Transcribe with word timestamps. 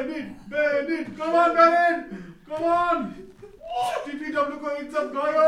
Beneath 0.00 0.28
beneath 0.50 1.08
कमान 1.16 1.50
beneath 1.54 2.04
कमान 2.50 3.02
को 4.62 4.70
इज्जत 4.76 5.10
गयो 5.16 5.42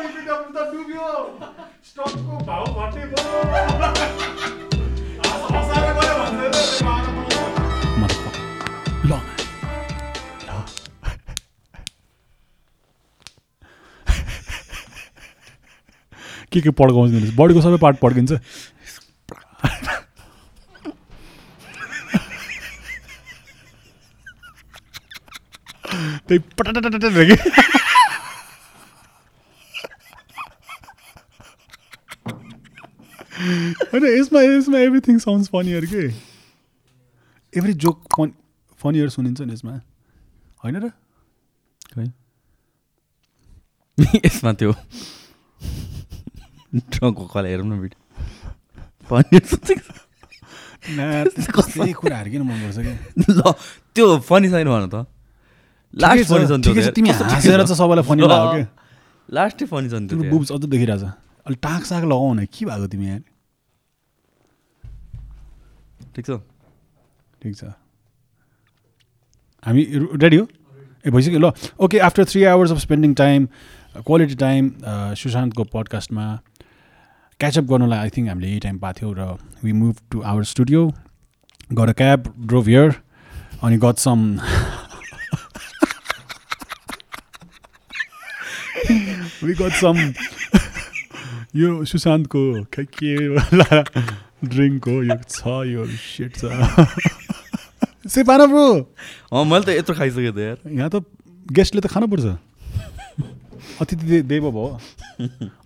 टिपिडब्ल्यू 0.00 0.52
त 0.52 0.66
डुब्यो 0.72 1.08
स्टकको 1.88 2.38
भाउ 2.46 2.64
घटे 2.84 3.06
भयो 3.12 3.40
के 16.52 16.60
के 16.60 16.70
पड्काउँछ 16.70 17.34
बडीको 17.36 17.60
सबै 17.60 17.78
पार्ट 17.78 17.96
पड्किन्छ 18.00 18.32
त्यही 26.28 26.38
पटाटट 26.58 27.04
कि। 27.28 27.36
होइन 33.92 34.04
यसमा 34.06 34.40
यसमा 34.42 34.78
एभ्रिथिङ 34.78 35.18
साउन्ड्स 35.18 35.48
फनियर 35.48 35.84
के। 35.86 36.04
एभ्री 37.52 37.72
जोक 37.84 37.96
फन 38.16 38.32
फनियर 38.80 39.08
सुनिन्छ 39.08 39.40
नि 39.40 39.52
यसमा। 39.52 39.80
होइन 40.64 40.76
र? 40.76 40.90
खै 41.94 42.06
यसमा 44.26 44.52
त्यो 44.52 44.72
ट्रकको 46.74 47.24
कला 47.26 47.48
हेरौँ 47.48 47.66
न 47.66 47.80
भिडियो 47.80 48.00
फनी 49.08 49.38
त्यही 50.88 51.92
कुराहरू 51.92 52.30
किन 52.30 52.42
मनपर्छ 52.42 52.78
कि। 52.78 52.92
ल 53.32 53.52
त्यो 53.96 54.06
फनी 54.28 54.48
छैन 54.50 54.68
भन 54.68 54.88
त। 54.88 55.06
लास्ट 55.94 56.24
फनी 56.28 56.46
छ 56.46 56.50
नि 56.50 56.90
तिमी 56.96 57.10
हाँसेर 57.10 57.62
चाहिँ 57.62 57.76
सबैलाई 57.76 58.04
फनी 58.04 58.22
लाग्यो। 58.22 58.64
कि 58.64 58.66
लास्टै 59.28 59.64
फनी 59.66 59.88
छ 59.88 59.94
नि 59.94 60.06
तिम्रो 60.08 60.30
बुब्स 60.30 60.52
अझ 60.52 60.64
देखिरहेछ। 60.64 61.02
अलिक 61.46 61.58
टाक 61.62 61.82
साग 61.84 62.04
लगाऊ 62.04 62.32
न 62.34 62.44
के 62.46 62.64
भएको 62.64 62.86
तिमी 62.86 63.06
यहाँ? 63.06 63.20
ठिक 66.16 66.24
छ। 66.26 66.30
ठिक 67.42 67.56
छ। 67.56 67.64
हामी 69.66 69.82
रेडी 70.22 70.36
हो? 70.36 70.46
ए 71.06 71.10
भइसक्यो 71.10 71.38
ल। 71.38 71.52
Okay 71.80 71.98
after 72.02 72.24
three 72.24 72.44
hours 72.50 72.70
of 72.72 72.78
spending 72.78 73.14
time 73.14 73.48
quality 74.06 74.34
time 74.36 74.70
सुशान्तको 75.16 75.64
पडकास्टमा 75.72 76.24
क्याचअप 77.40 77.64
गर्नलाई 77.64 77.98
आई 77.98 78.10
थिङ्क 78.16 78.28
हामीले 78.28 78.48
यही 78.48 78.60
टाइम 78.60 78.78
पाएको 78.78 79.00
थियौँ 79.00 79.14
र 79.16 79.38
we 79.64 79.72
move 79.72 79.96
to 80.10 80.20
our 80.22 80.44
studio 80.50 80.80
got 81.72 81.88
a 81.88 81.92
cab 81.92 82.32
drove 82.46 82.66
here 82.68 82.94
अनि 83.62 83.76
got 83.84 83.96
some 83.98 84.18
we 89.46 89.54
got 89.62 89.74
some 89.82 89.96
यो 91.56 91.68
सुशान्तको 91.88 92.40
खै 92.74 92.84
के 92.98 93.12
ड्रिङ्क 94.44 94.88
हो 94.88 94.96
यो 95.02 95.16
छ 95.30 95.40
यो 95.72 95.86
सेट 95.96 96.32
छ 96.36 96.42
से 98.06 98.22
पान 98.22 98.46
ब्रो 98.46 98.66
अँ 99.32 99.44
मैले 99.50 99.64
त 99.64 99.68
यत्रो 99.78 99.94
खाइसकेँ 99.98 100.32
त 100.32 100.38
यार। 100.38 100.58
यहाँ 100.66 100.90
त 100.90 101.02
गेस्टले 101.50 101.80
त 101.82 101.86
खानुपर्छ। 101.90 102.38
अतिथि 103.82 104.22
देव 104.30 104.44
भयो 104.50 104.78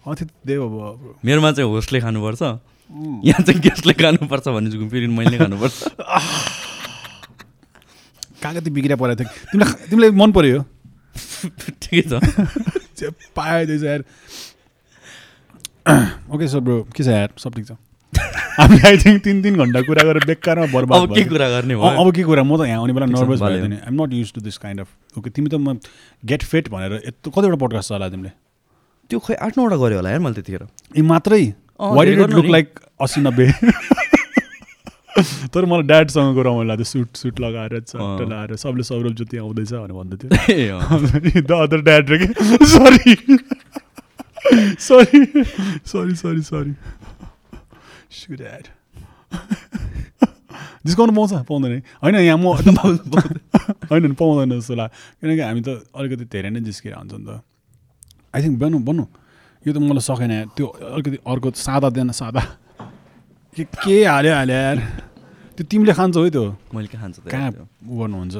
अतिथि 0.09 0.33
देव 0.48 0.62
भयो 0.69 0.91
ब्रो 1.00 1.12
मेरोमा 1.25 1.50
चाहिँ 1.53 1.69
होस्टले 1.69 2.00
खानुपर्छ। 2.00 2.42
यहाँ 3.28 3.42
चाहिँ 3.44 3.61
गेस्टले 3.61 3.92
खानुपर्छ 3.92 4.47
भने 4.48 4.70
चाहिँ 4.70 4.89
फेरि 4.89 5.06
मैले 5.12 5.37
खानुपर्छ। 5.37 5.77
कागती 8.41 8.70
बिग्रिया 8.72 8.97
परेको 8.97 9.20
थियो। 9.20 9.28
तिमीलाई 9.53 9.89
तिमीलाई 9.91 10.11
मन 10.17 10.31
पऱ्यो 10.33 10.65
ठिकै 11.83 12.03
छ। 12.09 12.12
पायो 13.37 13.67
त्यो 13.67 13.87
यार 13.89 14.01
ओके 16.34 16.47
सर 16.49 16.61
ब्रो 16.61 16.77
के 16.97 17.03
छ 17.05 17.09
यार 17.09 17.31
सब 17.38 17.55
ठिक 17.55 17.66
छ 17.66 17.72
हामी 18.59 18.78
आई 18.87 18.97
थिङ्क 18.99 19.22
तिन 19.25 19.43
तिन 19.43 19.56
घन्टा 19.56 19.81
कुरा 19.88 20.03
गरेर 20.05 20.25
बेकारमा 20.27 20.66
बर्बाद 20.72 21.00
अब 21.00 21.15
के। 21.15 21.25
कुरा 21.25 21.49
गर्ने 21.49 21.75
भयो 21.77 22.03
अब 22.03 22.09
के 22.15 22.22
कुरा 22.28 22.43
म 22.43 22.56
त 22.56 22.66
यहाँ 22.69 22.78
आउने 22.78 22.93
बेला 22.93 23.06
नर्भस। 23.06 23.41
भयो 23.41 23.66
नि 23.66 23.77
I'm 23.87 24.03
not 24.03 24.12
used 24.12 24.33
to 24.34 24.41
this 24.41 24.56
kind 24.59 24.81
of 24.81 25.19
okay 25.19 25.31
तिमी 25.31 25.49
त 25.49 25.55
म 25.55 25.78
गेट 26.22 26.43
फिट 26.44 26.69
भनेर 26.69 26.93
यत्रो 27.06 27.31
कतिवटा 27.31 27.59
पडकास्ट 27.65 27.88
चला 27.88 28.09
तिमीले 28.11 28.33
त्यो 29.11 29.19
खै 29.19 29.34
आठ 29.41 29.59
नौवटा 29.59 29.77
गऱ्यो 29.77 29.97
होला 29.97 30.11
यार 30.11 30.21
मैले 30.21 30.34
त्यतिखेर 30.34 30.62
यी 30.97 31.03
मात्रै 31.03 31.43
वाइ 31.81 32.15
लुक 32.17 32.34
नि। 32.34 32.50
लाइक 32.53 32.69
असी 33.00 33.21
नब्बे 33.21 33.47
तर 35.54 35.65
मलाई 35.65 35.82
ड्याडसँगको 35.82 36.43
रमाइलो 36.43 36.62
लाग्थ्यो 36.62 36.84
सुट 36.84 37.16
सुट 37.16 37.41
लगाएर 37.41 37.81
चट्ट। 37.81 38.21
लगाएर 38.21 38.56
सबले 38.56 38.82
सौरभ 38.82 39.15
ज्योति 39.15 39.37
आउँदैछ 39.37 39.72
भनेर 39.72 39.93
भन्दै 39.93 40.16
थियो। 40.16 41.41
द 41.41 41.53
अदर 41.53 41.81
ड्याड 41.82 42.10
रे 42.10 42.19
कि? 42.19 42.28
Sorry 42.66 43.15
sorry 44.81 45.25
sorry 45.87 46.15
sorry 46.15 46.43
sorry 46.43 46.75
so 48.10 48.34
dad 48.34 48.65
discount 50.87 51.15
पाउँछ 51.16 51.32
पाउँदैन? 51.32 51.82
होइन 52.03 52.15
यहाँ 52.15 52.38
म 52.38 52.47
होइन 53.91 54.06
नि 54.06 54.15
पाउँदैन 54.15 54.50
जस्तो 54.60 54.75
लाग्यो। 54.75 55.20
किनकि 55.20 55.43
हामी 55.43 55.60
त 55.60 55.69
अलिकति 55.94 56.25
धेरै 56.25 56.50
नै 56.50 56.60
जिस्किएर 56.60 56.94
हुन्छ 56.94 57.12
नि 57.12 57.25
त। 57.26 57.43
आई 58.34 58.43
थिङ्क 58.43 58.59
बन्नु 58.59 58.78
बन्नु 58.78 59.04
यो 59.66 59.72
त 59.72 59.76
मलाई 59.76 60.00
सकेन। 60.00 60.32
त्यो 60.56 60.66
अलिकति 60.66 61.19
अर्को 61.26 61.50
सादा 61.50 61.88
दिएन 61.91 62.10
सादा। 62.10 62.43
के 63.60 63.69
के 63.84 64.04
हाल्यो 64.04 64.32
हाल्यो 64.34 64.56
यार 64.56 64.78
त्यो 65.56 65.65
तिमीले 65.69 65.93
खान्छौ 65.93 66.25
है 66.25 66.31
त्यो? 66.31 66.44
मैले 66.75 66.88
के 66.88 66.97
खान्छ 66.98 67.16
त? 67.21 67.28
कहाँ? 67.28 67.50
उ 67.84 67.93
गर्नुहुन्छ? 68.00 68.37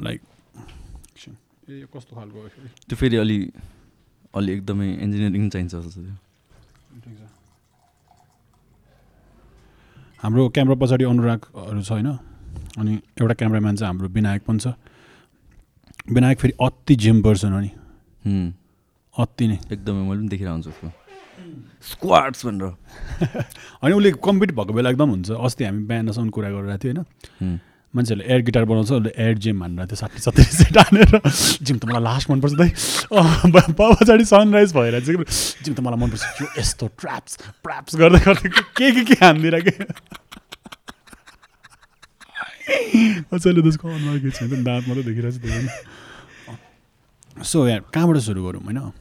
लाइक 0.00 0.20
ए 1.68 1.80
यो 1.80 1.86
कस्तो 1.92 2.16
खालको? 2.16 2.38
त्यो 2.88 2.96
फेरि 2.96 3.16
अलि 3.16 3.36
अलि 4.36 4.52
एकदमै 4.52 4.88
इन्जिनियरिङ 5.04 5.48
चाहिन्छ 5.50 5.74
जस्तो 5.74 6.00
थियो। 6.00 6.16
हाम्रो 10.22 10.48
क्यामेरा 10.48 10.76
पछाडि 10.80 11.04
अनुरागहरू 11.04 11.82
छ 11.82 11.90
होइन? 11.92 12.08
अनि 12.80 12.92
एउटा 13.20 13.34
क्यामराम्यान 13.34 13.76
चाहिँ 13.76 13.88
हाम्रो 13.92 14.08
विनायक 14.16 14.42
पनि 14.48 14.58
छ। 14.58 14.66
विनायक 16.08 16.38
फेरि 16.40 16.54
अति 16.60 16.94
जिम 16.96 17.22
पर्सन 17.22 17.52
हो 17.52 17.60
नि। 17.60 17.70
अति 19.18 19.46
नै। 19.48 19.58
एकदमै 19.72 20.02
मैले 20.08 20.20
पनि 20.20 20.28
देखिरहेको 20.28 20.52
हुन्छु 20.52 20.70
उसको। 20.70 20.88
स्क्वाड्स 21.90 22.46
भनेर। 22.46 22.72
अनि 23.82 23.92
उसले 23.94 24.10
कम्पिट 24.26 24.50
भएको 24.52 24.72
बेला 24.76 24.90
एकदम 24.90 25.10
हुन्छ। 25.10 25.30
अस्ति 25.30 25.64
हामी 25.64 25.82
बिहानसम्म 25.88 26.28
कुरा 26.36 26.50
गरिरहेको 26.50 26.82
थियो 26.84 26.92
होइन। 26.92 27.06
मान्छेहरूले 27.94 28.24
एयर 28.28 28.40
गिटार 28.44 28.64
बनाउँछ 28.68 28.90
उसले 28.92 29.10
एयर 29.16 29.34
जिम 29.40 29.62
हानेर 29.62 29.86
थियो 29.86 29.96
साठी 29.96 30.18
सत्तरी 30.20 30.44
सेट 30.44 30.78
हानेर। 30.78 31.20
जिम 31.64 31.78
त 31.78 31.84
मलाई 31.88 32.02
लास्ट 32.02 32.30
मनपर्छ 32.30 32.54
दाइ। 32.60 32.68
पछाडि 33.80 34.24
सनराइज 34.24 34.72
भएर 34.76 35.00
चाहिँ 35.00 35.24
जिम 35.64 35.72
त 35.72 35.80
मलाई 35.80 35.98
मनपर्छ। 36.04 36.22
यो 36.42 36.46
यस्तो 36.60 36.86
ट्र्याप्स 37.00 37.38
ट्र्याप्स 37.64 37.96
गर्दै 37.96 38.20
गर्दै 38.26 38.48
के 38.52 38.90
के 38.92 39.04
के 39.04 39.14
हानिदिएर 39.24 39.60
के? 39.64 39.70
पछाडि 43.32 43.60
त्यसको 43.62 43.88
अनुहार 43.88 44.18
के 44.18 44.30
छैन 44.36 44.64
दाँत 44.64 44.88
मात्रै 44.88 45.02
देखिरहेको 45.08 45.36
छ 45.36 45.38
त्यो 45.40 45.50
सो 47.44 47.68
यहाँ 47.68 47.80
कहाँबाट 47.94 48.16
सुरु 48.28 48.42
गरौँ 48.44 48.60
होइन? 48.60 48.92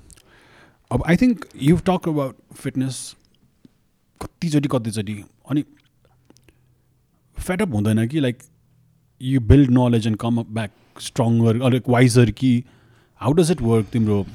अब 0.91 1.03
I 1.09 1.15
think 1.15 1.45
you 1.61 1.77
talk 1.85 2.07
about 2.09 2.35
fitness 2.55 2.99
कतिचोटि 4.21 4.69
कतिचोटि 4.71 5.23
अनि 5.49 5.63
फेटअप 7.37 7.73
हुँदैन 7.73 8.07
कि 8.07 8.19
like 8.19 8.37
you 9.21 9.41
build 9.43 9.71
knowledge 9.71 10.07
and 10.07 10.17
come 10.17 10.37
up 10.37 10.49
back 10.51 10.71
stronger 11.01 11.61
अलिक 11.61 11.89
वाइजर 11.89 12.31
कि 12.31 12.51
हाउ 13.21 13.33
डज 13.33 13.51
इट 13.51 13.61
वर्क 13.61 13.87
तिम्रो 13.91 14.25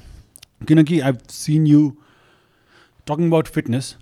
किनकि 0.69 1.01
I 1.01 1.13
seen 1.31 1.67
you 1.67 1.91
talking 3.07 3.27
about 3.27 3.47
fitness 3.49 3.95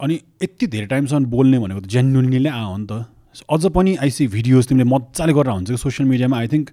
अनि 0.00 0.20
यति 0.42 0.66
धेरै 0.66 0.86
टाइमसम्म 0.86 1.24
बोल्ने 1.30 1.58
भनेको 1.58 1.80
त 1.80 1.86
जेन्युनली 1.96 2.38
नै 2.38 2.50
आ 2.50 2.62
हो 2.62 2.76
नि 2.76 2.86
त। 2.86 3.04
अझ 3.50 3.66
पनि 3.74 3.94
आइसी 4.02 4.26
भिडियोज 4.28 4.68
तिमीले 4.68 4.88
मजाले 4.90 5.32
गरेर 5.32 5.52
हुन्छ 5.52 5.80
सोसियल 5.82 6.08
मिडियामा 6.08 6.38
आई 6.38 6.48
थिङ्क 6.48 6.70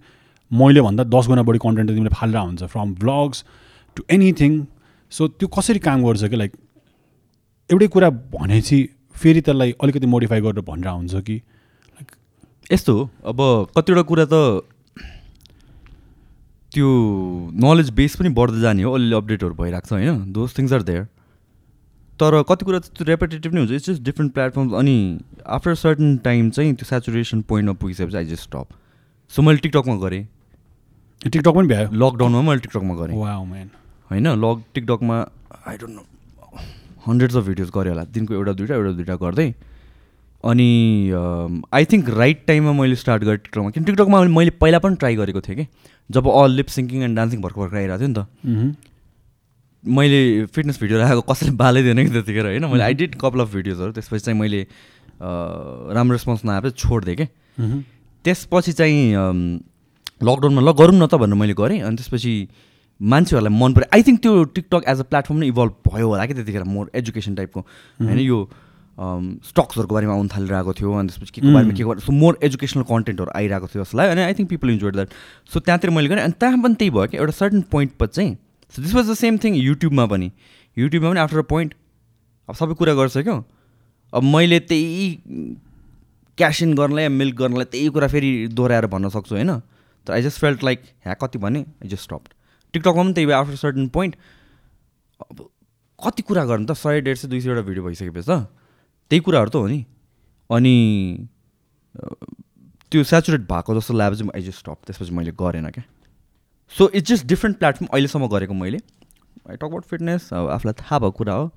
मैले 0.51 0.81
भन्दा 0.81 1.03
दस 1.15 1.27
गुणा 1.27 1.43
बढी 1.49 1.59
कन्टेन्ट 1.63 1.89
तिमीले 1.89 2.13
फालेर 2.15 2.41
हुन्छ 2.41 2.63
from 2.73 2.93
blogs 3.03 3.43
to 3.97 4.03
anything 4.09 4.59
so 5.11 5.27
त्यो 5.27 5.47
कसरी 5.57 5.79
काम 5.79 6.03
गर्छ 6.03 6.23
कि 6.23 6.35
लाइक 6.35 6.51
एउटै 7.69 7.87
कुरा 7.93 8.09
भनेपछि 8.09 8.77
फेरि 9.15 9.41
त्यसलाई 9.41 9.71
अलिकति 9.83 10.07
मोडिफाई 10.07 10.41
गरेर 10.41 10.61
भनेर 10.67 10.89
हुन्छ 10.89 11.15
कि? 11.27 11.41
यस्तो 12.71 12.93
हो 12.93 13.09
अब 13.25 13.39
कतिवटा 13.77 14.01
कुरा 14.09 14.25
त 14.33 14.35
त्यो 16.71 16.87
नलेज 17.63 17.89
बेस 17.97 18.15
पनि 18.15 18.29
बढ्दै 18.37 18.61
जाने 18.61 18.83
हो 18.83 18.91
अलिअलि 18.93 19.15
अपडेटहरू 19.15 19.53
भइरहेको 19.61 19.87
छ 19.87 19.91
होइन? 19.93 20.31
दोज 20.33 20.57
थिङ्स 20.57 20.73
आर 20.73 20.83
देयर 20.89 21.03
तर 22.19 22.41
कति 22.49 22.65
कुरा 22.65 22.79
त 22.79 22.93
त्यो 22.93 23.05
रेपिटेटिभ 23.07 23.53
नै 23.53 23.59
हुन्छ 23.59 23.71
इट्स 23.71 23.89
जस्ट 23.89 24.03
डिफ्रेन्ट 24.03 24.33
प्लेटफर्म्स 24.33 24.73
अनि 24.81 24.95
आफ्टर 25.57 25.75
सर्टन 25.81 26.17
टाइम 26.23 26.49
चाहिँ 26.51 26.73
त्यो 26.75 26.85
सेचुरेसन 26.85 27.41
पोइन्टमा 27.49 27.73
पुगिसकेपछि 27.81 28.17
आई 28.17 28.25
जस्ट 28.25 28.43
स्टप 28.43 28.67
सो 29.31 29.41
मैले 29.41 29.59
टिकटकमा 29.65 29.95
गरेँ। 30.05 30.23
टिकटक 31.25 31.53
पनि 31.55 31.67
भ्यायो? 31.67 31.89
लकडाउनमा 31.91 32.41
मैले 32.41 32.59
टिकटकमा 32.59 32.95
गरेँ। 32.95 33.15
होइन 34.11 34.27
लग 34.43 34.61
टिकटकमा 34.73 35.17
I 35.67 35.77
don't 35.77 35.95
know 35.95 36.03
hundreds 37.07 37.35
of 37.35 37.43
videos 37.45 37.69
गरेँ 37.75 37.91
होला। 37.91 38.03
दिनको 38.15 38.33
एउटा 38.33 38.53
दुइटा 38.59 38.75
एउटा 38.75 38.91
दुइटा 38.97 39.15
गर्दै। 39.25 39.53
अनि 40.43 40.69
आई 41.73 41.85
थिङ्क 41.91 42.09
राइट 42.17 42.45
टाइममा 42.47 42.71
मैले 42.81 42.95
स्टार्ट 42.95 43.23
गरेँ 43.23 43.37
टिकटकमा 43.37 43.69
किन 43.69 43.83
टिकटकमा 43.83 44.21
मैले 44.35 44.51
पहिला 44.61 44.79
पनि 44.79 44.95
ट्राई 44.95 45.15
गरेको 45.15 45.41
थिएँ 45.47 45.57
कि? 45.57 45.65
जब 46.09 46.27
all 46.27 46.51
lip 46.59 46.67
syncing 46.75 47.03
and 47.03 47.15
dancing 47.17 47.41
भर्खर 47.41 47.61
भर्खर 47.61 47.77
आइरहेको 47.77 47.99
थियो 47.99 48.07
नि 48.07 48.15
त. 48.15 48.75
मैले 49.83 50.45
फिटनेस 50.55 50.79
भिडियो 50.79 50.99
राखेको 50.99 51.21
कसैले 51.31 51.51
बालै 51.55 51.81
दिएन 51.83 52.03
कि 52.05 52.11
त्यतिखेर 52.11 52.45
होइन? 52.45 52.65
मैले 52.71 52.83
आई 52.83 52.93
डिड 52.99 53.15
कपाल 53.15 53.41
अफ 53.41 53.53
भिडियोजहरू 53.53 53.91
त्यसपछि 53.95 54.23
चाहिँ 54.25 54.39
मैले 54.39 54.61
राम्रो 55.95 56.13
रेस्पोन्स 56.15 56.45
नआएपछि 56.45 56.75
छोडिदिएँ 56.83 57.17
कि. 57.19 57.25
त्यसपछि 58.25 58.73
चाहिँ 58.79 58.99
लकडाउनमा 60.23 60.61
ल 60.61 60.71
गरौँ 60.75 60.95
न 60.95 61.07
त 61.07 61.15
भनेर 61.15 61.39
मैले 61.39 61.53
गरेँ। 61.55 61.79
अनि 61.83 61.95
त्यसपछि 61.95 62.33
मान्छेहरूलाई 63.01 63.59
मन 63.59 63.73
पऱ्यो 63.73 63.87
आई 63.95 64.03
थिङ्क 64.03 64.21
त्यो 64.21 64.43
टिकटक 64.55 64.83
एज 64.87 64.99
अ 64.99 65.03
प्लेटफर्म 65.11 65.39
नै 65.39 65.47
इभल्भ 65.47 65.73
भयो 65.91 66.07
होला 66.07 66.25
कि 66.25 66.33
त्यतिखेर 66.33 66.63
मोर 66.63 66.89
एजुकेसन 67.01 67.35
टाइपको 67.35 67.59
होइन 67.59 68.19
यो 68.19 68.39
स्टक्सहरूको 68.97 69.95
बारेमा 69.95 70.13
आउनु 70.13 70.29
थालिरहेको 70.35 70.73
थियो 70.79 70.93
अनि 70.99 71.07
त्यसपछि 71.07 71.31
के 71.31 71.41
को 71.41 71.53
बारेमा 71.53 71.73
के 71.73 71.83
को 71.83 71.95
सो 71.99 72.11
मोर 72.11 72.37
एजुकेसनल 72.43 72.83
कन्टेन्टहरू 72.89 73.31
आइरहेको 73.39 73.67
थियो 73.67 73.83
जस्तो 73.83 73.97
लाग्यो 73.97 74.11
अनि 74.11 74.21
I 74.21 74.33
think 74.39 74.49
people 74.49 74.69
enjoy 74.69 74.91
that 74.91 75.09
so 75.53 75.59
त्यहाँतिर 75.59 75.89
मैले 75.89 76.09
गरेँ। 76.09 76.23
अनि 76.23 76.33
त्यहाँ 76.39 76.61
पनि 76.63 76.75
त्यही 76.75 76.91
भयो 76.91 77.07
कि 77.07 77.17
एउटा 77.17 77.31
सर्टन 77.37 77.61
पोइन्ट 77.71 77.91
पछि 77.99 78.11
चाहिँ 78.15 78.35
so 78.73 78.81
this 78.81 78.93
was 78.95 79.09
the 79.09 79.13
same 79.15 79.37
thing 79.43 79.55
युट्युबमा 79.55 80.05
पनि। 80.05 80.31
युट्युबमा 80.77 81.09
पनि 81.09 81.19
आफ्टर 81.19 81.37
अ 81.39 81.47
पोइन्ट 81.49 81.73
अब 82.49 82.55
सबै 82.55 82.73
कुरा 82.73 82.93
गरिसक्यो। 82.93 83.37
अब 84.13 84.23
मैले 84.23 84.59
त्यही 84.67 85.07
क्यास 86.37 86.61
इन 86.63 86.73
गर्नलाई 86.75 87.03
या 87.03 87.09
मिल्क 87.09 87.35
गर्नलाई 87.37 87.65
त्यही 87.71 87.87
कुरा 87.95 88.07
फेरि 88.07 88.31
दोहोऱ्याएर 88.51 88.85
भन्न 88.91 89.09
सक्छु 89.15 89.35
होइन? 89.35 89.51
तर 90.07 90.13
आई 90.13 90.21
जस्ट 90.21 90.39
फेल्ट 90.39 90.63
लाइक 90.63 90.83
ह्या 91.05 91.13
कति 91.23 91.39
भने 91.39 91.59
आई 91.59 91.87
जस्ट 91.89 92.03
स्टप 92.03 92.23
टिकटकमा 92.73 93.03
पनि 93.03 93.13
त्यही 93.13 93.25
भयो 93.25 93.37
आफ्टर 93.37 93.55
सर्टन 93.55 93.87
पोइन्ट 93.89 94.15
अब 95.21 95.49
कति 95.99 96.21
कुरा 96.21 96.43
गर्नु 96.45 96.65
त 96.65 96.73
सय 96.77 97.01
डेढ 97.01 97.17
सय 97.17 97.27
दुई 97.27 97.41
सयवटा 97.41 97.61
भिडियो 97.61 97.83
भइसकेपछि 97.85 98.27
त। 98.29 98.47
त्यही 99.11 99.19
कुराहरू 99.19 99.49
त 99.49 99.55
हो 99.55 99.67
नि। 99.67 99.85
अनि 100.49 100.75
त्यो 102.91 103.03
सेचुरेट 103.03 103.41
भएको 103.49 103.75
जस्तो 103.75 103.93
लागेपछि 103.93 104.29
आई 104.35 104.41
जस्ट 104.41 104.59
स्टप 104.59 104.77
त्यसपछि 104.85 105.11
मैले 105.11 105.31
गरेन 105.35 105.69
क्या। 105.69 105.83
So 106.71 106.89
it's 106.93 107.09
just 107.09 107.25
different 107.27 107.57
platform 107.57 107.87
अहिलेसम्म 107.91 108.27
गरेको 108.27 108.53
मैले। 108.53 108.79
आई 109.49 109.55
टक 109.55 109.63
अबाउट 109.65 109.83
फिटनेस 109.85 110.29
अब 110.33 110.49
आफूलाई 110.49 110.73
थाहा 110.79 110.99
भएको 110.99 111.17
कुरा 111.17 111.33
हो। 111.33 111.51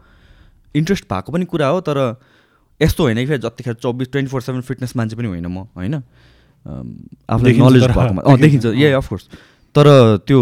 इन्ट्रेस्ट 0.75 1.05
भएको 1.05 1.33
पनि 1.33 1.45
कुरा 1.45 1.67
हो 1.69 1.81
तर 1.81 1.99
यस्तो 2.81 3.03
होइन 3.03 3.17
कि 3.17 3.27
फेरि 3.27 3.39
जतिखेर 3.39 3.75
चौबिस 3.75 4.09
ट्वेन्टी 4.11 4.31
फोर 4.31 4.41
सेभेन 4.43 4.63
फिटनेस 4.65 4.97
मान्छे 4.97 5.17
पनि 5.17 5.29
होइन 5.29 5.47
म 5.47 5.69
होइन? 5.77 5.95
आफूलाई 7.29 7.53
नलेज 7.59 7.85
भएकोमा। 7.85 8.23
अँ 8.23 8.39
देखिन्छ। 8.41 8.67
ए 8.67 8.91
अफकोर्स 8.93 9.29
तर 9.75 9.87
त्यो 10.27 10.41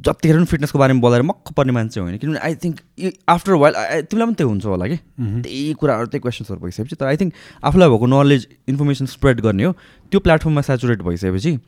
जतिखेर 0.00 0.36
पनि 0.36 0.44
फिटनेसको 0.46 0.78
बारेमा 0.78 1.00
बोलाएर 1.00 1.22
मक्क 1.22 1.52
पर्ने 1.56 1.72
मान्छे 1.72 2.00
होइन। 2.00 2.18
किनभने 2.18 2.38
आई 2.38 2.54
थिङ्क 2.54 2.80
आफ्टर 3.28 3.52
वाइल 3.52 3.74
तिमीलाई 4.10 4.26
पनि 4.26 4.34
त्यो 4.34 4.48
हुन्छ 4.48 4.64
होला 4.64 4.86
कि. 4.86 4.96
त्यही 5.42 5.72
कुराहरू 5.74 6.06
त्यही 6.06 6.20
क्वेसन्सहरू 6.20 6.60
भइसकेपछि। 6.60 6.96
तर 6.96 7.06
आई 7.06 7.16
थिङ्क 7.16 7.32
आफूलाई 7.64 7.88
भएको 7.88 8.06
नलेज 8.06 8.46
इन्फर्मेसन 8.68 9.06
स्प्रेड 9.06 9.40
गर्ने 9.40 9.64
हो। 9.64 9.72
त्यो 10.10 10.20
प्लेटफर्ममा 10.20 10.60
सेचुरेट 10.62 11.02
भइसकेपछि 11.02 11.58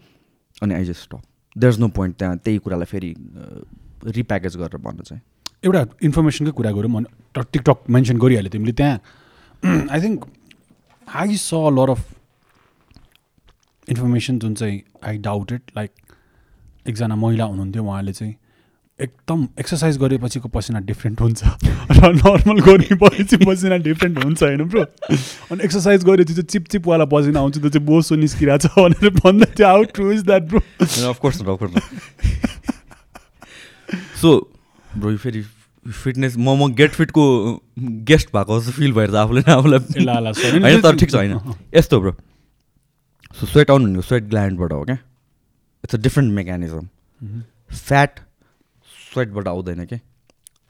अनि 0.62 0.74
I 0.74 0.84
just 0.84 1.02
stop 1.02 1.22
there 1.58 1.72
is 1.72 1.80
no 1.80 1.88
point 1.88 2.16
त्यहाँ 2.16 2.36
त्यही 2.38 2.58
कुरालाई 2.58 2.84
फेरि 2.84 3.14
रिप्याकेज 4.06 4.56
गरेर 4.56 4.76
भन्न 4.76 5.02
चाहिँ। 5.02 5.22
एउटा 5.64 5.86
इन्फर्मेसनकै 6.02 6.52
कुरा 6.52 6.70
गरौँ। 6.70 7.02
ट- 7.34 7.46
टिकटक 7.52 7.90
मेन्सन 7.90 8.16
गरिहाल्यो 8.18 8.50
तिमीले 8.50 8.72
त्यहाँ। 8.72 9.88
I 9.90 10.00
think 10.00 10.24
I 11.08 11.36
saw 11.36 11.50
lot 11.54 11.90
of 11.90 12.04
information 13.88 14.38
जुन 14.38 14.54
चाहिँ 14.54 14.80
आई 15.04 15.18
डाउटेड 15.18 15.60
लाइक 15.76 15.90
एकजना 16.88 17.16
महिला 17.16 17.44
हुनुहुन्थ्यो 17.44 17.84
उहाँले 17.84 18.12
चाहिँ 18.12 18.36
एकदम 19.00 19.48
एक्सर्साइज 19.60 19.98
गरेपछिको 19.98 20.48
पसिना 20.48 20.80
डिफ्रेन्ट 20.80 21.20
हुन्छ। 21.20 21.44
र 21.90 22.12
नर्मल 22.12 22.60
गरेपछि 22.60 23.36
पसिना 23.36 23.76
डिफ्रेन्ट 23.76 24.24
हुन्छ 24.24 24.42
होइन 24.42 24.64
ब्रो 24.64 24.82
अनि 24.82 25.64
एक्सर्साइज 25.64 26.04
गरेपछि 26.04 26.34
चाहिँ 26.34 26.46
चिप 26.46 26.66
चिपवाला 26.68 27.04
पसिना 27.04 27.40
आउँछ 27.40 27.58
त्यो 27.58 27.70
चाहिँ 27.70 27.86
बोसो 27.86 28.16
निस्किरहेको 28.16 28.68
छ 28.68 28.70
भनेर 28.78 29.10
भन्दै 29.10 29.46
थियो। 29.58 29.66
How 29.68 29.82
true 29.84 30.12
is 30.12 30.22
that 30.22 30.42
bro 30.42 30.60
of course 31.10 31.42
so 34.20 34.50
bro 34.96 35.16
फेरि 35.16 35.42
फिटनेस 35.86 36.36
म 36.36 36.56
म 36.60 36.72
गेट 36.74 36.90
फिटको 36.90 37.24
गेस्ट 37.80 38.28
भएको 38.36 38.60
जस्तो 38.60 38.72
फिल 38.72 38.92
भएर 38.92 39.16
आफूले 39.16 39.40
नै 39.40 39.52
आफूलाई. 39.52 39.78
होइन 40.60 40.80
तर 40.80 40.96
ठिक 40.96 41.10
छ 41.10 41.14
होइन। 41.14 41.54
यस्तो 41.74 42.00
ब्रो 42.00 42.12
सो 43.40 43.46
स्वेट 43.46 43.70
आउनु 43.70 43.86
भनेको 43.86 44.02
स्वेट 44.02 44.24
ग्ल्यान्डबाट 44.24 44.72
हो 44.72 44.84
क्या 44.84 44.98
it's 45.84 45.94
a 45.94 45.98
different 45.98 46.32
mechanism 46.32 46.88
fat 47.70 48.20
स्वेटबाट 49.12 49.48
आउँदैन 49.48 49.84
क्या 49.84 49.98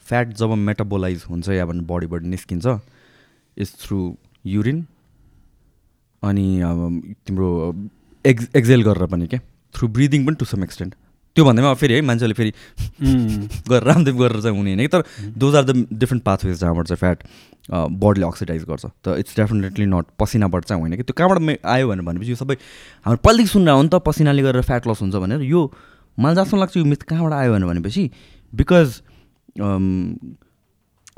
फ्याट 0.06 0.32
जब 0.34 0.54
मेटाबोलाइज 0.60 1.24
हुन्छ 1.30 1.48
या 1.48 1.66
भने 1.66 1.80
बडीबाट 1.86 2.22
निस्किन्छ 2.30 2.78
इज 3.56 3.74
थ्रु 3.80 3.98
युरिन 4.44 4.84
अनि 6.22 6.48
तिम्रो 7.26 7.50
एक्स 8.24 8.48
एक्जेल 8.56 8.82
गरेर 8.82 9.06
पनि 9.06 9.26
क्या 9.26 9.40
थ्रु 9.74 9.88
ब्रिदिङ 9.88 10.26
पनि 10.26 10.36
टु 10.36 10.44
सम 10.44 10.64
एक्सटेन्ट 10.64 10.94
त्यो 11.36 11.44
भन्दैमा 11.44 11.72
फेरि 11.74 11.94
है 11.94 12.00
मान्छेले 12.02 12.34
फेरि 12.34 12.52
गरेर 13.70 13.84
रामदेव 13.86 14.16
गरेर 14.18 14.40
चाहिँ 14.40 14.56
हुने 14.56 14.74
होइन 14.74 14.86
कि? 14.86 14.88
तर 14.88 15.02
those 15.38 15.54
are 15.56 15.64
the 15.64 15.86
different 15.92 16.24
pathways 16.24 16.60
जहाँबाट 16.60 16.86
चाहिँ 16.86 16.98
फ्याट 17.00 17.18
बडीले 17.70 18.26
अक्सिडाइज 18.26 18.64
गर्छ। 18.64 18.86
त 19.04 19.14
इट्स 19.18 19.36
डेफिनेटली 19.36 19.86
नट 19.86 20.06
पसिनाबाट 20.18 20.64
चाहिँ 20.64 20.80
होइन 20.82 20.96
कि? 20.96 21.02
त्यो 21.02 21.14
कहाँबाट 21.18 21.64
आयो 21.64 21.88
भनेर 21.88 22.04
भनेपछि 22.04 22.30
यो 22.30 22.36
सबै 22.36 22.56
हाम्रो 23.06 23.20
पहिलेदेखि 23.24 23.52
सुनेर 23.52 23.74
हो 23.74 23.82
नि 23.82 23.88
त 23.88 24.02
पसिनाले 24.06 24.42
गरेर 24.42 24.62
फ्याट 24.66 24.88
लस 24.88 25.00
हुन्छ 25.02 25.14
भनेर 25.16 25.42
यो 25.46 25.60
मलाई 26.18 26.34
जस्तो 26.34 26.56
लाग्छ 26.56 26.76
यो 26.76 26.84
मिथ 26.84 27.02
कहाँबाट 27.06 27.32
आयो 27.32 27.52
भनेर 27.52 27.68
भनेपछि 27.70 28.02
बिकज 28.52 28.88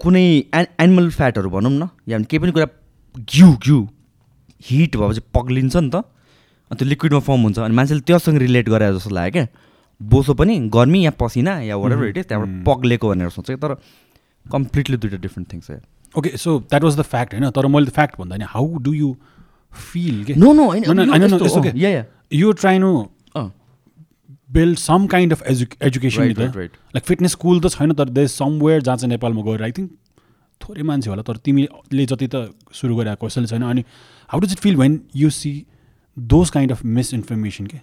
कुनै 0.03 0.25
एन 0.55 0.67
एनिमल 0.81 1.11
फ्याटहरू 1.11 1.51
भनौँ 1.51 1.73
न 1.73 1.89
या 2.09 2.19
केही 2.29 2.39
पनि 2.43 2.53
कुरा 2.53 2.69
घिउ 3.17 3.49
घिउ 3.57 3.81
हिट 4.69 4.97
भएपछि 4.97 5.21
पग्लिन्छ 5.35 5.77
नि 5.77 5.91
त। 5.91 6.05
अनि 6.71 6.77
त्यो 6.79 6.89
लिक्विडमा 6.89 7.21
फर्म 7.27 7.41
हुन्छ। 7.43 7.59
अनि 7.59 7.75
मान्छेले 7.75 8.01
त्योसँग 8.07 8.39
रिलेट 8.39 8.69
गरे 8.69 8.93
जस्तो 8.95 9.11
लाग्यो 9.11 9.33
क्या। 9.33 9.47
बोसो 10.11 10.35
पनि 10.35 10.59
गर्मी 10.75 11.05
या 11.05 11.11
पसिना 11.21 11.61
या 11.63 11.77
वाट 11.77 11.93
एभर 11.93 12.07
इट 12.07 12.17
इज 12.17 12.27
त्यहाँबाट 12.29 12.65
पग्लेको 12.67 13.09
भनेर 13.09 13.31
सोचेँ 13.31 13.57
तर 13.57 13.75
कम्प्लिटली 14.47 14.97
दुइटा 14.97 15.17
different 15.23 15.53
things 15.53 15.71
okay 16.19 16.37
so 16.37 16.59
that 16.59 16.83
was 16.85 16.99
the 16.99 17.03
fact 17.03 17.35
होइन? 17.35 17.51
तर 17.51 17.67
मैले 17.67 17.91
फ्याक्ट 17.91 18.19
भन्दा 18.19 18.37
नि 18.37 18.45
हाउ 18.49 18.79
डु 18.83 18.93
यु 18.95 19.15
फिल 19.73 20.25
के? 20.25 20.35
No 20.35 20.53
no. 20.53 20.73
Yeah 21.77 21.91
yeah 21.91 22.05
you 22.33 22.53
try 22.53 22.79
to 22.79 22.91
build 24.53 24.79
some 24.79 25.07
kind 25.07 25.33
of 25.33 25.43
edu 25.51 25.67
education 25.83 26.23
like 26.33 27.05
fitness 27.05 27.31
school 27.33 27.61
त 27.61 27.69
छैन 27.73 27.93
तर 28.01 28.09
दे 28.19 28.27
समवेयर 28.29 28.83
जहाँ 28.83 28.97
चाहिँ 28.97 29.11
नेपालमा 29.11 29.43
गएर 29.43 29.63
आई 29.63 29.73
थिङ्क 29.79 29.91
थोरै 30.61 30.83
मान्छे 30.89 31.11
होला 31.11 31.23
तर 31.29 31.37
तिमीले 31.47 32.07
जति 32.07 32.29
त 32.35 32.51
सुरु 32.81 32.97
गरेको 32.97 33.27
कसैले 33.27 33.47
छैन 33.47 33.63
अनि 33.71 33.85
how 34.31 34.41
does 34.41 34.53
it 34.53 34.59
feel 34.67 34.77
when 34.77 35.01
you 35.17 35.31
see 35.31 35.55
those 36.17 36.51
kind 36.51 36.73
of 36.73 36.85
misinformation 36.99 37.67
के? 37.67 37.79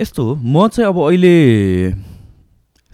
यस्तो 0.00 0.34
म 0.34 0.66
चाहिँ 0.68 0.88
अब 0.88 0.98
अहिले 1.02 1.90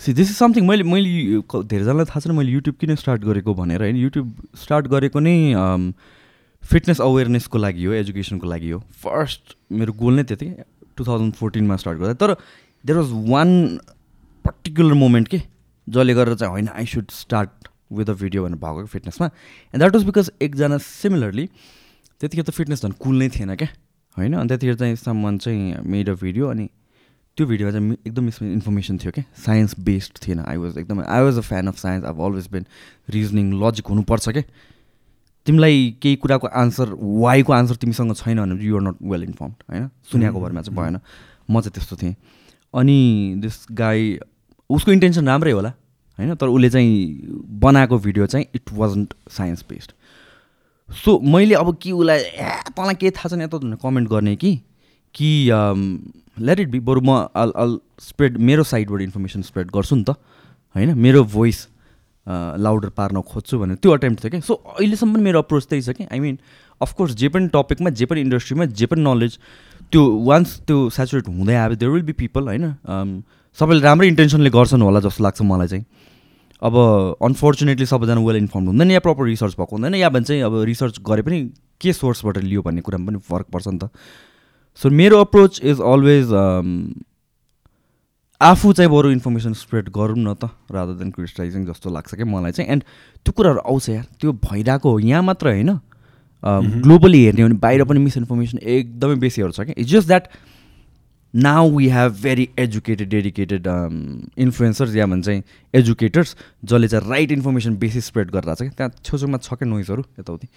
सी 0.01 0.13
दिस 0.13 0.31
इज 0.31 0.37
समथिङ 0.37 0.67
मैले 0.67 0.83
मैले 0.89 1.41
धेरैजनालाई 1.45 2.05
थाहा 2.05 2.21
छैन 2.21 2.35
मैले 2.35 2.53
युट्युब 2.53 2.77
किन 2.81 2.95
स्टार्ट 2.97 3.23
गरेको 3.23 3.55
भनेर 3.55 3.83
होइन? 3.83 3.97
युट्युब 3.97 4.33
स्टार्ट 4.57 4.87
गरेको 4.89 5.21
नै 5.21 5.35
फिटनेस 6.63 7.01
अवेरनेसको 7.01 7.59
लागि 7.59 7.85
हो 7.85 7.93
एजुकेसनको 7.93 8.47
लागि 8.49 8.71
हो। 8.71 8.79
फर्स्ट 9.05 9.57
मेरो 9.73 9.93
गोल 9.93 10.15
नै 10.17 10.23
त्यति 10.25 10.49
टु 10.97 11.05
थाउजन्ड 11.05 11.35
फोर्टिनमा 11.35 11.77
स्टार्ट 11.77 11.99
गर्दा। 11.99 12.15
तर 12.15 12.33
there 12.85 12.99
was 12.99 13.11
one 13.31 13.51
particular 14.45 14.95
moment 14.95 15.29
के 15.29 15.41
जसले 15.87 16.15
गरेर 16.15 16.35
चाहिँ 16.35 16.53
होइन 16.53 16.69
I 16.75 16.87
should 16.87 17.11
start 17.13 17.69
with 17.93 18.11
a 18.11 18.15
video 18.23 18.45
भनेर 18.45 18.59
भएको 18.65 18.87
फिटनेसमा 18.95 19.27
एन्ड 19.27 19.79
द्याट 19.79 19.95
वाज 19.95 20.05
बिकज 20.05 20.31
एकजना 20.43 20.79
सिमिलरली 20.87 21.47
त्यतिखेर 22.21 22.45
त 22.45 22.51
फिटनेस 22.51 22.83
झन् 22.83 22.97
कुल 22.97 23.19
नै 23.19 23.29
थिएन 23.29 23.55
क्या 23.55 23.69
होइन? 24.17 24.35
अनि 24.35 24.49
त्यतिखेर 24.49 24.75
चाहिँ 24.75 24.97
सामान 24.97 25.39
चाहिँ 25.39 25.85
मेड 25.85 26.11
अ 26.11 26.15
भिडियो 26.25 26.49
अनि 26.49 26.69
त्यो 27.37 27.47
भिडियोमा 27.47 27.73
चाहिँ 27.73 27.97
एकदम 28.07 28.25
मिस 28.25 28.43
इन्फर्मेसन 28.43 28.99
थियो 28.99 29.13
क्या 29.13 29.25
साइन्स 29.45 29.75
बेस्ड 29.81 30.19
थिएन। 30.27 30.41
आई 30.41 30.57
वाज 30.57 30.79
एकदम 30.79 31.01
I 31.03 31.23
was 31.23 31.39
a 31.39 31.41
fan 31.41 31.67
of 31.67 31.77
science 31.79 32.05
अब 32.05 32.21
अलवेज 32.25 32.49
बिन 32.53 32.67
रिजनिङ 33.11 33.53
लजिक 33.63 33.87
हुनुपर्छ 33.87 34.29
क्या 34.29 34.43
तिमीलाई 35.47 35.91
केही 36.03 36.17
कुराको 36.17 36.47
आन्सर 36.47 36.97
वाइको 37.01 37.53
आन्सर 37.53 37.77
तिमीसँग 37.77 38.15
छैन 38.17 38.41
भने 38.41 38.65
युआर 38.65 38.83
नट 38.83 38.97
वेल 39.03 39.23
इन्फर्मड 39.23 39.55
होइन? 39.71 39.89
सुनेको 40.13 40.41
भरमा 40.41 40.63
चाहिँ 40.63 40.79
भएन। 40.79 40.99
म 41.51 41.61
चाहिँ 41.61 41.73
त्यस्तो 41.73 41.97
थिएँ। 41.97 42.15
अनि 42.75 43.35
दिस 43.39 43.67
गाई 43.73 44.19
उसको 44.71 44.93
इन्टेन्सन 44.93 45.27
राम्रै 45.29 45.53
होला 45.53 45.73
होइन? 46.19 46.35
तर 46.35 46.47
उसले 46.47 46.71
चाहिँ 46.71 47.21
बनाएको 47.61 47.99
भिडियो 47.99 48.27
चाहिँ 48.27 48.47
it 48.55 48.73
wasn't 48.73 49.15
science 49.31 49.65
based 49.69 49.93
so 50.89 51.19
मैले 51.35 51.55
अब 51.55 51.77
कि 51.83 51.93
उसलाई 51.93 52.19
ए 52.19 52.51
तँलाई 52.77 52.95
के 52.95 53.11
थाहा 53.11 53.29
छैन 53.29 53.43
यता 53.43 53.59
कमेन्ट 53.83 54.09
गर्ने 54.09 54.37
कि 54.37 54.57
कि 55.15 55.49
लेट 56.39 56.61
इट 56.61 56.69
बी 56.69 56.81
बरु 56.81 57.01
म 57.01 57.29
अल 57.35 57.53
अल 57.57 57.79
स्प्रेड 58.01 58.39
मेरो 58.39 58.63
साइडबाट 58.65 59.01
इन्फर्मेसन 59.01 59.43
स्प्रेड 59.43 59.71
गर्छु 59.71 59.97
नि 59.97 60.05
त। 60.05 60.11
होइन? 60.75 60.95
मेरो 60.99 61.25
भोइस 61.25 61.69
लाउडर 62.27 62.89
पार्न 62.97 63.21
खोज्छु 63.21 63.59
भनेर। 63.59 63.77
त्यो 63.77 63.93
अटेम्प्ट 63.93 64.25
थियो 64.25 64.31
क्या। 64.31 64.41
सो 64.41 64.55
अहिलेसम्म 64.55 65.15
पनि 65.15 65.23
मेरो 65.23 65.39
अप्रोच 65.39 65.67
त्यही 65.67 65.83
छ 65.83 65.91
कि। 65.95 66.05
आई 66.13 66.21
मिन 66.21 66.39
अफकोर्स 66.81 67.15
जे 67.15 67.29
पनि 67.29 67.49
टपिकमा 67.55 67.91
जे 67.91 68.07
पनि 68.07 68.21
इन्डस्ट्रीमा 68.21 68.65
जे 68.73 68.87
पनि 68.87 69.03
नलेज 69.03 69.39
त्यो 69.93 70.03
वान्स 70.25 70.59
त्यो 70.67 70.89
सेचुरेट 70.91 71.29
हुँदै 71.29 71.55
आयो 71.55 71.75
देयर 71.77 71.91
विल 71.93 72.03
बी 72.03 72.13
पिपल 72.25 72.43
होइन? 72.49 72.65
अम, 72.65 73.23
सबैले 73.59 73.81
राम्रै 73.81 74.09
इन्टेन्सनले 74.09 74.51
गर्छन् 74.51 74.83
होला 74.83 75.01
जस्तो 75.01 75.25
लाग्छ 75.25 75.43
मलाई 75.43 75.69
चाहिँ। 75.69 75.85
अब 76.63 76.75
अनफोर्चुनेटली 77.23 77.87
सबैजना 77.87 78.21
वेल 78.25 78.37
इन्फर्म 78.37 78.65
हुँदैन 78.67 78.91
या 78.91 79.01
प्रपर 79.05 79.25
रिसर्च 79.25 79.55
भएको 79.61 79.77
हुँदैन 79.77 79.95
या 79.95 80.09
भने 80.09 80.25
चाहिँ 80.25 80.43
अब 80.43 80.63
रिसर्च 80.65 80.99
गरे 81.05 81.23
पनि 81.23 81.39
के 81.81 81.93
सोर्सबाट 81.93 82.39
लियो 82.41 82.63
भन्ने 82.63 82.81
कुरामा 82.81 83.07
पनि 83.07 83.19
फरक 83.21 83.47
पर्छ 83.53 83.69
नि 83.69 83.79
त। 83.79 83.91
सो 84.79 84.91
मेरो 84.91 85.21
अप्रोच 85.21 85.61
इज 85.63 85.81
अलवेज 85.81 86.33
आफू 88.41 88.73
चाहिँ 88.73 88.91
बरु 88.91 89.11
इन्फर्मेसन 89.11 89.53
स्प्रेड 89.55 89.89
गरौँ 89.97 90.19
न 90.19 90.35
त 90.35 90.51
रादर 90.73 90.95
देन 91.01 91.11
क्रिटिसाइजिङ 91.11 91.65
जस्तो 91.67 91.91
लाग्छ 91.91 92.15
क्या 92.15 92.27
मलाई 92.27 92.53
चाहिँ। 92.53 92.71
एन्ड 92.71 92.83
त्यो 93.25 93.33
कुराहरू 93.33 93.61
आउँछ 93.61 93.89
यार 93.89 94.05
त्यो 94.21 94.33
भइरहेको 94.33 94.91
हो 94.91 94.99
यहाँ 94.99 95.23
मात्र 95.23 95.49
होइन। 95.49 95.79
ग्लोबली 96.83 97.25
हेर्ने 97.25 97.43
हो 97.43 97.49
भने 97.49 97.59
बाहिर 97.59 97.85
पनि 97.85 98.01
मिसइन्फर्मेसन 98.01 98.59
एकदमै 98.59 99.15
बेसीहरू 99.17 99.53
छ 99.53 99.61
क्या। 99.61 99.75
It's 99.79 99.91
just 99.93 100.07
that 100.09 100.29
now 101.35 101.71
we 101.77 101.89
have 101.89 102.13
very 102.23 102.49
educated 102.59 103.09
dedicated 103.11 103.67
influencers 104.39 104.95
या 104.97 105.07
भन्छ 105.07 105.29
एजुकेटर्स 105.75 106.37
जसले 106.65 106.89
चाहिँ 106.89 107.11
राइट 107.11 107.33
इन्फर्मेसन 107.33 107.77
बेसी 107.79 108.01
स्प्रेड 108.01 108.31
गरिरहेको 108.31 108.55
छ 108.55 108.63
क्या। 108.63 108.75
त्यहाँ 108.77 108.91
छेउछेउमा 109.05 109.39
छ 109.39 109.55
क्या 109.55 109.69
नोइजहरू 109.69 110.03
यताउति। 110.21 110.49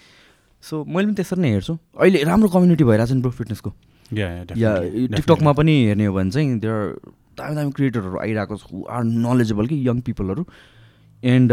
सो 0.63 0.83
मैले 0.83 1.07
पनि 1.07 1.15
त्यसरी 1.15 1.41
नै 1.41 1.51
हेर्छु। 1.51 1.77
अहिले 1.97 2.23
राम्रो 2.23 2.49
कम्युनिटी 2.49 2.83
भइरहेको 2.83 3.07
छ 3.07 3.15
नि 3.15 3.21
ब्रो 3.21 3.31
फिटनेसको 3.31 3.71
या 4.13 4.73
टिकटकमा 5.15 5.51
पनि 5.53 5.73
हेर्ने 5.85 6.05
हो 6.05 6.13
भने 6.13 6.31
चाहिँ 6.31 6.59
देयर 6.59 6.79
दामी 7.37 7.55
दामी 7.55 7.71
क्रिएटरहरू 7.71 8.17
आइरहेको 8.19 8.55
छ 8.57 8.63
हु 8.71 8.85
आर 8.89 9.03
नलेजेबल 9.03 9.67
कि 9.67 9.77
यङ 9.87 9.99
पिपलहरू 10.07 10.45
एन्ड 11.23 11.51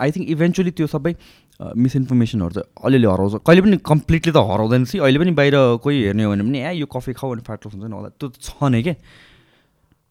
आई 0.00 0.10
थिङ्क 0.12 0.28
इभेन्चुली 0.30 0.70
त्यो 0.78 0.86
सबै 0.86 1.12
मिसइन्फर्मेसनहरू 1.60 2.52
चाहिँ 2.54 2.68
अलिअलि 2.84 3.06
हराउँछ। 3.06 3.34
कहिले 3.46 3.62
पनि 3.62 3.76
कम्प्लिटली 3.90 4.32
त 4.32 4.38
हराउँदैन 4.50 4.84
सी 4.86 4.98
अहिले 4.98 5.18
पनि 5.18 5.32
बाहिर 5.40 5.54
कोही 5.82 6.02
हेर्ने 6.04 6.24
हो 6.24 6.30
भने 6.30 6.44
पनि 6.44 6.58
ए 6.60 6.72
यो 6.80 6.86
कफी 6.86 7.12
खाऊ 7.16 7.30
भने 7.32 7.42
लस 7.42 7.72
हुन्छ 7.74 7.84
नि 7.84 7.96
होला। 7.96 8.08
त्यो 8.20 8.28
छ 8.36 8.70
नै 8.70 8.82
क्या 8.82 8.94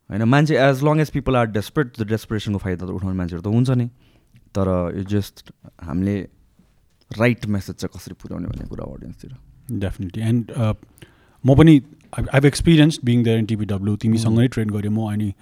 होइन 0.10 0.24
मान्छे 0.26 0.58
as 0.58 0.84
long 0.84 1.00
as 1.02 1.10
people 1.18 1.36
are 1.36 1.46
desperate 1.54 1.88
त्यो 1.96 2.06
डेस्परेसनको 2.06 2.60
फाइदा 2.66 2.86
त 2.86 2.90
उठाउने 2.98 3.18
मान्छेहरू 3.18 3.44
त 3.46 3.54
हुन्छ 3.54 3.70
नै। 3.78 3.88
तर 4.58 4.68
यो 4.98 5.04
जस्ट 5.06 5.36
हामीले 5.86 6.16
राइट 7.12 7.46
मेसेज 7.46 7.76
चाहिँ 7.76 7.94
कसरी 7.94 8.16
पुर्याउने 8.22 8.48
भन्ने 8.50 8.66
कुरा 8.70 8.86
अडियन्सतिर 8.94 9.32
डेफिनेटली 9.86 10.22
एन्ड 10.24 10.46
म 11.46 11.56
पनि 11.56 11.82
I've 12.34 12.46
experience 12.46 13.00
being 13.06 13.24
there 13.24 13.40
in 13.40 13.46
TBW 13.46 13.96
तिमीसँग 13.96 14.40
नै 14.40 14.48
ट्रेन 14.48 14.70
गरेँ 14.70 14.92
म 14.92 15.12
अनि 15.14 15.34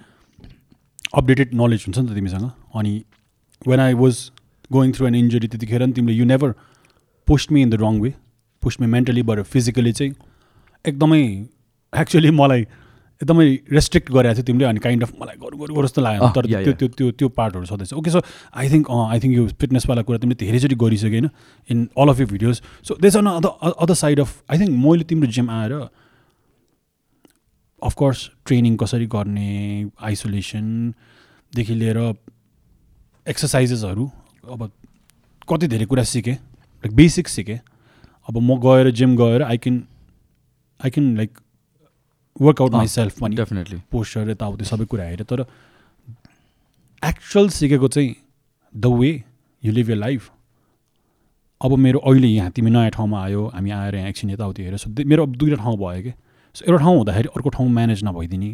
अपडेटेड 1.14 1.54
नलेज 1.54 1.84
हुन्छ 1.86 1.98
नि 1.98 2.08
त 2.08 2.14
तिमीसँग? 2.14 2.50
अनि 2.74 2.94
when 3.68 3.80
I 3.80 3.94
was 3.94 4.30
going 4.72 4.92
through 4.92 5.06
an 5.06 5.14
injury 5.14 5.48
त्यतिखेर 5.48 5.86
नि 5.86 5.92
तिमीले 5.92 6.18
you 6.18 6.24
never 6.24 6.54
pushed 7.28 7.52
me 7.52 7.62
in 7.62 7.70
the 7.70 7.80
wrong 7.80 8.00
way 8.00 8.12
pushed 8.62 8.80
me 8.80 8.86
mentally 8.86 9.22
or 9.22 9.42
physically 9.42 9.92
चाहिँ 9.92 10.14
एकदमै 10.84 11.22
एक्चुली 11.92 12.30
मलाई 12.30 12.66
एकदमै 13.20 13.46
रेस्ट्रिक्ट 13.72 14.10
गरेको 14.12 14.34
थियो 14.34 14.44
तिमीले 14.44 14.64
अनि 14.64 14.80
काइन्ड 14.84 15.02
अफ 15.02 15.12
मलाई 15.20 15.36
गरौँ 15.42 15.58
गरौँ 15.60 15.84
जस्तो 15.86 16.00
लाग्यो। 16.02 16.28
तर 16.36 16.44
त्यो 16.46 16.72
त्यो 16.72 16.88
त्यो 16.98 17.10
त्यो 17.18 17.28
पार्टहरू 17.38 17.66
छँदैछ 17.66 17.92
okay 17.94 18.10
so 18.10 18.20
I 18.54 18.68
think 18.70 18.90
I 18.90 19.18
think 19.20 19.34
यो 19.36 19.46
फिटनेसवाला 19.60 20.02
कुरा 20.08 20.18
तिमीले 20.18 20.38
धेरैचोटि 20.44 20.76
गरिसक्यो 20.82 21.10
होइन 21.10 21.28
in 21.68 21.88
all 21.96 22.08
of 22.10 22.20
you 22.20 22.26
videos 22.26 22.62
so 22.88 22.96
this 23.00 23.16
on 23.16 23.26
other 23.32 23.74
other 23.74 23.94
side 24.02 24.20
of 24.20 24.30
I 24.50 24.58
think 24.58 24.72
मैले 24.84 25.04
तिम्रो 25.10 25.30
जिम 25.36 25.50
आएर 25.50 25.72
अफकोर्स 27.82 28.30
ट्रेनिङ 28.46 28.76
कसरी 28.82 29.06
गर्ने 29.12 29.50
आइसोलेसनदेखि 30.10 31.74
लिएर 31.74 31.98
एक्सर्साइजेसहरू 33.26 34.10
अब 34.50 34.70
कति 35.48 35.66
धेरै 35.68 35.86
कुरा 35.86 36.02
सिकेँ 36.08 36.34
लाइक 36.34 36.92
बेसिक 36.96 37.28
सिकेँ। 37.28 37.58
अब 38.28 38.38
म 38.40 38.56
गएर 38.60 38.90
जिम 38.98 39.16
गएर 39.16 39.42
I 39.42 39.58
can 39.58 39.76
I 40.80 40.90
can 40.90 41.16
like 41.16 41.38
workout 42.40 42.72
myself 42.88 43.18
पनि। 43.20 43.36
डेफिनेटली 43.36 43.78
पोस्चर 43.92 44.30
यताउति 44.30 44.64
सबै 44.64 44.84
कुरा 44.84 45.04
हेरेँ 45.04 45.26
तर 45.26 45.44
एक्चुअल 47.02 47.48
सिकेको 47.48 47.88
चाहिँ 47.88 48.14
the 48.74 48.86
way 49.00 49.10
you 49.62 49.72
live 49.72 49.90
your 49.90 49.96
life 49.96 50.30
अब 51.60 51.72
मेरो 51.78 51.98
अहिले 51.98 52.28
यहाँ 52.28 52.50
तिमी 52.50 52.70
नयाँ 52.70 52.90
ठाउँमा 52.90 53.22
आयो 53.24 53.46
हामी 53.54 53.70
आएर 53.70 53.94
यहाँ 53.94 54.08
एकछिन 54.08 54.30
यताउति 54.30 54.62
हेरेर 54.62 54.78
सो 54.78 54.90
मेरो 55.06 55.22
अब 55.22 55.36
दुईवटा 55.36 55.62
ठाउँ 55.62 55.76
भयो 55.78 56.02
कि? 56.02 56.12
सो 56.54 56.64
एउटा 56.66 56.78
ठाउँ 56.82 56.96
हुँदाखेरि 56.96 57.28
अर्को 57.36 57.48
ठाउँ 57.50 57.68
म्यानेज 57.70 58.04
नभइदिने 58.04 58.50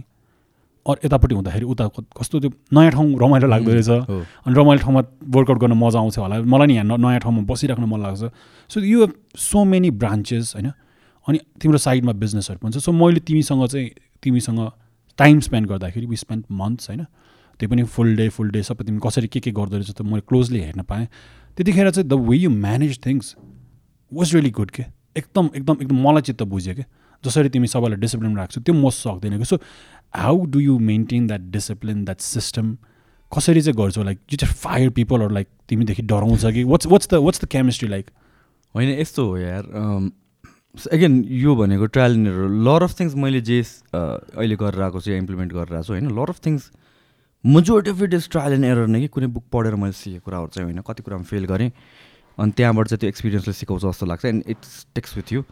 अरू 0.86 1.00
यतापट्टि 1.04 1.34
हुँदाखेरि 1.34 1.64
उता 1.64 1.88
कस्तो 2.18 2.40
त्यो 2.40 2.50
नयाँ 2.72 2.90
ठाउँ 2.90 3.18
रमाइलो 3.20 3.48
लाग्दो 3.48 3.72
रहेछ। 3.72 3.88
अनि 3.88 4.54
रमाइलो 4.54 4.82
ठाउँमा 4.82 5.00
वर्कआउट 5.34 5.58
गर्न 5.60 5.72
मजा 5.76 5.98
आउँछ 5.98 6.18
होला। 6.18 6.40
मलाई 6.44 6.66
नि 6.66 6.74
यहाँ 6.74 6.98
नयाँ 6.98 7.20
ठाउँमा 7.20 7.42
बसिराख्न 7.50 7.84
मन 7.84 8.00
लाग्छ। 8.02 8.30
सो 8.70 8.80
यो 8.80 9.08
सो 9.36 9.64
मेनी 9.64 9.90
ब्रान्चेस 9.90 10.52
होइन? 10.56 10.70
अनि 11.26 11.38
तिम्रो 11.60 11.78
साइडमा 11.78 12.12
बिजनेसहरू 12.20 12.58
पनि 12.58 12.72
छ 12.72 12.82
सो 12.84 12.92
मैले 12.92 13.20
तिमीसँग 13.20 13.66
चाहिँ 13.66 13.90
तिमीसँग 14.22 14.70
टाइम 15.18 15.40
स्पेन्ड 15.40 15.68
गर्दाखेरि 15.68 16.06
वी 16.06 16.16
स्पेन्ड 16.16 16.44
मन्थ्स 16.50 16.88
होइन? 16.88 17.04
त्यो 17.60 17.68
पनि 17.68 17.82
फुल 17.84 18.16
डे 18.16 18.28
फुल 18.28 18.50
डे 18.50 18.62
सबै 18.62 18.84
तिमी 18.84 19.00
कसरी 19.04 19.28
के 19.28 19.40
के 19.40 19.50
गर्दो 19.50 19.76
रहेछ 19.76 19.90
त 19.90 20.02
मैले 20.02 20.24
क्लोजली 20.28 20.60
हेर्न 20.60 20.82
पाएँ। 20.82 21.06
त्यतिखेर 21.56 21.90
चाहिँ 21.90 22.08
the 22.08 22.12
way 22.28 22.36
you 22.36 22.50
manage 22.50 22.98
things 23.06 23.34
was 24.12 24.34
really 24.34 24.50
good 24.50 24.70
के? 24.70 24.84
एकदम 25.16 25.50
एकदम 25.56 25.76
एकदम 25.82 25.96
मलाई 26.06 26.22
चित्त 26.22 26.42
बुझ्यो 26.42 26.74
क्या 26.74 26.84
जसरी 27.24 27.48
तिमी 27.48 27.66
सबैलाई 27.66 28.00
डिसिप्लिन 28.00 28.36
राख्छौ 28.36 28.60
त्यो 28.60 28.74
म 28.74 28.90
सक्दैन 28.90 29.38
कि? 29.38 29.44
So 29.44 29.56
how 30.14 30.44
do 30.46 30.60
you 30.60 30.78
maintain 30.78 31.26
that 31.26 31.40
discipline 31.52 32.04
that 32.04 32.20
system 32.20 32.76
कसरी 33.32 33.60
चाहिँ 33.60 33.76
गर्छौ? 33.76 34.02
लाइक 34.02 34.18
यु 34.32 34.36
चाहिँ 34.36 34.54
फायर 34.54 34.90
पिपलहरू 34.96 35.34
लाइक 35.34 35.48
तिमीदेखि 35.68 36.02
डराउँछ 36.02 36.44
कि? 36.46 36.64
What's 36.64 36.86
what's 36.86 37.08
the 37.10 37.14
what's 37.20 37.44
the 37.44 37.48
chemistry 37.52 37.88
like 37.88 38.10
होइन 38.74 38.88
यस्तो 39.00 39.26
हो 39.26 39.36
यार 39.38 39.64
एगेन 40.74 41.24
यो 41.28 41.54
भनेको 41.56 41.86
trial 41.86 42.12
and 42.14 42.28
error 42.28 42.48
lot 42.66 42.82
of 42.82 42.94
things 43.00 43.14
मैले 43.14 43.40
जे 43.48 43.60
अहिले 43.94 44.56
गरेर 44.56 44.82
आएको 44.82 45.00
छु 45.00 45.10
इम्प्लिमेन्ट 45.12 45.52
गरेर 45.52 45.74
आएको 45.74 45.86
छु 45.86 45.92
होइन? 45.92 46.10
Lot 46.18 46.30
of 46.30 46.40
things 46.46 46.70
majority 47.44 47.90
of 47.90 48.02
it 48.02 48.14
is 48.14 48.28
trial 48.30 48.52
and 48.52 48.64
error 48.64 48.86
नै 48.86 49.00
कि 49.00 49.08
कुनै 49.16 49.26
बुक 49.34 49.44
पढेर 49.52 49.74
मैले 49.74 49.92
सिकेको 49.92 50.24
कुराहरू 50.24 50.48
चाहिँ 50.54 50.66
होइन? 50.70 50.80
कति 50.86 51.02
कुरामा 51.02 51.24
फेल 51.30 51.44
गरेँ 51.52 51.70
अनि 52.38 52.52
त्यहाँबाट 52.56 52.86
चाहिँ 52.88 53.00
त्यो 53.00 53.08
एक्सपिरियन्सले 53.08 53.52
सिकाउँछ 53.52 53.82
जस्तो 53.84 54.06
लाग्छ 54.06 54.24
and 54.24 54.42
it's 54.48 54.86
takes 54.94 55.16
with 55.16 55.32
you 55.32 55.42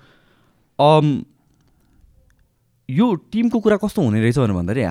यो 2.88 3.14
टिमको 3.32 3.58
कुरा 3.60 3.76
कस्तो 3.76 4.02
हुने 4.02 4.20
रहेछ 4.20 4.38
भनेर 4.38 4.56
भन्दाखेरि 4.56 4.84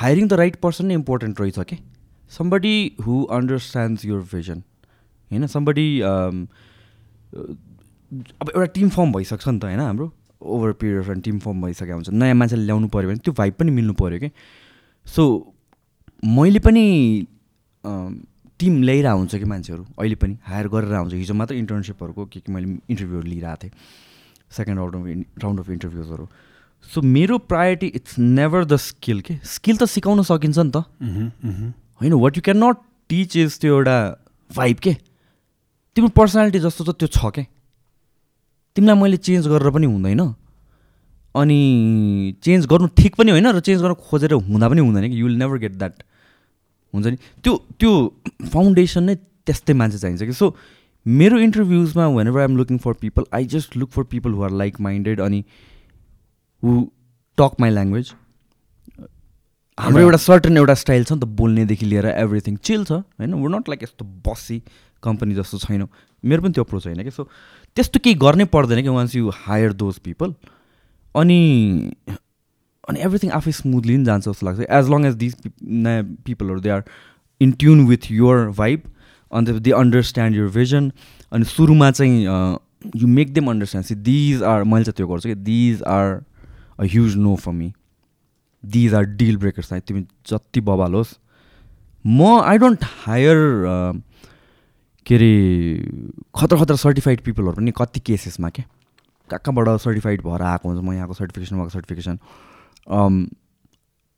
हायरिङ 0.00 0.28
द 0.28 0.32
राइट 0.40 0.56
पर्सन 0.62 0.86
नै 0.86 0.94
इम्पोर्टेन्ट 0.94 1.40
रहेछ 1.40 1.58
कि? 1.68 1.76
Somebody 2.32 2.76
who 3.06 3.22
understands 3.36 4.04
your 4.04 4.22
vision 4.32 4.58
होइन? 5.30 5.46
समबडी 5.46 5.86
अब 8.40 8.50
एउटा 8.54 8.66
टिम 8.74 8.88
फर्म 8.90 9.12
भइसक्छ 9.12 9.48
नि 9.48 9.58
त 9.58 9.64
होइन 9.64 9.80
हाम्रो? 9.80 10.12
Over 10.42 10.72
period 10.80 10.98
of 11.02 11.10
team 11.24 11.38
form 11.40 11.62
भइसकेको 11.62 11.94
हुन्छ 11.94 12.08
नयाँ 12.12 12.34
मान्छेले 12.34 12.64
ल्याउनु 12.64 12.88
पऱ्यो 12.88 13.08
भने 13.08 13.18
त्यो 13.24 13.32
भाइब 13.34 13.54
पनि 13.58 13.70
मिल्नु 13.72 13.92
पऱ्यो 14.00 14.18
कि? 14.20 14.30
सो 15.06 15.22
मैले 16.22 16.58
पनि 16.58 16.84
टिम 18.60 18.82
ल्याइरहेको 18.82 19.18
हुन्छ 19.18 19.36
कि 19.36 19.44
मान्छेहरू 19.44 19.84
अहिले 19.98 20.14
पनि 20.14 20.36
हायर 20.46 20.68
गरेर 20.68 20.92
आउँछ। 20.94 21.14
हिजो 21.14 21.34
मात्र 21.34 21.54
इन्टर्नसिपहरूको 21.54 22.24
के 22.26 22.40
के 22.40 22.52
मैले 22.52 22.68
इन्टरभ्यूहरू 22.90 23.28
लिइरहेको 23.28 23.62
थिएँ। 23.62 23.72
Second 24.56 24.78
round 24.78 24.94
of 24.94 25.42
round 25.42 25.60
of 25.60 25.70
इन्टरभ्युजहरू 25.70 26.28
so 26.84 27.02
मेरो 27.02 27.38
priority 27.40 27.86
it's 27.96 28.18
never 28.18 28.64
the 28.64 28.76
skill 28.76 29.20
के? 29.20 29.34
स्किल 29.44 29.76
त 29.76 29.84
सिकाउन 29.88 30.22
सकिन्छ 30.22 30.58
नि 30.58 30.70
त। 30.70 30.84
होइन 32.00 32.12
what 32.12 32.36
you 32.36 32.42
can 32.44 32.64
not 32.64 32.76
teach 33.10 33.36
is 33.36 33.58
त्यो 33.60 33.74
एउटा 33.74 33.96
भाइब 34.50 34.76
के? 34.78 34.92
तिम्रो 35.96 36.10
पर्सनालिटी 36.12 36.58
जस्तो 36.60 36.84
त 36.84 36.96
त्यो 36.98 37.08
छ 37.08 37.32
क्या 37.34 37.44
तिमीलाई 38.76 38.96
मैले 39.00 39.16
चेन्ज 39.16 39.46
गरेर 39.48 39.70
पनि 39.70 39.86
हुँदैन। 39.86 40.22
अनि 41.34 41.58
चेन्ज 42.42 42.66
गर्नु 42.66 42.88
ठिक 42.98 43.14
पनि 43.16 43.30
होइन 43.30 43.46
र 43.50 43.60
चेन्ज 43.60 43.82
गर्न 43.82 43.94
खोजेर 44.06 44.32
हुँदा 44.32 44.68
पनि 44.68 44.80
हुँदैन 44.80 45.08
कि। 45.10 45.16
You 45.20 45.26
will 45.26 45.36
never 45.38 45.58
get 45.58 45.74
that 45.78 46.02
हुन्छ 46.94 47.06
नि? 47.06 47.16
त्यो 47.42 47.52
त्यो 47.78 47.90
फाउन्डेसन 48.52 49.02
नै 49.04 49.14
त्यस्तै 49.46 49.72
मान्छे 49.74 49.98
चाहिन्छ 49.98 50.22
कि। 50.22 50.32
सो 50.32 50.54
मेरो 51.06 51.38
इन्टरभ्युजमा 51.38 52.06
whenever 52.28 52.40
I'm 52.40 52.56
looking 52.56 52.78
for 52.78 52.92
people 53.00 53.24
I 53.34 53.44
just 53.54 53.76
look 53.76 53.90
for 53.90 54.02
people 54.10 54.32
who 54.32 54.42
are 54.42 54.50
like 54.50 54.80
minded 54.80 55.20
अनि 55.20 55.44
हु 56.62 56.86
टक 57.38 57.60
माई 57.60 57.70
ल्याङ्ग्वेज 57.70 58.12
हाम्रो 59.78 60.02
एउटा 60.02 60.16
सर्टन 60.22 60.56
एउटा 60.56 60.74
स्टाइल 60.80 61.04
छ 61.04 61.12
नि 61.12 61.20
त 61.20 61.24
बोल्नेदेखि 61.38 61.86
लिएर 61.86 62.06
एभ्रिथिङ 62.06 62.56
चिल 62.56 62.84
छ 62.84 62.92
होइन? 62.92 63.34
वु 63.34 63.48
नट 63.48 63.68
लाइक 63.68 63.82
यस्तो 63.82 64.04
बसी 64.26 64.62
कम्पनी 65.02 65.34
जस्तो 65.34 65.58
छैन। 65.58 65.86
मेरो 66.24 66.42
पनि 66.42 66.52
त्यो 66.54 66.64
अप्रोच 66.64 66.86
होइन 66.86 67.02
कि। 67.04 67.10
सो 67.10 67.28
त्यस्तो 67.76 68.00
केही 68.04 68.14
गर्नै 68.22 68.44
पर्दैन 68.52 68.82
कि 68.82 68.88
once 68.96 69.14
you 69.16 69.30
hire 69.36 69.72
those 69.82 69.98
people 70.04 70.34
अनि 71.14 71.38
अनि 72.88 73.00
एभ्रिथिङ 73.00 73.30
आफै 73.38 73.52
स्मुथली 73.52 73.96
नै 73.96 74.04
जान्छ 74.04 74.28
जस्तो 74.28 74.46
लाग्छ। 74.46 74.60
एज 74.60 74.88
लङ 74.90 75.04
एज 75.06 75.14
दिज 75.22 75.34
नयाँ 75.62 76.02
पिपलहरू 76.26 76.60
they 76.60 76.70
are 76.70 76.82
in 77.40 77.52
tune 77.62 77.86
with 77.86 78.10
your 78.10 78.48
vibe 78.58 78.82
अन्त 79.32 79.50
दे 79.66 79.70
अन्डरस्ट्यान्ड 79.78 80.36
युर 80.36 80.50
भिजन 80.56 80.90
अनि 81.32 81.44
सुरुमा 81.52 81.90
चाहिँ 81.90 82.24
you 82.96 83.06
make 83.08 83.32
them 83.34 83.50
understand 83.50 83.86
see 83.88 83.94
these 84.08 84.42
are 84.52 84.64
मैले 84.64 84.84
चाहिँ 84.84 84.96
त्यो 84.96 85.06
गर्छु 85.08 85.28
कि 85.28 85.34
these 85.50 85.82
are 85.96 86.12
a 86.78 86.84
huge 86.94 87.16
no 87.16 87.34
for 87.36 87.52
me 87.52 87.72
these 88.64 88.94
are 88.94 89.04
deal 89.20 89.36
breakers 89.36 89.72
तिमी 89.72 90.06
जति 90.26 90.60
बबाल 90.68 90.94
होस्। 90.94 91.14
म 92.04 92.40
आई 92.44 92.58
डोन्ट 92.58 92.84
हायर 93.06 93.36
के 95.06 95.14
अरे 95.14 95.30
खतरा 96.36 96.58
खतरा 96.60 96.76
सर्टिफाइड 96.76 97.20
पिपलहरू 97.24 97.56
पनि 97.56 97.72
कति 97.76 98.00
केसेसमा 98.00 98.48
क्या 98.50 98.64
कहाँ 99.30 99.40
कहाँबाट 99.44 99.80
सर्टिफाइड 99.80 100.22
भएर 100.22 100.42
आएको 100.42 100.68
हुन्छ? 100.68 100.80
म 100.84 100.92
यहाँको 100.92 101.14
सर्टिफिकेसन 101.14 101.56
उहाँको 101.56 101.70
सर्टिफिकेसन 101.70 102.18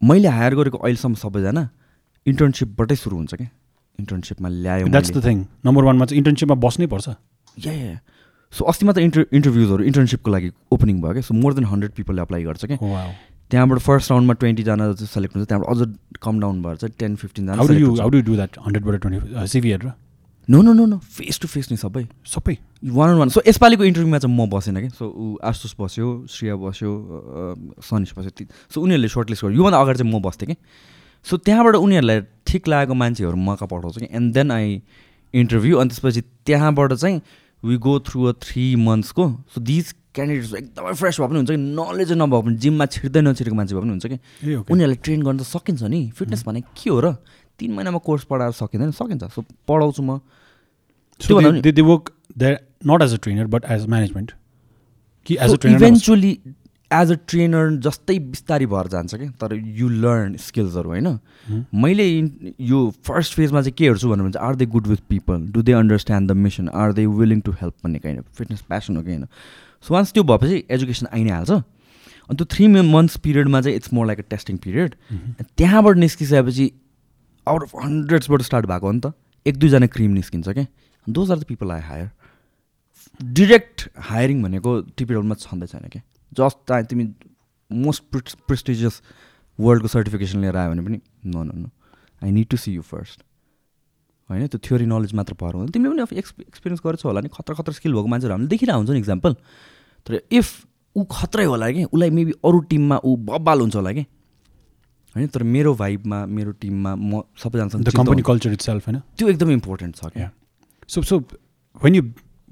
मैले 0.03 0.29
हायर 0.29 0.55
गरेको 0.55 0.79
अहिलेसम्म 0.79 1.15
सबैजना 1.15 1.69
इन्टर्नसिपबाटै 2.27 2.97
सुरु 2.97 3.17
हुन्छ 3.17 3.35
क्या 3.35 3.49
इन्टर्नसिपमा 3.99 4.49
ल्यायो 4.49 4.87
द्याट्स 4.89 5.11
द 5.11 5.25
थिङ 5.27 5.39
नम्बर 5.67 5.83
वानमा 5.85 6.05
चाहिँ 6.07 6.19
इन्टर्नसिपमा 6.21 6.57
बस्नै 6.67 6.87
पर्छ। 6.87 7.09
या 7.67 7.73
या 7.73 7.99
सो 8.53 8.65
अस्ति 8.71 8.87
मात्र 8.87 9.01
इन्टर 9.03 9.27
इन्टरभ्युजहरू 9.33 9.83
इन्टर्नसिपको 9.85 10.31
लागि 10.31 10.51
ओपनिङ 10.73 10.97
भयो 11.03 11.13
क्या 11.13 11.23
सो 11.29 11.35
मोर 11.35 11.55
देन 11.55 11.65
हन्ड्रेड 11.65 11.93
पिपलले 11.99 12.21
अप्लाई 12.23 12.43
गर्छ 12.45 12.65
क्या 12.65 12.79
Wow. 12.79 13.11
त्यहाँबाट 13.51 13.79
फर्स्ट 13.79 14.11
राउन्डमा 14.11 14.35
ट्वेन्टीजना 14.43 14.85
सेलेक्ट 15.07 15.37
हुन्छ। 15.37 15.47
त्यहाँबाट 15.49 15.69
अझ 15.71 15.81
कम 16.23 16.41
डाउन 16.41 16.63
भएर 16.63 16.77
चाहिँ 16.77 16.95
ten 16.99 17.17
फिफ्टिनजना 17.17 17.55
no 20.49 20.61
no 20.63 20.73
no 20.73 20.85
no 20.87 20.99
face 20.99 21.41
to 21.43 21.49
face 21.49 21.71
नि 21.71 21.77
सबै। 21.77 22.07
सबै। 22.23 22.57
वान 22.87 23.11
अन 23.11 23.19
वान 23.19 23.29
सो 23.35 23.43
यसपालिको 23.47 23.85
इन्टरभ्यूमा 23.85 24.19
चाहिँ 24.19 24.31
म 24.31 24.47
बसेन 24.47 24.79
कि। 24.79 24.89
सो 24.95 25.05
ऊ 25.11 25.39
आशुष 25.43 25.75
बस्यो 25.75 26.27
श्रेया 26.31 26.55
बस्यो 26.55 26.91
सनिस 27.83 28.13
बस्यो 28.15 28.47
सो 28.71 28.81
उनीहरूले 28.81 29.09
सर्टलिस्ट 29.11 29.45
गर्यो। 29.45 29.57
योभन्दा 29.59 29.79
अगाडि 29.83 29.99
चाहिँ 29.99 30.13
म 30.15 30.23
बस्थेँ 30.23 30.47
कि। 30.47 30.57
सो 31.27 31.37
त्यहाँबाट 31.43 31.75
उनीहरूलाई 31.83 32.21
ठिक 32.47 32.63
लागेको 32.69 32.95
मान्छेहरू 32.95 33.37
मका 33.37 33.67
पठाउँछ 33.67 33.99
कि। 33.99 34.09
एन्ड 34.15 34.35
देन 34.35 34.51
आई 34.55 34.83
इन्टरभ्यू 35.35 35.77
अनि 35.83 35.89
त्यसपछि 35.91 36.21
त्यहाँबाट 36.47 36.93
चाहिँ 36.95 37.21
we 37.67 37.77
go 37.83 37.99
through 38.07 38.25
a 38.31 38.33
three 38.39 38.65
मन्थ्सको 38.79 39.25
so 39.51 39.61
these 39.61 39.95
candidates 40.15 40.55
एकदमै 40.55 40.93
फ्रेस 40.95 41.21
भए 41.21 41.27
पनि 41.27 41.37
हुन्छ 41.43 41.51
कि। 41.51 41.57
नलेज 41.59 42.13
नभए 42.23 42.41
पनि 42.47 42.57
जिममा 42.63 42.87
छिर्दै 42.87 43.21
नछिरेको 43.27 43.57
मान्छे 43.57 43.75
भए 43.75 43.83
पनि 43.83 43.93
हुन्छ 43.99 44.07
कि। 44.07 44.19
उनीहरूलाई 44.63 44.99
ट्रेन 45.03 45.21
गर्न 45.27 45.39
त 45.39 45.43
सकिन्छ 45.43 45.83
नि। 45.91 46.01
फिटनेस 46.15 46.47
भने 46.47 46.61
के 46.63 46.91
हो 46.91 47.01
र? 47.03 47.19
तिन 47.59 47.73
महिनामा 47.73 47.99
कोर्स 47.99 48.25
पढाएर 48.25 48.51
सकिँदैन 48.51 48.91
सकिन्छ। 48.91 49.25
सो 49.25 49.45
पढाउँछु 49.69 50.03
म। 50.03 50.21
There 52.39 52.57
not 52.87 53.03
as 53.03 53.13
a 53.15 53.19
trainer 53.19 53.47
but 53.55 53.65
as 53.65 53.81
management. 53.81 54.31
कि 55.27 55.35
trainer 55.37 55.67
नबस्- 55.67 55.77
इभेन्चुली 55.77 56.41
एज 56.93 57.13
अ 57.13 57.15
ट्रेनर 57.29 57.77
जस्तै 57.81 58.19
बिस्तारै 58.19 58.67
भएर 58.67 58.89
जान्छ 58.89 59.15
कि 59.15 59.29
तर 59.29 59.55
यु 59.55 59.89
लर्न 59.89 60.37
स्किल्सहरू 60.37 60.89
होइन। 60.89 61.19
मैले 61.75 62.31
यो 62.61 62.95
फर्स्ट 63.05 63.35
फेजमा 63.35 63.61
चाहिँ 63.61 63.73
के 63.73 63.85
हेर्छु 63.85 64.11
भन्नु 64.11 64.25
भने 64.25 64.39
are 64.39 64.55
they 64.55 64.67
good 64.67 64.87
with 64.87 64.97
people 64.97 65.49
do 65.49 65.63
they 65.63 65.73
understand 65.73 66.31
the 66.31 66.33
mission 66.33 66.69
are 66.69 66.93
they 66.93 67.07
willing 67.07 67.41
to 67.41 67.53
help 67.53 67.75
भन्ने 67.85 67.99
काइन्ड 67.99 68.21
अफ 68.21 68.37
फिटनेस 68.37 68.61
प्यासन 68.61 68.97
हो 68.97 69.03
कि 69.03 69.09
होइन? 69.09 69.25
सो 69.83 69.95
वान्स 69.95 70.13
त्यो 70.13 70.25
भएपछि 70.25 70.65
एजुकेसन 70.71 71.07
आइ 71.15 71.25
नै 71.25 71.31
हाल्छ। 71.31 71.51
अनि 71.51 72.37
त्यो 72.37 72.45
थ्री 72.45 72.67
मन्थ्स 72.67 73.17
पिरियडमा 73.17 73.61
चाहिँ 73.61 73.77
it's 73.77 73.93
more 73.93 74.07
like 74.07 74.19
a 74.19 74.23
testing 74.23 74.57
period. 74.57 74.95
त्यहाँबाट 75.57 75.97
निस्किसकेपछि 75.97 76.73
आउट 77.47 77.63
अफ 77.63 77.75
हन्ड्रेड्सबाट 77.85 78.43
स्टार्ट 78.43 78.67
भएको 78.67 78.87
हो 78.87 78.93
नि 78.93 79.01
त। 79.01 79.13
एक 79.47 79.57
दुईजना 79.59 79.87
क्रिम 79.87 80.11
निस्किन्छ 80.13 80.49
क्या 80.49 80.67
those 81.07 81.31
are 81.31 81.39
the 81.39 81.45
people 81.45 81.71
I 81.71 81.81
hire 81.81 82.11
direct 83.21 83.89
hiring 84.09 84.43
भनेको 84.43 84.81
टिपिडलमा 84.97 85.35
छँदै 85.41 85.67
छैन 85.67 85.89
क्या 85.89 86.03
जस्ट 86.33 86.59
चाहे 86.69 86.85
तिमी 86.91 87.05
मोस्ट 87.71 88.03
प्रेस्टिजियस 88.47 89.01
वर्ल्डको 89.59 89.89
सर्टिफिकेसन 89.89 90.41
लिएर 90.41 90.57
आयो 90.57 90.71
भने 90.71 90.83
पनि 90.83 91.01
no 91.27 91.43
no 91.43 91.59
no 91.59 91.71
I 92.23 92.31
need 92.31 92.49
to 92.49 92.57
see 92.57 92.73
you 92.73 92.83
first 92.83 93.23
होइन? 94.31 94.47
त्यो 94.47 94.59
थ्योरी 94.59 94.87
नलेज 94.87 95.15
मात्र 95.15 95.35
भएर 95.41 95.55
हुँदैन। 95.55 95.73
तिमीले 95.73 96.05
पनि 96.05 96.19
एक्स 96.19 96.35
एक्सपिरियन्स 96.41 96.81
गरेछौ 96.87 97.09
होला 97.09 97.21
नि। 97.21 97.29
खतरा 97.31 97.55
खतरा 97.55 97.73
स्किल 97.73 97.93
भएको 97.93 98.09
मान्छेहरू 98.09 98.35
हामीले 98.35 98.49
देखिरहेको 98.49 98.79
हुन्छ 98.79 98.91
नि 98.91 98.99
इक्जाम्पल 98.99 99.37
तर 100.07 100.21
इफ 100.33 100.49
ऊ 100.97 101.05
खत्रै 101.11 101.45
होला 101.45 101.71
कि 101.71 101.85
उसलाई 101.85 102.11
मेबी 102.11 102.33
अरू 102.45 102.59
टिममा 102.71 102.97
ऊ 103.05 103.17
बब्बाल 103.29 103.61
हुन्छ 103.61 103.77
होला 103.77 103.93
कि 103.93 104.05
होइन 105.17 105.29
तर 105.35 105.43
मेरो 105.43 105.75
भाइबमा 105.75 106.19
मेरो 106.27 106.51
टिममा 106.63 106.95
म 106.95 107.23
सबैजनासँग 107.43 107.89
कम्पनी 107.97 108.23
कल्चर 108.23 108.53
इट 108.53 108.61
सेल्फ 108.63 108.89
होइन? 108.89 109.01
त्यो 109.19 109.29
एकदम 109.29 109.51
इम्पोर्टेन्ट 109.51 109.97
छ 109.97 110.13
क्या। 110.17 110.31
So 110.89 111.03
so 111.03 111.19
when 111.85 111.95
you 111.95 112.03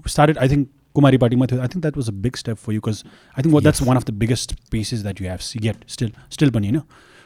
started 0.06 0.38
I 0.38 0.48
think 0.48 0.68
Kumari 0.94 1.18
पार्टीमा 1.18 1.46
थियो 1.46 1.60
I 1.60 1.68
think 1.68 1.82
that 1.82 1.96
was 1.96 2.08
a 2.08 2.16
big 2.24 2.36
step 2.36 2.56
for 2.56 2.72
you 2.74 2.88
I 2.88 3.42
think 3.42 3.60
that's 3.60 3.82
one 3.82 3.96
of 3.96 4.04
the 4.04 4.10
biggest 4.24 4.54
pieces 4.70 5.02
that 5.02 5.20
you 5.20 5.28
have it 5.28 5.90
still 5.90 6.12
still 6.30 6.50
पनि 6.56 6.68
होइन? 6.68 6.80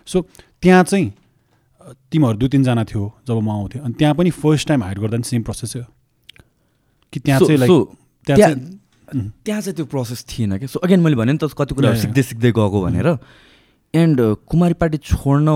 so 0.09 0.27
त्यहाँ 0.63 0.85
चाहिँ 0.85 1.13
तिमीहरू 2.13 2.39
दुई 2.39 2.49
तिनजना 2.49 2.85
थियो 2.85 3.05
जब 3.29 3.41
म 3.41 3.49
आउँथ्यो 3.51 3.83
अनि 3.83 3.95
त्यहाँ 3.99 4.15
पनि 4.15 4.31
फर्स्ट 4.43 4.69
टाइम 4.69 4.83
हायर 4.83 4.99
गर्दा 5.01 5.17
पनि 5.17 5.29
सेम 5.29 5.43
प्रोसेस 5.43 5.75
थियो 5.75 5.85
कि 7.13 7.21
त्यहाँ 7.21 7.41
चाहिँ 7.41 7.59
लाइक 7.59 7.73
त्यहाँ 8.29 9.61
चाहिँ 9.61 9.75
त्यो 9.77 9.85
प्रोसेस 9.87 10.25
थिएन 10.29 10.57
क्या। 10.59 10.69
सो 10.69 10.79
अगेन 10.85 11.01
मैले 11.01 11.17
भने 11.17 11.33
नि 11.33 11.39
त 11.41 11.49
कति 11.57 11.75
कुराहरू 11.75 12.01
सिक्दै 12.01 12.23
सिक्दै 12.23 12.51
गएको 12.53 12.79
भनेर। 12.83 13.09
एन्ड 13.95 14.21
कुमारी 14.49 14.75
पार्टी 14.81 14.99
छोड्न 14.99 15.49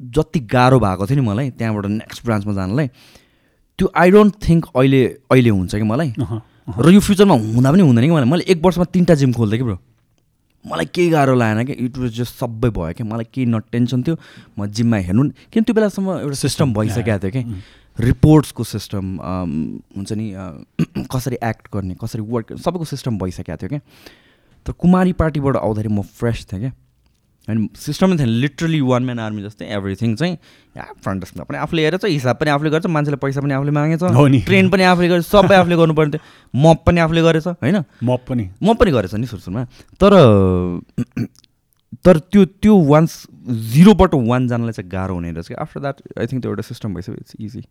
जति 0.00 0.40
गाह्रो 0.52 0.78
भएको 0.80 1.06
थियो 1.06 1.20
नि 1.20 1.26
मलाई 1.28 1.50
त्यहाँबाट 1.58 1.86
नेक्स्ट 1.86 2.24
ब्रान्चमा 2.24 2.52
जानलाई 2.54 2.88
त्यो 3.78 3.90
आई 3.96 4.10
डोन्ट 4.10 4.34
थिङ्क 4.48 4.66
अहिले 4.76 5.04
अहिले 5.30 5.50
हुन्छ 5.50 5.74
कि 5.74 5.82
मलाई। 5.82 6.12
र 6.78 6.90
यो 6.92 7.00
फ्युचरमा 7.00 7.34
हुँदा 7.34 7.70
पनि 7.72 7.82
हुँदैन 7.82 8.04
कि 8.04 8.12
मलाई? 8.12 8.28
मैले 8.30 8.44
एक 8.52 8.62
वर्षमा 8.64 8.84
तिनवटा 8.94 9.14
जिम 9.20 9.32
खोल्थेँ 9.32 9.58
कि 9.58 9.64
ब्रो 9.64 9.78
मलाई 10.64 10.86
केही 10.94 11.08
गाह्रो 11.10 11.34
लागेन 11.34 11.64
कि? 11.66 11.72
इट 11.84 11.98
वाज 11.98 12.10
जस्ट 12.16 12.34
सबै 12.40 12.70
भयो 12.70 12.92
कि? 12.96 13.02
मलाई 13.02 13.26
केही 13.34 13.46
न 13.46 13.58
टेन्सन 13.72 14.02
थियो। 14.02 14.16
म 14.58 14.66
जिममा 14.66 14.96
हेर्नु 15.08 15.22
किन 15.52 15.62
त्यो 15.64 15.74
बेलासम्म 15.74 16.18
एउटा 16.20 16.36
सिस्टम 16.44 16.72
भइसकेको 16.74 17.18
थियो 17.24 17.30
कि? 17.30 17.42
Mm. 17.44 17.60
रिपोर्ट्सको 17.98 18.64
सिस्टम 18.64 19.04
हुन्छ 19.96 20.12
नि 20.12 20.32
अ, 20.32 20.44
कसरी 21.12 21.36
एक्ट 21.44 21.68
गर्ने 21.74 21.94
कसरी 22.00 22.22
वर्क 22.22 22.52
सबैको 22.64 22.84
सिस्टम 22.84 23.18
भइसकेको 23.18 23.56
थियो 23.60 23.68
क्या 23.68 23.80
तर 24.66 24.72
कुमारी 24.72 25.12
पार्टीबाट 25.20 25.56
आउँदाखेरि 25.56 25.94
म 25.94 26.02
फ्रेस 26.20 26.46
थिएँ 26.52 26.60
क्या 26.60 26.72
होइन 27.50 27.68
सिस्टमै 27.76 28.16
थिएन 28.16 28.28
लिटरली 28.44 28.80
वान 28.86 29.02
म्यान 29.04 29.18
आर्मी 29.26 29.42
जस्तै 29.42 29.66
एभ्रिथिङ 29.76 30.14
चाहिँ 30.16 30.36
फ्रन्ट 31.02 31.20
डेस्कमा 31.20 31.44
पनि 31.44 31.58
आफूले 31.58 31.84
हेरेछ 31.84 32.04
हिसाब 32.06 32.36
पनि 32.40 32.50
आफूले 32.50 32.70
गर्छ 32.70 32.86
मान्छेले 32.86 33.16
पैसा 33.18 33.40
पनि 33.40 33.54
आफूले 33.54 33.70
मागेछ। 33.74 34.02
हो 34.02 34.26
नि। 34.26 34.40
ट्रेन 34.46 34.70
पनि 34.70 34.82
आफूले 34.86 35.08
गरेछ 35.08 35.26
सबै 35.26 35.54
आफूले 35.56 35.76
गर्नुपर्ने 35.76 36.10
थियो 36.12 36.62
मप 36.62 36.82
पनि 36.86 37.00
आफूले 37.00 37.22
गरेछ 37.22 37.46
होइन? 37.46 37.82
मप 38.04 38.24
पनि। 38.28 38.48
म 38.62 38.74
पनि 38.74 38.90
गरेछ 38.92 39.14
नि 39.14 39.26
सुरु 39.26 39.42
सुरुमा 39.42 39.64
तर 40.00 40.12
तर 42.06 42.18
त्यो 42.30 42.44
त्यो 42.62 42.76
वान्स 42.86 43.12
जिरोबाट 43.72 44.14
वान 44.14 44.46
जानलाई 44.48 44.72
चाहिँ 44.72 44.90
गाह्रो 44.90 45.14
हुने 45.14 45.30
रहेछ 45.32 45.48
कि। 45.48 45.54
आफ्टर 45.58 45.80
द्याट 45.80 45.96
आई 46.18 46.26
थिङ्क 46.26 46.42
त्यो 46.42 46.50
एउटा 46.50 46.62
सिस्टम 46.62 46.94
भइसक्यो 46.94 47.14
it's 47.14 47.34
easy 47.40 47.62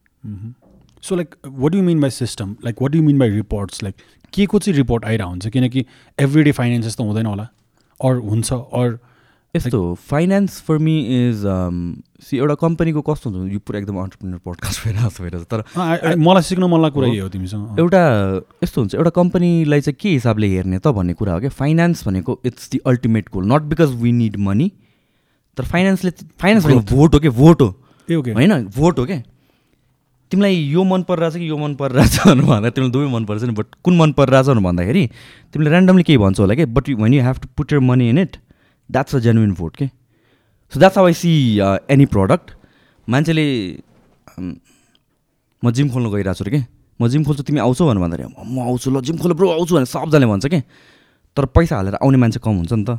so 1.04 1.16
like 1.16 1.36
what 1.48 1.76
you 1.76 1.84
mean 1.84 2.02
by 2.02 2.10
system 2.12 2.56
like 2.66 2.82
what 2.82 2.96
you 2.96 3.04
mean 3.04 3.20
by 3.20 3.30
reports 3.32 3.84
like 3.84 3.96
के 4.34 4.46
को 4.46 4.60
चाहिँ 4.60 4.78
रिपोर्ट 4.78 5.06
आइरहेको 5.06 5.30
हुन्छ 5.30 5.48
किनकि 5.50 5.86
एभ्री 6.20 6.44
डे 6.44 6.52
फाइनेन्सेस 6.52 6.98
त 6.98 7.02
हुँदैन 7.02 7.26
होला। 7.26 7.48
अर 8.00 8.16
हुन्छ 8.26 8.54
अर 8.54 8.98
यस्तो 9.56 9.80
finance 10.08 10.60
for 10.62 10.78
me 10.78 10.96
is 11.10 11.44
see 12.24 12.38
एउटा 12.38 12.56
कम्पनीको 12.56 13.02
कस्तो 13.02 13.30
हुन्छ? 13.30 13.54
यो 13.54 13.60
पुरा 13.60 13.80
एकदम 13.80 13.96
अन्टरप्रिनर 13.98 14.38
पोडकास्ट 14.46 14.84
भइरहेको 14.86 15.24
भइरहेछ। 15.24 15.46
तर 15.50 16.16
मलाई 16.18 16.42
सिक्न 16.44 16.64
मन 16.70 16.90
कुरा। 16.90 17.08
यही 17.08 17.18
हो 17.18 17.30
तिमीसँग। 17.30 17.80
एउटा 17.80 18.02
यस्तो 18.64 18.82
हुन्छ 18.82 18.96
एउटा 18.96 19.10
कम्पनीलाई 19.16 19.82
चाहिँ 19.82 19.98
के 20.00 20.10
हिसाबले 20.10 20.48
हेर्ने 20.48 20.80
त 20.80 20.88
भन्ने 20.94 21.14
कुरा 21.14 21.34
हो 21.34 21.40
क्या? 21.40 21.50
फाइनेन्स 21.50 22.08
भनेको 22.08 22.40
it's 22.46 22.70
the 22.72 22.80
ultimate 22.88 23.30
goal 23.34 23.52
not 23.54 23.62
because 23.72 23.96
we 24.02 24.12
need 24.12 24.38
money 24.38 24.72
तर 25.58 25.66
फाइनेन्सले 25.66 26.12
फाइनेन्स 26.40 26.66
भनेको 26.66 26.82
भोट 26.96 27.14
हो 27.14 27.20
कि 27.20 27.30
भोट 27.30 27.62
हो। 27.62 27.68
होइन? 28.10 28.54
भोट 28.76 29.00
हो 29.00 29.06
क्या? 29.06 29.22
तिमीलाई 30.32 30.56
यो 30.56 30.84
मन 30.84 31.04
परिरहेछ 31.10 31.36
कि 31.36 31.50
यो 31.50 31.58
मन 31.58 31.74
परिरहेछ 31.76 32.20
भनेर 32.26 32.46
भन्दा 32.46 32.70
तिमीलाई 32.70 32.92
दुवै 32.92 33.08
मन 33.12 33.26
पर्छ 33.26 33.44
नि 33.44 33.54
बट 33.58 33.66
कुन 33.84 33.98
मन 33.98 34.12
परिरहेछ 34.14 34.62
भन्दाखेरि 34.62 35.10
तिमीले 35.54 35.70
ऱ्यान्डमली 35.70 36.04
केही 36.04 36.18
भन्छौ 36.18 36.44
होला 36.44 36.56
कि 36.56 36.66
but 36.78 36.90
when 37.02 37.14
you 37.14 37.24
have 37.24 37.40
to 37.42 37.48
put 37.58 37.74
your 37.74 37.80
money 37.80 38.10
in 38.10 38.18
it 38.18 38.38
that's 38.92 39.16
a 39.16 39.20
genuine 39.20 39.54
vote 39.54 39.76
के 39.76 39.88
so 40.74 40.80
that's 40.80 40.98
I 40.98 41.14
see 41.14 41.32
any 41.90 42.06
product 42.06 42.52
मान्छेले 43.08 43.46
म 45.64 45.72
जिम 45.72 45.90
खोल्नु 45.90 46.10
गइरहेको 46.10 46.44
छु 46.44 46.52
कि? 46.52 46.64
म 47.00 47.08
जिम 47.08 47.24
खोल्छु 47.24 47.44
तिमी 47.44 47.60
आउँछौ 47.60 47.86
भनेर 47.88 48.02
भन्दाखेरि 48.02 48.30
म 48.30 48.60
आउँछु 48.60 48.92
ल 48.92 49.02
जिम 49.02 49.18
खोल 49.18 49.34
ब्रो 49.34 49.50
आउँछु 49.52 49.76
भनेर 49.76 49.86
सबजनाले 49.86 50.26
भन्छ 50.26 50.46
कि? 50.46 50.60
तर 51.38 51.46
पैसा 51.56 51.76
हालेर 51.76 51.96
आउने 51.96 52.18
मान्छे 52.18 52.40
कम 52.44 52.56
हुन्छ 52.60 52.74
नि 52.74 52.84
त। 52.84 52.90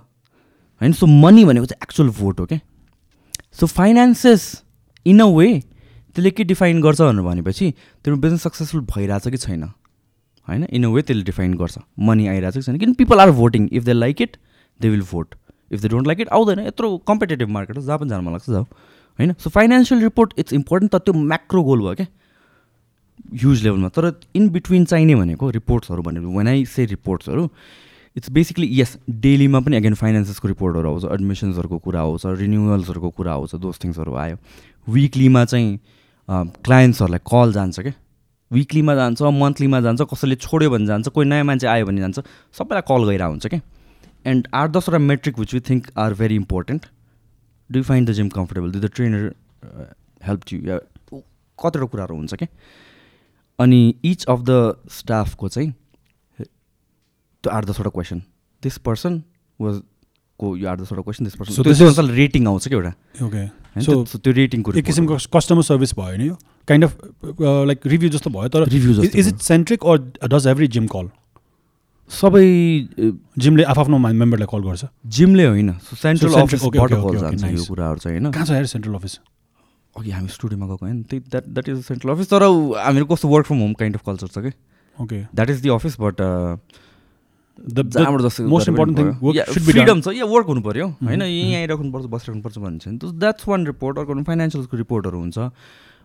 होइन? 0.80 0.92
सो 0.92 1.06
मनी 1.06 1.44
भनेको 1.44 1.66
चाहिँ 1.66 1.82
एक्चुअल 1.82 2.08
भोट 2.18 2.40
हो 2.40 2.46
क्या 2.46 2.60
so 3.60 3.66
finances 3.66 4.42
in 5.06 5.20
a 5.20 5.26
way 5.26 5.48
त्यसले 6.14 6.30
के 6.30 6.44
डिफाइन 6.44 6.80
गर्छ 6.82 7.00
भनेर 7.00 7.22
भनेपछि 7.22 7.70
तिम्रो 8.04 8.20
बिजनेस 8.20 8.42
सक्सेसफुल 8.42 8.80
भइरहेछ 8.94 9.28
कि 9.28 9.36
छैन? 9.36 9.62
होइन? 10.48 10.64
इन 10.64 10.84
अ 10.84 10.88
वे 10.88 11.02
त्यसले 11.02 11.24
डिफाइन 11.24 11.54
गर्छ। 11.54 11.78
मनी 11.98 12.26
आइरहेछ 12.28 12.54
कि 12.54 12.62
छैन? 12.62 12.78
किन 12.78 12.94
people 12.94 13.20
are 13.20 13.30
voting 13.30 13.68
if 13.72 13.84
they 13.84 13.92
like 13.92 14.22
it 14.22 14.36
they 14.80 14.88
will 14.88 15.02
vote 15.10 15.34
if 15.70 15.80
they 15.80 15.88
don't 15.88 16.06
like 16.06 16.20
it 16.20 16.28
आउँदैन 16.28 16.60
यत्रो 16.66 16.96
कम्पिटेटिभ 17.08 17.48
मार्केट 17.48 17.76
हो 17.76 17.82
जहाँ 17.82 17.98
पनि 17.98 18.08
जानु 18.08 18.22
मन 18.22 18.32
लाग्छ 18.32 18.50
जाऊ 18.50 18.62
होइन? 18.62 19.34
So 19.38 19.50
financial 19.50 20.00
report 20.02 20.32
it's 20.38 20.52
important 20.52 20.92
तर 20.92 20.98
त्यो 20.98 21.14
म्याक्रो 21.14 21.62
गोल 21.62 21.80
भयो 21.80 21.94
क्या? 21.94 22.06
ह्युज 23.34 23.62
लेभलमा 23.64 23.88
तर 23.88 24.12
इन 24.34 24.48
बिट्विन 24.50 24.84
चाहिने 24.84 25.14
भनेको 25.14 25.50
रिपोर्ट्सहरू 25.50 26.02
भनेको 26.02 26.38
वेन 26.38 26.48
आई 26.48 26.64
से 26.66 26.84
रिपोर्ट्सहरू 26.84 27.48
इट्स 28.16 28.30
बेसिकली 28.30 28.68
यस 28.80 28.96
डेलीमा 29.22 29.60
पनि 29.60 29.76
अगेन 29.76 29.94
फाइनेन्सेसको 29.94 30.48
रिपोर्टहरू 30.48 30.90
आउँछ 30.90 31.04
एडमिसन्सहरूको 31.14 31.78
कुरा 31.78 32.00
आउँछ 32.00 32.26
रिन्युअल्सहरूको 32.26 33.10
कुरा 33.10 33.32
आउँछ 33.32 33.54
दोज 33.56 33.78
थिङ्सहरू 33.84 34.14
आयो। 34.14 34.36
विकलीमा 34.88 35.44
चाहिँ 35.44 35.78
क्लायन्ट्सहरूलाई 36.64 37.20
कल 37.30 37.52
जान्छ 37.52 37.80
क्या? 37.80 37.92
विकलीमा 38.50 38.94
जान्छ 38.94 39.22
मन्थलीमा 39.22 39.80
जान्छ 39.80 40.02
कसैले 40.12 40.36
छोड्यो 40.36 40.70
भने 40.70 40.86
जान्छ 40.86 41.08
कोही 41.08 41.28
नयाँ 41.28 41.44
मान्छे 41.44 41.66
आयो 41.66 41.86
भने 41.86 42.00
जान्छ 42.00 42.18
सबैलाई 42.58 42.82
कल 42.88 43.04
गइरहेको 43.08 43.30
हुन्छ 43.30 43.46
क्या? 43.46 43.60
एन्ड 44.24 44.48
आठ 44.54 44.70
दसवटा 44.70 44.98
metric 45.00 45.38
which 45.38 45.54
we 45.54 45.60
think 45.60 45.90
are 45.98 46.14
very 46.14 46.34
important 46.36 46.86
do 47.70 47.78
you 47.78 47.84
find 47.84 48.08
the 48.10 48.12
gym 48.12 48.28
comfortable 48.30 48.72
do 48.72 48.80
the 48.80 48.90
trainer 48.94 49.34
help 50.24 50.52
you 50.52 50.60
या 50.62 50.78
कतिवटा 51.58 51.86
कुराहरू 51.86 52.16
हुन्छ 52.16 52.34
क्या 52.34 52.48
अनि 53.58 53.80
इच 54.04 54.24
अफ 54.26 54.40
द 54.42 54.74
स्टाफको 54.92 55.48
चाहिँ 55.48 55.72
त्यो 56.38 57.50
आठ 57.52 57.64
दसवटा 57.66 57.90
क्वेसन 57.90 58.22
दिस 58.62 58.78
पर्सन 58.80 59.22
वाज 59.60 59.80
को 60.40 60.56
यो 60.56 60.68
आठ 60.68 60.78
दसवटा 60.80 61.02
क्वेसन 61.02 61.24
दिस 61.24 61.36
पर्सन 61.36 61.62
त्यो 61.62 61.86
अनुसार 61.86 62.04
रेटिङ 62.14 62.46
आउँछ 62.46 62.68
क्या 62.68 62.78
एउटा? 62.78 62.92
ओके 63.26 63.46
सो 63.82 64.04
त्यो- 64.16 64.34
रेटिङको 64.36 64.72
एक 64.72 64.84
किसिमको 64.84 65.16
कस्टमर 65.34 65.62
सर्भिस 65.62 65.94
भयो 65.94 66.16
नि 66.16 66.26
यो। 66.28 66.36
काइन्ड 66.68 66.84
अफ 66.84 66.96
लाइक 67.66 67.86
रिभ्यू 67.86 68.08
जस्तो 68.10 68.30
भयो 68.30 68.48
तर 68.48 68.64
जस्तो 68.68 69.18
is 69.18 69.28
it 69.28 69.38
centric 69.48 69.84
or 69.86 70.28
does 70.28 70.46
every 70.46 70.66
gym 70.76 70.86
call 70.86 71.08
सबै 72.10 72.44
जिमले 73.38 73.62
आफ्नो 73.70 73.98
मेम्बरलाई 73.98 74.48
कल 74.50 74.62
गर्छ। 74.62 74.84
जिमले 75.16 75.44
होइन 75.46 75.70
सेन्ट्रल 75.78 76.34
अफिसबाट 76.40 76.90
कल 76.90 77.16
जान्छ 77.16 77.44
यो. 77.44 77.64
कुराहरू 77.64 77.98
चाहिँ 77.98 78.18
होइन। 78.18 78.30
कहाँ 78.32 78.46
छ 78.46 78.50
यार 78.50 78.66
सेन्ट्रल 78.66 78.94
अफिस 78.94 79.18
अघि 79.96 80.10
हामी 80.10 80.28
स्टुडियोमा 80.28 80.66
गएको 80.66 80.84
होइन 80.86 81.02
त्यही 81.02 81.20
that 81.30 81.44
that 81.46 81.68
is 81.68 81.78
central 81.86 82.10
office 82.12 82.30
तर 82.30 82.42
हामीहरू 82.42 83.06
कस्तो 83.06 83.28
work 83.28 83.46
from 83.46 83.58
home 83.60 83.72
kind 83.80 83.96
of 83.96 84.02
culture 84.06 84.26
छ 84.26 84.38
कि? 84.38 84.52
Okay 84.98 85.18
that 85.34 85.50
is 85.50 85.60
the 85.62 85.68
office 85.70 86.00
but 86.00 86.16
should 87.60 87.84
be 89.66 89.72
freedom 89.72 90.00
छ। 90.00 90.08
या 90.16 90.24
वर्क 90.24 90.46
हुनु 90.46 90.60
पऱ्यो 90.62 90.86
होइन 91.04 91.22
यहीँ 91.22 91.54
आइराख्नुपर्छ 91.56 92.06
बसिराख्नुपर्छ 92.08 92.58
भन्ने 92.58 92.78
छैन 92.78 92.98
द्याट्स 92.98 93.48
वान 93.48 93.66
रिपोर्ट 93.66 93.98
अर्को 93.98 94.22
फाइनेन्सियलको 94.24 94.76
रिपोर्टहरू 94.76 95.18
हुन्छ। 95.20 95.38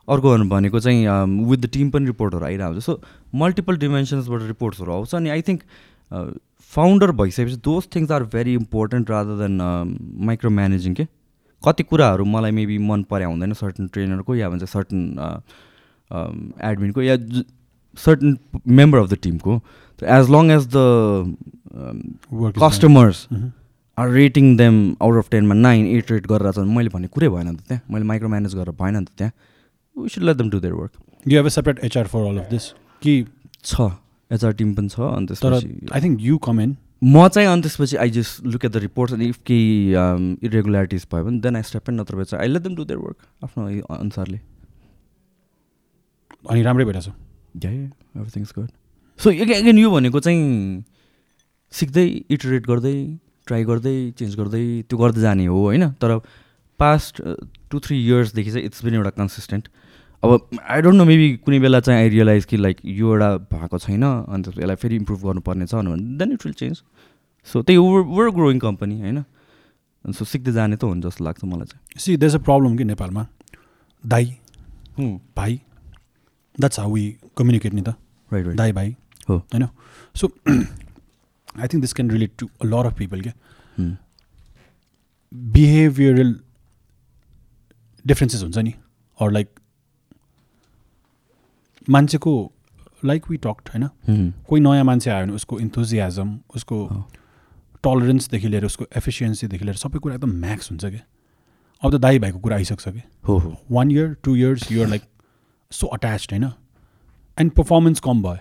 अर्को 0.08 0.38
भनेको 0.50 0.80
चाहिँ 0.80 1.06
विथ 1.50 1.58
द 1.58 1.70
टिम 1.74 1.90
पनि 1.90 2.06
रिपोर्टहरू 2.06 2.46
आइरहेको 2.46 2.72
हुन्छ 2.72 2.86
सो 2.86 2.94
मल्टिपल 3.34 3.78
डिमेन्सन्सबाट 3.78 4.42
रिपोर्ट्सहरू 4.48 4.92
आउँछ। 4.94 5.16
अनि 5.16 5.30
आई 5.30 5.42
थिङ्क 5.42 5.62
फाउन्डर 6.72 7.12
भइसकेपछि 7.22 7.58
those 7.66 7.88
things 7.96 8.12
are 8.12 8.24
very 8.34 8.54
important 8.54 9.10
rather 9.12 9.36
than 9.42 9.58
micro 10.28 10.50
managing 10.60 10.94
के? 10.94 11.06
कति 11.64 11.84
कुराहरू 11.84 12.26
मलाई 12.26 12.52
मेबी 12.52 12.78
मन 12.88 13.04
पर्या 13.10 13.28
हुँदैन 13.28 13.54
सर्टन 13.56 13.88
ट्रेनरको 13.94 14.36
या 14.36 14.50
भन्छ 14.50 14.64
सर्टन 14.70 15.00
एडमिनको 16.72 17.02
या 17.02 17.16
सर्टन 17.98 18.38
मेम्बर 18.80 19.00
अफ 19.00 19.10
द 19.10 19.18
टिमको 19.24 19.60
as 20.00 20.30
long 20.32 20.52
as 20.52 20.68
the 20.76 20.78
customers. 22.60 23.28
Are 23.98 24.10
rating 24.12 24.56
them 24.58 24.76
out 25.02 25.18
of 25.18 25.30
टेनमा 25.32 25.56
नाइन 25.56 25.86
एट 25.88 26.12
रेट 26.12 26.28
गरेर 26.28 26.52
छन् 26.54 26.76
मैले 26.76 26.90
भन्ने 26.94 27.08
कुरै 27.08 27.30
भएन 27.30 27.48
नि 27.48 27.56
त 27.56 27.68
त्यहाँ। 27.68 27.82
मैले 27.92 28.06
माइक्रो 28.06 28.30
म्यानेज 28.30 28.56
गरेर 28.56 28.76
भएन 28.82 28.98
नि 28.98 29.06
त 29.06 29.10
त्यहाँ। 29.18 29.32
We 29.96 30.10
should 30.10 30.24
let 30.24 30.38
them 30.38 30.50
do 30.50 30.60
their 30.60 30.74
work 30.74 30.92
you 31.26 31.38
have 31.38 31.46
a 31.46 31.54
separate 31.56 31.80
HR 31.86 32.08
for 32.08 32.28
all 32.30 32.38
of 32.38 32.50
this 32.50 32.66
कि 33.02 33.14
छ। 33.64 33.82
एचआर 34.32 34.54
टिम 34.54 34.74
पनि 34.76 34.90
छ 34.90 35.00
अनि 35.00 35.26
तर 35.28 35.36
त्यसपछि 35.36 35.90
I 35.94 36.02
think 36.02 36.22
you 36.22 36.38
come 36.48 36.62
in 36.62 36.76
म 37.04 37.28
चाहिँ 37.28 37.50
अनि 37.50 37.62
त्यसपछि 37.62 37.96
I 37.98 38.10
just 38.10 38.46
look 38.46 38.66
at 38.66 38.72
the 38.72 38.78
reports 38.84 39.14
अनि 39.14 39.26
इफ 39.30 39.38
केही 39.46 39.92
इरेगुलारिटिज 40.48 41.06
भयो 41.12 41.24
भने 41.26 41.40
देन 41.40 41.56
आई 41.56 41.64
स्टेप 41.70 41.90
इन 41.90 42.00
नत्र 42.02 42.26
I 42.38 42.48
let 42.48 42.62
them 42.62 42.76
do 42.76 42.86
their 42.86 43.00
work 43.00 43.18
आफ्नो 43.44 43.68
अनुसारले। 43.98 44.40
अनि 46.50 46.62
राम्रै 46.62 46.86
भइरहेछ 46.86 47.08
everything 47.66 48.44
is 48.44 48.54
good 48.58 48.70
so 49.20 49.32
again 49.32 49.78
यो 49.78 49.92
भनेको 49.92 50.20
चाहिँ 50.20 50.84
सिक्दै 51.74 52.08
इटरेट 52.32 52.68
गर्दै 52.68 52.98
ट्राई 53.48 53.64
गर्दै 53.64 53.96
चेन्ज 54.20 54.36
गर्दै 54.36 54.66
त्यो 54.90 54.98
गर्दै 54.98 55.22
जाने 55.22 55.46
हो 55.46 55.62
होइन? 55.62 55.90
तर 56.02 56.20
पास्ट 56.80 57.22
टु 57.70 57.80
थ्री 57.80 57.96
इयर्सदेखि 58.06 58.52
चाहिँ 58.52 58.66
इट्स 58.66 58.82
पनि 58.84 58.96
एउटा 58.96 59.10
कन्सिस्टेन्ट 59.22 59.68
अब 60.26 60.60
आई 60.60 60.82
डोन्ट 60.82 60.98
नो 60.98 61.06
मेबी 61.06 61.28
कुनै 61.46 61.60
बेला 61.60 61.80
चाहिँ 61.80 62.00
आई 62.02 62.10
रियलाइज 62.10 62.46
कि 62.46 62.58
लाइक 62.58 62.78
यो 62.86 63.14
एउटा 63.14 63.30
भएको 63.54 63.78
छैन 63.78 64.04
अनि 64.04 64.44
त्यसपछि 64.44 64.62
यसलाई 64.62 64.76
फेरि 64.84 64.96
इम्प्रुभ 64.96 65.20
गर्नुपर्ने 65.26 65.66
छ 65.68 65.76
भने 65.76 66.18
then 66.18 66.32
it 66.34 66.46
will 66.46 66.54
change 66.54 66.82
so 67.48 67.62
त्यही 67.62 67.78
वर 68.18 68.30
ग्रोइङ 68.36 68.60
कम्पनी 68.60 69.00
होइन? 69.00 69.24
सो 70.06 70.26
सिक्दै 70.26 70.52
जाने 70.52 70.76
त 70.78 70.84
हुन्छ 70.84 71.06
जस्तो 71.06 71.24
लाग्छ 71.26 71.44
मलाई 71.44 71.66
चाहिँ। 71.66 72.00
सी 72.00 72.18
देज 72.18 72.36
अ 72.36 72.40
प्रब्लम 72.40 72.78
कि 72.78 72.84
नेपालमा? 72.84 73.26
दाई 74.04 74.26
भाइ 75.38 75.60
द्याट्स 76.58 76.80
हाउ 76.80 76.94
वी 76.94 77.04
कम्युनिकेट 77.38 77.74
नि 77.74 77.82
त। 77.82 77.90
राइट 78.32 78.46
राइट 78.46 78.58
दाई 78.58 78.72
भाइ 78.72 78.96
हो। 79.30 79.38
होइन? 79.38 79.68
So 80.16 80.28
I 80.48 81.68
think 81.68 81.82
this 81.82 81.94
can 81.94 82.10
relate 82.12 82.32
to 82.40 82.50
a 82.62 82.66
lot 82.66 82.86
of 82.86 82.98
people 82.98 83.22
क्या? 83.22 83.34
बिहेभियरल 85.34 86.36
डिफ्रेन्सेस 88.06 88.42
हुन्छ 88.44 88.58
नि? 88.58 88.74
अर 89.20 89.32
लाइक 89.32 89.50
मान्छेको 91.90 92.34
लाइक 93.06 93.30
वी 93.30 93.38
टक्ड 93.38 93.70
होइन? 93.70 93.88
कोही 94.48 94.62
नयाँ 94.62 94.84
मान्छे 94.84 95.10
आयो 95.12 95.26
भने 95.26 95.34
उसको 95.36 95.60
इन्थोजियाजम 95.60 96.40
उसको। 96.56 96.78
टलरेन्सदेखि 97.84 98.48
लिएर 98.48 98.66
उसको 98.66 98.86
एफिसियन्सीदेखि 98.98 99.66
लिएर 99.66 99.76
सबै 99.78 100.00
कुरा 100.00 100.16
एकदम 100.16 100.32
म्याक्स 100.42 100.72
हुन्छ 100.72 100.86
क्या 100.86 101.02
अब 101.84 101.92
त 101.92 101.96
दाई 102.02 102.20
भाइको 102.20 102.40
कुरा 102.40 102.56
आइसक्छ 102.56 102.88
कि? 102.90 103.02
हो 103.28 103.38
हो। 103.38 103.56
One 103.72 103.92
year 103.92 104.16
two 104.24 104.36
years 104.36 104.72
you're 104.72 104.88
like 104.90 105.02
so 105.72 105.88
attached 105.88 106.32
होइन? 106.32 106.46
एन्ड 107.38 107.52
पर्फर्मेन्स 107.52 108.00
कम 108.00 108.22
भयो। 108.24 108.38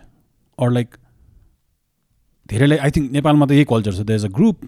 अर 0.58 0.70
लाइक 0.70 0.96
धेरैलाई 2.48 2.78
आई 2.78 2.90
थिङ्क 2.90 3.12
नेपालमा 3.12 3.46
त 3.46 3.50
यही 3.52 3.64
कल्चर 3.68 3.92
छ। 3.92 4.00
There 4.00 4.18
is 4.18 4.24
a 4.24 4.32
group 4.32 4.60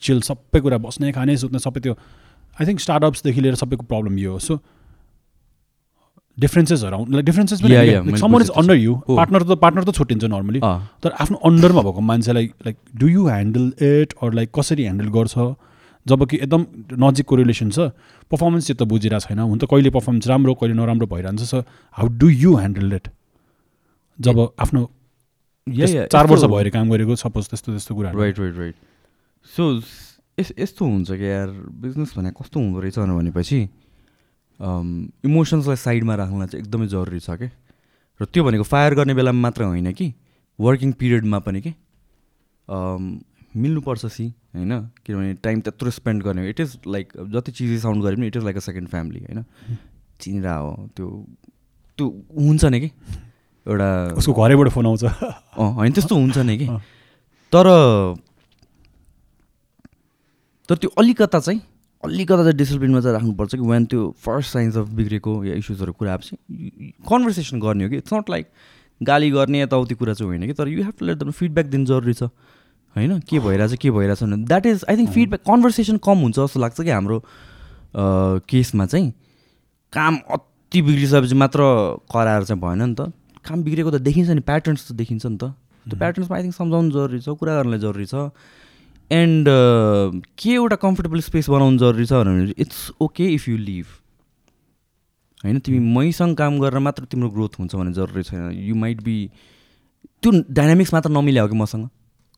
chill 0.00 0.20
सबै 0.26 0.60
कुरा 0.60 0.78
बस्ने 0.82 1.12
खाने 1.12 1.36
सुत्ने 1.36 1.58
सबै 1.58 1.80
त्यो 1.80 1.94
आई 1.94 2.66
थिङ्क 2.66 2.80
स्टार्टअप्सदेखि 2.80 3.40
लिएर 3.40 3.54
सबैको 3.54 3.86
प्रब्लम 3.86 4.18
यो 4.18 4.32
हो। 4.32 4.38
सो 4.38 4.58
डिफ्रेन्सेसहरू 6.40 6.96
आउनु 6.96 7.12
लाइक 7.12 7.26
डिफ्रेन्सेस 7.26 7.62
मैले 7.62 8.18
someone 8.18 8.42
is 8.42 8.50
under. 8.50 8.76
You. 8.76 8.94
Partner 9.08 9.42
त 9.42 9.58
पार्टनर 9.62 9.84
त 9.84 9.94
छुट्टिन्छ 9.94 10.24
नर्मली 10.24 10.60
तर 11.02 11.10
आफ्नो 11.20 11.36
अन्डरमा 11.50 11.82
भएको 11.82 12.00
मान्छेलाई 12.10 12.46
like 12.66 12.76
do 12.98 13.08
you 13.08 13.26
handle 13.28 13.72
it 13.82 14.14
or 14.22 14.32
like 14.34 14.50
कसरी 14.58 14.82
ह्यान्डल 14.82 15.08
गर्छ? 15.16 15.34
जब 16.06 16.24
कि 16.24 16.36
एकदम 16.36 16.62
नजिकको 17.04 17.36
रिलेसन 17.36 17.70
छ 17.70 17.92
पर्फर्मेन्स 18.30 18.66
चाहिँ 18.66 18.78
त 18.78 18.82
बुझिरहेको 18.88 19.28
छैन। 19.28 19.38
हुन 19.38 19.58
त 19.58 19.64
कहिले 19.70 19.90
पर्फर्मेन्स 19.92 20.26
राम्रो 20.28 20.54
कहिले 20.54 20.74
नराम्रो 20.74 21.06
भइरहन्छ 21.06 21.42
so 21.42 21.58
how 21.98 22.06
do 22.16 22.28
you 22.28 22.54
handle 22.56 22.92
it 22.96 23.08
जब 24.18 24.36
आफ्नो 24.58 24.82
या 25.66 25.86
या 25.86 26.06
चार 26.08 26.26
वर्ष 26.26 26.44
भएर 26.48 26.68
काम 26.72 26.90
गरेको 26.90 27.16
सपोज 27.18 27.48
त्यस्तो 27.48 27.72
त्यस्तो 27.72 27.94
कुराहरू। 27.94 28.18
राइट 28.18 28.38
राइट 28.38 28.56
राइट 28.58 28.74
सो 29.46 29.64
यस 30.38 30.52
यस्तो 30.58 30.84
हुन्छ 30.86 31.10
कि 31.10 31.26
यार? 31.28 31.48
बिजनेस 31.82 32.14
भने 32.16 32.30
कस्तो 32.30 32.60
हुँदो 32.60 32.80
रहेछ 32.80 32.98
भनेपछि? 32.98 33.60
इमोसन्सलाई 34.60 35.76
साइडमा 35.76 36.14
राख्न 36.14 36.46
चाहिँ 36.46 36.64
एकदमै 36.64 36.86
जरुरी 36.86 37.20
छ 37.20 37.30
कि? 37.30 37.48
र 38.20 38.24
त्यो 38.24 38.44
भनेको 38.44 38.62
फायर 38.64 38.94
गर्ने 38.94 39.14
बेलामा 39.14 39.40
मात्र 39.40 39.64
होइन 39.64 39.92
कि? 39.92 40.14
वर्किङ 40.58 40.92
पिरियडमा 40.92 41.38
पनि 41.38 41.60
कि? 41.60 41.72
मिल्नुपर्छ 43.56 44.06
सी 44.06 44.26
होइन? 44.54 44.72
किनभने 45.06 45.34
टाइम 45.42 45.60
त्यत्रो 45.60 45.90
स्पेन्ड 45.90 46.22
गर्ने 46.22 46.48
इट 46.50 46.60
इज 46.60 46.78
लाइक 46.86 47.12
जति 47.34 47.52
चिजी 47.52 47.78
साउन्ड 47.78 48.02
गरे 48.04 48.16
पनि 48.16 48.26
it 48.26 48.36
is 48.36 48.44
like 48.44 48.56
a 48.56 48.60
second 48.60 48.88
family 48.88 49.20
होइन? 49.20 49.44
चिनिरा 50.20 50.54
हो 50.54 50.90
त्यो 50.96 51.06
त्यो 51.98 52.06
हुन्छ 52.38 52.64
नि 52.64 52.80
कि? 52.80 52.90
एउटा 53.66 53.88
उसको 54.18 54.32
घरैबाट 54.32 54.68
फोन 54.68 54.86
आउँछ। 54.86 55.04
अँ 55.04 55.72
होइन 55.74 55.92
त्यस्तो 55.92 56.14
हुन्छ 56.14 56.38
नि 56.38 56.58
कि। 56.58 56.66
तर 57.52 57.66
तर 60.68 60.76
त्यो 60.76 60.90
अलिकता 60.98 61.38
चाहिँ 61.40 61.60
अलिकता 62.04 62.36
चाहिँ 62.36 62.56
डिसिप्लिनमा 62.56 63.00
चाहिँ 63.00 63.14
राख्नुपर्छ 63.14 63.54
कि 63.54 63.64
वेन 63.68 63.84
त्यो 63.90 64.14
फर्स्ट 64.24 64.52
साइन्स 64.52 64.76
अफ 64.76 64.88
बिग्रेको 64.98 65.32
या 65.44 65.54
इस्युजहरू 65.54 65.92
कुरा 65.92 66.12
आएपछि 66.12 66.36
कन्भर्सेसन 67.08 67.60
गर्ने 67.60 67.84
हो 67.84 67.90
कि? 67.90 67.96
इट्स 67.96 68.12
नट 68.14 68.30
लाइक 68.30 68.46
गाली 69.00 69.30
गर्ने 69.30 69.62
यताउति 69.62 69.94
कुरा 69.94 70.14
चाहिँ 70.14 70.28
होइन 70.28 70.46
कि? 70.46 70.52
तर 70.52 70.68
you 70.68 70.82
have 70.82 70.94
to 70.98 71.06
let 71.06 71.18
them 71.18 71.30
feedback 71.30 71.66
दिनु 71.66 71.84
जरुरी 71.86 72.14
छ। 72.14 72.22
होइन? 72.96 73.18
के 73.20 73.38
भइरहेछ 73.38 73.74
के 73.82 73.90
भइरहेछ 73.90 74.22
भने 74.22 74.36
that 74.46 74.66
is 74.66 74.84
I 74.88 74.96
think 74.96 75.10
feedback 75.10 75.42
conversation 75.46 75.96
कम 76.06 76.18
हुन्छ 76.18 76.36
जस्तो 76.38 76.60
लाग्छ 76.60 76.80
कि 76.80 76.90
हाम्रो 76.90 77.22
केसमा 78.46 78.86
चाहिँ। 78.86 79.12
काम 79.92 80.18
अति 80.30 80.82
बिग्रिसकेपछि 80.82 81.34
मात्र 81.34 81.60
कराएर 82.12 82.42
चाहिँ 82.44 82.60
भएन 82.62 82.82
नि 82.82 82.94
त। 82.94 83.12
काम 83.42 83.62
बिग्रेको 83.62 83.90
त 83.90 84.00
देखिन्छ 84.06 84.30
नि 84.30 84.40
प्याटर्न्स 84.46 84.88
त 84.88 84.92
देखिन्छ 84.92 85.26
नि 85.26 85.36
त। 85.36 85.54
त्यो 85.88 85.96
प्याटर्न्समा 85.98 86.36
आई 86.36 86.42
थिङ्क 86.42 86.54
सम्झाउनु 86.54 86.90
जरुरी 86.92 87.20
छ 87.24 87.28
कुरा 87.32 87.52
गर्नलाई 87.58 87.80
जरुरी 87.80 88.06
छ। 88.06 88.28
एन्ड 89.10 89.48
के 90.38 90.50
एउटा 90.50 90.76
कम्फर्टेबल 90.76 91.20
स्पेस 91.20 91.48
बनाउनु 91.50 91.78
जरुरी 91.78 92.06
छ 92.06 92.12
भने 92.12 92.54
it's 92.58 92.90
okay 93.00 93.26
if 93.34 93.48
you 93.48 93.56
leave 93.56 93.86
होइन 95.44 95.58
तिमी 95.60 95.78
मैसँग 95.94 96.36
काम 96.36 96.58
गरेर 96.60 96.78
मात्र 96.78 97.04
तिम्रो 97.04 97.28
ग्रोथ 97.30 97.58
हुन्छ 97.58 97.74
भने 97.74 97.92
जरुरी 97.92 98.22
छैन। 98.22 98.50
यु 98.52 98.74
माइट 98.74 99.02
बी 99.02 99.16
त्यो 100.22 100.32
डाइनामिक्स 100.50 100.92
मात्र 100.94 101.10
नमिल्या 101.10 101.42
हो 101.42 101.48
कि 101.48 101.56
मसँग। 101.56 101.88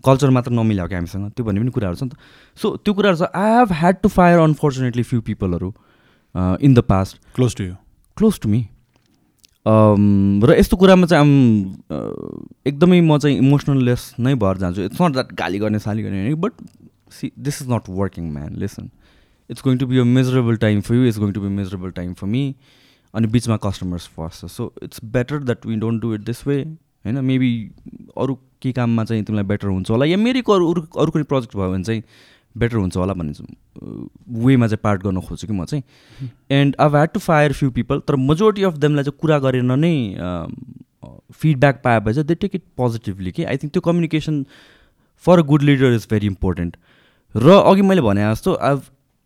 कल्चर 0.05 0.31
मात्र 0.31 0.51
नमिल्या 0.53 0.85
हो 0.85 0.89
कि 0.89 0.95
हामीसँग। 0.95 1.31
त्यो 1.33 1.45
भन्ने 1.45 1.61
पनि 1.61 1.71
कुराहरू 1.71 1.97
छ 1.97 2.03
नि 2.03 2.11
त। 2.11 2.17
सो 2.57 2.77
त्यो 2.77 2.95
कुराहरू 2.95 3.17
छ। 3.17 3.23
I 3.35 3.51
have 3.59 3.73
had 3.73 4.01
to 4.03 4.09
fire 4.09 4.39
unfortunately 4.39 5.03
few 5.03 5.21
पिपलहरू 5.23 5.73
in 6.61 6.75
the 6.75 6.81
past 6.89 7.17
close 7.35 7.57
to 7.57 7.65
you 7.65 7.75
close 8.17 8.41
to 8.41 8.49
me 8.49 8.61
र 9.67 10.57
यस्तो 10.59 10.77
कुरामा 10.77 11.07
चाहिँ 11.07 11.75
एकदमै 12.67 13.01
म 13.01 13.19
चाहिँ 13.19 13.37
इमोसनललेस 13.39 14.15
नै 14.19 14.35
भएर 14.35 14.57
जान्छु। 14.57 14.83
इट्स 14.83 15.03
नट 15.03 15.13
द्याट 15.13 15.33
गाली 15.35 15.59
गर्ने 15.59 15.79
साली 15.79 16.03
गर्ने 16.03 16.21
होइन 16.21 16.35
but 16.41 16.53
see 17.13 17.31
this 17.39 17.63
is 17.63 17.69
not 17.71 17.89
working 17.89 18.31
man 18.33 18.57
listen 18.57 18.91
it's 19.51 19.63
going 19.65 19.79
to 19.79 19.87
be 19.87 19.99
a 19.99 20.05
measurable 20.05 20.57
time 20.57 20.81
for 20.81 20.95
you 20.95 21.05
it's 21.05 21.19
going 21.19 21.33
to 21.33 21.41
be 21.41 21.49
measurable 21.49 21.91
time 21.91 22.13
for 22.15 22.27
me 22.27 22.55
अनि 23.15 23.27
बिचमा 23.27 23.57
customers 23.57 24.07
first 24.17 24.47
so 24.47 24.73
it's 24.83 25.05
better 25.05 25.39
that 25.39 25.67
we 25.67 25.77
don't 25.77 26.03
do 26.03 26.15
it 26.15 26.21
this 26.21 26.47
way 26.47 26.63
होइन 26.63 27.25
maybe 27.25 27.53
अरू 28.17 28.35
केही 28.35 28.73
काममा 28.73 29.05
चाहिँ 29.05 29.25
तिमीलाई 29.25 29.45
better 29.45 29.69
हुन्छ 29.69 29.91
होला 29.91 30.05
या 30.05 30.17
मेरै 30.17 30.41
अरू 30.41 30.73
अरू 30.73 31.11
कुनै 31.11 31.25
प्रोजेक्ट 31.25 31.57
भयो 31.57 31.71
भने 31.73 31.85
चाहिँ 31.85 32.03
बेटर 32.59 32.77
हुन्छ 32.77 32.97
होला 32.97 33.13
भन्ने 33.15 33.33
वेमा 34.45 34.67
चाहिँ 34.67 34.81
पार्ट 34.83 35.03
गर्न 35.03 35.21
खोज्छु 35.21 35.47
कि 35.47 35.53
म 35.53 35.65
चाहिँ। 35.65 35.83
And 36.51 36.77
I 36.81 36.89
had 36.91 37.09
to 37.15 37.21
fire 37.21 37.53
few 37.53 37.71
people 37.71 38.01
तर 38.09 38.17
मेजोरिटी 38.29 38.63
अफ 38.65 38.77
देमलाई 38.79 39.05
चाहिँ 39.05 39.19
कुरा 39.21 39.39
गरेर 39.39 39.63
नै 39.63 39.95
फिडब्याक 41.41 41.81
पाएपछि 41.85 42.15
चाहिँ 42.15 42.27
दे 42.27 42.35
टेक 42.35 42.55
इट 42.55 42.63
पोजिटिभली 42.77 43.31
कि 43.33 43.45
आई 43.45 43.57
थिङ्क 43.57 43.73
त्यो 43.73 43.81
communication 43.83 44.45
for 45.25 45.39
a 45.39 45.43
good 45.47 45.63
leader 45.63 45.93
is 45.95 46.07
very 46.11 46.27
important 46.27 46.77
र 47.35 47.61
अघि 47.61 47.83
मैले 47.83 48.01
भने 48.03 48.31
जस्तो 48.31 48.55
आई 48.55 48.75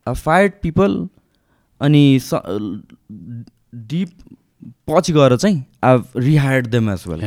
आई 0.06 0.14
फायर्ड 0.14 0.52
पिपल 0.62 0.96
अनि 1.80 2.04
डिप 3.74 4.10
पछि 4.88 5.12
गएर 5.12 5.36
चाहिँ 5.36 5.64
I 5.84 5.98
rehired 6.16 6.66
them 6.66 6.90
as 6.90 7.04
well. 7.08 7.22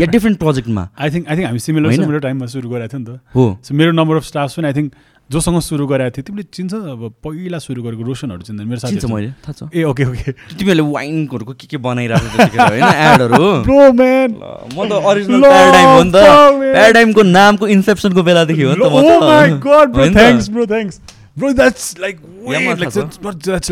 yeah 0.00 0.06
different 0.06 0.38
प्रोजेक्टमा 0.38 0.88
आई 0.98 1.10
थिङ्क 1.10 1.28
आई 1.28 1.36
थिङ्क 1.36 1.46
हामी 1.46 1.58
सिमिलर? 1.58 1.92
सिमिलर 1.92 2.20
टाइममा 2.20 2.46
सुरु 2.46 2.70
गरेको 2.70 2.88
थियो 2.92 3.00
नि 3.00 3.06
त। 3.06 3.20
हो। 3.34 3.58
सो 3.64 3.74
मेरो 3.74 3.92
नम्बर 3.92 4.16
अफ 4.16 4.24
स्टाफ 4.24 4.56
पनि 4.56 4.66
आई 4.66 4.72
थिङ्क 4.72 4.92
जोसँग 5.30 5.60
सुरु 5.60 5.86
गरेको 5.86 6.10
थियो 6.10 6.22
तिमीले 6.24 6.42
चिन्छ 6.52 6.74
अब 6.74 7.12
पहिला 7.24 7.58
सुरु 7.58 7.82
गरेको 7.82 8.02
रोशनहरू 8.02 8.42
चिन्दैन 8.42 8.66
मेरो 8.68 8.80
चिन्छ 8.80 9.02
साथी 9.04 9.12
मैले 9.12 9.30
थाहा 9.44 9.52
छ। 9.52 9.60
ए 9.74 9.82
ओके 9.84 10.04
ओके। 10.04 10.32
तिमीहरूले 10.32 10.84
वाइनहरूको 10.92 11.52
के 11.52 11.66
के 11.66 11.76
बनाइरहेको 11.76 12.26
छ 12.28 12.36
त्यतिखेर 12.36 12.60
होइन 12.60 12.84
एडहरू? 12.84 13.44
ब्रो 13.68 13.92
म्यान 13.92 14.30
ल, 14.30 14.44
म 14.72 14.88
त 14.88 14.92
अरिजिनल 14.92 15.38
ल, 15.38 15.40
प्याराडाइम 15.40 15.88
हो 15.88 16.02
नि 16.02 16.12
त। 16.12 16.14
fuck, 16.16 16.52
man. 16.56 16.72
प्याराडाइमको 16.72 17.22
नामको 17.22 17.64
इन्सेप्सनको 17.68 18.22
बेलादेखि 18.22 18.62
हो 18.62 18.72
नि 18.72 18.80
त 18.80 18.88
म 18.88 19.00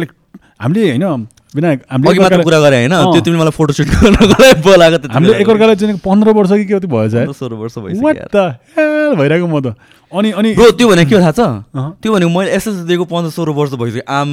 त। 0.04 0.08
हामीले 0.60 0.88
होइन 0.90 1.26
विनायक 1.56 1.80
हामीले 1.90 2.20
मात्र 2.20 2.42
कुरा 2.44 2.58
गरे 2.60 2.76
होइन। 2.76 2.94
त्यो 3.12 3.20
तिमीले 3.24 3.40
मलाई 3.40 3.54
फोटोसुट 3.56 3.86
गर्नको 3.88 4.36
लागि 4.42 4.60
बोलाएको 4.62 4.96
त्यति 5.00 5.14
हामीले। 5.14 5.32
एकअर्कालाई 5.42 5.76
चाहिँ 5.80 5.98
पन्ध्र 6.04 6.28
वर्ष 6.36 6.50
कि 6.52 6.64
कति 6.70 6.86
भएछ 6.86 7.14
सोह्र 7.32 7.54
वर्ष 7.56 7.74
भइसक्यो 7.80 8.44
हेल 8.76 9.12
भइरहेको 9.16 9.46
म 9.46 9.60
त। 9.60 9.74
अनि 10.12 10.30
अनि 10.38 10.54
ब्रो 10.54 10.70
त्यो 10.76 10.86
भनेको 10.88 11.08
के 11.10 11.16
हो 11.16 11.20
थाहा 11.24 11.32
छ। 11.32 11.40
त्यो 12.02 12.10
भनेको 12.12 12.30
मैले 12.30 12.50
एसएस 12.56 12.76
दिएको 12.86 13.04
पन्ध्र 13.10 13.30
सोह्र 13.32 13.50
वर्ष 13.56 13.72
भइसक्यो। 13.80 14.04
आम 14.06 14.30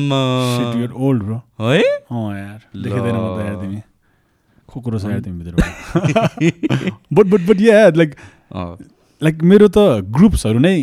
old 0.93 1.19
bro. 1.23 1.37
है? 1.63 1.81
अँ 2.11 2.29
यार। 2.37 2.59
देखेदैन 2.75 3.15
म 3.15 3.25
त 3.33 3.39
यार 3.47 3.55
तिमी। 3.63 3.79
खोकुरो 4.69 4.97
छ 4.99 5.05
यार 5.05 5.19
तिमी 5.21 5.37
भित्र 5.43 5.53
but 7.13 7.25
but 7.25 7.41
but 7.47 7.57
yeah 7.61 7.89
like 7.95 8.11
like 9.21 9.35
मेरो 9.43 9.67
त 9.69 9.77
ग्रुप्सहरू 10.09 10.59
नै 10.59 10.75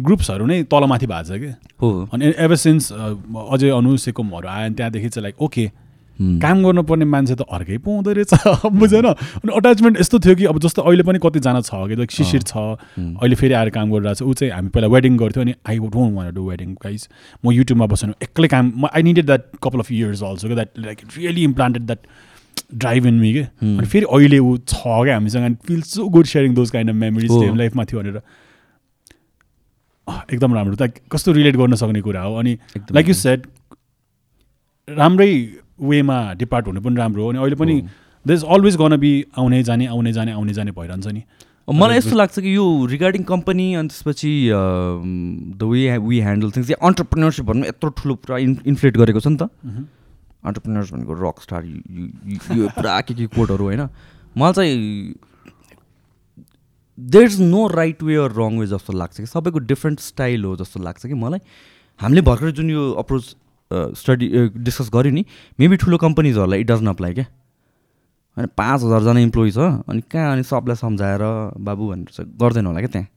ग्रुप्सहरू 0.00 0.46
नै 0.46 0.62
तलमाथि 0.66 1.06
भएको 1.06 1.24
छ 1.24 1.38
कि? 1.38 1.50
हो। 1.80 2.08
अनि 2.12 2.34
एभर 2.38 2.56
सिन्स 2.56 2.92
अझै 2.92 3.70
अनु 3.70 3.96
सेकोमहरू 3.96 4.48
आयो 4.48 4.66
अनि 4.66 4.74
त्यहाँदेखि 4.74 5.08
चाहिँ 5.08 5.22
लाइक 5.22 5.42
ओके। 5.42 5.70
काम 6.14 6.62
गर्नुपर्ने 6.62 7.04
मान्छे 7.04 7.34
त 7.34 7.42
अर्कै 7.42 7.78
पाउँदो 7.82 8.10
रहेछ। 8.14 8.32
बुझेन? 8.80 9.06
अनि 9.06 9.50
अट्याचमेन्ट 9.50 10.00
यस्तो 10.00 10.18
थियो 10.18 10.34
कि 10.34 10.44
अब 10.46 10.58
जस्तो 10.62 10.82
अहिले 10.82 11.02
पनि 11.02 11.18
कतिजना 11.18 11.60
छ 11.60 11.74
कि 11.90 11.94
लाइक 11.94 12.10
शिशिर 12.10 12.42
छ। 12.42 12.54
अहिले 12.98 13.34
फेरि 13.34 13.54
आएर 13.54 13.70
काम 13.74 13.90
गरिरहेको 13.90 14.22
छ। 14.22 14.22
ऊ 14.22 14.34
चाहिँ 14.34 14.52
हामी 14.54 14.68
पहिला 14.74 14.88
वेडिङ 14.94 15.16
गर्थ्यो 15.18 15.42
अनि 15.42 15.54
I 15.66 15.78
don't 15.78 16.14
want 16.14 16.30
do 16.34 16.42
wedding 16.50 16.74
guys 16.82 17.08
म 17.46 17.50
युट्युबमा 17.50 17.86
बसेन। 17.86 18.14
एक्लै 18.22 18.48
काम 18.48 18.72
म 18.78 18.94
I 18.94 19.02
needed 19.02 19.26
that 19.26 19.42
couple 19.58 19.80
of 19.80 19.90
years 19.90 20.22
also 20.22 20.48
कि 20.48 20.54
that 20.54 20.70
like 20.86 20.98
really 21.18 21.42
implanted 21.50 21.82
that 21.86 22.06
drive 22.74 23.06
in 23.06 23.14
me 23.14 23.32
के। 23.34 23.42
अनि 23.62 23.86
फेरि 23.86 24.06
अहिले 24.06 24.38
ऊ 24.38 24.56
छ 24.70 24.82
क्या 24.86 25.14
हामीसँग 25.18 25.56
feel 25.66 25.82
so 25.82 26.08
good 26.14 26.26
sharing 26.26 26.54
those 26.54 26.70
kind 26.70 26.90
of 26.90 26.96
memories 26.96 27.58
लाइफमा 27.58 27.84
थियो 27.90 28.00
भनेर। 28.00 28.22
एकदम 30.08 30.54
राम्रो। 30.54 30.76
लाइक 30.80 30.98
कस्तो 31.12 31.32
रिलेट 31.32 31.56
गर्न 31.56 31.74
सक्ने 31.74 32.00
कुरा 32.00 32.22
हो। 32.22 32.34
अनि 32.38 32.58
लाइक 32.92 33.08
यु 33.08 33.14
सेड 33.14 33.46
राम्रै। 34.88 35.32
वेमा 35.80 36.18
डिपार्ट 36.38 36.66
हुनु 36.66 36.80
पनि 36.80 36.96
राम्रो 36.96 37.22
हो। 37.22 37.28
अनि 37.28 37.38
अहिले 37.38 37.56
पनि। 37.56 37.80
There 38.26 38.32
is 38.34 38.44
always 38.44 38.76
gonna 38.76 38.96
be 38.96 39.12
आउने 39.38 39.62
जाने 39.62 39.86
आउने 39.86 40.12
जाने 40.12 40.32
आउने 40.32 40.52
जाने 40.54 40.70
भइरहन्छ 40.72 41.06
नि। 41.06 41.22
मलाई 41.68 41.96
यस्तो 41.98 42.16
लाग्छ 42.16 42.40
कि 42.40 42.54
यो 42.56 42.64
रिगार्डिङ 42.86 43.22
कम्पनी 43.24 43.66
अनि 43.74 43.88
त्यसपछि 43.88 44.32
the 44.52 45.62
way 45.62 45.98
we 45.98 46.20
handle 46.20 46.50
things 46.56 46.70
yeah 46.70 46.76
entrepreneurship 46.86 47.44
भन्नु 47.46 47.66
यत्रो 47.66 47.90
ठुलो 48.00 48.14
पुरा 48.20 48.38
इन 48.38 48.58
इन्फ्लेट 48.66 48.96
गरेको 48.96 49.20
छ 49.20 49.26
नि 49.26 49.36
त। 49.36 49.48
अन्टरप्रिनर्स 50.44 50.92
भनेको 50.92 51.12
रक 51.20 51.36
स्टार 51.42 51.64
यो 51.64 52.68
पुरा 52.76 53.00
के 53.00 53.14
के 53.14 53.26
कोडहरू 53.32 53.64
होइन। 53.64 53.88
मलाई 54.36 54.52
चाहिँ 54.52 54.76
there 56.98 57.24
is 57.24 57.40
no 57.40 57.66
right 57.68 58.02
way 58.02 58.16
or 58.16 58.32
wrong 58.32 58.58
way 58.58 58.66
जस्तो 58.66 58.92
लाग्छ 58.92 59.16
कि। 59.16 59.26
सबैको 59.26 59.58
डिफ्रेन्ट 59.70 60.00
स्टाइल 60.00 60.44
हो 60.44 60.56
जस्तो 60.56 60.80
लाग्छ 60.82 61.06
कि 61.06 61.14
मलाई। 61.14 61.40
हामीले 62.00 62.22
भर्खर 62.22 62.50
जुन 62.50 62.70
यो 62.70 62.90
अप्रोच 63.02 63.24
स्टडी 63.98 64.28
डिस्कस 64.56 64.90
गऱ्यो 64.94 65.12
नि 65.12 65.24
मेबी 65.60 65.76
ठुलो 65.76 65.96
कम्पनीजहरूलाई 65.98 66.60
इट 66.60 66.66
डजन 66.66 66.86
अप्लाई 66.86 67.14
क्या? 67.14 67.26
होइन 68.36 68.48
पाँच 68.58 68.82
हजारजना 68.82 69.20
इम्प्लोइ 69.20 69.50
छ 69.50 69.58
अनि 69.88 70.00
कहाँ 70.10 70.32
अनि 70.32 70.42
सबलाई 70.42 70.76
सम्झाएर 70.76 71.22
बाबु 71.58 71.88
भनेर 71.90 72.10
चाहिँ 72.10 72.30
गर्दैन 72.40 72.66
होला 72.66 72.80
क्या 72.80 72.92
त्यहाँ। 72.92 73.08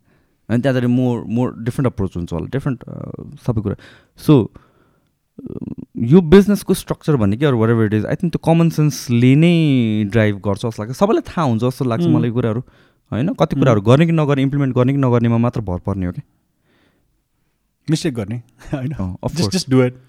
अनि 0.50 0.62
त्यहाँनिर 0.62 0.88
मोर 0.88 1.24
मोर 1.28 1.54
डिफ्रेन्ट 1.66 1.88
अप्रोच 1.94 2.16
हुन्छ 2.18 2.34
होला 2.34 2.48
डिफ्रेन्ट 2.54 2.84
सबै 3.46 3.62
कुरा। 3.62 3.76
सो 4.20 4.34
यो 5.98 6.22
बिजनेसको 6.22 6.74
स्ट्रक्चर 6.74 7.16
भन्ने 7.18 7.38
कि 7.38 7.46
अरू 7.46 7.58
whatever 7.70 7.86
it 7.86 7.94
is 7.94 8.06
I 8.06 8.16
think 8.16 8.34
त्यो 8.34 8.42
कमन 8.46 8.70
सेन्सले 8.78 9.34
नै 9.36 9.54
ड्राइभ 10.12 10.36
गर्छ 10.46 10.62
जस्तो 10.66 10.84
लाग्छ। 10.84 10.98
सबैलाई 10.98 11.22
थाहा 11.30 11.46
हुन्छ 11.46 11.62
जस्तो 11.63 11.86
लाग्छ 11.86 12.06
Mm. 12.06 12.13
मलाई 12.13 12.30
यो 12.30 12.34
कुराहरू। 12.34 12.62
होइन? 13.12 13.34
कति 13.34 13.56
कुराहरू 13.56 13.82
गर्ने 13.82 14.06
कि 14.06 14.12
नगर्ने 14.12 14.41
इम्प्लिमेन्ट 14.43 14.76
गर्ने 14.76 14.93
कि 14.93 15.00
नगर्नेमा 15.00 15.38
मात्र 15.38 15.62
भर 15.62 15.80
पर्ने 15.80 16.06
हो 16.06 16.12
कि? 16.12 16.22
मिस्टेक 17.88 18.13
गर्ने 18.13 18.41
होइन? 18.74 18.93
Of 19.24 19.36
just 19.36 19.52
just 19.52 19.70
do 19.70 19.84
it 19.84 20.02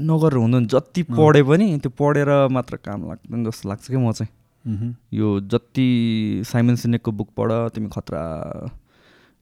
नगरेर 0.00 0.36
हुँदैन। 0.36 0.66
जति। 0.66 1.02
पढे 1.04 1.42
पनि 1.42 1.78
त्यो 1.78 1.90
पढेर 1.98 2.28
मात्र 2.50 2.76
काम 2.78 3.08
लाग्दैन 3.08 3.44
जस्तो 3.44 3.68
लाग्छ 3.68 3.86
कि 3.86 3.96
म 3.96 4.12
चाहिँ। 4.12 4.94
यो 5.14 5.40
जति 5.40 6.42
साइमन 6.46 6.74
सिनेकको 6.76 7.12
बुक 7.12 7.28
पढ 7.36 7.52
तिमी 7.74 7.88
खतरा 7.88 8.22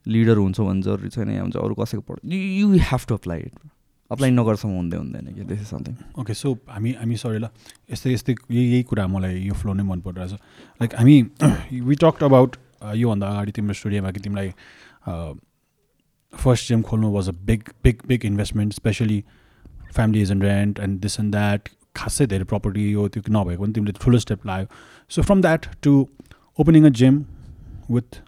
लिडर 0.07 0.37
हुन्छौ 0.37 0.67
भने 0.67 0.83
जरुरी 0.83 1.09
छैन। 1.09 1.31
या 1.31 1.43
हुन्छ 1.43 1.57
अरू 1.57 1.75
कसैको 1.75 2.03
पढ। 2.03 2.19
You 2.25 2.69
have 2.73 3.07
to 3.09 3.15
apply 3.15 3.41
it 3.41 3.53
apply 4.11 4.31
नगरसम्म 4.31 4.73
हुँदै 4.73 4.97
हुँदैन 4.97 5.27
कि 5.35 5.45
this 5.45 5.61
is 5.61 5.67
something 5.69 5.95
okay 6.21 6.35
so 6.35 6.53
हामी 6.69 6.91
हामी 7.01 7.17
सरी 7.17 7.39
ल। 7.39 7.49
यस्तै 7.93 8.13
यस्तै 8.13 8.35
यही 8.51 8.67
यही 8.67 8.83
कुरा 8.83 9.07
मलाई 9.07 9.41
यो 9.45 9.55
फ्लो 9.55 9.73
नै 9.75 9.83
मन 9.85 10.01
परिरहेछ। 10.01 10.33
लाइक 10.81 10.95
हामी 10.95 11.17
वी 11.89 11.95
टक्ड 12.01 12.23
अबाउट 12.25 12.57
योभन्दा 12.97 13.27
अगाडि 13.29 13.53
तिम्रो 13.53 13.75
स्टुडियोमा 13.75 14.11
कि 14.11 14.21
तिमीलाई 14.21 14.53
फर्स्ट 16.33 16.69
जिम 16.69 16.83
खोल्नु 16.89 17.11
was 17.13 17.29
a 17.29 17.33
big 17.49 17.63
big 17.85 18.01
big 18.09 18.25
investment 18.27 18.75
specially 18.75 19.19
family 19.95 20.21
as 20.23 20.31
and 20.33 20.45
rent 20.45 20.79
and 20.81 21.01
this 21.01 21.19
and 21.21 21.33
that 21.33 21.69
खासै 21.97 22.27
धेरै 22.33 22.45
प्रपर्टी 22.45 22.93
हो 22.93 23.09
त्यो 23.09 23.23
नभएको 23.29 23.63
पनि 23.63 23.73
तिमीले 23.73 23.93
ठुलो 24.01 24.19
स्टेप 24.19 24.47
लायो। 24.47 24.67
So 25.11 25.23
from 25.23 25.43
that 25.43 25.67
to 25.83 25.93
opening 26.59 26.87
a 26.87 26.93
gym 27.03 27.21
with 27.91 28.21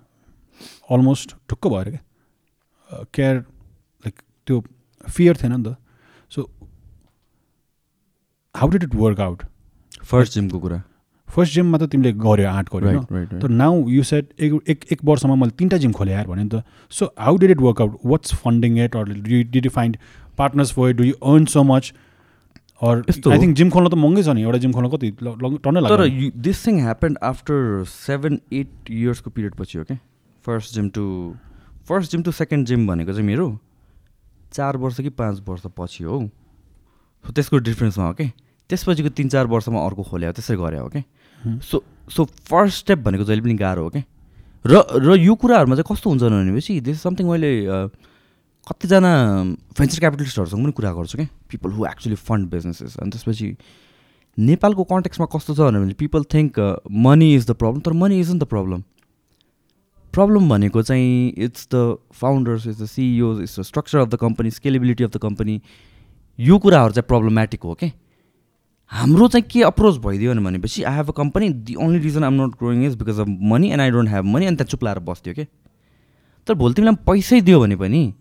almost 0.91 1.35
ढुक्क 1.51 1.67
भएर 1.67 1.91
क्या 1.91 3.03
केयर 3.15 3.37
लाइक 3.37 4.23
त्यो 4.47 4.61
फियर 5.11 5.37
थिएन 5.43 5.53
नि 5.53 5.63
त 5.65 5.77
so 6.31 6.49
how 8.55 8.69
did 8.71 8.83
it 8.85 8.95
work 8.95 9.21
out 9.21 9.43
first 10.03 10.35
जिमको 10.35 10.59
कुरा। 10.59 10.83
फर्स्ट 11.29 11.55
जिममा 11.55 11.79
त 11.79 11.87
तिमीले 11.91 12.13
गऱ्यो 12.19 12.49
आँट 12.51 12.69
गऱ्यो 12.73 12.89
होइन 12.89 13.07
राइट 13.13 13.43
तर 13.43 13.49
नाउ 13.57 13.89
यु 13.89 14.03
सेट 14.05 14.33
एक 14.41 14.53
एक 14.69 14.85
एक 14.93 15.01
वर्षमा 15.05 15.35
मैले 15.35 15.53
तिनवटा 15.59 15.77
जिम 15.79 15.93
खोलेँ 15.93 16.15
यार 16.15 16.27
भने 16.27 16.43
नि 16.43 16.51
त। 16.51 16.63
So 16.93 17.07
how 17.19 17.37
did 17.39 17.51
it 17.51 17.61
work 17.63 17.81
out 17.81 17.99
what's 18.05 18.35
funding 18.45 18.79
at 18.87 18.97
or 18.97 19.05
did 19.25 19.65
you 19.65 19.71
find 19.71 19.97
partners 20.39 20.73
for 20.73 20.93
do 20.93 21.05
you 21.05 21.15
earn 21.23 21.45
so 21.55 21.63
much 21.63 21.93
or 22.83 23.05
यस्तो 23.09 23.31
आई। 23.31 23.39
थिङ्क 23.39 23.57
जिम 23.57 23.71
खोल्न 23.71 23.89
त 23.89 23.95
महँगै 23.95 24.23
छ 24.23 24.35
नि। 24.35 24.43
एउटा 24.43 24.59
जिम 24.59 24.73
खोल्न 24.73 24.89
कति 24.91 25.11
टन्नै 25.21 25.81
तर 25.87 26.01
लाग्छ 26.01 26.33
this 26.43 26.67
thing 26.67 26.81
happened 26.81 27.19
after 27.31 27.85
seven 27.87 28.41
eight 28.53 28.91
इयर्सको 28.91 29.31
period 29.31 29.55
पछि 29.55 29.79
हो 29.79 29.85
क्या 29.85 29.99
first 30.45 30.75
gym 30.75 30.89
to 30.91 31.05
first 31.89 32.11
gym 32.13 32.23
to 32.23 32.33
second 32.33 32.67
gym 32.67 32.87
भनेको 32.87 33.13
चाहिँ 33.13 33.27
मेरो। 33.27 33.49
चार 34.53 34.77
वर्ष 34.77 35.01
कि 35.01 35.09
पाँच 35.11 35.43
वर्ष 35.49 35.67
पछि 35.77 36.05
हो। 36.05 36.21
सो 37.25 37.33
त्यसको 37.33 37.59
डिफ्रेन्समा 37.59 38.07
हो 38.07 38.13
कि 38.13 38.31
त्यसपछिको 38.71 39.09
तिन 39.09 39.29
चार 39.29 39.47
वर्षमा 39.47 39.85
अर्को 39.85 40.03
खोले 40.03 40.27
हो 40.27 40.33
त्यसरी 40.33 40.57
गरे 40.57 40.79
हो 40.79 40.89
कि 40.89 41.03
सो 41.63 41.83
सो 42.11 42.25
फर्स्ट 42.25 42.79
स्टेप 42.79 42.99
भनेको 42.99 43.25
जहिले 43.25 43.43
पनि 43.43 43.55
गाह्रो 43.55 43.83
हो 43.83 43.91
कि 43.91 44.03
र 44.65 44.83
र 45.01 45.17
यो 45.19 45.35
कुराहरूमा 45.35 45.77
चाहिँ 45.77 45.89
कस्तो 45.91 46.11
हुन्छ 46.11 46.23
भनेपछि 46.23 46.81
दिस 46.81 47.03
समथिङ 47.03 47.27
मैले 47.27 47.51
कतिजना 48.67 49.13
भेन्चर 49.79 49.99
क्यापिटलिस्टहरूसँग 49.99 50.63
पनि 50.63 50.73
कुरा 50.73 50.93
गर्छु 50.93 51.19
क्या 51.19 51.29
people 51.51 51.71
who 51.73 51.87
actually 51.87 52.17
fund 52.21 52.51
businesses 52.51 52.97
अनि 53.01 53.11
त्यसपछि 53.11 53.57
नेपालको 54.39 54.85
कन्टेक्समा 54.85 55.27
कस्तो 55.33 55.55
छ 55.55 55.73
भने 55.75 55.95
people 55.99 56.25
think 56.35 56.59
money 57.07 57.35
is 57.35 57.47
the 57.47 57.57
problem 57.57 57.81
तर 57.81 57.93
money 58.03 58.21
is 58.21 58.31
in 58.31 58.39
the 58.39 58.45
problem 58.53 58.83
problem 60.13 60.49
भनेको 60.49 60.83
चाहिँ 60.83 61.33
it's 61.39 61.69
the 61.75 61.97
founders 62.13 62.67
it's 62.67 62.83
the 62.83 62.87
CEOs 62.87 63.43
it's 63.43 63.61
the 63.61 63.63
structure 63.63 63.99
of 63.99 64.09
the 64.09 64.15
company 64.15 64.51
scalability 64.51 65.05
of 65.05 65.11
the 65.11 65.17
company 65.17 65.61
यो 66.41 66.59
कुराहरू 66.59 66.93
चाहिँ 66.93 67.07
प्रब्लमेटिक 67.09 67.63
हो 67.63 67.75
कि 67.75 67.93
हाम्रो 68.93 69.29
चाहिँ 69.29 69.45
के 69.51 69.63
अप्रोच 69.63 69.97
भइदियो 69.97 70.33
भने 70.33 70.41
भनेपछि 70.41 70.83
I 70.83 70.95
have 70.95 71.09
a 71.09 71.13
company 71.13 71.49
the 71.49 71.75
only 71.75 71.99
reason 71.99 72.25
I'm 72.25 72.35
not 72.35 72.51
growing 72.51 72.87
is 72.87 72.95
because 72.95 73.21
of 73.21 73.27
money 73.29 73.71
and 73.71 73.81
I 73.81 73.91
don't 73.91 74.09
have 74.09 74.25
money 74.25 74.47
अनि 74.47 74.57
त्यहाँ 74.57 74.69
चुप 74.69 74.85
लाएर 74.85 74.99
बस्थ्यो 74.99 75.35
कि 75.35 75.45
तर 76.47 76.55
भोलि 76.55 76.75
तिमीलाई 76.75 76.95
पैसै 77.07 77.41
दियो 77.41 77.61
भने 77.61 77.77
पनि 77.77 78.15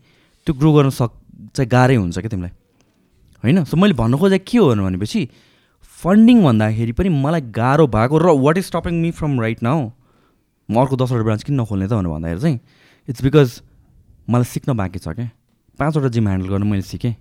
त्यो 0.46 0.56
ग्रो 0.56 0.74
गर्न 0.74 0.90
सक 0.90 1.12
चाहिँ 1.56 1.70
गाह्रै 1.70 1.96
हुन्छ 1.96 2.20
क्या 2.20 2.30
तिमीलाई? 2.30 2.52
होइन? 3.44 3.64
सो 3.64 3.78
मैले 3.78 3.94
भन्नु 3.94 4.18
खोजेको 4.18 4.46
के 4.52 4.58
हो 4.58 4.76
भनेपछि 4.76 5.30
फन्डिङ 6.04 6.44
भन्दाखेरि 6.44 6.92
पनि 6.92 7.10
मलाई 7.10 7.42
गाह्रो 7.42 7.88
भएको 7.88 8.18
र 8.18 8.28
what 8.28 8.58
is 8.58 8.66
stopping 8.66 9.02
me 9.02 9.12
from 9.12 9.42
right 9.42 9.64
now 9.64 9.90
म 10.70 10.80
अर्को 10.80 10.96
दसवटा 10.96 11.24
ब्रान्च 11.24 11.44
किन 11.44 11.56
नखोल्ने 11.62 11.88
त 11.88 11.94
भनेर 11.94 12.10
भन्दाखेरि 12.10 12.42
चाहिँ 12.42 12.60
इट्स 13.08 13.22
बिकज 13.24 13.50
मलाई 14.30 14.46
सिक्न 14.46 14.74
बाँकी 14.78 15.00
छ 15.00 15.08
क्या 15.10 15.30
पाँचवटा 15.80 16.10
जिम 16.14 16.28
ह्यान्डल 16.28 16.48
गर्नु 16.50 16.66
मैले 16.66 16.82
सिकेँ। 16.86 17.14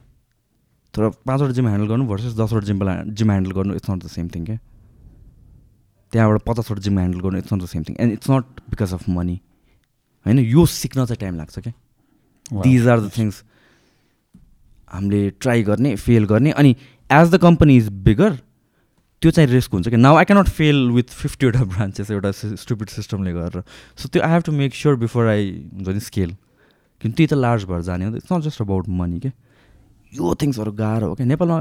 तर 0.94 1.08
पाँचवटा 1.24 1.52
जिम 1.52 1.66
ह्यान्डल 1.66 1.88
गर्नु 1.88 2.04
भर्सेस 2.06 2.32
दसवटा 2.36 2.66
जिम 2.66 2.78
जिम 3.14 3.30
ह्यान्डल 3.30 3.52
गर्नु 3.52 3.74
it's 3.74 3.90
not 3.90 4.04
the 4.04 4.08
same 4.08 4.28
thing 4.34 4.44
क्या 4.44 4.58
त्यहाँबाट 6.12 6.42
पचासवटा 6.44 6.80
जिम 6.80 6.98
ह्यान्डल 6.98 7.20
गर्नु 7.20 7.38
it's 7.38 7.52
not 7.52 7.62
the 7.62 7.66
same 7.66 7.82
thing 7.88 7.96
and 8.00 8.12
it's 8.12 8.30
not 8.30 8.60
because 8.70 8.92
of 8.94 9.08
money 9.08 9.40
होइन 10.26 10.38
यो 10.38 10.66
सिक्न 10.66 11.04
चाहिँ 11.04 11.20
टाइम 11.20 11.36
लाग्छ 11.36 11.58
क्या 11.58 11.72
दिज 12.62 12.88
आर 12.88 13.00
द 13.00 13.10
थिङ्स 13.16 13.42
हामीले 14.92 15.30
ट्राई 15.40 15.62
गर्ने 15.62 15.94
फेल 15.96 16.24
गर्ने 16.26 16.50
अनि 16.52 16.76
as 17.10 17.30
the 17.30 17.38
company 17.40 17.76
is 17.76 17.88
bigger 18.04 18.38
त्यो 19.22 19.30
चाहिँ 19.30 19.48
रिस्क 19.50 19.72
हुन्छ 19.72 19.88
कि? 19.88 19.96
Now 19.96 20.16
I 20.16 20.24
cannot 20.24 20.48
fail 20.48 20.90
with 20.90 21.08
फिफ्टीवटा 21.10 21.64
branches 21.64 22.10
एउटा 22.10 22.30
स्टुपिड 22.32 22.88
सिस्टमले 22.88 23.32
गरेर। 23.32 23.62
सो 23.98 24.08
त्यो 24.08 24.22
I 24.22 24.30
have 24.30 24.42
to 24.42 24.52
make 24.52 24.74
sure 24.74 24.96
before 24.96 25.26
I 25.26 25.50
हुन्छ 25.74 25.88
नि 25.88 26.00
स्केल 26.00 26.36
किन 27.02 27.12
त्यही 27.12 27.26
त 27.26 27.34
लार्ज 27.34 27.64
भएर 27.64 27.82
जाने 27.82 28.04
हो। 28.04 28.16
It's 28.16 28.32
not 28.32 28.42
just 28.42 28.62
about 28.62 28.88
money 28.88 29.18
के? 29.20 29.30
यो 30.12 30.34
थिङ्सहरू 30.42 30.72
गाह्रो 30.72 31.08
हो 31.08 31.14
क्या 31.14 31.26
नेपालमा 31.26 31.58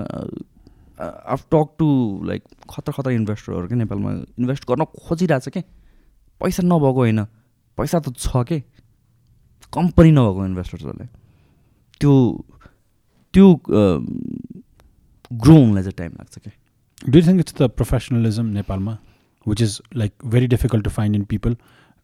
आफ 1.34 1.42
टक 1.52 1.68
टु 1.80 1.88
लाइक 2.26 2.42
खतरा 2.70 2.94
खतरा 2.94 3.14
इन्भेस्टरहरू 3.14 3.68
क्या 3.68 3.78
नेपालमा 3.78 4.12
इन्भेस्ट 4.38 4.64
गर्न 4.70 4.86
खोजिरहेछ 4.98 5.50
के? 5.50 5.62
पैसा 6.42 6.64
नभएको 6.64 7.00
होइन। 7.00 7.24
पैसा 7.78 8.00
त 8.00 8.14
छ 8.18 8.46
के? 8.50 8.60
कम्पनी 9.74 10.12
नभएको 10.12 10.46
इन्भेस्टर्सहरूले 10.46 11.06
त्यो 12.02 12.14
त्यो 13.34 13.48
ग्रो 15.32 15.56
हुनलाई 15.56 15.84
चाहिँ 15.84 15.98
टाइम 15.98 16.12
लाग्छ 16.18 16.38
क्या 16.40 16.54
Do 17.06 17.20
you 17.20 17.26
think 17.26 17.40
it's 17.42 17.54
the 17.54 17.70
professionalism 17.70 18.54
नेपालमा 18.54 18.98
which 19.46 19.62
is 19.62 19.80
like 19.94 20.14
very 20.24 20.48
difficult 20.48 20.84
to 20.84 20.90
find 20.90 21.16
in 21.16 21.26
people? 21.26 21.54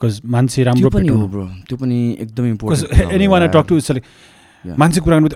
Because 0.01 0.21
मान्छे 0.35 0.63
राम्रो 0.63 0.89
पनि 0.89 1.07
हो 1.07 1.27
ब्रो 1.27 1.47
त्यो 1.67 1.77
पनि 1.77 1.99
एकदम 2.21 2.57
because 2.57 2.83
important 2.83 3.13
anyone 3.17 3.41
I 3.41 3.47
talk 3.57 3.67
to 3.67 3.77
is 3.77 3.89
like 3.89 4.07
Yeah. 4.65 4.75
मान्छे 4.79 5.01
कुरा 5.03 5.15
गर्नु 5.19 5.29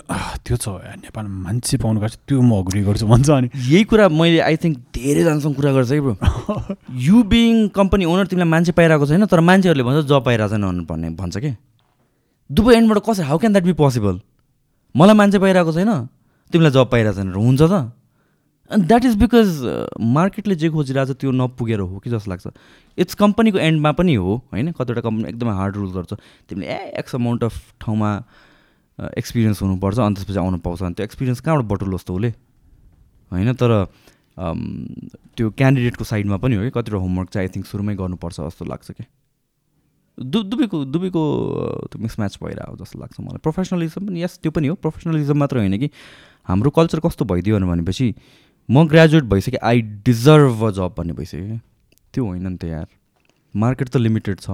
त्यो 0.48 0.58
छ 0.64 0.70
नेपालमा 1.04 1.40
मान्छे 1.46 1.78
पाउनु 1.84 2.00
पर्छ 2.00 2.16
त्यो 2.32 2.42
म 2.42 2.64
अग्री 2.64 2.82
गर्छु 2.84 3.08
भन्छ 3.08 3.30
अनि। 3.30 3.50
यही 3.54 3.84
कुरा 3.92 4.08
मैले 4.10 4.40
आई 4.40 4.56
थिङ्क 4.64 4.78
धेरैजनासँग 4.96 5.56
कुरा 5.56 5.72
गर्छ 5.76 5.92
है 5.92 6.00
bro 6.00 6.16
you 6.96 7.24
being 7.28 7.68
company 7.76 8.06
owner 8.08 8.28
तिमीलाई 8.32 8.50
मान्छे 8.56 8.72
पाइरहेको 8.72 9.06
छैन 9.12 9.26
तर 9.28 9.40
मान्छेहरूले 9.44 9.84
भन्छ 9.84 10.08
जब 10.08 10.24
पाइरहेको 10.24 10.56
छैन 10.56 10.86
भन्ने 10.88 11.10
भन्छ 11.20 11.38
कि? 11.44 11.52
दुवै 12.50 12.76
एन्डबाट 12.78 13.04
कसरी 13.04 13.26
how 13.28 13.38
can 13.44 13.52
that 13.52 13.66
be 13.68 13.76
possible 13.84 14.16
मलाई 14.96 15.16
मान्छे 15.20 15.40
पाइरहेको 15.44 15.72
छैन 15.76 15.92
तिमीलाई 16.52 16.72
जब 16.72 16.88
पाइरहेको 16.88 17.20
छैन 17.20 17.36
हुन्छ 17.36 17.62
त। 17.68 17.92
एन्ड 18.72 18.88
द्याट 18.88 19.06
इज 19.06 19.16
बिकज 19.16 19.50
मार्केटले 20.02 20.56
जे 20.56 20.70
खोजिरहेको 20.70 21.14
छ 21.14 21.18
त्यो 21.18 21.32
नपुगेर 21.32 21.80
हो 21.80 22.00
कि 22.00 22.10
जस्तो 22.10 22.32
लाग्छ। 22.32 22.48
इट्स 22.98 23.16
कम्पनीको 23.16 23.58
एन्डमा 23.58 23.92
पनि 23.92 24.16
हो 24.16 24.36
होइन? 24.54 24.72
कतिवटा 24.72 25.02
कम्पनी 25.02 25.30
एकदमै 25.30 25.54
हार्ड 25.54 25.76
रुल 25.76 25.92
गर्छ। 25.92 26.14
तिमीले 26.50 26.68
ए 26.68 26.92
एक्स 27.00 27.16
अमाउन्ट 27.16 27.44
अफ 27.44 27.56
ठाउँमा 27.82 28.12
एक्सपिरियन्स 29.18 29.62
हुनुपर्छ 29.62 30.00
अनि 30.00 30.16
त्यसपछि 30.16 30.40
आउनु 30.40 30.58
पाउँछ। 30.60 30.84
अनि 30.84 30.94
त्यो 30.94 31.04
एक्सपिरियन्स 31.04 31.40
कहाँबाट 31.42 31.66
बटुलोस् 31.72 32.06
त 32.06 32.12
उसले 32.12 32.30
होइन? 33.32 33.54
तर 33.54 33.72
अम, 34.38 34.60
त्यो 35.34 35.50
क्यान्डिडेटको 35.50 36.04
साइडमा 36.04 36.38
पनि 36.38 36.56
हो 36.56 36.64
कि 36.64 36.70
कतिवटा 36.70 37.02
होमवर्क 37.02 37.30
चाहिँ 37.30 37.48
आई 37.48 37.52
थिङ्क 37.56 37.66
सुरुमै 37.66 37.96
गर्नुपर्छ 37.96 38.38
जस्तो 38.38 38.66
लाग्छ 38.66 38.92
कि? 38.92 39.04
दु 40.18 40.44
दुबईको 40.44 40.78
दुबईको 40.86 41.22
अ, 41.22 41.88
त्यो 41.90 42.02
मिसम्याच 42.02 42.38
भइरहेको 42.44 42.76
जस्तो 42.78 43.00
लाग्छ 43.00 43.16
मलाई। 43.22 43.42
प्रोफेसनलिजम 43.42 44.06
पनि 44.08 44.24
यस 44.24 44.40
त्यो 44.42 44.52
पनि 44.52 44.68
हो। 44.68 44.76
प्रोफेसनलिजम 44.78 45.38
मात्र 45.38 45.58
होइन 45.58 45.78
कि 45.78 45.90
हाम्रो 46.46 46.70
कल्चर 46.70 47.00
कस्तो 47.02 47.26
भइदियो 47.26 47.60
भनेपछि 47.66 48.08
म 48.70 48.88
ग्रेजुएट 48.88 49.24
भइसकेँ 49.24 49.60
आई 49.64 49.82
डिजर्भ 50.06 50.64
अ 50.64 50.70
जब 50.78 50.96
भन्ने 50.98 51.14
भइसक्यो 51.14 51.46
क्या 51.46 51.60
त्यो 52.14 52.26
होइन 52.26 52.48
नि 52.48 52.58
त 52.58 52.64
यार। 52.66 52.88
मार्केट 53.54 53.90
त 53.90 53.98
लिमिटेड 53.98 54.40
छ। 54.40 54.50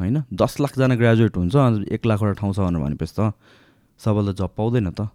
होइन? 0.00 0.22
दस 0.34 0.60
लाखजना 0.60 0.94
ग्रेजुएट 0.94 1.36
हुन्छ 1.36 1.88
एक 1.92 2.06
लाखवटा 2.06 2.32
ठाउँ 2.40 2.52
छ 2.52 2.58
भनेर 2.60 2.82
भनेपछि 2.82 3.14
त 3.18 3.32
सबैले 4.00 4.32
जब 4.36 4.50
पाउँदैन 4.56 4.90
त। 4.90 5.08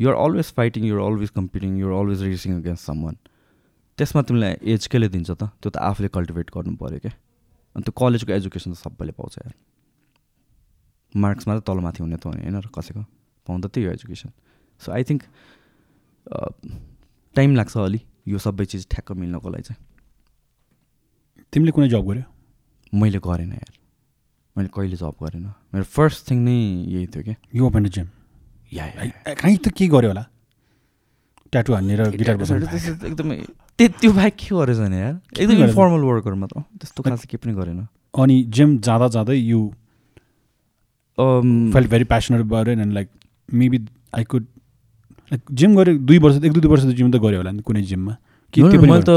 You're 0.00 0.14
always 0.14 0.52
fighting 0.54 0.84
you're 0.84 1.02
always 1.10 1.30
competing 1.30 1.78
you're 1.78 1.94
always 2.00 2.22
racing 2.22 2.52
against 2.60 2.86
someone 3.04 3.16
त्यसमा 3.98 4.22
तिमीलाई 4.22 4.54
एज 4.70 4.86
केले 4.86 5.08
दिन्छ 5.08 5.30
त? 5.30 5.42
त्यो 5.58 5.70
त 5.70 5.76
आफूले 5.76 6.08
कल्टिभेट 6.08 6.50
गर्नु 6.54 6.76
पऱ्यो 6.78 6.98
क्या 7.02 7.12
अनि 7.76 7.82
त्यो 7.82 7.92
कलेजको 7.98 8.32
एजुकेसन 8.32 8.72
त 8.72 8.78
सबैले 8.78 9.12
पाउँछ 9.18 9.34
यार। 9.42 9.52
मार्क्समा 11.14 11.58
त 11.58 11.66
तलमाथि 11.66 12.02
हुने 12.02 12.16
त 12.16 12.26
होइन 12.30 12.56
र 12.62 12.70
कसैको? 12.70 13.02
पाउँदा 13.46 13.68
त्यही 13.74 13.86
हो 13.86 13.92
education 13.92 14.30
so 14.80 14.92
I 14.92 15.02
think 15.02 15.22
time 17.36 17.54
लाग्छ 17.56 17.76
अलि। 17.78 18.00
यो 18.28 18.38
सबै 18.38 18.64
चिज 18.64 18.86
ठ्याक्क 18.90 19.12
मिल्नको 19.12 19.48
लागि 19.50 19.62
चाहिँ। 19.62 19.80
तिमीले 21.52 21.70
कुनै 21.72 21.88
जब 21.88 22.02
गर्यो? 22.06 22.24
मैले 22.92 23.18
गरेन 23.18 23.52
यार। 23.52 23.70
मैले 24.56 24.68
कहिले 24.74 24.96
जब 24.96 25.14
गरेन। 25.22 25.46
मेरो 25.74 25.84
फर्स्ट 25.84 26.30
थिङ 26.30 26.38
नै 26.44 26.56
यही 26.94 27.06
थियो 27.06 27.22
क्या 27.22 27.36
यु 27.54 27.66
ओपन 27.66 27.88
जिम 27.88 28.08
या 28.72 28.84
कहीँ 29.34 29.56
त 29.58 29.68
के 29.70 29.86
गर्यो 29.88 30.10
होला? 30.10 30.24
ट्याटु 31.52 31.70
हान्नेर 31.74 32.00
गिटार 32.14 32.34
एकदमै 32.38 33.36
त्यो 33.78 34.12
बाहेक 34.12 34.34
के 34.36 34.54
गरेछ 34.54 34.78
भने 34.78 34.98
यार? 35.00 35.14
एकदम? 35.38 35.62
इन्फर्मल 35.64 36.02
वर्कहरू 36.06 36.36
मात्र 36.36 36.60
त्यस्तो 36.78 37.02
खास 37.02 37.24
केही 37.26 37.38
पनि 37.42 37.54
गरेन। 37.54 37.86
अनि 38.14 38.36
जिम 38.54 38.78
जाँदा 38.86 39.08
जाँदै 39.16 39.34
you 39.34 39.60
feel 41.18 41.86
very 41.90 42.04
passionate 42.12 42.40
about 42.40 42.68
and 42.68 42.92
like 42.92 43.08
maybe 43.48 43.78
I 44.14 44.24
could 44.30 44.46
gym 45.30 45.76
गऱ्यो 45.76 45.98
दुई 46.02 46.18
वर्ष 46.18 46.36
एक 46.42 46.52
दुई 46.52 46.68
वर्ष 46.70 46.82
त 46.84 46.94
जिम 46.98 47.10
त 47.10 47.16
गऱ्यो 47.22 47.38
होला 47.40 47.50
नि 47.50 47.62
कुनै 47.62 47.82
जिममा 47.82 48.14
कि 48.52 48.62
मैले? 48.62 49.02
त 49.06 49.10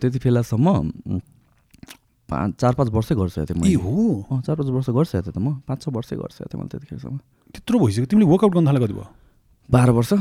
त्यति 0.00 0.18
बेलासम्म 0.20 0.66
पाँच 2.28 2.50
चार 2.60 2.72
पाँच 2.74 2.88
वर्षै 2.92 3.14
गरिसकेको 3.14 3.46
थिएँ 3.48 3.60
मैले। 3.60 3.74
हो? 3.80 4.40
चार 4.44 4.56
पाँच 4.56 4.68
वर्ष 4.68 4.88
गरिसकेको 4.90 5.24
थिएँ 5.24 5.34
त 5.34 5.38
म। 5.40 5.60
पाँच 5.68 5.78
छ 5.84 5.88
वर्षै 5.88 6.16
गरिसकेको 6.16 6.48
थिएँ 6.52 6.60
मैले 6.60 6.68
त्यतिखेरसम्म। 6.72 7.16
त्यत्रो 7.52 7.76
भइसक्यो। 7.80 8.06
तिमीले 8.08 8.26
वर्कआउट 8.32 8.52
गर्न 8.54 8.66
थाले 8.68 8.80
कति 8.80 8.94
भयो? 8.96 9.08
बाह्र 9.68 9.90
वर्ष। 9.92 10.12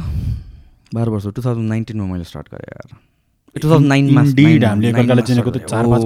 बाह्र 0.93 1.10
वर्ष 1.10 1.25
टु 1.36 1.41
थाउजन्ड 1.43 1.67
नाइन्टिनमा 1.69 2.06
मैले 2.08 2.23
स्टार्ट 2.23 2.47
गरेँ 2.51 2.67
यार। 2.71 2.89
टु 3.55 3.69
थाउजन्ड 3.69 3.87
नाइनमा 3.87 4.21
हामीले 4.21 4.89
एकअर्कालाई 4.89 5.23
चिनेको 5.29 5.51
त 5.51 5.57
चार 5.69 5.85
पाँच 5.85 6.03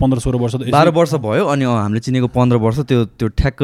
पन्ध्र 0.00 0.18
सोह्र 0.20 0.36
वर्ष 0.40 0.54
बाह्र 0.72 0.90
वर्ष 0.96 1.12
भयो 1.24 1.44
अनि 1.52 1.64
हामीले 1.64 2.00
चिनेको 2.00 2.28
पन्ध्र 2.36 2.56
वर्ष 2.64 2.78
त्यो 2.90 3.04
त्यो 3.16 3.28
ठ्याक्क 3.40 3.60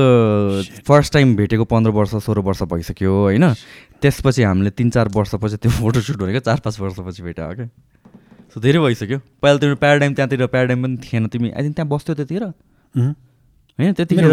फर्स्ट 0.89 1.13
टाइम 1.13 1.35
भेटेको 1.37 1.65
पन्ध्र 1.73 1.91
वर्ष 1.93 2.15
सोह्र 2.25 2.41
वर्ष 2.49 2.63
भइसक्यो 2.73 3.13
होइन? 3.13 3.45
त्यसपछि 4.03 4.43
हामीले 4.43 4.71
तिन 4.77 4.91
चार 4.91 5.09
वर्षपछि 5.17 5.57
त्यो 5.57 5.71
फोटोसुट 5.73 6.17
भनेको 6.23 6.41
चार 6.41 6.59
पाँच 6.65 6.81
वर्षपछि 6.81 7.23
भेटायो 7.23 7.55
क्या? 7.57 7.69
सो 8.55 8.61
धेरै 8.61 8.79
भइसक्यो। 8.81 9.19
पहिला 9.43 9.59
तिम्रो 9.59 9.77
प्याराडाइम 9.83 10.13
त्यहाँतिर 10.15 10.47
प्याराडाइम 10.47 10.81
पनि 10.85 10.97
थिएन 11.05 11.27
तिमी 11.33 11.49
आई 11.51 11.63
थिङ्क 11.65 11.75
त्यहाँ 11.77 11.89
बस्थ्यौ 11.89 12.15
त्यतिखेर। 12.17 12.45
मह्म। 12.45 13.13
होइन 13.79 13.93
त्यतिखेर 13.93 14.25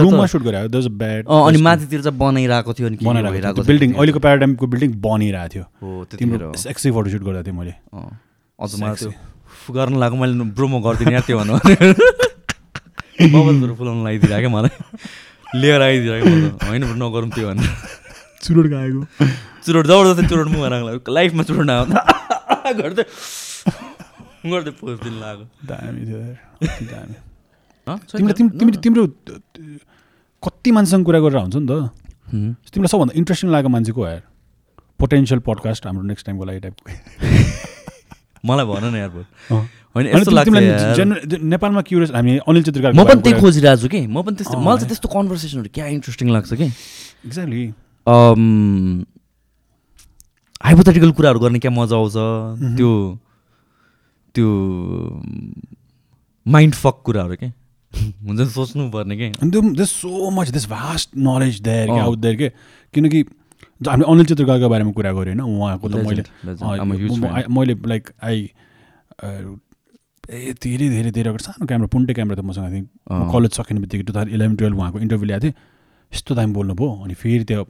अनि 1.28 1.60
माथितिर 1.64 2.02
चाहिँ 2.02 2.18
बनाइरहेको 2.20 2.72
थियो 2.74 2.88
अनि 2.88 2.98
बनाइरहेको 3.04 3.56
थियो। 3.56 3.68
बिल्डिङ। 3.68 3.90
अहिलेको 3.94 4.20
प्याराडाइमको 4.20 4.66
बिल्डिङ 4.68 4.92
बनिरहेको 5.00 5.50
थियो। 5.54 5.64
हो 5.64 6.06
त्यतिखेर। 6.12 6.44
सेक्सी 6.64 6.92
फोटोसुट 6.92 7.24
गर्दा 7.24 7.44
थिएँ 7.44 7.56
मैले। 7.56 7.76
अझ 8.60 8.72
मलाई 8.82 8.96
त्यो 9.02 9.12
गर्न 9.78 9.96
लाग्यो 10.04 10.18
मैले 10.22 10.34
ब्रो 10.58 10.68
म 10.68 10.82
गरिदिने 10.86 11.14
यार 11.16 11.24
त्यो 11.28 11.38
भन्नु। 11.40 11.54
बबल्सहरू 13.34 13.74
फुलाउनु 13.80 14.02
लगाइदिरहेको 14.06 14.40
क्या 14.40 14.52
मलाई। 14.56 14.74
लिएर 15.62 15.82
आइदिरहेको 15.82 16.30
होइन 16.68 16.84
नगरौँ 17.04 17.30
त्यो 17.36 17.46
भनेर 17.50 17.70
चुरोट 18.44 18.66
गएको 18.74 19.02
चुरोट 19.66 19.86
जबरजस्ती 19.92 20.24
चुरोट 20.32 20.48
मुख 20.54 20.62
लाग्यो 20.74 21.14
लाइफमा 21.18 21.44
चुरोट 21.50 21.70
आयो 21.70 21.84
गर्दै 22.80 23.04
गर्दै 24.52 24.72
पोज 24.80 24.96
दिन 25.04 25.16
लाग्यो 25.24 25.46
दामी 25.70 26.02
थियो 26.08 26.20
तिम्रो 28.86 29.04
कति 30.44 30.70
मान्छेसँग 30.72 31.04
कुरा 31.06 31.20
गरेर 31.20 31.40
हुन्छ 31.44 31.56
नि 31.56 31.68
त। 31.68 31.72
तिमीलाई 32.72 32.92
सबभन्दा 32.94 33.14
इन्ट्रेस्टिङ 33.20 33.48
लागेको 33.52 33.70
मान्छे 33.76 33.92
को 33.92 34.02
हो 34.02 34.08
यार। 34.08 34.24
पोटेन्सियल 35.00 35.40
पडकास्ट 35.48 35.82
हाम्रो 35.88 36.04
नेक्स्ट 36.12 36.26
टाइमको 36.26 36.46
लागि 36.46 36.60
टाइपको 36.66 36.84
मलाई 38.46 38.66
भन 38.66 38.84
न 38.84 38.96
यार 38.96 39.10
ब्रो 39.10 39.24
अँ। 39.52 39.64
होइन 39.96 40.06
यस्तो 40.08 40.32
लाग्छ 40.32 40.50
नेपालमा 41.44 41.82
क्युरियस 41.82 42.12
हामी 42.16 42.38
अनिल 42.46 42.64
चित्रकार 42.64 42.92
म 42.94 43.04
पनि 43.04 43.22
त्यही 43.22 43.42
खोजिरहेको 43.42 43.82
छु 43.82 43.88
कि। 43.90 44.02
म 44.08 44.22
पनि 44.22 44.36
त्यस्तो 44.38 44.58
मलाई। 44.58 44.78
चाहिँ 44.78 44.90
त्यस्तो 44.90 45.08
कन्भर्सेसनहरू 45.10 45.70
क्या 45.74 45.86
इन्ट्रेस्टिङ 45.98 46.28
लाग्छ 46.30 46.54
कि। 46.54 46.68
एक्ज्याक्टली 47.26 47.64
हाइपोथेटिकल 50.60 51.12
कुराहरू 51.18 51.40
गर्ने 51.40 51.60
क्या 51.60 51.72
मजा 51.72 51.96
आउँछ। 51.96 52.16
त्यो 52.78 52.92
त्यो 54.36 54.48
माइन्ड 56.46 56.76
फक 56.76 57.02
कुराहरू 57.06 57.36
के। 57.36 57.48
हुन्छ 57.92 58.40
नि 58.40 58.46
सोच्नु 58.46 58.90
पर्ने 58.92 59.16
के 59.18 59.86
so 59.86 60.30
much 60.30 60.50
this 60.54 60.66
vast 60.70 61.10
knowledge 61.18 61.60
there. 61.62 61.90
Out 61.90 62.18
there 62.20 62.36
के। 62.36 62.50
किनकि 62.94 63.24
हामीले 63.88 64.12
अनिल 64.12 64.26
चित्रकारको 64.26 64.70
बारेमा 64.70 64.92
कुरा 64.92 65.12
गऱ्यो 65.16 65.34
होइन? 65.34 65.42
उहाँको 65.42 65.88
त 65.88 65.96
मैले 66.04 67.44
मैले 67.48 67.74
लाइक 67.88 68.04
आई 68.20 68.38
ए 70.30 70.54
धेरै 70.62 70.88
धेरै 70.90 71.12
धेरै 71.16 71.30
अगाडि 71.30 71.44
सानो 71.44 71.66
क्यामेरा 71.66 71.88
पुन्टे 71.88 72.14
क्यामेरा 72.14 72.42
त 72.42 72.46
मसँग 72.46 72.68
थिएँ। 72.74 72.86
कलेज 73.34 73.52
सकिने 73.56 73.80
बित्तिकै 73.80 74.04
टु 74.04 74.14
थाउजन्ड 74.14 74.34
इलेभेन 74.36 74.56
टुवेल्भ 74.60 74.78
उहाँको 74.78 75.00
इन्टरभ्यू 75.00 75.28
ल्याएको 75.28 75.46
थिएँ। 75.46 75.56
यस्तो 76.12 76.36
दामी 76.36 76.54
बोल्नु 76.54 76.74
भयो। 76.76 76.90
अनि 77.06 77.14
फेरि 77.14 77.44
त्यो। 77.50 77.62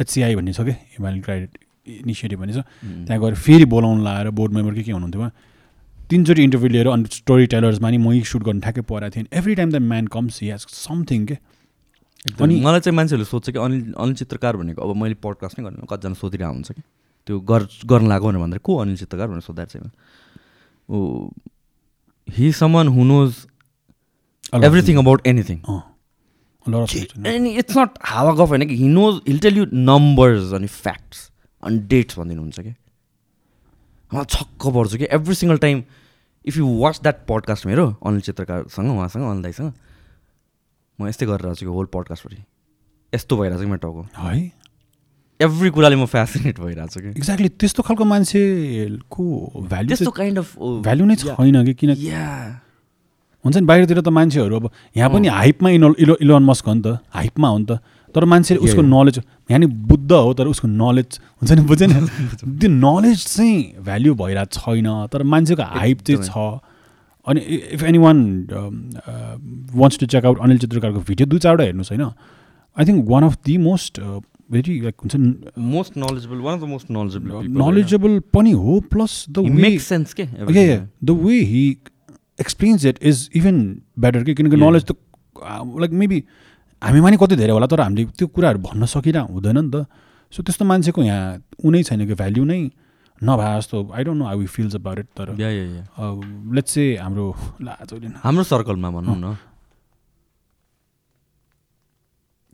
एचसिआई 0.00 0.34
भन्ने 0.34 0.52
छ 0.56 0.60
कि? 0.66 0.74
हिमालयन 0.96 1.20
क्राइड 1.22 1.42
इनिसिएटिभ 1.86 2.38
भन्ने 2.40 2.52
छ. 2.52 2.64
त्यहाँ 3.06 3.20
गएर 3.22 3.34
फेरि 3.34 3.64
बोलाउनु 3.70 4.02
लाएर 4.02 4.30
बोर्ड 4.30 4.52
मेम्बर 4.52 4.74
के 4.74 4.82
के 4.82 4.92
हुनुहुन्थ्यो 4.92 5.20
उहाँ 5.20 5.32
तिनचोटि 6.10 6.42
इन्टरभ्यू 6.42 6.70
लिएर 6.70 6.88
अनि 6.88 7.04
स्टोरी 7.12 7.46
टेलर्समा 7.52 7.90
नि 7.90 7.98
मै 7.98 8.20
सुट 8.22 8.42
गर्नु 8.42 8.60
ठ्याक्कै 8.62 8.82
परेको 8.86 9.14
थिएँ। 9.14 9.26
Every 9.32 9.54
time 9.54 9.70
the 9.70 9.76
man 9.82 10.06
comes 10.06 10.42
he 10.42 10.50
has 10.50 10.66
something 10.70 11.26
के? 11.26 11.36
अनि 12.42 12.60
मलाई 12.60 12.80
चाहिँ 12.80 12.96
मान्छेहरूले 12.96 13.24
सोध्छ 13.24 13.50
कि 13.50 13.58
अनिल 13.58 13.92
अनिल 13.98 14.14
चित्रकार 14.14 14.56
भनेको 14.56 14.82
अब 14.82 14.96
मैले 14.96 15.14
पडकास्ट 15.14 15.58
नै 15.58 15.64
गरेन 15.64 15.86
कतिजना 15.90 16.14
सोधिरहेको 16.14 16.52
हुन्छ 16.52 16.72
कि। 16.72 16.82
त्यो 17.26 17.40
गर 17.40 17.68
गर्न 17.86 18.08
लाग्यो 18.08 18.28
भनेर 18.28 18.40
भन्दा 18.40 18.58
को 18.58 18.76
अनिल 18.76 18.96
चित्रकार? 18.96 19.28
भनेर 19.28 19.40
सोद्धाएर 19.40 19.68
चाहिँ 19.68 19.90
ओ 20.88 21.30
he 22.28 22.52
someone 22.52 22.88
who 22.88 23.04
knows 23.04 23.46
everything 24.54 24.98
about 24.98 25.26
anything 25.26 25.58
अनि 27.26 27.50
इट्स 27.50 27.76
नट 27.78 27.98
हावा 28.02 28.32
गफ 28.32 28.48
होइन 28.48 28.68
कि 28.68 28.76
he 28.76 28.88
knows 28.88 29.20
he'll 29.28 29.38
tell 29.38 29.58
you 29.58 29.66
numbers 29.72 30.52
अनि 30.52 30.66
फ्याक्ट्स 30.66 31.30
अनि 31.62 31.78
डेट्स 31.78 32.18
भनिदिनुहुन्छ 32.18 32.60
कि। 32.60 32.74
मलाई 34.12 34.24
छक्क 34.24 34.66
पर्छु 34.66 34.98
कि 34.98 35.06
every 35.10 35.34
single 35.34 35.58
time 35.58 35.82
if 36.46 36.56
you 36.56 36.66
watch 36.78 37.00
that 37.02 37.26
podcast 37.26 37.66
मेरो 37.66 37.86
अनिल 38.06 38.20
चित्रकारसँग 38.20 38.90
उहाँसँग 38.90 39.24
अनिल 39.30 39.42
दाईसँग 39.42 39.72
म 40.98 41.08
यस्तै 41.08 41.26
गरेर 41.26 41.54
छु 41.54 41.70
होल 41.70 41.86
पडकास्टपट्टि 41.94 42.42
यस्तो 43.12 43.36
भइरहेको 43.36 43.58
छ 43.58 43.64
कि 43.64 43.70
मेरो 43.70 43.82
टाउको 43.84 44.02
है। 44.18 44.52
एभ्री 45.40 45.70
कुराले 45.70 45.96
म 45.96 46.04
फेसिनेट 46.08 46.60
भइरहेको 46.60 46.92
छु 46.92 47.00
कि। 47.00 47.08
एक्ज्याक्टली 47.20 47.48
त्यस्तो 47.60 47.82
खालको 47.86 48.04
मान्छेको 48.04 49.24
भ्याल्यु 49.72 49.96
त्यस्तो 49.96 50.10
काइन्ड 50.20 50.38
अफ 50.38 50.48
भ्याल्यु 50.86 51.06
नै 51.06 51.16
छैन 51.16 51.64
कि 51.66 51.74
किन 51.80 51.90
हुन्छ 53.44 53.56
नि 53.56 53.66
बाहिरतिर 53.66 54.00
त 54.00 54.08
मान्छेहरू 54.10 54.56
अब 54.56 54.70
यहाँ 54.96 55.10
पनि 55.10 55.28
हाइपमा 55.28 55.70
इनो 55.70 55.94
इलो 56.02 56.14
इलोन 56.22 56.42
मस्क 56.44 56.66
हो 56.66 56.74
नि 56.74 56.82
त 56.82 56.98
हाइपमा 57.14 57.48
हो 57.48 57.58
नि 57.58 57.66
त 57.70 57.78
तर 58.14 58.24
मान्छेले 58.24 58.60
उसको. 58.64 58.82
नलेज 58.82 59.18
यहाँ 59.50 59.58
नि 59.60 59.66
बुद्ध 59.66 60.12
हो 60.12 60.32
तर 60.34 60.46
उसको 60.48 60.68
नलेज 60.68 61.20
हुन्छ 61.20 61.52
नि 61.52 61.62
बुझेन 61.68 61.92
त्यो 62.58 62.68
नलेज 62.72 63.18
चाहिँ 63.26 63.84
भ्याल्यु 63.86 64.14
भइरहेको 64.16 64.50
छैन 64.56 64.88
तर 65.12 65.22
मान्छेको 65.22 65.62
हाइप 65.62 66.00
चाहिँ 66.00 66.22
छ। 66.24 66.64
अनि 67.26 67.40
if 67.74 67.82
anyone 67.98 68.18
wants 69.74 69.98
to 69.98 70.06
check 70.06 70.24
out 70.24 70.38
Anil 70.46 70.58
चित्रकारको 70.64 71.00
video 71.08 71.26
दुई 71.26 71.38
चारवटा 71.38 71.64
हेर्नुहोस् 71.64 71.92
होइन? 71.92 72.04
I 72.76 72.84
think 72.84 73.08
one 73.10 73.22
of 73.24 73.36
the 73.46 73.56
most 73.58 74.00
very 74.52 74.80
like 74.80 74.94
हुन्छ 75.02 75.16
नि 75.16 75.28
most 75.74 75.96
knowledgeable 75.98 76.38
one 76.46 76.54
of 76.54 76.60
the 76.62 76.68
most 76.70 76.90
knowledgeable 76.90 77.30
knowledgeable 77.62 78.18
पनि 78.34 78.52
हो 78.62 78.80
plus 78.92 79.12
the 79.30 79.38
way 79.38 79.50
make 79.50 79.80
sense 79.80 80.14
के. 80.14 80.24
The 81.02 81.14
way 81.26 81.38
he 81.52 81.64
explains 82.38 82.84
it 82.84 82.98
is 83.02 83.28
even 83.34 83.56
better 83.98 84.22
कि 84.24 84.34
किनकि. 84.34 84.56
नलेज 84.56 84.84
त 84.84 84.96
लाइक 85.82 85.92
मेबी 86.00 86.22
हामीमा 86.82 87.10
नि 87.10 87.16
कति 87.20 87.36
धेरै 87.36 87.52
होला 87.52 87.66
तर 87.66 87.80
हामीले 87.80 88.04
त्यो 88.18 88.26
कुराहरू 88.28 88.58
भन्न 88.60 88.86
सकिरह 88.86 89.32
हुँदैन 89.34 89.58
नि 89.58 89.70
त। 89.70 89.86
सो 90.32 90.42
त्यस्तो 90.42 90.64
मान्छेको 90.64 91.02
यहाँ 91.02 91.42
उनै 91.64 91.82
छैन 91.82 92.06
कि 92.06 92.14
भ्याल्यु 92.14 92.44
नै। 92.44 92.60
नभए 93.22 93.56
जस्तो 93.56 93.76
I 93.96 94.04
don't 94.04 94.18
know 94.18 94.26
I 94.28 94.36
we 94.36 94.46
feels 94.46 94.74
about 94.76 94.98
it 94.98 95.06
तर 95.18 95.34
लेट्स 96.54 96.74
चाहिँ 96.74 96.96
हाम्रो 96.98 97.26
लाजोले 97.62 98.08
हाम्रो 98.22 98.44
सर्कलमा 98.44 98.90
भनौँ 98.90 99.16
न। 99.16 99.36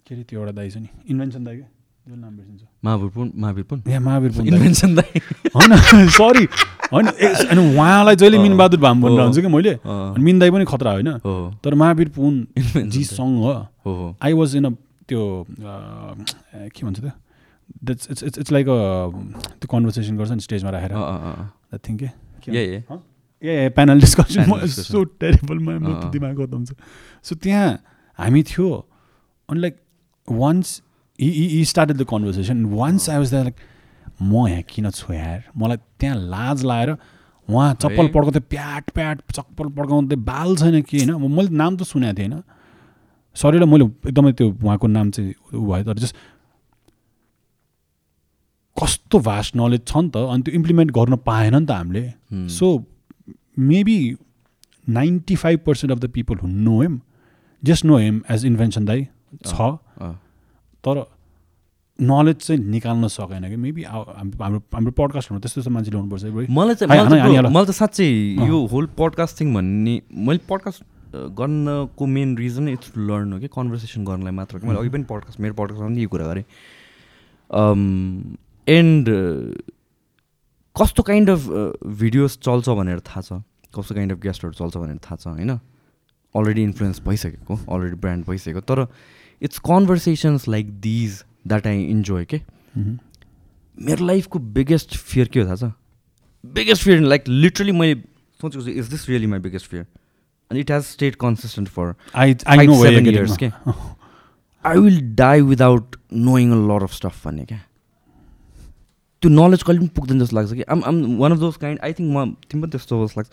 के 0.07 0.15
अरे 0.15 0.25
त्यो 0.25 0.41
एउटा 0.41 0.53
दाइ 0.53 0.71
छ 0.71 0.77
नि? 0.77 0.89
इन्भेन्सन 1.11 1.45
दाइ 1.45 1.57
क्या 1.57 1.69
जो 2.07 2.15
नाम 2.17 2.37
बिर्सिन्छ। 2.37 2.63
महावीर 2.85 3.11
पुन 3.15 3.33
महावीर 3.37 3.65
पुन 3.65 3.83
महावीर 4.03 4.31
पुन। 4.33 4.47
इन्भेन्सन 4.47 4.95
दाइ 4.95 5.21
होइन 5.57 5.73
सरी 6.11 6.45
होइन 6.93 7.59
उहाँलाई 7.59 8.17
जहिले 8.17 8.39
मिनबहादुर 8.39 8.81
भाम 8.81 9.03
भनेर 9.03 9.21
हो। 9.21 9.25
हुन्छ 9.25 9.39
कि 9.41 9.47
मैले? 9.47 9.79
मिन 10.23 10.39
दाइ 10.39 10.51
पनि 10.51 10.65
खतरा 10.65 10.91
होइन। 10.93 11.11
तर 11.65 11.75
महावीर 11.75 12.09
पुन 12.17 12.47
हो 13.19 14.17
आई 14.23 14.33
वाज 14.33 14.57
इन 14.57 14.65
अ 14.65 14.71
त्यो 15.09 15.23
के 15.55 16.87
भन्छ 16.87 17.01
त्यो? 17.01 17.11
That's 17.85 18.11
it's 18.11 18.23
it's 18.23 18.39
it's 18.39 18.53
like 18.53 18.69
a 18.69 18.79
त्यो 19.55 19.69
कन्भर्सेसन 19.71 20.17
गर्छ 20.17 20.31
नि 20.31 20.41
स्टेजमा 20.41 20.71
राखेर 20.71 20.93
think 21.79 22.03
yeah 22.49 22.61
a 23.43 23.69
panel 23.71 24.01
discussion 24.01 24.45
Panel 24.45 24.61
discussion. 24.63 24.93
So 24.93 25.05
अँ। 25.05 26.11
दिमाग 26.11 26.37
खतम 26.41 26.65
छ 26.65 26.73
सो 27.25 27.35
त्यहाँ 27.37 27.69
हामी 28.19 28.43
थियो 28.43 28.69
अनि 29.49 29.61
like 29.61 29.77
once 30.29 30.81
I 31.19 31.65
started 31.65 31.97
the 31.97 32.07
conversation 32.11 32.65
once 32.75 33.09
I 33.11 33.19
was 33.19 33.31
that 33.31 33.45
like 33.45 33.57
म 34.23 34.47
यहाँ 34.49 34.63
किन 34.69 34.91
छु 34.91 35.13
यार 35.13 35.43
मलाई 35.57 35.77
त्यहाँ 36.01 36.17
लाज 36.17 36.65
लाएर 36.65 36.91
उहाँ 36.91 37.75
चप्पल। 37.75 38.07
पड्काउँदै 38.09 38.41
प्याट 38.51 38.91
प्याट 38.91 39.23
चप्पल 39.33 39.69
पड्काउँदै 39.79 40.17
बाल 40.23 40.57
छैन 40.57 40.81
कि 40.83 41.05
होइन 41.05 41.31
मैले 41.33 41.57
नाम 41.57 41.77
त 41.77 41.83
सुनेको 41.83 42.19
थिएँ 42.19 42.29
होइन 42.29 42.43
सरीलाई 43.37 43.69
मैले 43.69 43.85
एकदमै 44.09 44.33
त्यो 44.33 44.47
उहाँको 44.63 44.87
नाम 44.87 45.11
चाहिँ 45.11 45.35
ऊ 45.55 45.67
भयो 45.67 45.85
तर 45.85 45.99
जस्ट 45.99 46.17
कस्तो 48.83 49.18
भास्ट 49.30 49.57
नलेज 49.57 49.87
छ 49.87 49.97
नि 49.97 50.11
त 50.11 50.16
अनि 50.16 50.43
त्यो 50.43 50.55
इम्प्लिमेन्ट 50.55 50.91
गर्न 50.99 51.16
पाएन 51.30 51.55
नि 51.57 51.66
त 51.66 51.70
हामीले 51.70 52.05
Hmm. 52.33 52.49
So 52.49 52.66
maybe 53.70 53.97
ninety 54.89 55.35
five 55.37 55.61
percent 55.66 55.93
of 55.93 55.99
the 55.99 56.09
people 56.12 56.37
who 56.43 56.47
know 56.49 56.80
him 56.83 57.01
just 57.62 57.85
know 57.85 57.97
him 57.99 58.20
as 58.30 58.45
invention 58.47 58.85
दाई 58.85 59.03
छ 59.47 59.61
अँ। 59.61 60.14
तर 60.85 61.05
नलेज 61.99 62.37
चाहिँ 62.37 62.61
निकाल्न 62.61 63.09
सकेन 63.09 63.49
कि 63.49 63.57
मेबी 63.64 63.83
हाम्रो 63.83 64.61
हाम्रो 64.74 64.93
पडकास्टहरूमा 64.93 65.41
त्यस्तो 65.41 65.61
त्यस्तो 65.61 65.72
मान्छे 65.72 65.91
ल्याउनुपर्छ। 65.91 66.49
मलाई 66.51 66.74
चाहिँ 66.74 66.89
मलाई 67.51 67.64
त 67.64 67.70
साँच्चै। 67.70 68.09
यो 68.49 68.66
होल 68.72 68.87
पडकास्टिङ 68.99 69.55
भन्ने 69.55 69.95
मैले 70.11 70.41
पडकास्ट 70.49 70.80
गर्नको 71.39 72.07
main 72.16 72.37
reason 72.37 72.68
it's 72.68 72.93
to 72.95 73.01
learn 73.09 73.33
हो 73.33 73.39
कि 73.41 73.49
कन्भर्सेसन 73.53 74.05
गर्नलाई 74.05 74.35
मात्र 74.41 74.64
मैले 74.64 74.78
अघि 74.80 74.91
पनि 74.97 75.05
पडकास्ट 75.12 75.41
मेरो 75.41 75.55
पडकास्टमा 75.61 75.89
पनि 75.89 76.03
यो 76.03 76.09
कुरा 76.09 76.26
गरेँ 76.33 76.45
एन्ड 78.69 79.09
कस्तो 80.77 81.03
काइन्ड 81.03 81.31
अफ 81.31 81.47
भिडियोज 82.01 82.39
चल्छ 82.39 82.69
भनेर 82.69 83.01
थाहा 83.01 83.21
छ? 83.21 83.43
कस्तो 83.75 83.95
काइन्ड 83.95 84.13
अफ 84.13 84.19
गेस्टहरू 84.19 84.53
चल्छ 84.53 84.77
भनेर 84.77 84.97
थाहा 84.97 85.17
छ 85.17 85.27
होइन? 85.27 85.51
अलरेडी 86.35 86.63
इन्फ्लुएन्स 86.63 87.01
भइसकेको 87.07 87.55
अलरेडी 87.75 87.97
ब्रान्ड 87.97 88.27
भइसकेको 88.27 88.61
तर 88.61 88.87
it's 89.43 89.59
conversations 89.67 90.49
like 90.49 90.71
these 90.81 91.23
that 91.47 91.67
I 91.67 91.83
enjoy 91.85 92.25
के। 92.25 92.41
मेरो 92.77 94.07
लाइफको 94.07 94.39
बिगेस्ट 94.39 94.97
फियर 94.97 95.29
के 95.29 95.41
हो 95.41 95.47
थाहा 95.47 95.57
छ? 95.57 95.73
बिगेस्ट 96.45 96.85
फियर 96.85 97.01
लाइक 97.01 97.29
लिटरली 97.29 97.73
मैले 97.73 97.95
सोचेको 98.41 98.65
छु 98.65 98.71
is 98.71 98.87
this 98.91 99.09
really 99.09 99.27
my 99.27 99.39
biggest 99.41 99.67
fear 99.67 99.83
and 99.83 100.61
it 100.61 100.71
has 100.71 100.83
stayed 100.85 101.17
consistent 101.17 101.69
for 101.69 101.95
years. 102.17 103.37
के 103.37 103.51
I 104.65 104.79
will 104.79 105.01
die 105.15 105.41
without 105.43 105.97
knowing 106.13 106.51
a 106.53 106.57
lot 106.67 106.83
of 106.83 106.93
stuff 106.93 107.27
भन्ने 107.27 107.45
क्या 107.45 107.61
त्यो 109.23 109.31
नलेज 109.31 109.62
कहिले 109.62 109.79
पनि 109.79 109.89
पुग्दैन 109.97 110.18
जस्तो 110.20 110.37
लाग्छ 110.37 110.53
कि। 110.53 110.62
Um 110.66 110.83
I'm 110.83 110.97
one 111.18 111.33
of 111.33 111.39
those 111.39 111.57
kind 111.62 111.81
I 111.81 111.93
think 111.95 112.11
म 112.11 112.35
तिमी 112.51 112.62
पनि 112.62 112.70
त्यस्तो 112.75 113.07
जस्तो 113.07 113.20
लाग्छ। 113.20 113.31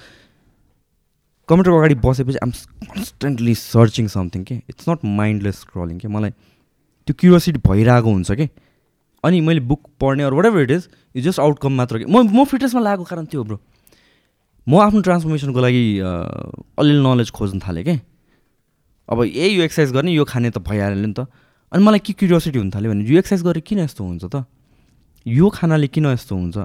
कम्प्युटरको 1.50 1.78
अगाडि 1.82 1.96
बसेपछि 2.06 2.38
आम 2.46 2.52
कन्सटेन्टली 2.94 3.54
सर्चिङ 3.58 4.08
समथिङ 4.14 4.44
के? 4.46 4.56
इट्स 4.70 4.90
नट 4.90 5.06
माइन्डलेस 5.20 5.56
स्क्रलिङ 5.66 5.98
के? 6.00 6.08
मलाई 6.08 6.32
त्यो 7.10 7.14
क्युरियोसिटी 7.20 7.60
भइरहेको 7.66 8.10
हुन्छ 8.14 8.32
कि? 8.32 8.48
अनि 9.26 9.42
मैले 9.42 9.60
बुक 9.66 9.82
पढ्ने 10.00 10.24
अरू 10.24 10.36
whatever 10.46 10.62
it 10.62 10.72
is 10.72 10.88
is 11.16 11.24
just 11.26 11.40
outcome 11.40 11.74
मात्र 11.74 11.98
कि? 12.00 12.06
म 12.06 12.30
म 12.30 12.46
फिटनेसमा 12.46 12.82
लागेको 12.82 13.04
कारण 13.10 13.26
त्यो 13.34 13.44
ब्रो 13.44 13.58
म 14.68 14.78
आफ्नो 14.86 15.02
ट्रान्सफर्मेसनको 15.02 15.60
लागि 15.60 15.84
अलिअलि 16.00 17.02
नलेज 17.02 17.32
खोज्न 17.34 17.60
थालेँ 17.66 17.84
कि? 17.84 17.98
अब 19.10 19.24
ए 19.26 19.48
यो 19.58 19.64
एक्सर्साइज 19.66 19.92
गर्ने 19.98 20.12
यो 20.14 20.24
खाने 20.30 20.50
त 20.54 20.62
भइहाल्यो 20.62 21.02
नि 21.02 21.14
त। 21.18 21.26
अनि 21.74 21.82
मलाई 21.84 22.00
के 22.06 22.14
क्युरियोसिटी 22.14 22.60
हुन 22.60 22.70
थाल्यो 22.78 22.92
भने 22.94 23.04
यो 23.10 23.18
एक्सर्साइज 23.18 23.44
गरेर 23.50 23.66
किन 23.66 23.80
यस्तो 23.90 24.04
हुन्छ 24.06 24.26
त? 24.30 24.46
यो 25.26 25.50
खानाले 25.50 25.88
किन 25.88 26.06
यस्तो 26.06 26.36
हुन्छ? 26.36 26.58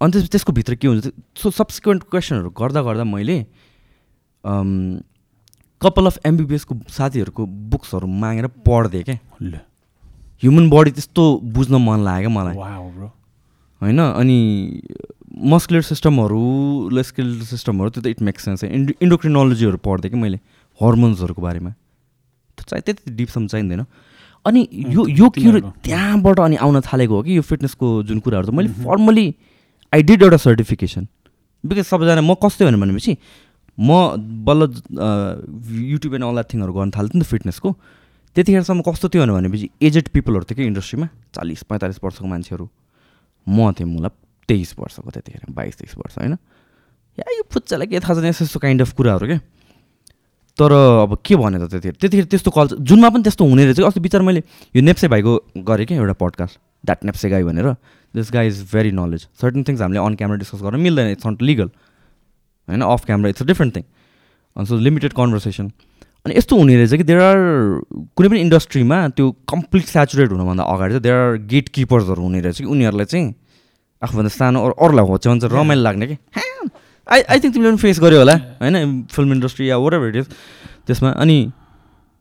अनि 0.00 0.12
त्यस 0.12 0.28
त्यसको 0.30 0.52
भित्र 0.52 0.74
के 0.74 0.86
हुन्छ? 0.88 1.06
सो 1.36 1.50
सब्सिक्वेन्ट 1.50 2.02
क्वेसनहरू 2.10 2.50
गर्दा 2.50 2.82
गर्दा 2.82 3.04
मैले 3.04 3.36
कपाल 5.80 6.06
अफ 6.06 6.18
एमबिबिएसको 6.26 6.74
साथीहरूको 6.90 7.46
बुक्सहरू 7.70 8.06
मागेर 8.06 8.46
पढ्थेँ 8.66 9.02
क्या 9.02 9.18
ह्युमन 10.42 10.70
बडी 10.70 10.90
त्यस्तो 10.90 11.24
बुझ्न 11.54 11.74
मन 11.82 11.98
लाग्यो 12.04 12.30
क्या 12.30 12.38
मलाई 12.38 12.56
होइन 13.80 13.98
अनि 14.00 14.38
मस्कुलर 15.52 15.82
सिस्टमहरू 15.82 16.42
लेस्किल 16.92 17.28
सिस्टमहरू 17.46 17.90
त्यो 17.90 18.02
त 18.02 18.06
इट 18.06 18.22
मेक्स 18.22 18.44
सेन्स 18.44 18.64
इन्डो 18.64 18.92
इन्डोक्रिनोलोजीहरू 19.02 19.78
पढ्थेँ 19.86 20.10
कि 20.10 20.16
मैले? 20.18 20.38
हर्मोन्सहरूको 20.80 21.42
बारेमा। 21.42 21.70
त्यो 21.70 22.64
चाहिँ 22.68 22.82
त्यति 22.82 23.10
डिपसम्म 23.10 23.46
चाहिँदैन 23.46 23.82
अनि 24.44 24.60
यो 24.72 25.06
यो 25.08 25.26
लाग्यो? 25.28 25.70
त्यहाँबाट 25.84 26.40
अनि 26.40 26.56
आउन 26.56 26.80
थालेको 26.82 27.14
हो 27.14 27.22
कि 27.22 27.36
यो 27.36 27.42
फिटनेसको 27.42 28.02
जुन 28.02 28.18
कुराहरू 28.20 28.46
त 28.46 28.50
मैले 28.50 28.68
फर्मली 28.82 29.26
आई 29.92 30.02
डिड 30.02 30.22
एउटा 30.22 30.36
सर्टिफिकेसन 30.36 31.06
बिकज 31.64 31.84
सबैजना 31.86 32.20
म 32.20 32.34
कस्तो 32.42 32.66
भने 32.66 32.76
भनेपछि 32.76 33.16
म 33.78 34.18
बल्ल 34.44 34.60
युट्युब 35.90 36.14
एन्ड 36.14 36.24
अल 36.24 36.42
थिङहरू 36.42 36.72
गर्न 36.72 36.90
थाल्थेँ 36.90 37.18
नि 37.18 37.24
त 37.24 37.28
फिटनेसको 37.28 37.70
त्यतिखेरसम्म 38.36 38.80
कस्तो 38.82 39.08
थियो 39.08 39.26
भनेपछि 39.26 39.70
एजेड 39.82 40.08
पिपलहरू 40.08 40.44
थियो 40.44 40.56
कि 40.56 40.66
इन्डस्ट्रीमा 40.66 41.08
चालिस 41.36 41.62
पैँतालिस 41.70 41.98
वर्षको 42.04 42.26
मान्छेहरू। 42.26 42.68
म 43.46 43.72
थिएँ 43.72 43.88
मलाई 43.88 44.10
तेइस 44.48 44.74
वर्षको 44.78 45.10
त्यतिखेर 45.10 45.52
बाइस 45.54 45.76
तेइस 45.78 45.94
वर्ष 45.98 46.18
होइन? 46.18 46.34
या 47.18 47.26
यो 47.36 47.42
फुच्चालाई 47.52 47.86
के 47.86 48.00
थाहा 48.00 48.14
छैन 48.14 48.26
यस्तो 48.26 48.44
यस्तो 48.44 48.60
काइन्ड 48.60 48.82
अफ 48.82 48.92
कुराहरू 48.96 49.26
क्या 49.26 49.40
तर 50.58 50.72
अब 50.72 51.16
के 51.24 51.36
भने 51.36 51.58
त 51.58 51.70
त्यतिखेर? 51.70 51.94
त्यतिखेर 52.00 52.24
त्यस्तो 52.28 52.50
कल्चर 52.50 52.76
जुनमा 52.84 53.08
पनि 53.08 53.22
त्यस्तो 53.22 53.44
हुने 53.44 53.64
रहेछ 53.64 53.80
अस्ति 53.80 54.00
बिचरा 54.00 54.22
मैले 54.22 54.42
यो 54.76 54.82
नेप्से 54.82 55.08
भाइको 55.08 55.32
गरेँ 55.64 55.86
क्या 55.86 55.98
एउटा 55.98 56.12
पडकास्ट 56.20 56.58
द्याट 56.84 57.04
नेप्से 57.04 57.28
गाई 57.30 57.42
भनेर। 57.42 57.68
This 58.14 58.32
guy 58.32 58.46
is 58.48 58.58
very 58.72 58.90
knowledge 58.92 59.26
certain 59.40 59.62
things 59.64 59.80
हामीले 59.80 60.00
अन 60.00 60.14
क्यामेरा 60.14 60.38
डिस्कस 60.38 60.60
गर्न 60.62 60.80
मिल्दैन 60.80 61.08
इट्स 61.12 61.26
नट 61.26 61.42
लिगल 61.42 61.68
होइन 62.68 62.80
off 62.84 63.04
camera 63.06 63.28
it's 63.30 63.42
a 63.42 63.46
different 63.46 63.76
thing 63.76 63.84
अनि 64.56 64.66
सो 64.66 64.76
लिमिटेड 64.76 65.12
कन्भर्सेसन 65.16 65.70
अनि 66.26 66.34
यस्तो 66.36 66.56
हुने 66.56 66.76
रहेछ 66.76 66.94
कि 66.94 67.04
देयर 67.08 67.20
आर 67.20 67.38
कुनै 68.16 68.28
पनि 68.28 68.40
इन्डस्ट्रीमा 68.40 68.98
त्यो 69.16 69.30
कम्प्लिट 69.48 69.84
सेचुरेट 69.88 70.30
हुनुभन्दा 70.30 70.64
अगाडि 70.74 70.92
चाहिँ 70.92 71.02
देयर 71.02 71.16
आर 71.16 71.36
गेट 71.48 71.68
किपर्सहरू 71.74 72.22
हुने 72.22 72.40
रहेछ 72.40 72.58
कि 72.60 72.68
उनीहरूलाई 72.68 73.06
चाहिँ 73.08 73.34
आफूभन्दा 74.02 74.28
सानो 74.36 74.58
अरू 74.64 74.74
अरूलाई 74.84 75.06
होच्याउनु 75.08 75.40
चाहिँ 75.40 75.56
रमाइलो 75.56 75.82
लाग्ने 75.82 76.06
कि? 76.06 76.16
आई 77.06 77.20
आई 77.22 77.38
थिङ्क 77.40 77.54
तिमीले 77.54 77.70
पनि 77.70 77.82
फेस 77.82 78.00
गर्यो 78.00 78.18
होला। 78.18 78.34
होइन 78.62 79.06
फिल्म 79.12 79.32
इन्डस्ट्री 79.32 79.70
या 79.70 79.76
वाट 79.76 79.94
एभर 79.94 80.08
इट 80.08 80.16
इज 80.16 80.26
त्यसमा। 80.86 81.10
अनि 81.10 81.38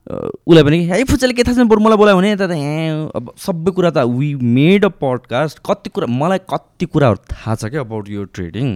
उसलाई 0.09 0.63
भने 0.63 0.77
है 0.85 1.03
फुच्चाले 1.03 1.33
के 1.33 1.43
थाहा 1.43 1.55
छैन 1.55 1.67
बरु 1.67 1.81
मलाई 1.81 1.97
बोलायो 1.97 2.17
भने 2.17 2.35
त 2.35 2.49
ए 2.51 3.11
अब 3.15 3.31
सबै 3.37 3.71
कुरा 3.71 3.89
त 3.89 4.05
वी 4.09 4.33
मेड 4.55 4.85
अ 4.85 4.89
पडकास्ट 5.03 5.59
कति 5.65 5.89
कुरा 5.89 6.07
मलाई 6.09 6.39
कति 6.49 6.85
कुराहरू 6.85 7.19
थाहा 7.31 7.55
छ 7.55 7.69
क्या 7.69 7.81
अबाउट 7.81 8.09
यो 8.09 8.23
ट्रेडिङ 8.33 8.67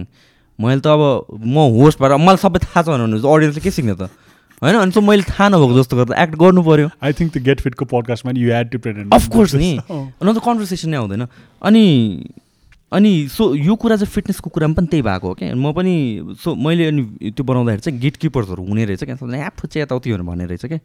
मैले 0.58 0.80
त 0.80 0.86
अब 0.86 1.42
म 1.42 1.66
होस्ट 1.74 2.00
भएर 2.00 2.16
मलाई 2.22 2.38
सबै 2.44 2.58
थाहा 2.62 2.82
छ 2.82 2.88
भने 2.94 3.18
अडियन्सले 3.18 3.60
के 3.60 3.70
सिक्ने 3.70 3.94
त? 3.94 4.08
होइन 4.62 4.76
अनि 4.76 4.92
सो 4.92 5.00
मैले 5.02 5.22
थाहा 5.28 5.48
नभएको 5.48 5.74
जस्तो 5.78 5.96
गरेर 5.96 6.16
एक्ट 6.22 6.34
गर्नु 6.40 6.62
पऱ्यो 6.64 6.88
आई 7.02 7.12
थिङ्क 7.12 7.38
गेट 7.48 7.60
फिटको 7.60 7.84
पडकास्टमा 7.90 8.32
you 8.38 8.62
to 8.70 8.78
present 8.78 9.14
of course 9.14 9.54
नि। 9.54 9.70
न 9.76 10.32
त 10.32 10.38
कन्भर्सेसन 10.46 10.88
नै 10.90 10.96
आउँदैन। 10.96 11.26
अनि 11.60 11.84
अनि 12.92 13.28
सो 13.28 13.54
यो 13.54 13.74
कुरा 13.74 13.96
चाहिँ 13.96 14.12
फिटनेसको 14.12 14.50
कुरामा 14.50 14.74
पनि 14.74 14.86
त्यही 14.86 15.02
भएको 15.02 15.26
हो 15.28 15.34
क्या। 15.34 15.54
म 15.54 15.72
पनि 15.74 16.34
सो 16.38 16.54
मैले 16.54 16.86
अनि 16.86 17.02
त्यो 17.34 17.44
बनाउँदाखेरि 17.44 17.82
चाहिँ 17.82 18.00
गेट 18.00 18.16
किपर्सहरू 18.16 18.62
हुने 18.62 18.84
रहेछ 18.84 19.04
क्या। 19.04 19.16
यहाँ 19.36 19.52
फुच्चे 19.58 19.80
यताउतिहरू 19.80 20.24
भन्ने 20.24 20.46
रहेछ 20.46 20.64
क्या। 20.66 20.78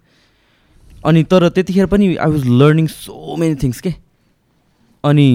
अनि 1.05 1.23
तर 1.29 1.49
त्यतिखेर 1.49 1.85
पनि 1.85 2.15
I 2.17 2.29
was 2.31 2.45
learning 2.47 2.87
so 2.87 3.35
many 3.37 3.55
things 3.61 3.81
के। 3.81 3.93
अनि 5.03 5.27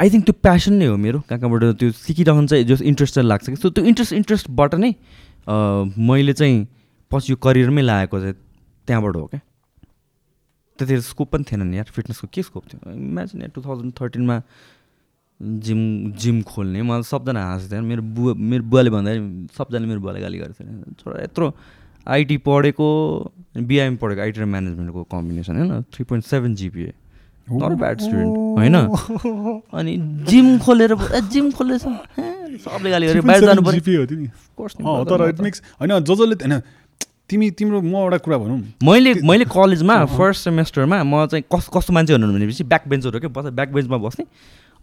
आई 0.00 0.10
थिङ्क 0.10 0.24
त्यो 0.24 0.34
प्यासन 0.42 0.74
नै 0.74 0.86
हो 0.86 0.96
मेरो 0.96 1.20
कहाँ 1.30 1.38
कहाँबाट 1.40 1.78
त्यो 1.78 1.90
सिकिरहन्छ 1.94 2.54
जस 2.66 2.82
इन्ट्रेस्टेड 2.82 3.24
लाग्छ 3.24 3.50
कि 3.50 3.56
सो 3.56 3.70
त्यो 3.70 3.84
इन्ट्रेस्ट 3.84 4.12
इन्ट्रेस्टबाट 4.12 4.74
नै 4.74 4.94
मैले 5.98 6.32
चाहिँ 6.32 6.66
पछि 7.10 7.32
यो 7.32 7.36
करियरमै 7.38 7.82
लागेको 7.82 8.20
चाहिँ 8.20 8.34
त्यहाँबाट 8.86 9.16
हो 9.16 9.26
क्या। 9.26 9.40
त्यतिखेर 10.78 11.00
स्कोप 11.00 11.28
पनि 11.30 11.44
थिएन 11.46 11.62
नि 11.66 11.76
यार 11.76 11.90
फिटनेसको 11.90 12.26
के 12.34 12.42
स्कोप 12.42 12.64
थियो? 12.66 12.92
इमेजिन 12.92 13.46
टु 13.54 13.62
थाउजन्ड 13.62 13.92
थर्टिनमा 13.94 14.36
जिम 15.44 15.80
जिम 16.16 16.42
खोल्ने। 16.42 16.82
मलाई 16.82 17.02
सबजना 17.04 17.40
हाँस्थ्यो 17.44 17.82
मेरो 17.82 18.02
बुवा 18.02 18.32
मेरो 18.34 18.64
बुवाले 18.64 18.90
भन्दाखेरि 18.90 19.46
सबजनाले 19.56 19.86
मेरो 19.86 20.00
बुवालाई 20.00 20.22
गाली 20.22 20.38
गरेको 20.38 20.64
थियो 20.64 20.94
छोरा 21.00 21.22
यत्रो 21.22 21.46
आइटी 22.06 22.36
पढेको 22.44 22.86
बिआइएम 23.56 23.96
पढेको 23.96 24.20
आइटी 24.22 24.40
र 24.40 24.44
म्यानेजमेन्टको 24.44 25.02
कम्बिनेसन 25.12 25.56
होइन? 25.56 25.82
Three 25.92 26.04
point 26.04 26.24
seven 26.26 26.54
GPA. 26.54 26.92
Not 27.44 27.72
bad 27.76 28.00
student 28.00 28.32
होइन? 28.58 28.76
अनि 29.72 29.92
जिम 30.28 30.58
खोलेर 30.58 30.94
जिम 31.32 31.50
खोलेर 31.52 31.78
सबले 31.78 32.90
गाली 32.90 33.06
गरे 33.06 33.20
बाहिर 33.20 33.44
जानु 33.44 33.62
पऱ्यो 33.62 35.04
तर 35.04 35.28
इट 35.28 35.40
मिक्स 35.40 35.62
होइन 35.80 35.98
जो 36.00 36.14
जसले 36.14 36.34
होइन 36.40 36.60
तिमी 37.28 37.50
तिम्रो 37.50 37.80
म 37.80 37.94
एउटा 37.96 38.18
कुरा 38.20 38.38
भनौँ। 38.38 38.58
मैले 38.84 39.14
मैले 39.24 39.44
कलेजमा 39.48 39.96
फर्स्ट 40.12 40.44
सेमेस्टरमा 40.44 41.02
म 41.04 41.26
चाहिँ 41.26 41.44
कस 41.48 41.68
कस्तो 41.72 41.92
मान्छे 41.92 42.12
हुनु 42.12 42.32
भनेपछि 42.32 42.64
ब्याक 42.64 42.88
बेन्चर 42.88 43.14
हो 43.14 43.20
क्या? 43.20 43.50
ब्याक 43.50 43.68
बेन्चमा 43.72 43.96
बस्ने 43.98 44.24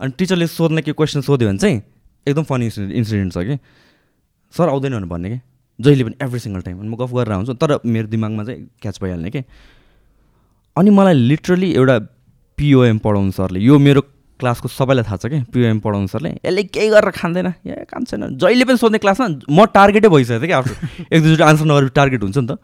अनि 0.02 0.12
टिचरले 0.18 0.47
सोध्ने 0.47 0.82
के 0.82 0.91
क्वेसन 0.91 1.22
सोध्यो 1.22 1.47
भने 1.49 1.58
चाहिँ 1.58 1.82
एकदम 2.28 2.43
फनी 2.43 2.66
इन्सिडेन्ट 2.66 3.34
छ 3.34 3.38
कि? 3.38 3.58
सर 4.58 4.70
आउँदैन 4.70 4.91
भनेर 4.91 5.06
भन्ने 5.06 5.30
कि? 5.30 5.39
जहिले 5.80 6.04
पनि 6.04 6.16
एभ्री 6.22 6.39
सिङ्गल 6.39 6.62
टाइम 6.62 6.82
म 6.86 6.95
गफ 6.95 7.14
गरेर 7.14 7.32
आउँछु 7.32 7.54
तर 7.54 7.80
मेरो 7.86 8.08
दिमागमा 8.08 8.43
चाहिँ 8.43 8.68
क्याच 8.82 8.99
भइहाल्ने 9.02 9.30
कि? 9.30 9.43
अनि 10.78 10.89
मलाई 10.89 11.14
लिटरली 11.14 11.72
एउटा 11.74 11.99
पिओएम 12.58 12.97
पढाउनु 12.97 13.32
सरले 13.32 13.60
यो 13.60 13.80
मेरो 13.80 14.02
क्लासको 14.39 14.68
सबैलाई 14.68 15.04
थाहा 15.04 15.18
छ 15.18 15.26
कि? 15.26 15.41
पिओएम 15.54 15.80
पढाउनु 15.80 16.08
सरले 16.08 16.30
यसले 16.30 16.64
केही 16.64 16.89
गरेर 16.89 17.12
खाँदैन। 17.12 17.47
ए 17.47 17.86
काम 17.89 18.04
छैन। 18.04 18.38
जहिले 18.38 18.66
पनि 18.66 18.78
सोध्ने 18.78 18.97
क्लासमा 18.97 19.28
म 19.49 19.66
टार्गेटै 19.66 20.10
भइसकेको 20.10 20.41
थिएँ 20.41 20.47
कि 20.47 20.54
आफ्नो। 20.54 20.74
एक 21.14 21.24
दुईवटा 21.24 21.45
आन्सर 21.45 21.66
नगरेर 21.66 21.89
टार्गेट 21.89 22.22
हुन्छ 22.24 22.38
नि 22.38 22.47
त। 22.47 22.58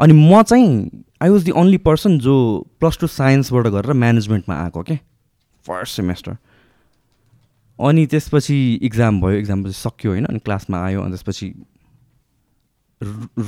अनि 0.00 0.12
म 0.12 0.42
चाहिँ 0.42 0.68
I 1.22 1.28
was 1.28 1.44
the 1.44 1.50
only 1.50 1.78
person 1.78 2.18
जो 2.18 2.34
प्लस 2.80 2.98
टू 2.98 3.06
साइन्सबाट 3.06 3.66
गरेर 3.66 3.92
म्यानेजमेन्टमा 3.92 4.54
आएको 4.64 4.82
क्या 4.82 4.98
फर्स्ट 5.68 5.96
सेमेस्टर 5.96 6.36
अनि 7.78 8.06
त्यसपछि 8.12 8.58
इक्जाम 8.82 9.20
भयो 9.22 9.38
इक्जाम 9.38 9.64
पछि 9.64 9.72
सक्यो 9.78 10.10
होइन 10.12 10.24
अनि 10.24 10.38
क्लासमा 10.46 10.84
आयो 10.84 11.02
अनि 11.02 11.12
त्यसपछि 11.12 11.48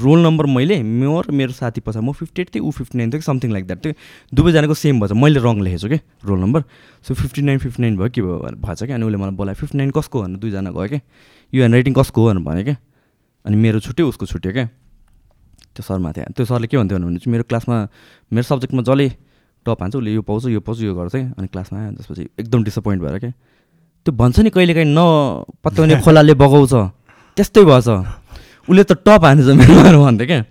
रोल 0.03 0.21
नम्बर 0.23 0.47
मैले 0.47 0.77
म 0.83 1.23
मेरो 1.35 1.53
साथी 1.53 1.81
पछाडि 1.83 2.07
म 2.07 2.13
फिफ्टी 2.15 2.43
एट 2.43 2.49
थिएँ 2.55 2.63
ऊ 2.63 2.71
फिफ्टी 2.71 2.99
नाइन 2.99 3.11
थियो 3.11 3.19
कि 3.19 3.27
समथिङ 3.27 3.51
लाइक 3.53 3.67
द्याट 3.67 3.79
थियो 3.85 3.95
दुवैजनाको 4.35 4.75
सेम 4.75 5.01
भएछ। 5.01 5.13
मैले 5.13 5.41
रङ 5.43 5.63
लेखेको 5.67 5.81
छु 5.83 5.89
कि 5.91 5.99
roll 6.25 6.39
number 6.41 6.63
so 7.03 7.15
fifty 7.15 7.43
nine 7.43 7.59
fifty 7.59 7.83
nine 7.83 7.97
भयो 7.99 8.11
के 8.15 8.23
भयो 8.23 8.37
भएछ 8.63 8.83
क्या 8.83 8.95
अनि 8.95 9.05
उसले 9.05 9.19
मलाई 9.19 9.35
बोलायो 9.35 9.59
फिफ्टी 9.59 9.79
नाइन 9.79 9.91
कसको 9.91 10.23
भनेर 10.23 10.39
दुईजना 10.39 10.71
गयो 10.71 10.89
क्या 10.89 11.01
यो 11.53 11.59
ह्यान्ड 11.59 11.75
राइटिङ 11.75 11.95
कसको 11.99 12.27
भनेर 12.27 12.43
भने 12.47 12.63
क्या 12.65 12.77
अनि 13.45 13.57
मेरो 13.57 13.81
छुट्यो 13.83 14.09
उसको 14.09 14.27
छुट्यो 14.31 14.53
क्या 14.53 14.67
त्यो 15.75 15.83
सरमा 15.83 16.13
थियो 16.15 16.31
त्यो 16.31 16.47
सरले 16.47 16.67
के 16.71 16.77
भन्थ्यो 16.79 16.99
भने 16.99 17.19
चाहिँ 17.19 17.33
मेरो 17.35 17.45
क्लासमा 17.51 17.77
मेरो 18.31 18.47
सब्जेक्टमा 18.53 18.83
जसले 18.87 19.09
टप 19.67 19.83
हान्छ 19.83 19.97
उसले 19.97 20.13
यो 20.15 20.23
पाउँछ 20.23 20.47
यो 20.47 20.61
पाउँछ 20.61 20.81
यो 20.83 20.95
गर्छ 20.95 21.15
अनि 21.15 21.47
क्लासमा 21.47 21.79
आयो 21.81 21.91
त्यसपछि 21.93 22.29
एकदम 22.41 22.65
डिसपोइन्ट 22.65 23.03
भएर 23.03 23.19
क्या 23.19 23.33
त्यो 24.07 24.13
भन्छ 24.17 24.39
नि 24.41 24.51
कहिलेकाहीँ 24.51 24.89
न 24.89 25.01
पत्याउने 25.65 26.01
खोलाले 26.05 26.35
बगाउँछ। 26.35 26.73
त्यस्तै 27.37 27.65
भएछ। 27.65 27.89
उसले 28.69 28.85
त 28.85 28.93
टप 29.05 29.25
हानेछ 29.25 29.47
मेरो 29.61 30.05
भन्थ्यो 30.05 30.27
क्या 30.27 30.45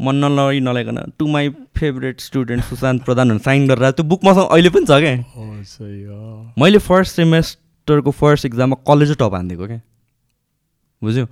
मन 0.00 0.16
नलई 0.24 0.60
नलाइकन 0.60 0.98
to 1.18 1.26
my 1.26 1.48
favourite 1.78 2.20
student 2.20 2.64
Sushant 2.64 3.04
Pradhan 3.04 3.38
sign 3.38 3.68
गरेर 3.68 3.90
त्यो 3.94 4.04
बुक 4.10 4.20
मसँग 4.24 4.48
अहिले 4.50 4.70
पनि 4.74 4.86
छ 4.86 4.98
क्या 4.98 5.14
मैले 6.58 6.78
फर्स्ट 6.82 7.16
सेमेस्टरको 7.16 8.10
फर्स्ट 8.10 8.46
इक्जाममा 8.46 8.76
कलेजै 8.88 9.14
टप 9.14 9.34
हानिदिएको 9.34 9.66
क्या 9.66 9.80
बुझ्यो? 11.02 11.26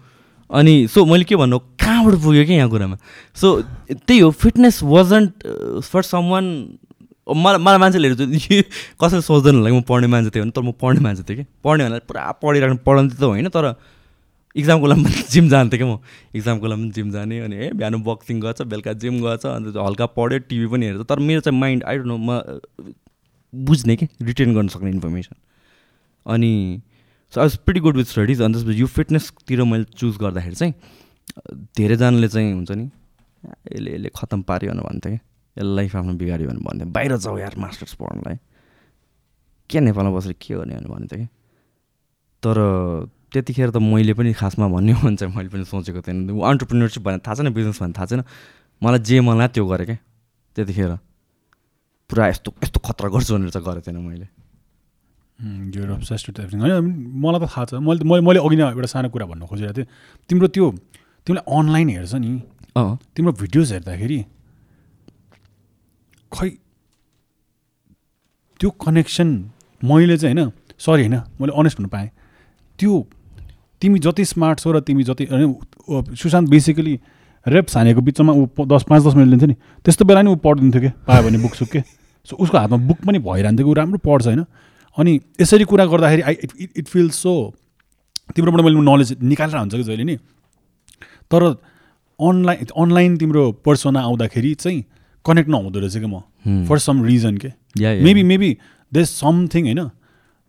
अनि 0.51 0.75
सो 0.95 1.05
मैले 1.07 1.25
के 1.25 1.37
भन्नु 1.37 1.59
कहाँबाट 1.59 2.15
पुग्यो 2.23 2.45
क्या 2.47 2.57
यहाँ 2.57 2.71
कुरामा? 2.71 2.97
सो 3.35 3.49
त्यही 3.91 4.19
हो 4.21 4.31
fitness 4.31 4.83
wasn't 4.85 5.33
for 5.83 6.03
some 6.03 6.31
one 6.31 6.47
मलाई 7.35 7.59
मलाई 7.63 7.79
मान्छेले 7.79 8.09
कसैले 9.01 9.21
सोच्दैन 9.23 9.55
होला 9.57 9.71
म 9.73 9.81
पढ्ने 9.83 10.07
मान्छे 10.07 10.31
थिएँ 10.31 10.43
भने? 10.45 10.53
तर 10.53 10.63
म 10.63 10.73
पढ्ने 10.77 11.01
मान्छे 11.01 11.23
थिएँ 11.23 11.37
कि? 11.39 11.45
पढ्ने 11.65 11.85
भन्दा 11.85 11.99
पुरा 12.09 12.31
पढिराख्नु 12.43 12.79
पढाउँथेँ 12.87 13.19
त 13.19 13.23
होइन 13.23 13.49
तर 13.49 13.75
इक्जामको 14.57 14.87
लागि 14.87 15.03
पनि 15.03 15.23
जिम 15.33 15.49
जान्थेँ 15.49 15.79
क्या 15.81 15.89
म। 15.89 15.99
इक्जामको 16.37 16.67
लागि 16.67 16.83
पनि 16.83 16.91
जिम 16.93 17.11
जाने 17.11 17.41
अनि 17.41 17.57
ए 17.57 17.71
बिहान 17.73 18.03
बक्सिङ 18.05 18.41
गर्छ 18.41 18.63
बेलुका 18.69 18.93
जिम 19.01 19.21
गर्छ 19.23 19.47
अन्त 19.47 19.77
हल्का 19.77 20.07
पढ्यो 20.13 20.39
टिभी 20.49 20.67
पनि 20.69 20.87
हेर्छ। 20.87 21.09
तर 21.09 21.19
मेरो 21.19 21.41
चाहिँ 21.41 21.59
माइन्ड 21.59 21.85
आइड 21.85 22.07
नो 22.07 22.17
म 22.17 22.41
बुझ्ने 23.53 23.97
कि 23.97 24.09
रिटेन 24.23 24.55
गर्न 24.55 24.69
सक्ने 24.69 24.91
इन्फर्मेसन 24.91 25.37
अनि 26.27 26.81
so 27.33 27.41
I 27.41 27.45
was 27.45 27.57
pretty 27.65 27.81
good 27.81 27.97
with 27.97 28.05
studies 28.05 28.43
अनि 28.43 28.55
त्यसपछि 28.55 28.81
यो 28.81 28.87
फिटनेसतिर 28.87 29.63
मैले 29.65 29.85
चुज 29.97 30.17
गर्दाखेरि 30.21 30.55
चाहिँ 30.55 30.75
धेरैजनाले 31.77 32.29
चाहिँ 32.29 32.53
हुन्छ 32.53 32.71
नि 32.71 32.85
यसले 33.73 33.91
यसले 33.95 34.09
खतम 34.17 34.43
पाऱ्यो 34.49 34.71
भनेर 34.71 34.85
भन्थ्यो 34.85 35.11
क्या। 35.13 35.21
यसलाई 35.59 35.77
लाइफ 35.77 35.97
आफ्नो 35.97 36.13
बिगाऱ्यो 36.17 36.49
भने 36.49 36.61
भन्थ्यो 36.65 36.87
बाहिर 36.93 37.17
जाऊ 37.17 37.37
यार 37.39 37.55
मास्टर्स 37.59 37.95
पढ्नलाई। 38.01 38.37
के 39.71 39.81
नेपालमा 39.81 40.11
बसेर 40.17 40.33
के 40.41 40.55
गर्ने 40.55 40.75
भनेर 40.75 40.89
भन्थ्यो 40.89 41.19
कि? 41.19 41.27
तर 42.43 42.57
त्यतिखेर 43.33 43.71
त 43.71 43.77
मैले 43.81 44.13
पनि 44.13 44.33
खासमा 44.37 44.69
भन्ने 44.69 44.93
हो 44.93 45.01
भने 45.09 45.17
चाहिँ 45.17 45.33
मैले 45.37 45.49
पनि 45.49 45.65
सोचेको 45.65 46.01
थिएन। 46.05 46.29
अन्टरप्रिनरसिप 46.29 47.03
भने 47.03 47.19
थाहा 47.25 47.35
छैन 47.37 47.49
बिजनेस 47.53 47.79
भने 47.83 47.93
थाहा 47.97 48.07
छैन। 48.07 48.23
मलाई 48.83 49.01
जे 49.09 49.21
मलाई 49.21 49.49
त्यो 49.57 49.65
गरेँ 49.67 49.87
क्या 49.87 49.99
त्यतिखेर। 50.57 50.93
पुरा 52.11 52.29
यस्तो 52.29 52.49
यस्तो 52.65 52.79
खतरा 52.81 53.09
गर्छु 53.09 53.31
भनेर 53.33 53.51
चाहिँ 53.57 53.65
गरेको 53.65 53.85
थिएन 53.89 53.99
मैले। 54.05 54.29
होइन 56.61 56.85
मलाई 57.23 57.41
त 57.41 57.45
थाहा 57.49 57.65
छ। 57.65 57.81
मैले 57.81 58.05
मैले 58.05 58.21
मैले 58.21 58.41
अघि 58.45 58.57
नै 58.57 58.65
एउटा 58.69 58.89
सानो 58.93 59.09
कुरा 59.09 59.27
भन्नु 59.33 59.47
खोजिरहेको 59.49 59.77
थिएँ। 59.81 59.89
तिम्रो 60.29 60.47
त्यो 60.53 60.67
तिमीलाई 61.25 61.45
अनलाइन 61.49 61.89
हेर्छ 61.89 62.15
नि। 62.21 62.31
तिम्रो 63.17 63.33
भिडियोज 63.33 63.73
हेर्दाखेरि 63.73 64.19
खै 66.33 66.49
त्यो 68.61 68.71
कनेक्सन 68.83 69.29
मैले 69.83 70.17
चाहिँ 70.19 70.37
होइन 70.37 70.51
सरी 70.79 71.03
होइन 71.03 71.17
मैले 71.41 71.53
अनेस्ट 71.59 71.79
हुनु 71.79 71.89
पाएँ। 71.89 72.11
त्यो 72.79 73.07
तिमी 73.83 73.99
जति 73.99 74.25
स्मार्ट 74.25 74.61
छौ 74.61 74.73
र 74.73 74.81
तिमी 74.81 75.03
जति 75.05 75.25
होइन 75.31 76.15
सुशान्त 76.17 76.49
बेसिकली 76.51 76.99
रेप 77.47 77.69
छानेको 77.69 78.01
बिचमा 78.01 78.33
ऊ 78.33 78.47
दस 78.67 78.85
पाँच 78.89 79.03
दस 79.03 79.15
मिनट 79.15 79.29
लिन्छ 79.29 79.45
नि 79.45 79.55
त्यस्तो 79.85 80.05
बेला 80.05 80.23
नि 80.23 80.31
ऊ 80.31 80.37
पढिदिन्थ्यो 80.37 80.81
कि? 80.83 80.89
पायो 81.07 81.23
भने 81.23 81.39
बुक 81.39 81.55
सुक 81.55 81.77
सो 82.29 82.37
उसको 82.37 82.59
हातमा 82.59 82.77
बुक 82.87 82.99
पनि 83.07 83.19
भइरहन्थ्यो 83.19 83.67
ऊ 83.67 83.75
राम्रो 83.75 83.99
पढ्छ 83.99 84.27
होइन। 84.27 84.45
अनि 84.99 85.21
यसरी 85.41 85.65
कुरा 85.65 85.85
गर्दाखेरि 85.87 86.23
I 86.23 86.35
it 86.45 86.53
it 86.77 86.87
feels 86.89 87.15
so 87.19 87.33
तिम्रोबाट 88.37 88.65
मैले 88.65 88.81
नलेज 88.81 89.17
निकालेर 89.23 89.57
हुन्छ 89.59 89.75
कि 89.75 89.83
जहिले 89.83 90.05
नि। 90.05 90.17
तर 91.31 91.43
अनलाइन 92.21 92.67
अनलाइन 92.77 93.17
तिम्रो 93.19 93.51
पर्सना 93.67 94.01
आउँदाखेरि 94.01 94.55
चाहिँ 94.55 94.85
कनेक्ट 95.25 95.49
नहुँदो 95.51 95.79
रहेछ 95.81 95.97
कि 95.97 96.07
म? 96.07 96.21
फर 96.69 96.79
सम 96.79 97.05
रिजन 97.05 97.37
के। 97.37 97.51
मेबी 97.79 98.23
मेबी 98.23 98.57
देस 98.93 99.11
समथिङ 99.21 99.65
होइन? 99.65 99.91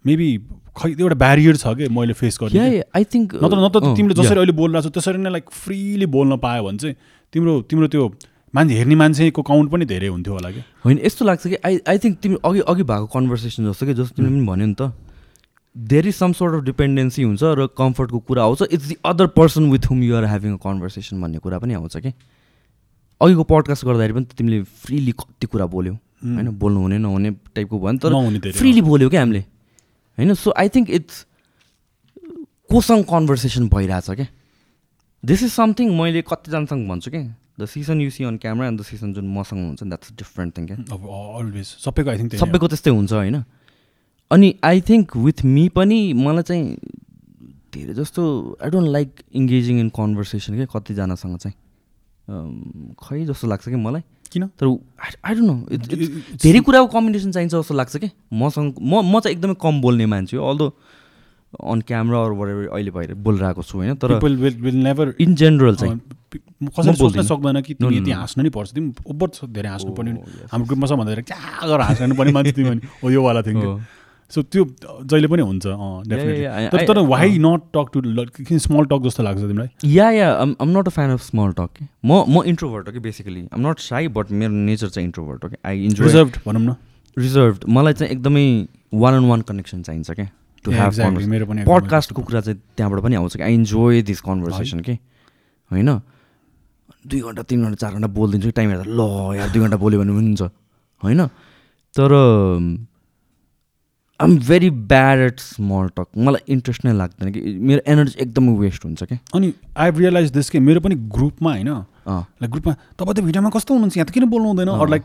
मेबी 0.05 0.29
खै 0.77 0.89
एउटा 0.89 1.15
ब्यारियर 1.15 1.55
छ 1.57 1.73
कि 1.77 1.87
मैले 1.93 2.13
फेस 2.17 2.37
गरेँ 2.41 2.81
आई 2.95 3.03
थिङ्क 3.13 3.35
नत्र 3.43 3.57
नत्र 3.63 3.95
तिमीले 3.95 4.15
जसरी 4.17 4.39
अहिले 4.41 4.55
बोलिरहेको 4.57 4.89
छौ 4.89 4.93
त्यसरी 4.93 5.21
नै 5.21 5.29
लाइक 5.29 5.49
फ्रिली 5.53 6.05
बोल्न 6.09 6.37
पायो 6.41 6.63
भने 6.65 6.77
चाहिँ 6.77 6.95
तिम्रो 7.33 7.61
तिम्रो 7.69 7.87
त्यो 7.93 8.09
मान्छे 8.53 8.73
हेर्ने 8.77 8.95
मान्छेको 8.95 9.41
काउन्ट 9.41 9.71
पनि 9.71 9.85
धेरै 9.85 10.07
हुन्थ्यो 10.07 10.33
होला 10.33 10.49
कि? 10.51 10.61
होइन 10.85 10.97
यस्तो 11.05 11.25
लाग्छ 11.25 11.47
कि 11.47 11.57
आई 11.65 11.79
आई 11.89 11.97
थिङ्क 12.01 12.17
तिमी 12.21 12.37
अघि 12.45 12.59
अघि 12.73 12.83
भएको 12.89 13.07
कन्भर्सेसन 13.13 13.69
जस्तो 13.69 13.85
कि 13.85 13.93
जस्तो 13.93 14.15
तिमीले 14.17 14.33
पनि 14.33 14.45
भन्यो 14.49 14.65
नि 14.65 14.75
त। 14.81 14.91
There 15.75 16.07
is 16.07 16.15
some 16.15 16.31
sort 16.33 16.53
of 16.55 16.61
dependency 16.63 17.23
हुन्छ 17.23 17.43
र 17.43 17.67
कम्फर्टको 17.77 18.19
कुरा 18.29 18.43
आउँछ। 18.43 18.61
It's 18.73 18.87
the 18.87 18.95
other 19.05 19.27
person 19.37 19.69
with 19.71 19.89
whom 19.89 20.03
you're 20.03 20.25
having 20.25 20.53
a 20.53 20.61
conversation 20.65 21.21
भन्ने 21.21 21.37
कुरा 21.41 21.57
पनि 21.61 21.73
आउँछ 21.73 21.97
कि? 21.97 22.11
अघिको 23.23 23.43
पडकास्ट 23.43 23.85
गर्दाखेरि 23.85 24.13
पनि 24.13 24.25
तिमीले 24.37 24.61
फ्रिली 24.83 25.11
कति 25.19 25.47
कुरा 25.47 25.65
बोल्यौ। 25.75 25.93
होइन 25.93 26.49
बोल्नु 26.59 26.79
हुने 26.81 26.97
नहुने 26.97 27.31
टाइपको 27.55 27.79
भयो 27.79 27.91
नि 27.91 28.39
तर 28.39 28.51
फ्रिली 28.51 28.81
बोल्यौ 28.81 29.09
क्या 29.09 29.21
हामीले। 29.21 29.39
होइन 30.17 30.33
सो 30.33 30.53
आई 30.57 30.69
थिङ्क 30.75 30.89
इट्स 30.89 31.25
कोसँग 32.71 33.03
कन्भर्सेसन 33.05 33.67
भइरहेछ 33.69 34.09
क्या। 34.09 34.27
दिस 35.23 35.43
इज 35.43 35.51
समथिङ 35.51 35.87
मैले 35.99 36.21
कतिजनासँग 36.21 36.87
भन्छु 36.89 37.11
क्या। 37.11 37.23
The 37.59 37.65
season 37.69 38.01
you 38.01 38.09
see 38.09 38.23
on 38.23 38.37
camera 38.37 38.67
and 38.67 38.79
the 38.79 38.83
season 38.83 39.13
जुन 39.13 39.27
मसँग 39.33 39.59
हुन्छ 39.59 39.83
द्याट्स 39.83 40.11
डिफ्रेन्ट 40.17 40.57
थिङ 40.57 40.65
क्या। 40.67 40.77
अलवेज 40.77 41.67
सबैको 41.85 42.09
आई 42.09 42.17
थिङ्क 42.17 42.35
सबैको 42.35 42.67
त्यस्तै 42.67 42.91
हुन्छ 42.91 43.13
होइन। 43.13 43.43
अनि 44.31 44.53
आई 44.63 44.81
थिङ्क 44.81 45.17
विथ 45.17 45.43
मी 45.45 45.67
पनि 45.69 45.99
मलाई 46.17 46.43
चाहिँ 46.43 46.65
धेरै 47.73 47.93
जस्तो 47.93 48.21
I 48.63 48.69
don't 48.69 48.89
like 48.89 49.09
engaging 49.33 49.79
in 49.79 49.89
conversation 49.93 50.55
क्या 50.55 50.67
कतिजनासँग 50.73 51.37
चाहिँ। 51.37 51.55
खै 52.27 53.25
जस्तो 53.25 53.47
लाग्छ 53.47 53.69
कि 53.69 53.75
मलाई 53.75 54.03
किन 54.31 54.47
तर 54.59 54.65
आई 54.67 55.33
डोन्ट 55.35 55.47
नो 55.47 55.55
धेरै 56.43 56.59
कुराको 56.65 56.87
कम्बिनेसन 56.95 57.31
चाहिन्छ 57.31 57.53
जस्तो 57.53 57.73
लाग्छ 57.75 57.97
कि 57.97 58.09
मसँग 58.33 58.81
म 58.81 59.01
म 59.03 59.19
चाहिँ 59.19 59.35
एकदमै 59.37 59.55
कम 59.61 59.81
बोल्ने 59.81 60.05
मान्छे 60.09 60.37
हो 60.37 60.49
अल्दो 60.49 60.67
अन 61.53 61.81
क्यामरा 61.85 62.17
अरू 62.25 62.33
अहिले 62.73 62.91
भएर 62.91 63.13
बोलिरहेको 63.13 63.61
छु 63.61 63.77
होइन 63.77 63.95
तर 64.01 64.09
नेभर 64.17 65.13
इन 65.21 65.35
जेनरल 65.35 65.75
चाहिँ 65.75 65.99
कसैले 66.63 66.93
सोच्न। 66.97 67.21
सक्दैन 67.21 67.61
कि 67.61 67.73
तिमी 67.73 67.97
यति. 67.97 68.11
हाँस्नु 68.11 68.43
नि 68.43 68.49
पर्छ 68.49 68.73
तिमी 68.73 68.93
ओभर 69.05 69.29
धेरै 69.53 69.69
हाँस्नु 69.69 69.91
पर्ने 69.93 70.11
Oh, 70.13 70.23
yes. 70.23 70.49
हाम्रो 70.51 70.65
ग्रुपमा 70.65 70.87
सबभन्दा 70.87 71.21
क्या 71.29 71.37
गरेर 71.67 71.81
हाँस्नु 71.81 72.15
पर्ने 72.15 72.31
मान्छे 72.31 72.51
तिमी 72.57 72.79
हो 73.03 73.09
योवाला 73.11 73.41
हो। 73.45 73.79
सो 74.31 74.41
त्यो 74.43 74.63
जहिले 75.03 75.27
पनि 75.27 75.41
हुन्छ 75.41 75.65
डेफिनेटली 76.07 76.85
तर 76.87 76.99
वाइ। 77.07 77.37
नट 77.39 77.61
टक 77.73 77.87
टु 77.93 77.99
किन 78.43 78.57
स्मल 78.59 78.85
टक 78.85 79.01
जस्तो 79.03 79.23
लाग्छ 79.23 79.39
तिमीलाई? 79.41 79.69
Yeah 79.85 80.09
yeah 80.11 80.31
um 80.33 80.69
not 80.77 80.87
a 80.87 80.91
fan 80.91 81.11
of 81.11 81.21
small 81.23 81.51
talk 81.59 81.83
म 82.05 82.23
म 82.27 82.43
इन्ट्रोभर्ट 82.45 82.87
हो 82.87 82.93
कि 82.93 82.99
basically 82.99 83.47
um 83.53 83.67
not 83.67 83.79
shy 83.79 84.07
but 84.15 84.31
मेरो 84.31 84.53
नेचर 84.53 84.89
चाहिँ 84.89 85.05
इन्ट्रोभर्ट 85.07 85.43
हो 85.43 85.49
कि 85.49 85.57
आई 85.65 85.85
इन्जोय 85.85 86.07
रिजर्भ 86.07 86.31
भनौँ 86.45 86.61
न। 86.61 86.75
रिजर्भ 87.17 87.59
मलाई 87.69 87.93
चाहिँ 87.93 88.11
एकदमै 88.13 88.45
वान 88.93 89.13
अन 89.13 89.25
वान 89.29 89.41
कनेक्सन 89.41 89.81
चाहिन्छ 89.81 90.11
क्या 90.11 90.27
टु 90.65 90.71
exactly. 90.71 91.25
मेरो 91.27 91.45
पनि 91.45 91.63
पडकास्टको 91.67 92.21
कुरा 92.23 92.41
चाहिँ 92.41 92.59
त्यहाँबाट 92.77 92.99
पनि 93.03 93.15
आउँछ 93.15 93.35
कि 93.37 93.43
आई 93.43 93.53
इन्जोय 93.53 94.01
दिस 94.01 94.21
कन्भर्सेसन 94.21 94.79
कि 94.79 94.93
होइन? 95.71 95.89
दुई 97.07 97.19
घन्टा 97.19 97.43
तिन 97.43 97.63
घन्टा 97.63 97.75
चार 97.75 97.93
घन्टा 97.93 98.07
बोलिदिन्छु 98.07 98.47
कि? 98.47 98.51
टाइम 98.51 98.69
हेर्दा 98.69 98.85
ल 98.87 99.35
यार 99.37 99.49
दुई 99.51 99.61
घन्टा 99.61 99.77
बोल्यो 99.77 99.99
भने 99.99 100.11
हुन्छ 100.13 100.41
होइन? 101.03 101.21
तर 101.95 102.11
आम 104.23 104.37
very 104.39 104.69
bad 104.89 105.19
at 105.19 105.39
small 105.39 105.87
talk 105.97 106.07
मलाई 106.17 106.51
इन्ट्रेस्ट 106.53 106.85
नै 106.85 106.93
लाग्दैन 106.97 107.31
कि 107.31 107.41
मेरो 107.59 107.81
एनर्जी 107.93 108.15
एकदमै 108.23 108.53
वेस्ट 108.57 108.85
हुन्छ 108.85 109.03
क्या। 109.03 109.17
अनि 109.35 109.53
आई 109.77 109.91
रियलाइज 109.91 110.31
दिस 110.31 110.49
के 110.49 110.59
मेरो 110.59 110.79
पनि 110.79 110.95
ग्रुपमा 110.95 111.51
होइन 111.51 111.69
लाइक 112.07 112.49
ग्रुपमा 112.51 112.73
तपाईँ 112.99 113.15
त 113.15 113.19
भिडियोमा 113.19 113.49
कस्तो 113.49 113.73
हुनुहुन्छ? 113.73 113.97
यहाँ 113.97 114.07
त 114.07 114.11
किन 114.11 114.25
बोल्नु 114.31 114.47
हुँदैन? 114.47 114.69
अरू 114.69 114.89
लाइक 114.91 115.03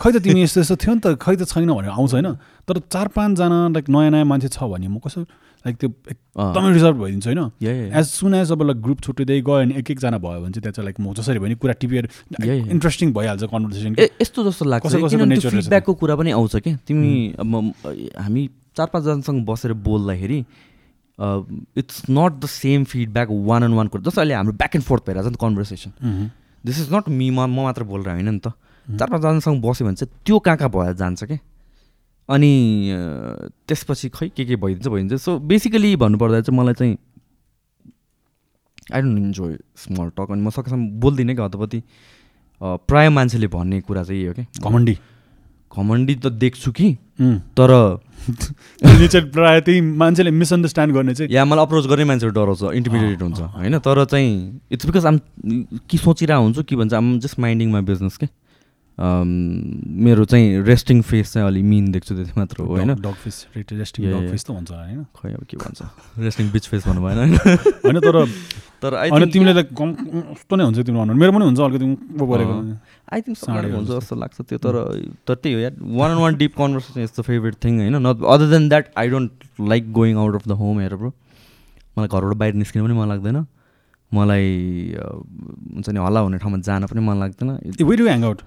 खै 0.00 0.10
त 0.12 0.22
तिमी 0.22 0.42
यस्तो 0.42 0.60
यस्तो 0.60 0.76
थियो 0.76 0.94
नि 0.94 1.00
त 1.00 1.14
खै 1.18 1.36
त 1.36 1.50
छैन 1.50 1.66
भनेर 1.66 1.90
आउँछ 1.90 2.12
होइन। 2.14 2.28
तर 2.66 2.78
चार 2.86 3.08
पाँचजना 3.14 3.58
लाइक 3.74 3.86
नयाँ 3.90 4.10
नयाँ 4.10 4.26
मान्छे 4.26 4.48
छ 4.48 4.66
भने 4.66 4.88
म 4.88 4.98
कसो 4.98 5.20
लाइक 5.66 5.76
त्यो 5.76 5.88
एकदमै 6.10 6.72
रिजर्भ 6.72 6.96
भइदिन्छु 7.02 7.28
होइन। 7.30 7.90
एज 7.94 8.06
सुन 8.08 8.34
एज 8.34 8.52
अब 8.52 8.62
लाइक 8.62 8.78
ग्रुप 8.82 9.00
छुट्टिँदै 9.02 9.40
गयो 9.40 9.54
अनि 9.62 9.74
एक 9.78 9.90
एकजना 9.90 10.18
भयो 10.18 10.40
भने 10.40 10.50
चाहिँ 10.50 10.62
त्यहाँ 10.62 10.74
चाहिँ 10.74 10.86
लाइक 10.86 10.98
म 11.00 11.12
जसरी 11.14 11.38
भने 11.38 11.54
कुरा 11.54 11.74
टिपेर 11.78 12.08
yeah. 12.40 12.70
इन्ट्रेस्टिङ 12.70 13.12
भइहाल्छ 13.12 13.44
कन्भर्सेसन 13.50 13.92
यस्तो 14.22 14.44
जस्तो 14.50 14.64
लाग्छ। 14.64 14.86
फिडब्याकको 14.90 15.94
कुरा 15.94 16.14
पनि 16.16 16.30
आउँछ 16.32 16.56
कि 16.66 16.74
तिमी 16.86 17.12
अब 17.38 17.72
हामी 18.18 18.48
चार 18.76 18.86
पाँचजनासँग 18.92 19.44
बसेर 19.46 19.72
बोल्दाखेरि 19.86 20.38
it's 21.78 22.02
not 22.10 22.32
the 22.40 22.46
same 22.48 22.84
feedback 22.84 23.28
one 23.48 23.62
on 23.62 23.72
वानको 23.74 23.98
जस्तो 23.98 24.20
अहिले 24.20 24.34
हाम्रो 24.34 24.52
ब्याक 24.56 24.76
एन्ड 24.76 24.84
फोर्थ 24.86 25.06
भइरहेको 25.06 25.28
छ 25.28 25.32
नि 25.32 25.38
conversation 25.40 25.90
this 26.64 26.80
is 26.80 26.92
not 26.94 27.08
me 27.08 27.30
म 27.30 27.46
मात्र 27.50 27.84
बोलेर 27.84 28.08
होइन 28.14 28.28
नि 28.28 28.38
त। 28.38 28.52
चार 28.86 29.08
पाँचजनासँग 29.10 29.62
बस्यो 29.62 29.86
भने 29.86 29.96
चाहिँ 29.96 30.12
त्यो 30.26 30.38
कहाँ 30.38 30.56
कहाँ 30.56 30.70
भएर 30.70 30.94
जान्छ 30.96 31.24
क्या 31.24 31.38
अनि 32.28 32.50
त्यसपछि 33.68 34.08
खै 34.08 34.28
के 34.28 34.44
के 34.44 34.56
भइदिन्छ 34.56 34.88
भइदिन्छ। 34.88 35.20
सो 35.22 35.38
बेसिकली 35.38 35.94
भन्नुपर्दा 35.96 36.40
चाहिँ 36.40 36.58
मलाई 36.58 36.74
चाहिँ 36.74 36.96
I 38.92 39.00
don't 39.02 39.18
enjoy 39.18 39.56
small 39.76 40.08
talk 40.18 40.30
अनि 40.30 40.42
म 40.42 40.50
सकेसम्म 40.50 40.88
बोल्दिनँ 41.00 41.34
कि 41.36 41.42
हतपति 41.42 41.82
प्रायः 42.60 43.10
मान्छेले 43.10 43.46
भन्ने 43.46 43.80
कुरा 43.80 44.02
चाहिँ 44.04 44.20
यही 44.20 44.28
हो 44.28 44.34
कि? 44.34 44.44
घमण्डी। 44.60 44.94
घमण्डी 45.72 46.14
त 46.14 46.26
देख्छु 46.26 46.72
कि. 46.72 46.92
तर 47.56 47.70
नेचर 48.28 49.24
प्रायः 49.24 49.60
त्यही 49.60 49.80
मान्छेले 49.80 50.30
मिसअन्डरस्ट्यान्ड 50.30 50.94
गर्ने 50.94 51.14
चाहिँ 51.14 51.32
या 51.32 51.44
मलाई 51.44 51.64
अप्रोच 51.64 51.86
गर्ने 51.86 52.04
मान्छेहरू 52.04 52.34
डराउँछ 52.34 52.62
इन्टिमिडिएट 52.74 53.22
हुन्छ। 53.22 53.40
होइन? 53.40 53.78
तर 53.78 54.04
चाहिँ 54.04 54.60
इट्स 54.72 54.86
बिकज 54.86 55.06
आम 55.06 55.18
कि 55.90 55.98
सोचिरहेको 55.98 56.42
हुन्छु 56.42 56.62
कि 56.62 56.76
भन्छ 56.76 56.94
um 56.94 57.18
just 57.20 57.38
minding 57.38 57.72
my 57.72 57.82
business 57.82 58.16
के 58.16 58.26
मेरो 59.00 60.24
चाहिँ 60.28 60.60
रेस्टिङ 60.62 61.00
फेस 61.02 61.32
चाहिँ 61.32 61.46
अलि 61.48 61.62
मिन 61.62 61.90
देख्छु 61.92 62.14
त्यति 62.14 62.32
मात्र 62.36 62.62
हो 62.62 62.76
होइन? 62.76 62.94
Dog 63.00 63.14
fish 63.24 63.36
resting 63.56 64.04
dog. 64.12 64.30
Fish 64.30 64.44
त 64.44 64.50
होला 64.50 64.76
होइन? 64.76 65.04
खै 65.16 65.32
अब 65.32 65.44
के 65.48 65.56
भन्छ? 65.56 65.80
रेस्टिङ 66.20 66.50
बिच 66.52 66.68
फेस 66.68 66.86
भन्नु 66.88 67.00
भएन। 67.00 67.34
होइन 67.84 68.00
तर 68.00 68.16
तर 68.82 68.94
होइन 69.00 69.30
तिमीले 69.32 69.62
कम 69.72 69.88
कस्तो 70.36 70.56
नै 70.56 70.64
हुन्छ 70.64 70.84
तिम्रो 70.84 71.00
अनुहार 71.00 71.16
मेरो 71.16 71.32
पनि 71.32 71.44
हुन्छ 71.48 71.60
अलिकति। 71.60 71.86
आई 73.12 73.20
थिङ्क 73.24 73.36
सबैको 73.38 73.76
हुन्छ 73.76 73.90
जस्तो 73.90 74.16
लाग्छ 74.20 74.36
त्यो 74.40 74.58
तर 74.60 74.74
तर 75.24 75.34
त्यही 75.34 75.54
हो 75.54 75.60
यार। 75.60 75.74
One 75.80 76.10
on 76.10 76.18
one 76.20 76.36
deep 76.36 76.52
conversation 76.60 77.00
is 77.00 77.10
the 77.16 77.24
favourite 77.24 77.56
thing 77.64 77.80
होइन? 77.80 77.96
Not 78.04 78.20
other 78.20 78.46
than 78.52 78.68
that 78.68 78.92
I 79.00 79.08
don't 79.16 79.32
like 79.72 79.92
going 79.92 80.16
out 80.20 80.34
of 80.34 80.48
the 80.48 80.60
home 80.60 80.80
हेर 80.80 80.94
ब्रो। 81.00 81.10
मलाई 81.96 82.08
घरबाट 82.08 82.36
बाहिर 82.36 82.54
निस्किनु 82.60 82.84
पनि 82.84 82.94
मन 83.00 83.08
लाग्दैन। 83.08 83.44
मलाई 84.12 84.46
हुन्छ 84.94 85.88
नि 85.88 85.98
हल्ला 86.04 86.20
हुने 86.20 86.38
ठाउँमा 86.38 86.58
जान 86.68 86.86
पनि 86.86 87.00
मन 87.00 87.16
लाग्दैन। 87.16 87.48
We 87.80 87.96
do 87.96 88.04
hang 88.06 88.24
out 88.24 88.40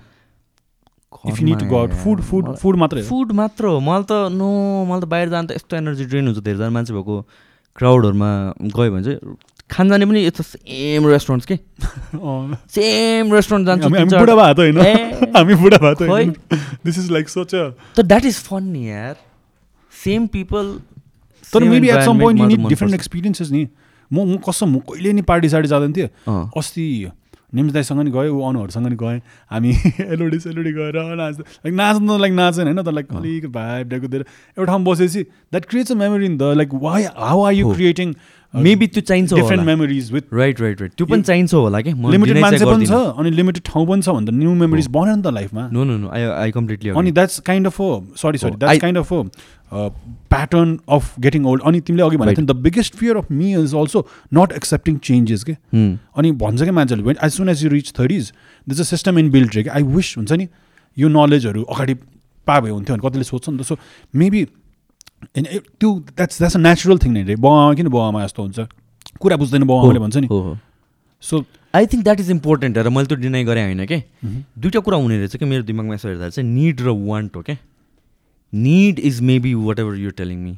if 1.29 1.39
you 1.39 1.45
need 1.45 1.59
to 1.59 1.65
go 1.65 1.77
out 1.77 1.93
food 2.03 2.21
food 2.29 2.45
food 2.61 2.75
मात्रै 2.83 3.01
हो 3.01 3.07
फुड 3.07 3.31
मात्र 3.39 3.63
हो 3.67 3.79
मलाई 3.79 4.03
त 4.09 4.11
नो 4.33 4.49
मलाई 4.89 5.01
त 5.01 5.05
बाहिर 5.15 5.29
जानु 5.29 5.47
त 5.47 5.51
यस्तो 5.59 5.73
एनर्जी 5.77 6.05
ड्रेन 6.05 6.25
हुन्छ 6.27 6.39
धेरैजना 6.43 6.69
मान्छे 6.69 6.93
भएको 6.93 7.15
क्राउडहरूमा 7.77 8.29
गयो 8.61 8.91
भने 8.91 9.03
चाहिँ 9.03 9.19
खान 9.71 9.89
जाने 9.89 10.05
पनि 10.05 10.19
यस्तो 10.25 10.43
सेम 10.43 11.07
रेस्टुरेन्ट्स 11.09 11.45
के। 11.51 11.55
सेम 12.77 13.33
रेस्टुरेन्ट 13.33 13.67
जान्छु 13.67 13.89
दिस 16.85 16.97
इज 16.99 17.11
लाइक 17.11 17.29
सोच 17.29 17.51
त 17.53 17.99
द्याट 18.01 18.25
इज 18.25 18.37
फन 18.49 18.63
नि 18.63 18.89
यार। 18.89 19.15
सेम 19.93 20.27
पिपल 20.35 20.65
तर 21.53 21.63
maybe 21.63 21.89
at 21.89 22.01
some 22.05 22.19
point 22.19 22.41
you 22.41 22.47
need 22.47 22.67
different 22.67 22.93
experiences 22.95 23.51
नि। 23.51 23.67
म 24.11 24.25
म 24.29 24.37
कसम 24.45 24.69
म 24.69 24.79
कहिले 24.89 25.13
नि 25.13 25.21
पार्टी 25.23 25.49
सार्टी 25.49 25.67
जाँदैन 25.67 25.93
थिएँ। 25.93 26.09
अस्ति 26.57 26.85
दाईसँग 27.53 28.01
नि 28.01 28.11
गएँ 28.11 28.29
ऊ 28.29 28.41
अनुहरूसँग 28.49 28.87
नि 28.87 28.95
गएँ। 28.95 29.19
हामी 29.51 29.71
एलओडी 30.13 30.39
सेलओडी 30.39 30.71
गएर 30.73 30.97
नाच्दा 31.15 31.43
लाइक 31.65 31.73
नाच्नु 31.75 32.17
त 32.17 32.19
लाइक 32.21 32.33
नाचेन 32.33 32.65
होइन 32.67 32.81
तर 32.83 32.91
लाइक 32.91 33.13
अलिक 33.13 33.51
भाइब 33.53 33.89
डाइको 33.89 34.07
दिएर 34.07 34.25
एउटा 34.57 34.65
ठाउँमा 34.65 34.91
बसेपछि 34.91 35.21
that 35.23 35.65
creates 35.65 35.91
a 35.91 35.95
memory 35.95 36.25
in 36.25 36.37
the 36.37 36.53
like 36.57 36.69
why 36.73 37.03
how 37.17 37.43
are 37.43 37.53
you 37.53 37.67
हो। 37.67 37.73
क्रिएटिङ 37.73 38.13
मेबी 38.53 38.87
त्यो 38.87 39.01
चाहिन्छ 39.01 39.33
different 39.33 39.63
memories 39.65 40.11
with 40.13 40.33
right 40.33 40.59
right 40.61 40.81
right 40.81 40.91
त्यो 40.97 41.05
पनि 41.07 41.21
चाहिन्छ 41.21 41.53
होला 41.53 41.79
कि? 41.81 41.91
लिमिटेड 41.93 42.37
मान्छे 42.41 42.65
पनि 42.65 42.85
छ। 42.85 42.93
अनि 43.17 43.29
लिमिटेड 43.31 43.63
ठाउँ 43.65 43.85
पनि 43.87 44.01
छ 44.01 44.09
भन्दा 44.09 44.31
न्यू 44.31 44.53
मेमोरिज 44.55 44.87
बन्यो 44.93 45.15
नि 45.15 45.21
त 45.23 45.33
लाइफमा 45.33 45.67
no 45.73 45.83
no 45.83 45.97
no 45.97 46.09
I 46.09 46.21
I 46.21 46.51
completely 46.51 46.89
अनि 46.89 47.11
that's 47.11 47.39
kind 47.49 47.67
of 47.67 47.77
sorry 48.21 48.37
sorry 48.37 48.51
Oh, 48.51 48.59
that's 48.59 48.81
kind 48.81 48.97
of 48.97 49.13
pattern 49.73 50.77
of 50.89 51.19
getting 51.19 51.45
old 51.45 51.61
अनि 51.65 51.79
तिमीले 51.81 52.03
अघि 52.03 52.17
भनेको 52.17 52.41
थियौ 52.41 52.53
the 52.53 52.55
biggest 52.63 52.95
fear 52.95 53.17
of 53.17 53.31
me 53.31 53.53
is 53.61 53.75
also 53.75 54.05
not 54.33 54.51
accepting 54.57 54.97
changes 55.09 55.43
के 55.43 55.55
अनि 55.73 56.31
भन्छ 56.41 56.61
क्या 56.61 56.73
मान्छेहरूले 56.79 57.07
when 57.07 57.17
as 57.25 57.31
soon 57.33 57.49
as 57.49 57.63
you 57.63 57.69
reach 57.71 57.93
thirties 57.99 58.31
this 58.67 58.79
a 58.79 58.83
system 58.85 59.19
in 59.19 59.31
build 59.31 59.61
कि 59.63 59.69
आई 59.69 59.83
विस 59.95 60.13
हुन्छ 60.17 60.31
नि 60.31 60.47
यो 60.97 61.07
नलेजहरू 61.09 61.63
अगाडि 61.63 61.93
पा 62.47 62.59
भए 62.59 62.69
हुन्थ्यो 62.69 62.95
भने 62.95 63.09
कतिले 63.09 63.23
सोध्छ 63.23 63.49
नि 63.49 63.57
त। 63.57 63.61
सो 63.63 63.77
मेबी 64.15 64.45
त्यो 65.35 65.89
that's 65.89 66.37
that's 66.37 66.55
a 66.55 66.59
natural 66.59 66.97
thing 67.03 67.11
नै 67.13 67.23
रे। 67.23 67.35
बाउ 67.39 67.75
किन 67.75 67.87
बाउआमा 67.87 68.23
यस्तो 68.23 68.43
हुन्छ? 68.43 68.59
कुरा 69.19 69.35
बुझ्दैन 69.37 69.63
बाउआमाले 69.63 69.99
भन्छ 69.99 70.17
नि। 70.17 70.27
So 71.23 71.43
I 71.73 71.85
think 71.87 72.03
that 72.03 72.19
is 72.19 72.31
important 72.31 72.77
र 72.77 72.89
मैले 72.89 73.07
त्यो 73.07 73.17
डिनाइ 73.17 73.43
गरेँ 73.43 73.63
होइन 73.63 73.85
कि? 73.85 73.97
दुइटा 74.59 74.79
कुरा 74.79 74.97
हुने 74.97 75.17
रहेछ 75.17 75.35
कि? 75.35 75.45
मेरो 75.45 75.63
दिमागमा 75.63 75.93
यसो 75.95 76.07
हेर्दा 76.09 76.29
चाहिँ 76.29 76.49
निड 76.49 76.81
र 76.81 76.89
वान्ट 77.07 77.35
हो 77.35 77.41
क्या 77.41 77.55
need 78.53 78.99
is 78.99 79.21
maybe 79.21 79.53
whatever 79.79 79.95
you're 79.95 80.11
telling 80.11 80.39
me 80.39 80.57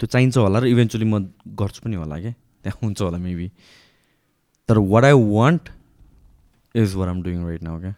त्यो 0.00 0.06
चाहिन्छ 0.06 0.36
होला 0.36 0.58
र 0.58 0.66
इभेन्चुली 0.66 1.04
म 1.04 1.18
गर्छु 1.58 1.80
पनि 1.84 1.96
होला 1.96 2.20
क्या 2.20 2.32
त्यहाँ 2.62 2.78
हुन्छ 2.82 3.00
होला 3.02 3.18
मेबी 3.18 3.50
तर 4.68 4.78
what 4.78 5.04
I 5.04 5.12
want 5.12 5.68
is 6.74 6.94
what 6.94 7.08
um 7.08 7.22
doing 7.22 7.44
right 7.46 7.62
now 7.62 7.80
क्या 7.80 7.94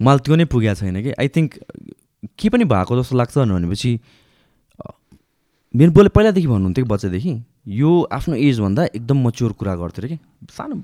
मलाई 0.00 0.18
त्यो 0.18 0.36
नै 0.36 0.44
पुगेको 0.44 0.74
छैन 0.74 1.02
कि? 1.02 1.12
आई 1.20 1.28
थिङ्क 1.28 1.58
के 2.38 2.48
पनि 2.48 2.64
भएको 2.64 3.02
जस्तो 3.02 3.16
लाग्छ 3.16 3.38
भनेपछि 3.38 3.98
मेरो 5.74 5.92
बोले 5.92 6.08
पहिलादेखि 6.08 6.46
भन्नुहुन्थ्यो 6.46 6.84
कि 6.84 6.88
बच्चादेखि? 6.88 7.42
यो 7.68 7.90
आफ्नो 8.12 8.34
एजभन्दा 8.34 8.84
एकदम 8.94 9.26
मच्योर 9.26 9.52
कुरा 9.52 9.74
गर्थ्यो 9.76 10.06
अरे 10.06 10.16
कि? 10.16 10.18
सानो 10.50 10.82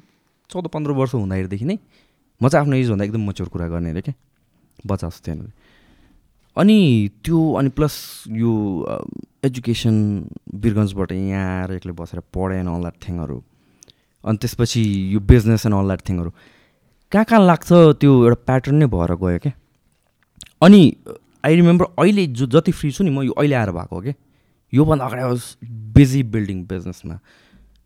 चौध 0.50 0.68
पन्ध्र 0.68 0.92
वर्ष 0.92 1.14
हुँदाखेरिदेखि 1.14 1.64
नै 1.64 1.78
म 2.40 2.48
चाहिँ 2.48 2.64
आफ्नो 2.66 2.76
एजभन्दा 2.76 3.04
एकदम 3.04 3.28
मच्योर 3.28 3.48
कुरा 3.48 3.68
गर्ने 3.68 3.90
अरे 3.90 4.00
क्या 4.00 4.14
बच्चा 4.86 5.08
जस्तो 5.08 5.32
अरे 5.32 5.50
अनि 6.56 7.08
त्यो 7.24 7.52
अनि 7.52 7.68
प्लस 7.68 8.24
यो 8.28 8.52
एजुकेसन 9.44 9.94
बिरगन्जबाट 10.54 11.12
यहाँ 11.12 11.60
आएर 11.60 11.72
एक्लै 11.72 11.92
बसेर 11.92 12.20
पढेँ 12.34 12.58
एन्ड 12.58 12.68
अल 12.68 12.80
द्याट 12.80 12.96
थिङहरू 13.08 13.42
अनि 14.24 14.36
त्यसपछि 14.36 14.82
यो 15.14 15.20
बिजनेस 15.20 15.66
एन्ड 15.66 15.76
अल 15.76 15.86
द्याट 15.86 16.08
थिङहरू 16.08 16.30
कहाँ 17.12 17.24
कहाँ 17.24 17.46
लाग्छ 17.46 17.72
त्यो 17.72 18.12
एउटा 18.24 18.34
प्याटर्न 18.46 18.76
नै 18.76 18.86
भएर 18.86 19.14
गयो 19.14 19.38
क्या 19.38 19.52
अनि 20.62 20.96
आई 21.44 21.56
रिमेम्बर 21.56 21.86
अहिले 21.98 22.26
जो 22.26 22.46
जति 22.46 22.72
फ्री 22.72 22.90
छु 22.92 23.04
नि 23.04 23.10
म 23.10 23.22
यो 23.22 23.32
अहिले 23.32 23.54
आएर 23.54 23.70
भएको 23.70 23.96
हो 23.96 24.02
क्या 24.02 24.14
योभन्दा 24.72 25.04
अगाडि 25.04 25.22
वाज 25.22 25.56
बिजी 25.94 26.22
बिल्डिङ 26.22 26.64
बिजनेसमा 26.64 27.18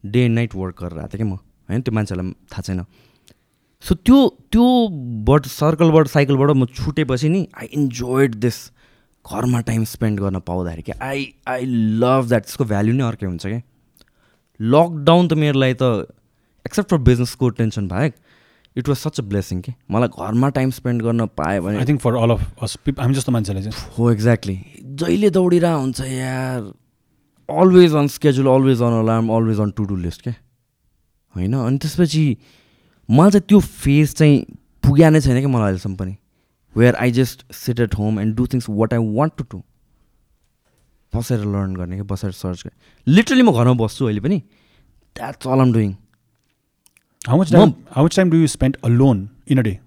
डे 0.04 0.28
नाइट 0.28 0.54
वर्क 0.54 0.82
गरेर 0.82 0.98
आएको 0.98 1.18
थिएँ 1.18 1.22
कि 1.22 1.24
म? 1.24 1.36
होइन 1.68 1.82
त्यो 1.82 1.94
मान्छेहरूलाई 1.94 2.32
थाहा 2.52 2.62
छैन। 2.62 2.80
सो 3.82 3.94
त्यो 3.94 4.18
त्योबाट 4.52 5.46
सर्कलबाट 5.46 6.06
साइकलबाट 6.08 6.50
म 6.50 6.66
छुटेपछि 6.66 7.28
नि 7.28 7.46
आई 7.62 7.66
इन्जोयड 7.72 8.34
दिस 8.44 8.58
घरमा 9.24 9.60
टाइम 9.68 9.84
स्पेन्ड 9.84 10.20
गर्न 10.20 10.38
पाउँदाखेरि 10.46 10.82
क्या। 10.82 10.96
आई 11.06 11.32
आई 11.48 11.64
लभ 12.02 12.28
द्याट 12.28 12.42
त्यसको 12.44 12.64
भ्याल्यु 12.64 12.94
नै 12.94 13.04
अर्कै 13.04 13.26
हुन्छ 13.26 13.46
क्या। 13.46 13.60
लकडाउन 14.60 15.28
त 15.28 15.32
मेरो 15.34 15.58
लागि 15.58 15.74
त 15.82 16.06
एक्सेप्ट 16.66 16.90
फर 16.90 16.98
बिजनेसको 17.08 17.48
टेन्सन 17.60 17.88
बाहेक 17.88 18.14
it 18.76 18.88
was 18.88 18.98
such 18.98 19.20
a 19.20 19.22
blessing 19.24 19.60
के 19.60 19.72
मलाई 19.90 20.08
घरमा 20.08 20.48
टाइम 20.56 20.70
स्पेन्ड 20.78 21.02
गर्न 21.02 21.26
पाएँ 21.36 21.60
भने 21.60 21.78
I 21.78 21.86
think 21.86 22.00
for 22.00 22.16
all 22.22 22.30
of 22.30 22.62
us 22.62 22.76
हामी 22.98 23.14
जस्तो 23.14 23.32
मान्छेलाई 23.32 23.62
चाहिँ। 23.62 23.92
हो 23.98 24.10
एक्ज्याक्टली 24.10 24.56
जहिले 25.02 25.30
दौडिरहेको 25.30 25.80
हुन्छ 25.80 26.00
यार। 26.00 26.60
Always 27.48 27.94
on 27.94 28.06
schedule 28.14 28.46
always 28.54 28.82
on 28.82 29.00
alarm 29.00 29.30
always 29.36 29.60
on 29.60 29.70
to 29.76 29.84
do 29.84 29.96
list 29.96 30.22
क्या। 30.22 30.34
होइन? 31.34 31.54
अनि 31.54 31.78
त्यसपछि 31.78 32.24
मलाई 33.08 33.30
चाहिँ 33.30 33.46
त्यो 33.48 33.60
फेज 33.60 34.14
चाहिँ 34.14 34.44
पुग्या 34.82 35.10
नै 35.10 35.20
छैन 35.20 35.38
क्या 35.38 35.48
मलाई 35.48 35.66
अहिलेसम्म 35.66 35.96
पनि 35.96 36.16
where 36.76 36.94
I 37.02 37.10
just 37.18 37.52
sit 37.54 37.80
at 37.80 37.94
home 37.98 38.20
and 38.20 38.34
do 38.36 38.46
things 38.52 38.66
what 38.68 38.94
I 38.94 39.00
want 39.16 39.32
to 39.38 39.44
do 39.52 39.62
बसेर 41.12 41.38
लर्न 41.44 41.76
गर्ने 41.76 41.96
क्या 41.96 42.04
बसेर 42.12 42.30
सर्च 42.32 42.62
गर्ने। 42.64 43.12
लिटरली 43.14 43.42
म 43.42 43.52
घरमा 43.52 43.74
बस्छु 43.84 44.04
अहिले 44.06 44.20
पनि। 44.20 44.38
That's 45.16 45.46
all 45.46 45.60
am 45.60 45.72
doing 45.72 45.94
how 47.28 47.40
much 47.40 47.52
time 47.52 47.72
how 47.94 48.04
much 48.04 48.16
time 48.16 48.30
do 48.30 48.36
you 48.36 48.46
spend 48.54 48.76
alone 48.88 49.28
in 49.50 49.58
a 49.58 49.62
day 49.62 49.78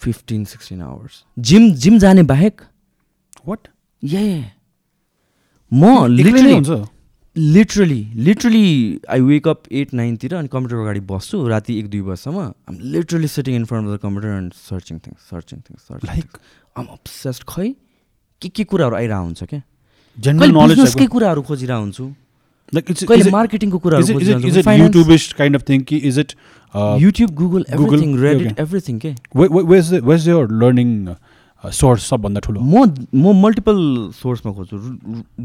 fifteen 0.00 0.44
sixteen 0.44 0.80
hours 0.82 1.24
gym 1.38 1.70
gym 1.82 1.98
जाने 1.98 2.22
बाहेक? 2.30 2.60
वाट 3.46 3.68
ए 4.02 4.50
म 5.72 6.06
लिटरली 6.06 6.52
हुन्छ। 6.52 6.70
Literally 7.36 8.08
literally 8.14 9.00
I 9.10 9.20
wake 9.20 9.48
up 9.48 9.62
at 9.72 9.94
नाइनतिर 9.94 10.34
अनि 10.34 10.48
computer 10.48 10.76
अगाडि 10.76 11.00
बस्छु 11.00 11.48
राति 11.48 11.78
एक 11.78 11.88
दुई 11.88 12.00
बजीसम्म 12.00 12.38
आम 12.38 12.78
literally 12.80 13.28
sitting 13.28 13.54
in 13.54 13.64
front 13.64 13.88
of 13.88 13.94
the 13.94 14.00
computer 14.02 14.28
and 14.28 14.52
searching 14.52 14.98
things 14.98 15.30
searching 15.30 15.58
things 15.58 16.04
like 16.04 16.24
um 16.76 16.84
obsessed 16.84 17.44
खै? 17.48 17.74
के 18.42 18.48
के 18.48 18.64
कुराहरू 18.64 18.96
आइरहेको 18.96 19.24
हुन्छ 19.24 19.44
क्या? 19.44 19.62
जनरल 20.18 20.38
कहिले 20.38 20.52
नलेज 20.52 20.68
बिजनेसकै 20.68 21.06
कुराहरू 21.06 21.42
खोजिरहेको 21.42 21.82
हुन्छु? 21.82 22.14
लाइक 22.74 22.90
इट्स 22.90 23.04
कहिले 23.04 23.30
मार्केटिङको 23.30 23.78
कुराहरू 23.78 24.06
YouTube 27.00 27.30
Google 27.30 27.64
everything 27.70 28.18
Reddit. 28.18 28.60
Everything 28.60 28.98
के 28.98 29.14
where, 29.36 29.50
where- 29.50 29.66
where's 29.66 30.24
the, 30.26 31.16
source 31.70 32.02
सबभन्दा 32.02 32.40
ठुलो। 32.40 32.60
म 32.60 32.90
म 33.14 33.32
मल्टिपल 33.42 33.76
सोर्समा 34.18 34.52
खोज्छु। 34.52 34.76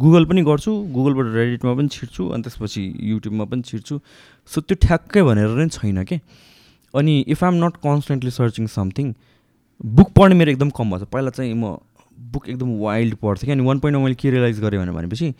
गुगल 0.01 0.26
पनि 0.26 0.41
गर्छु 0.43 0.72
गुगलबाट 0.89 1.28
रेडिटमा 1.34 1.74
पनि 1.78 1.88
छिर्छु 1.88 2.24
अनि 2.34 2.41
त्यसपछि 2.43 2.82
युट्युबमा 3.13 3.45
पनि 3.45 3.61
छिर्छु। 3.61 3.99
सो 4.49 4.61
त्यो 4.61 4.76
ठ्याक्कै 4.82 5.22
भनेर 5.24 5.49
नै 5.61 5.68
छैन 5.70 6.03
के? 6.03 6.18
अनि 6.95 7.13
if 7.28 7.43
I 7.43 7.49
am 7.53 7.65
not 7.65 7.78
constantly 7.86 8.32
searching 8.32 8.65
something 8.65 9.13
book 9.86 10.09
पढ्ने 10.18 10.36
मेरो 10.36 10.51
एकदम 10.51 10.70
कम 10.74 10.89
भएको 10.89 11.05
छ 11.05 11.07
पहिला 11.13 11.30
चाहिँ 11.38 11.53
म 11.53 11.78
बुक 12.34 12.49
एकदम 12.49 12.70
वाइल्ड 12.82 13.15
पढ्थेँ 13.22 13.45
कि 13.45 13.51
अनि 13.51 13.63
वान 13.63 13.80
पोइन्टमा 13.80 14.03
मैले 14.03 14.15
के 14.15 14.32
रियलाइज 14.32 14.59
गरेँ 14.59 14.80
भने 14.82 14.91
भनेपछि 14.91 15.34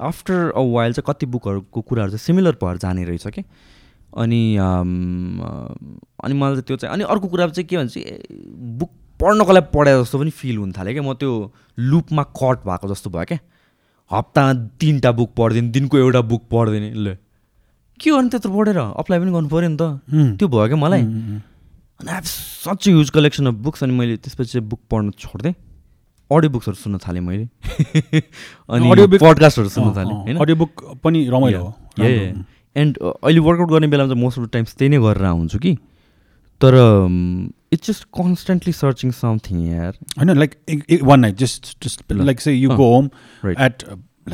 आफ्टर 0.00 0.50
अ 0.50 0.60
वाइल्ड 0.74 0.96
चाहिँ 0.96 1.06
कति 1.06 1.26
बुकहरूको 1.30 1.80
कुराहरू 1.80 2.10
चाहिँ 2.10 2.24
सिमिलर 2.26 2.58
भएर 2.58 2.76
जाने 2.82 3.04
रहेछ 3.04 3.26
कि? 3.28 3.42
अनि 4.18 4.42
अनि 4.58 6.34
मलाई 6.34 6.60
त्यो 6.66 6.76
चाहिँ 6.76 6.92
अनि 6.94 7.04
अर्को 7.04 7.28
कुरा 7.28 7.46
चाहिँ 7.54 7.66
के 7.68 7.76
भन्छ 7.76 7.94
बुक 8.82 8.90
पढ्नको 9.24 9.52
लागि 9.52 9.66
पढे 9.72 9.92
जस्तो 10.00 10.18
पनि 10.20 10.30
फिल 10.30 10.56
हुन 10.58 10.72
थाल्यो 10.76 10.92
क्या 10.92 11.02
म 11.02 11.14
त्यो 11.16 11.32
लुपमा 11.78 12.22
कट 12.36 12.58
भएको 12.68 12.88
जस्तो 12.92 13.10
भयो 13.10 13.24
क्या 13.24 13.38
हप्तामा 14.10 14.52
तिनवटा 14.80 15.12
बुक 15.12 15.30
पढ्दिनँ 15.36 15.70
दिनको 15.72 15.98
एउटा 15.98 16.20
बुक 16.20 16.42
पढ्दिनँ। 16.52 16.92
ल। 16.92 17.16
के 18.00 18.10
गर्नु 18.10 18.28
त्यत्रो 18.28 18.52
पढेर? 18.52 18.78
अप्लाई 18.78 19.18
पनि 19.20 19.30
गर्नु 19.32 19.48
पऱ्यो 19.48 19.68
नि 19.68 19.76
त. 19.80 19.82
त्यो 20.38 20.48
भयो 20.48 20.66
क्या 20.66 20.76
मलाई. 20.76 21.02
अनि 21.02 22.08
I 22.10 22.14
have 22.14 22.24
such 22.24 22.88
huge 22.88 23.10
collection 23.10 23.46
of 23.46 23.54
books 23.54 23.84
अनि 23.84 23.92
मैले 23.92 24.16
त्यसपछि 24.16 24.52
चाहिँ 24.52 24.68
बुक 24.68 24.80
पढ्न 24.90 25.10
छोडिदिएँ 25.10 25.54
अडियो 26.30 26.50
बुक्सहरू 26.50 26.74
सुन्न 26.74 26.98
थालेँ 26.98 27.22
मैले। 27.22 27.44
अनि 28.70 28.90
book- 28.90 29.22
पडकास्टहरू 29.22 29.68
सुन्न 29.68 29.96
थालेँ 29.96 30.14
होइन? 30.14 30.36
Audio 30.38 30.56
book 30.56 31.00
पनि 31.04 31.28
रमाइलो 31.28 31.62
हो। 31.64 31.74
yeah. 31.98 32.44
एन्ड 32.76 32.98
अहिले 32.98 33.40
वर्कआउट 33.40 33.70
गर्ने 33.70 33.86
बेलामा 33.86 34.08
चाहिँ 34.08 34.22
मोस्ट 34.22 34.38
अफ 34.38 34.44
द 34.46 34.50
टाइम्स 34.50 34.74
त्यही 34.74 34.88
नै 34.88 34.98
गरेर 34.98 35.26
हुन्छु 35.26 35.58
कि। 35.58 35.74
तर 36.60 36.74
it's 37.74 37.90
just 37.90 38.04
constantly 38.18 38.72
searching 38.72 39.10
something 39.18 39.66
यार 39.68 39.92
होइन 40.18 40.30
like 40.38 41.02
one 41.02 41.20
night 41.20 41.36
just 41.44 41.62
just 41.84 42.12
ल। 42.12 42.24
Like 42.24 42.40
say 42.40 42.52
you 42.54 42.70
uh, 42.70 42.76
go 42.76 42.86
home 42.94 43.10
right. 43.44 43.60
At 43.60 43.76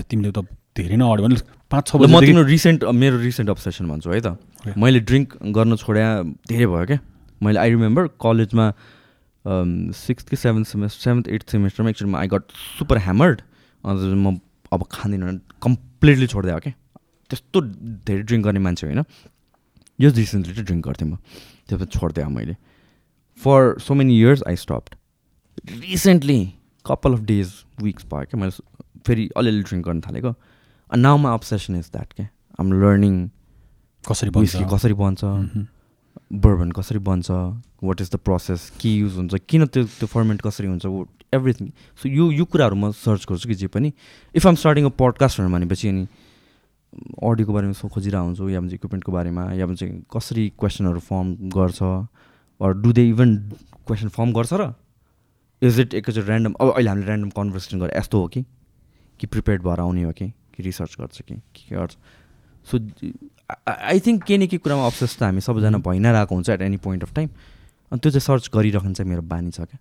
तिमीले 0.09 0.31
त 0.31 0.47
धेरै 0.77 0.97
नै 0.97 1.07
अड्यो 1.13 1.27
भने 1.27 1.37
पाँच 1.71 1.87
छ 1.89 1.97
म 1.97 2.21
तिम्रो 2.21 2.45
रिसेन्ट 2.47 2.85
मेरो 3.03 3.19
रिसेन्ट 3.27 3.51
अब्सेसन 3.51 3.89
भन्छु 3.91 4.11
है 4.11 4.21
त. 4.21 4.37
मैले 4.77 5.01
ड्रिङ्क 5.09 5.37
गर्न 5.57 5.77
छोड्या 5.83 6.09
धेरै 6.51 6.67
भयो 6.67 6.87
क्या। 6.87 6.99
मैले 7.43 7.59
आई 7.61 7.71
रिमेम्बर 7.71 8.07
कलेजमा 8.21 8.67
सिक्स 9.45 10.23
कि 10.29 10.37
सेभेन्थ 10.37 10.67
सेमेस्टर 10.69 11.01
सेभेन्थ 11.01 11.29
एट्थ 11.33 11.51
सेमेस्टरमा 11.57 11.91
एकचोटिमा 11.91 12.19
आई 12.21 12.29
गट 12.29 12.45
सुपर 12.79 12.99
ह्यामर्ड 13.09 13.41
अन्त 13.85 14.01
म 14.21 14.37
अब 14.69 14.81
खाँदिनँ 14.93 15.33
कम्प्लिटली 15.65 16.27
छोडिदियो 16.29 16.59
क्या। 16.61 16.73
त्यस्तो 17.31 17.59
धेरै 18.05 18.23
ड्रिङ्क 18.29 18.45
गर्ने 18.45 18.61
मान्छे 18.61 18.87
होइन। 18.87 19.01
यो 19.99 20.09
रिसेन्टली 20.11 20.53
चाहिँ 20.55 20.67
ड्रिङ्क 20.67 20.85
गर्थेँ 20.87 21.09
म। 21.09 21.17
त्यसपछि 21.71 21.99
छोडिदिएँ 21.99 22.29
मैले। 22.29 22.55
For 23.45 23.79
so 23.79 23.95
many 23.95 24.19
years 24.21 24.43
I 24.49 24.57
stopped 24.57 24.95
recently 25.81 26.41
couple 26.87 27.13
of 27.13 27.21
days 27.33 27.53
weeks 27.83 28.05
भयो 28.13 28.25
क्या 28.31 28.41
मैले 28.41 28.53
फेरि 29.07 29.29
अलिअलि 29.37 29.63
ड्रिङ्क 29.63 29.85
गर्न 29.87 30.01
थालेको। 30.01 30.35
अनि 30.93 31.03
now 31.03 31.17
my 31.17 31.35
obsession 31.35 31.77
is 31.77 31.91
that 31.93 32.13
क्या 32.13 32.29
आम 32.61 32.73
लर्निङ 32.73 33.29
कसरी 34.05 34.31
बन्छ? 34.31 34.57
कसरी 34.75 34.95
बन्छ? 34.95 35.25
Mhm. 35.25 35.67
बर्बन 36.33 36.71
कसरी 36.73 36.99
बन्छ? 36.99 37.31
वाट 37.83 38.01
इज 38.01 38.11
द 38.13 38.17
प्रोसेस 38.25 38.71
के 38.81 38.89
युज 38.89 39.17
हुन्छ? 39.17 39.35
किन 39.49 39.67
त्यो 39.67 39.85
त्यो 39.85 40.07
फर्मेन्ट 40.07 40.43
कसरी 40.43 40.67
हुन्छ? 40.67 40.87
एभ्रिथिङ 41.35 41.71
सो 42.03 42.09
यो 42.09 42.31
यो 42.33 42.45
कुराहरू 42.45 42.77
म 42.77 42.91
सर्च 42.91 43.27
गर्छु 43.29 43.49
कि 43.49 43.55
जे 43.55 43.67
पनि। 43.67 43.93
इफ 44.35 44.47
आम 44.47 44.55
स्टार्टिङ 44.55 44.85
अ 44.85 44.93
पडकास्टहरू 44.99 45.49
भनेपछि 45.49 45.89
अनि 45.89 46.07
अडियोको 47.23 47.53
बारेमा 47.53 47.73
सो 47.73 47.89
खोजिरहेको 47.89 48.25
हुन्छु 48.27 48.49
या 48.51 48.61
भन्छ 48.61 48.75
इक्विपमेन्टको 48.75 49.13
बारेमा 49.13 49.45
या 49.55 49.67
भन्छ 49.67 49.83
कसरी 50.11 50.49
क्वेसनहरू 50.59 51.01
फर्म 51.01 51.29
गर्छ 51.55 51.81
do 52.61 52.93
they 52.93 53.09
even 53.09 53.37
question 53.87 54.09
form 54.09 54.33
गर्छ 54.33 54.53
र? 54.53 54.73
इज 55.63 55.81
इट 55.81 55.95
एकैचोटि 55.95 56.29
ऱ्यान्डम 56.29 56.53
अब 56.61 56.69
अहिले 56.77 56.89
हामीले 56.91 57.07
ऱ्यान्डम 57.07 57.31
कन्भर्सेसन 57.37 57.79
गरेर 57.81 57.97
यस्तो 57.99 58.21
हो 58.21 58.27
कि? 58.29 58.45
कि 59.21 59.27
प्रिपेयर्ड 59.27 59.63
भएर 59.63 59.81
आउने 59.81 60.03
हो 60.03 60.13
कि? 60.13 60.29
कि 60.29 60.63
रिसर्च 60.63 60.97
गर्छ 61.01 61.21
कि? 61.23 61.35
के 61.35 61.63
के 61.69 61.77
गर्छ? 61.77 61.97
सो 62.71 62.79
आई 63.67 64.01
थिङ्क 64.01 64.23
केही 64.25 64.39
न 64.39 64.47
केही 64.47 64.59
कुरामा 64.63 64.87
अब्सेस 64.87 65.17
त 65.19 65.23
हामी 65.23 65.41
सबैजना 65.41 65.79
भइ 65.83 65.99
नै 65.99 66.13
रहेको 66.13 66.35
हुन्छ 66.35 66.49
at 66.51 66.63
any 66.63 66.77
point 66.85 67.03
of 67.05 67.15
time 67.15 67.29
अनि 67.93 67.99
त्यो 67.99 68.11
चाहिँ 68.15 68.25
सर्च 68.29 68.51
गरिराख्नु 68.55 68.93
चाहिँ 68.95 69.11
मेरो 69.11 69.23
बानी 69.27 69.51
छ 69.51 69.67
क्या। 69.67 69.79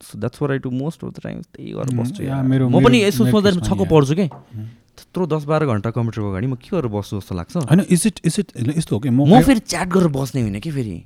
So 0.00 0.18
that's 0.18 0.42
what 0.42 0.50
I 0.52 0.58
do 0.64 0.70
most 0.70 1.04
of 1.04 1.10
the 1.12 1.20
time 1.22 1.42
त्यही 1.42 1.72
गरेर 1.76 1.90
Mm, 1.90 2.00
बस्छु। 2.00 2.22
म 2.70 2.84
पनि 2.84 3.02
यसो 3.02 3.26
सोच्दा 3.30 3.50
छक्क। 3.66 3.82
पर्छु 3.90 4.14
कि? 4.14 4.26
Mm. 4.30 4.66
त्यत्रो 4.96 5.26
दस 5.26 5.44
बाह्र 5.44 5.66
घन्टा 5.66 5.90
कम्प्युटरको 5.90 6.30
अगाडि 6.30 6.46
म 6.46 6.54
के 6.56 6.70
गरेर 6.72 6.88
बस्छु 6.88 7.20
जस्तो 7.20 7.34
लाग्छ? 7.34 7.56
होइन 7.68 7.80
इज 7.90 8.06
इट 8.06 8.16
इज 8.24 8.34
इट 8.40 8.48
यस्तो 8.78 8.96
हो 8.96 9.00
कि 9.02 9.10
म 9.10 9.42
फेरि 9.42 9.60
च्याट 9.60 9.88
गरेर 9.92 10.08
बस्ने 10.08 10.40
होइन 10.40 10.60
कि 10.60 10.70
फेरि? 10.70 10.96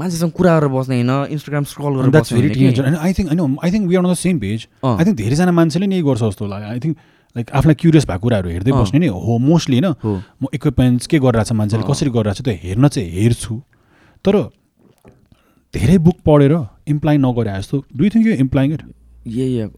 मान्छेसँग 0.00 0.32
कुरा 0.32 0.52
गरेर 0.58 0.68
बस्ने 0.72 0.96
होइन 0.96 1.12
इन्स्टाग्राम 1.36 1.64
स्क्रल 1.70 1.92
गरेर 2.00 2.10
द्याट्स 2.10 2.32
भेरी 2.32 2.48
कि? 2.50 2.60
होइन 2.80 2.96
आई 2.96 3.12
थिङ्क 3.12 3.28
होइन 3.30 3.56
I 3.64 3.70
think 3.70 3.84
we 3.88 3.94
are 3.96 4.04
on 4.04 4.12
the 4.12 4.16
same 4.16 4.36
page. 4.40 4.58
I 4.82 5.04
think 5.04 5.16
धेरैजना 5.22 5.52
मान्छेले 5.52 5.86
नै 5.86 6.02
गर्छ 6.02 6.22
जस्तो 6.22 6.46
लाग्यो। 6.52 6.68
आई 6.74 6.80
थिङ्क 6.84 6.96
लाइक 7.36 7.46
आफूलाई 7.50 7.76
क्युरियस 7.80 8.04
भएको 8.10 8.22
कुराहरू 8.26 8.48
हेर्दै। 8.50 8.72
बस्ने 8.72 8.98
नै 8.98 9.08
हो। 9.14 9.38
मोस्टली 9.38 9.78
होइन 9.78 9.88
म 10.42 10.46
इक्विपमेन्ट्स 10.56 11.06
के 11.06 11.18
गरिरहेको 11.20 11.48
छ 11.48 11.52
मान्छेले। 11.60 11.84
कसरी 11.90 12.10
गरिरहेको 12.10 12.38
छ 12.38 12.44
त्यो 12.46 12.54
हेर्न 12.64 12.88
चाहिँ 12.88 13.08
हेर्छु। 13.18 13.54
तर 14.24 14.34
धेरै 15.74 15.96
बुक 16.02 16.18
पढेर 16.26 16.54
इम्प्लाइ 16.90 17.16
नगरे 17.22 17.52
जस्तो 17.58 17.76
do 17.96 18.04
you 18.04 18.10
think 18.10 18.26
you 18.26 18.32
implying 18.44 18.68
it 18.74 18.82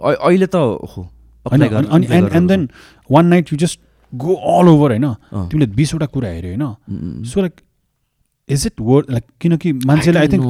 अहिले 0.01 0.47
त 0.47 0.57
हो। 0.57 1.01
अनि 1.45 1.66
and 1.66 2.29
and 2.33 2.47
then 2.49 2.62
one 3.11 3.27
night 3.27 3.53
you 3.53 3.59
just 3.59 3.81
go 4.12 4.33
all 4.55 4.66
over 4.68 4.91
होइन। 4.93 5.07
तिमीले 5.51 5.66
बिसवटा 5.77 6.07
कुरा 6.14 6.29
हेऱ्यो 6.29 6.51
होइन. 6.57 6.64
So 7.29 7.41
like 7.41 7.55
is 8.53 8.67
it 8.67 8.81
worth 8.81 9.11
like 9.11 9.25
किनकि 9.41 9.73
मान्छेले 9.87 10.19
आई 10.19 10.29
थिङ्क 10.29 10.45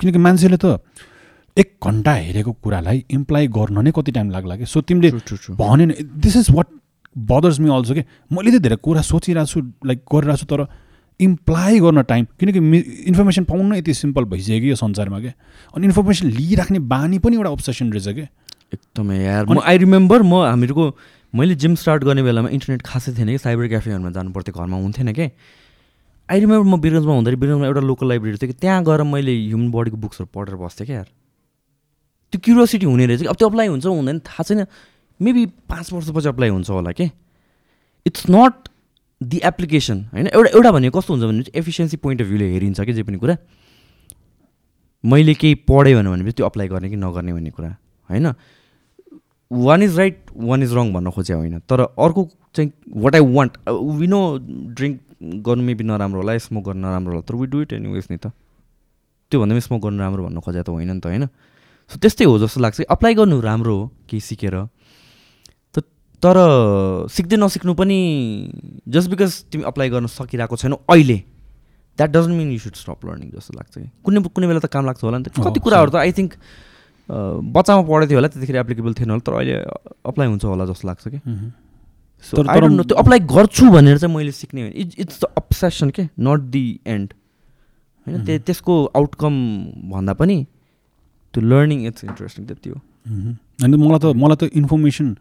किनकि 0.00 0.18
मान्छेले 0.18 0.56
त 0.64 0.78
एक 1.56 1.72
घन्टा 1.84 2.12
हेरेको 2.14 2.52
कुरालाई 2.64 3.04
इम्प्लाइ 3.12 3.46
गर्न 3.56 3.84
नै 3.84 3.92
कति 3.96 4.12
टाइम 4.12 4.30
लाग्ला 4.30 4.56
कि? 4.56 4.66
सो 4.66 4.80
तिमीले 4.80 5.10
True, 5.10 5.24
true, 5.28 5.40
true. 5.42 5.56
भन्यो 5.58 5.86
नि 5.86 5.94
this 6.24 6.36
is 6.36 6.50
what 6.50 6.66
bothers 7.16 7.60
me 7.60 7.68
also 7.76 7.94
कि? 7.94 8.04
मैले 8.32 8.50
त 8.50 8.62
धेरै 8.62 8.76
कुरा 8.80 9.02
सोचिरहेको 9.04 9.52
छु 9.52 9.60
लाइक 9.86 10.00
गरिरहेको 10.14 10.40
छु 10.40 10.46
तर 10.48 10.66
इम्प्लाइ 11.20 11.80
गर्न 11.80 12.02
टाइम 12.08 12.26
किनकि 12.40 12.60
इन्फर्मेसन 13.12 13.44
पाउनु 13.44 13.74
यति 13.76 13.94
सिम्पल 13.94 14.24
भइसक्यो 14.32 14.60
कि 14.60 14.70
यो 14.70 14.76
संसारमा 14.80 15.20
क्या 15.20 15.32
अनि 15.76 15.86
इन्फर्मेसन 15.86 16.26
लिइराख्ने 16.38 16.78
बानी 16.94 17.18
पनि 17.20 17.36
एउटा 17.36 17.50
अब्सेसन 17.50 17.92
रहेछ 17.92 18.08
क्या 18.16 18.28
एकदमै 18.74 19.18
यार। 19.22 19.44
म 19.46 19.60
आई 19.60 19.78
रिमेम्बर 19.84 20.22
म 20.22 20.40
हामीहरूको 20.48 20.84
मैले 21.34 21.54
जिम 21.60 21.74
स्टार्ट 21.82 22.04
गर्ने 22.04 22.22
बेलामा 22.22 22.48
इन्टरनेट 22.56 22.82
खासै 22.82 23.12
थिएन 23.12 23.28
कि 23.28 23.38
साइबर 23.44 23.68
क्याफेहरूमा 23.68 24.10
जानु 24.16 24.32
पर्थ्यो 24.32 24.56
घरमा 24.56 24.76
हुन्थेन 24.80 25.12
कि? 25.12 25.28
आई 26.32 26.40
रिमेम्बर 26.40 26.64
म 26.64 26.80
बिरगन्जमा 26.80 27.12
हुँदाखेरि 27.12 27.36
बिरगन्जमा 27.36 27.66
एउटा 27.66 27.80
लोकल 27.80 28.08
लाइब्रेरी 28.08 28.36
थियो 28.40 28.52
कि 28.52 28.58
त्यहाँ 28.60 28.82
गएर 28.84 29.02
मैले 29.04 29.32
ह्युमन 29.36 29.70
बडीको 29.70 29.96
बुक्सहरू 30.00 30.28
पढेर 30.32 30.56
बस्थेँ 30.56 30.86
क्या 30.86 30.96
यार। 30.96 31.08
त्यो 32.32 32.40
क्युरियोसिटी 32.40 32.86
हुने 32.88 33.06
रहेछ 33.06 33.20
कि। 33.20 33.26
अब 33.28 33.36
त्यो 33.36 33.48
अप्लाई 33.48 33.68
हुन्छ 33.68 33.86
हुँदैन 33.86 34.18
थाहा 34.24 34.42
छैन। 34.42 34.64
मेबी 35.20 35.44
पाँच 35.68 35.92
वर्षपछि 35.92 36.28
अप्लाई 36.28 36.48
हुन्छ 36.48 36.70
होला 36.70 36.92
कि। 36.96 37.10
इट्स 38.06 38.24
नट 38.32 38.68
दि 39.20 39.40
एप्लिकेसन 39.44 39.98
होइन? 40.12 40.26
एउटा 40.32 40.50
एउटा 40.56 40.70
भनेको 40.72 40.98
कस्तो 40.98 41.12
हुन्छ 41.12 41.24
भने 41.28 41.44
एफिसियन्सी 41.52 41.96
पोइन्ट 42.00 42.22
अफ 42.22 42.28
भ्यूले 42.28 42.48
हेरिन्छ 42.52 42.80
कि 42.80 42.92
जे 42.92 43.02
पनि 43.02 43.18
कुरा। 43.20 43.36
मैले 45.04 45.34
केही 45.34 45.54
पढेँ 45.68 45.94
भने 46.00 46.08
भनेपछि 46.10 46.32
त्यो 46.32 46.46
अप्लाई 46.46 46.68
गर्ने 46.72 46.88
कि 46.90 46.96
नगर्ने 46.96 47.32
भन्ने 47.32 47.50
कुरा 47.50 47.76
होइन? 48.08 48.32
One 49.52 49.82
is 49.82 49.98
right 49.98 50.24
one 50.32 50.62
is 50.62 50.72
wrong 50.72 50.92
भन्न 50.92 51.10
खोजे 51.10 51.34
होइन। 51.34 51.58
तर 51.68 51.80
अर्को 51.80 52.28
चाहिँ 52.56 52.72
what 52.88 53.14
I 53.14 53.20
want 53.20 53.52
we 53.68 54.06
know 54.06 54.20
drink 54.80 55.00
गर्नु 55.22 55.62
मेबी 55.62 55.84
नराम्रो 55.84 56.18
होला 56.20 56.38
स्मोक 56.38 56.64
गर्नु 56.66 56.82
नराम्रो 56.82 57.12
होला 57.14 57.24
तर 57.28 57.34
वी 57.38 57.46
डु 57.46 57.62
इट 57.62 57.72
एनी 57.72 57.88
वेज 57.94 58.06
नि 58.10 58.18
त। 58.18 58.34
त्योभन्दा 59.30 59.54
पनि 59.54 59.62
स्मोक 59.62 59.80
गर्नु 59.82 59.98
राम्रो 60.02 60.22
भन्न 60.26 60.40
खोजे 60.42 60.62
त 60.62 60.68
होइन 60.68 60.90
नि 60.92 61.00
त 61.00 61.06
होइन? 61.06 61.24
सो 61.90 61.96
त्यस्तै 62.02 62.24
हो 62.26 62.38
जस्तो 62.42 62.60
लाग्छ 62.60 62.80
अप्लाई 62.90 63.14
गर्नु 63.14 63.40
राम्रो 63.40 63.74
हो 63.76 63.84
केही 64.08 64.20
सिकेर। 64.20 64.54
त 65.74 65.86
तर 66.22 66.36
सिक्दै 67.10 67.36
नसिक्नु 67.38 67.72
पनि 67.74 67.98
जस्ट 68.88 69.08
बिकज 69.10 69.30
तिमी 69.50 69.62
अप्लाई 69.70 69.88
गर्न 69.94 70.06
सकिरहेको 70.06 70.56
छैनौ 70.58 70.76
अहिले 70.90 71.18
that 71.98 72.10
doesn't 72.10 72.34
mean 72.38 72.48
you 72.52 72.58
should 72.58 72.76
stop 72.82 73.00
learning 73.06 73.30
जस्तो 73.36 73.52
लाग्छ 73.58 73.74
कि। 73.78 73.88
कुनै 74.04 74.18
कुनै 74.26 74.46
बेला 74.50 74.60
त 74.60 74.68
काम 74.70 74.84
लाग्छ 74.86 75.00
होला 75.04 75.18
नि 75.18 75.24
त। 75.28 75.38
कति 75.38 75.60
कुराहरू 75.60 75.90
त 75.90 75.96
आई 76.02 76.12
थिङ्क 76.18 76.32
बच्चामा 77.52 77.82
पढेको 77.84 78.08
थियो 78.08 78.18
होला 78.18 78.28
त्यतिखेर 78.32 78.56
एप्लिकेबल 78.56 78.92
थिएन 78.94 79.10
होला 79.10 79.22
तर 79.26 79.32
अहिले 79.38 79.54
अप्लाई 80.06 80.26
हुन्छ 80.32 80.44
होला 80.44 80.64
जस्तो 80.70 80.88
लाग्छ 80.88 81.04
कि। 81.08 81.18
सो 82.22 82.36
तर- 82.36 82.48
आई 82.50 82.60
डोन्ट 82.60 82.76
नो 82.76 82.82
त्यो 82.82 82.96
अप्लाई 82.98 83.20
गर्छु 83.34 83.70
भनेर 83.70 83.98
चाहिँ 83.98 84.14
मैले 84.16 84.32
सिक्ने 84.32 84.68
इट्स 84.68 84.94
इट्स 84.98 85.20
द 85.20 85.24
अब्सेसन 85.38 85.90
के 85.90 86.02
नट 86.20 86.40
दि 86.54 86.64
एन्ड 86.86 87.12
होइन? 88.06 88.24
त्यो 88.24 88.38
त्यसको 88.38 88.84
आउटकम 88.96 89.34
भन्दा 89.92 90.12
पनि 90.20 90.36
त्यो 91.34 91.40
लर्निङ 91.42 91.86
इट्स 91.86 92.04
इन्ट्रेस्टिङ 92.04 92.46
त्यति 92.46 92.70
हो। 92.70 92.78
अनि 93.64 93.76
मलाई 93.76 93.98
त 93.98 94.16
मलाई 94.16 94.36
त 94.36 94.50
इन्फर्मेसन 94.54 95.16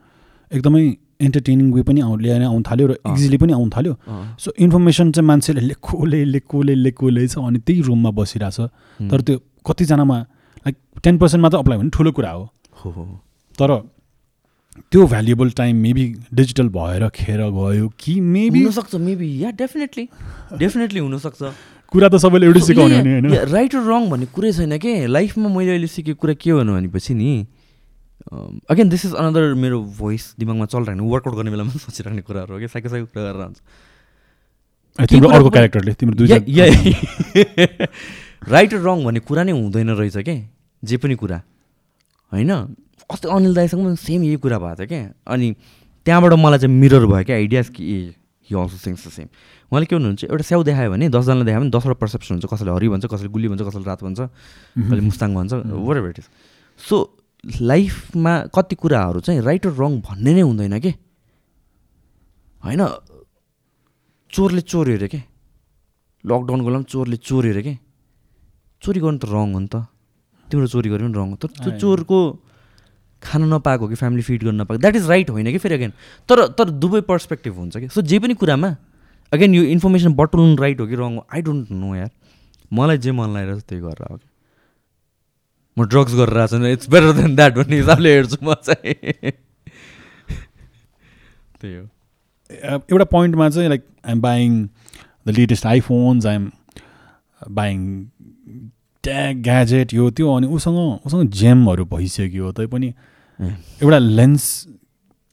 एकदमै 0.51 0.83
इन्टरटेनिङ 1.21 1.71
वे 1.73 1.81
पनि 1.83 2.01
आउ 2.01 2.15
ल्याएर 2.17 2.41
आउनु 2.43 2.63
थाल्यो 2.69 2.87
र। 2.87 2.91
इजिली 3.13 3.37
पनि 3.37 3.53
आउनु 3.53 3.69
थाल्यो। 3.75 3.93
सो 4.43 4.53
इन्फर्मेसन 4.57 5.11
चाहिँ 5.11 5.27
मान्छेले 5.27 5.61
लेखोले 5.61 6.23
लेखोले 6.25 6.75
लेखोले 6.75 7.27
छ 7.27 7.37
अनि 7.37 7.59
त्यही 7.65 7.81
रुममा 7.81 8.11
बसिरहेछ. 8.17 8.59
तर 9.11 9.21
त्यो 9.21 9.37
कतिजनामा 9.65 10.17
लाइक 10.65 10.75
टेन 11.03 11.17
पर्सेन्ट 11.17 11.41
मात्र 11.41 11.57
अप्लाई 11.57 11.77
भने 11.77 11.89
ठुलो 11.89 12.11
कुरा 12.11 12.31
हो 12.31 12.45
हो। 12.81 13.03
तर 13.59 13.69
त्यो 14.71 15.05
भ्यालुएबल 15.07 15.49
टाइम 15.51 15.75
मेबी 15.75 16.03
डिजिटल 16.33 16.67
भएर 16.69 17.07
खेर 17.15 17.39
गयो 17.51 17.87
कि 17.99 18.19
मेबी 18.19 18.63
हुनसक्छ 18.63 18.95
मेबी 18.95 19.43
या 19.43 19.51
डेफिनेटली 19.51 20.07
डेफिनेटली 20.57 20.99
हुनसक्छ. 20.99 21.41
कुरा 21.91 22.07
त 22.09 22.15
सबैले 22.15 22.45
एउटै 22.47 22.59
सिकाउने 22.59 22.97
हो 22.97 23.03
नि 23.03 23.11
होइन? 23.11 23.51
राइट 23.51 23.75
र 23.75 23.83
रङ 23.83 24.09
भन्ने 24.09 24.25
कुरै 24.31 24.51
छैन 24.55 24.77
के? 24.79 25.07
लाइफमा 25.07 25.49
मैले 25.51 25.71
अहिले 25.75 25.87
सिकेको 25.91 26.19
कुरा 26.21 26.33
के 26.39 26.49
हो 26.51 26.63
भनेपछि 26.63 27.13
नि 27.13 27.47
अगेन 28.71 28.89
दिस 28.89 29.05
इज 29.05 29.13
अनदर 29.13 29.53
मेरो 29.59 29.81
भोइस 29.99 30.39
दिमागमा 30.39 30.65
चलिरहेको 30.71 31.03
वर्कआउट 31.03 31.35
गर्ने 31.35 31.51
बेलामा 31.51 31.71
सोचिराख्ने 31.85 32.21
कुराहरू 32.21 32.53
हो 32.53 32.59
कि? 32.59 32.67
साइको 32.71 32.89
साइको 32.89 33.07
कुरा 33.11 33.23
गरेर 33.27 33.51
राइट 38.51 38.73
र 38.73 38.77
रङ 38.79 39.03
भन्ने 39.03 39.19
कुरा 39.19 39.43
नै 39.43 39.51
हुँदैन 39.51 39.89
रहेछ 39.99 40.17
के? 40.23 40.35
जे 40.83 40.97
पनि 40.97 41.15
कुरा। 41.15 41.41
होइन? 42.31 42.51
अस्ति 43.11 43.27
अनिल 43.27 43.53
दाईसँग 43.55 43.81
पनि 43.85 43.95
सेम 43.95 44.23
यही 44.23 44.37
कुरा 44.39 44.57
भएको 44.59 44.75
थियो 44.75 44.87
क्या। 44.87 45.03
अनि 45.27 45.47
त्यहाँबाट 46.05 46.33
मलाई 46.33 46.59
चाहिँ 46.59 46.75
मिरर 46.75 47.05
भयो 47.05 47.23
क्या 47.27 47.35
आइडियाज 47.35 47.69
कि 47.75 47.83
a 47.83 47.97
he 48.47 48.53
also 48.55 48.77
sings 48.77 49.07
the 49.07 49.09
same. 49.11 49.27
उहाँले 49.71 49.85
के 49.85 49.95
भन्नुहुन्छ 49.95 50.23
एउटा 50.27 50.43
स्याउ 50.43 50.63
देखायो 50.63 50.89
भने 50.91 51.09
दसजनालाई 51.09 51.45
देखायो 51.45 51.61
भने 51.61 51.71
दसवटा 51.71 51.97
पर्सेप्सन 52.01 52.31
हुन्छ 52.35 52.45
कसैले 52.51 52.71
हरि 52.71 52.87
भन्छ 52.91 53.05
कसैले 53.07 53.29
गुली 53.31 53.47
भन्छ 53.51 53.61
कसैले 53.67 53.85
रात 53.87 54.03
भन्छ 54.03 54.19
कसैले 54.83 55.01
मुस्ताङ 55.07 55.29
भन्छ 55.35 55.51
वर 55.87 55.97
एभर 55.97 56.09
इट 56.09 56.19
इज 56.19 56.27
सो 56.79 56.97
लाइफमा 57.61 58.33
कति 58.55 58.75
कुराहरू 58.75 59.19
चाहिँ 59.25 59.41
राइट 59.41 59.65
र 59.65 59.73
रङ 59.73 59.91
भन्ने 60.05 60.31
नै 60.33 60.41
हुँदैन 60.41 60.79
के? 60.79 60.91
होइन? 62.61 62.81
चोरले 64.29 64.61
चोर्यो 64.61 64.95
अरे 64.97 65.07
के? 65.07 65.21
लकडाउनको 66.23 66.65
बेलामा 66.69 66.85
चोरले 66.85 67.17
चोर्यो 67.17 67.51
अरे 67.51 67.63
के? 67.63 67.73
चोरी 68.81 68.99
गर्नु 69.01 69.17
त 69.17 69.25
रङ 69.25 69.47
हो 69.53 69.59
नि 69.59 69.69
त। 69.73 69.89
तिम्रो 70.51 70.67
चोरी 70.69 70.89
गर्यो 70.93 71.07
पनि 71.09 71.17
रङ 71.17 71.27
हो। 71.33 71.35
तर 71.41 71.49
त्यो। 71.49 71.71
चोरको 71.81 72.19
खान 73.23 73.53
नपाएको 73.53 73.87
कि 73.87 73.95
फ्यामिली 73.95 74.21
फिड 74.21 74.43
गर्न 74.43 74.61
नपाएको। 74.61 74.81
द्याट 74.81 74.95
इज 74.95 75.09
राइट 75.09 75.29
होइन 75.29 75.51
कि 75.51 75.57
फेरि 75.57 75.75
अगेन 75.75 75.91
तर 76.29 76.47
तर 76.47 76.69
दुवै 76.69 77.01
पर्सपेक्टिभ 77.01 77.55
हुन्छ 77.55 77.77
कि? 77.77 77.87
सो 77.87 78.01
जे 78.01 78.19
पनि 78.19 78.33
कुरामा 78.33 78.75
अगेन 79.33 79.55
यो 79.55 79.63
इन्फर्मेसन 79.63 80.13
बटुल्नु 80.13 80.55
राइट 80.55 80.79
हो 80.79 80.87
कि 80.87 80.95
रङ 80.95 81.15
हो? 81.15 81.27
आई 81.33 81.41
डोन्ट 81.41 81.71
नो 81.71 81.95
यार। 81.95 82.09
मलाई 82.73 82.97
जे 82.97 83.11
मन 83.11 83.33
लागेर 83.33 83.55
त्यही 83.55 83.81
गरेर 83.81 84.07
हो 84.11 84.19
म 85.79 85.85
ड्रग्स 85.87 86.13
गरेर 86.15 86.37
आएको 86.37 86.57
छु 86.57 86.65
इट्स 86.65 86.89
बेटर 86.89 87.11
देन 87.11 87.35
द्याट 87.35 87.53
भन्ने 87.55 87.75
हिसाबले 87.75 88.13
हेर्छु 88.13 88.37
म 88.43 88.53
चाहिँ। 88.53 88.93
त्यही 91.61 91.75
हो। 91.75 91.89
एउटा 92.91 93.03
पोइन्टमा 93.03 93.49
चाहिँ 93.49 93.69
like 93.69 93.85
I'm 94.05 94.21
buying 94.21 94.69
the 95.27 95.29
latest 95.29 95.65
iPhones 95.65 96.25
I'm 96.25 96.51
buying 97.51 98.05
tag 99.03 99.35
gadget 99.35 99.93
यो 99.93 100.11
त्यो 100.11 100.35
अनि 100.35 100.47
उसँग 100.47 100.99
उसँग 101.05 101.29
जेमहरू 101.29 101.85
भइसक्यो। 101.85 102.51
तैपनि 102.51 102.87
ए। 102.87 102.93
एउटा 103.41 103.97
लेन्स 103.97 104.43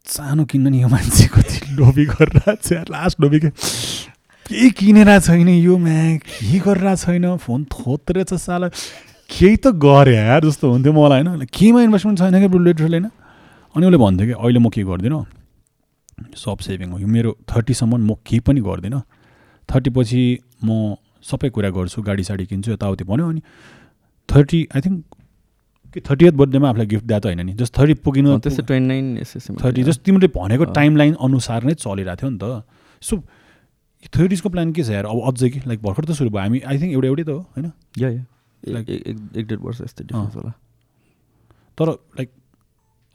सानो 0.06 0.44
किन्न 0.50 0.68
नि 0.72 0.82
यो 0.82 0.88
मान्छे 0.88 1.26
कति 1.28 1.74
लोभी 1.76 2.04
गरेर 2.06 2.54
छ 2.56 2.84
लास्ट 2.90 3.20
लोभी 3.20 3.38
केही 3.40 4.70
किनेर 4.70 5.18
छैन 5.20 5.48
यो 5.48 5.76
म्या 5.76 6.16
केही 6.24 6.59
गरेर 6.64 6.94
छैन? 6.96 7.36
फोन 7.36 7.64
थोत्रे 7.68 8.24
छ 8.24 8.34
साला। 8.40 8.68
केही 9.28 9.56
त 9.56 9.76
गरे 9.76 10.14
यार 10.16 10.44
जस्तो 10.44 10.70
हुन्थ्यो 10.72 10.92
मलाई 10.92 11.22
होइन। 11.22 11.44
केहीमा 11.44 11.82
इन्भेस्टमेन्ट 11.82 12.18
छैन 12.18 12.38
क्या 12.40 12.61
लिटरली 12.64 12.96
होइन 12.96 13.11
अनि 13.76 13.86
उसले 13.86 13.98
भन्थ्यो 14.00 14.26
कि 14.26 14.32
अहिले 14.40 14.59
म 14.59 14.68
के 14.72 14.82
गर्दिनँ? 14.88 15.24
सब 16.32 16.59
सेभिङ 16.64 16.88
हो। 16.92 16.98
यो 16.98 17.06
मेरो 17.06 17.36
थर्टीसम्म 17.44 18.00
म 18.00 18.16
केही 18.24 18.40
पनि 18.40 18.61
गर्दिनँ? 18.64 19.02
थर्टी 19.68 19.90
पछि 19.92 20.22
म 20.64 20.96
सबै 21.20 21.48
कुरा 21.52 21.70
गर्छु 21.76 22.02
गाडी 22.02 22.24
साडी 22.24 22.46
किन्छु 22.48 22.72
यताउति 22.72 23.04
भन्यो। 23.04 23.28
अनि 23.28 23.40
थर्टी 24.28 24.61
आई 24.72 24.80
थिङ्क 24.80 25.04
कि 25.95 26.01
थर्टी 26.01 26.24
एथ 26.26 26.32
बर्थडेमा 26.32 26.68
आफूलाई 26.68 26.86
गिफ्ट 26.86 27.05
दिएको 27.05 27.20
त 27.20 27.26
होइन 27.26 27.41
नि। 27.47 27.53
जस्ट 27.55 27.72
थर्टी 27.78 27.95
पुगिनु 28.05 28.39
त्यस्तै 28.39 28.62
ट्वेन्टी 28.62 28.89
नाइन 28.89 29.05
थर्टी 29.64 29.82
जस्ट 29.82 30.01
तिमीले 30.05 30.28
भनेको। 30.36 30.64
टाइम 30.76 30.97
लाइन 30.97 31.14
अनुसार 31.20 31.64
नै 31.64 31.74
चलिरहेको 31.74 32.16
थियो 32.20 32.30
नि 32.30 32.39
त। 32.39 32.62
सो 33.03 33.22
थर्टिजको 34.14 34.49
प्लान 34.49 34.72
के 34.72 34.82
छ 34.82 34.91
यार? 34.91 35.07
अब 35.07 35.18
अझै 35.32 35.49
कि? 35.51 35.61
लाइक 35.66 35.82
भर्खर 35.82 36.05
त 36.05 36.11
सुरु 36.14 36.30
भयो। 36.30 36.43
हामी 36.43 36.61
आई 36.61 36.78
थिङ्क 36.78 36.93
एउटा 36.93 37.09
एउटै 37.09 37.24
त 37.24 37.28
हो 37.28 37.41
होइन? 37.57 37.72
या 37.99 38.09
या 38.09 38.24
एक 38.78 39.47
डेढ 39.49 39.61
वर्ष 39.61 39.80
यस्तै 39.80 40.05
डिफ्रेन्स 40.05 40.34
होला। 40.36 40.53
तर 41.78 41.89
लाइक 42.18 42.30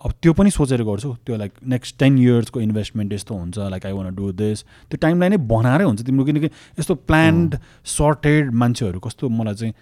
अब 0.04 0.12
त्यो 0.20 0.34
पनि 0.34 0.50
सोचेर 0.52 0.84
गर्छु। 0.84 1.10
त्यो 1.24 1.36
लाइक 1.38 1.52
नेक्स्ट 1.64 2.00
टेन 2.00 2.18
इयर्सको 2.20 2.60
इन्भेस्टमेन्ट 2.62 3.14
यस्तो 3.14 3.36
हुन्छ 3.36 3.58
like 3.72 3.86
I 3.86 3.94
want 3.94 4.16
do 4.16 4.32
this 4.36 4.64
त्यो 4.92 4.98
टाइमलाई 5.00 5.30
नै 5.30 5.38
बनाएरै 5.48 5.86
हुन्छ 5.86 6.02
तिम्रो। 6.04 6.26
किनकि 6.26 6.50
यस्तो 6.80 6.96
प्लान्ड 7.08 7.58
सर्टेड 7.88 8.52
मान्छेहरू 8.52 9.00
कस्तो 9.00 9.30
मलाई 9.30 9.56
चाहिँ 9.56 9.74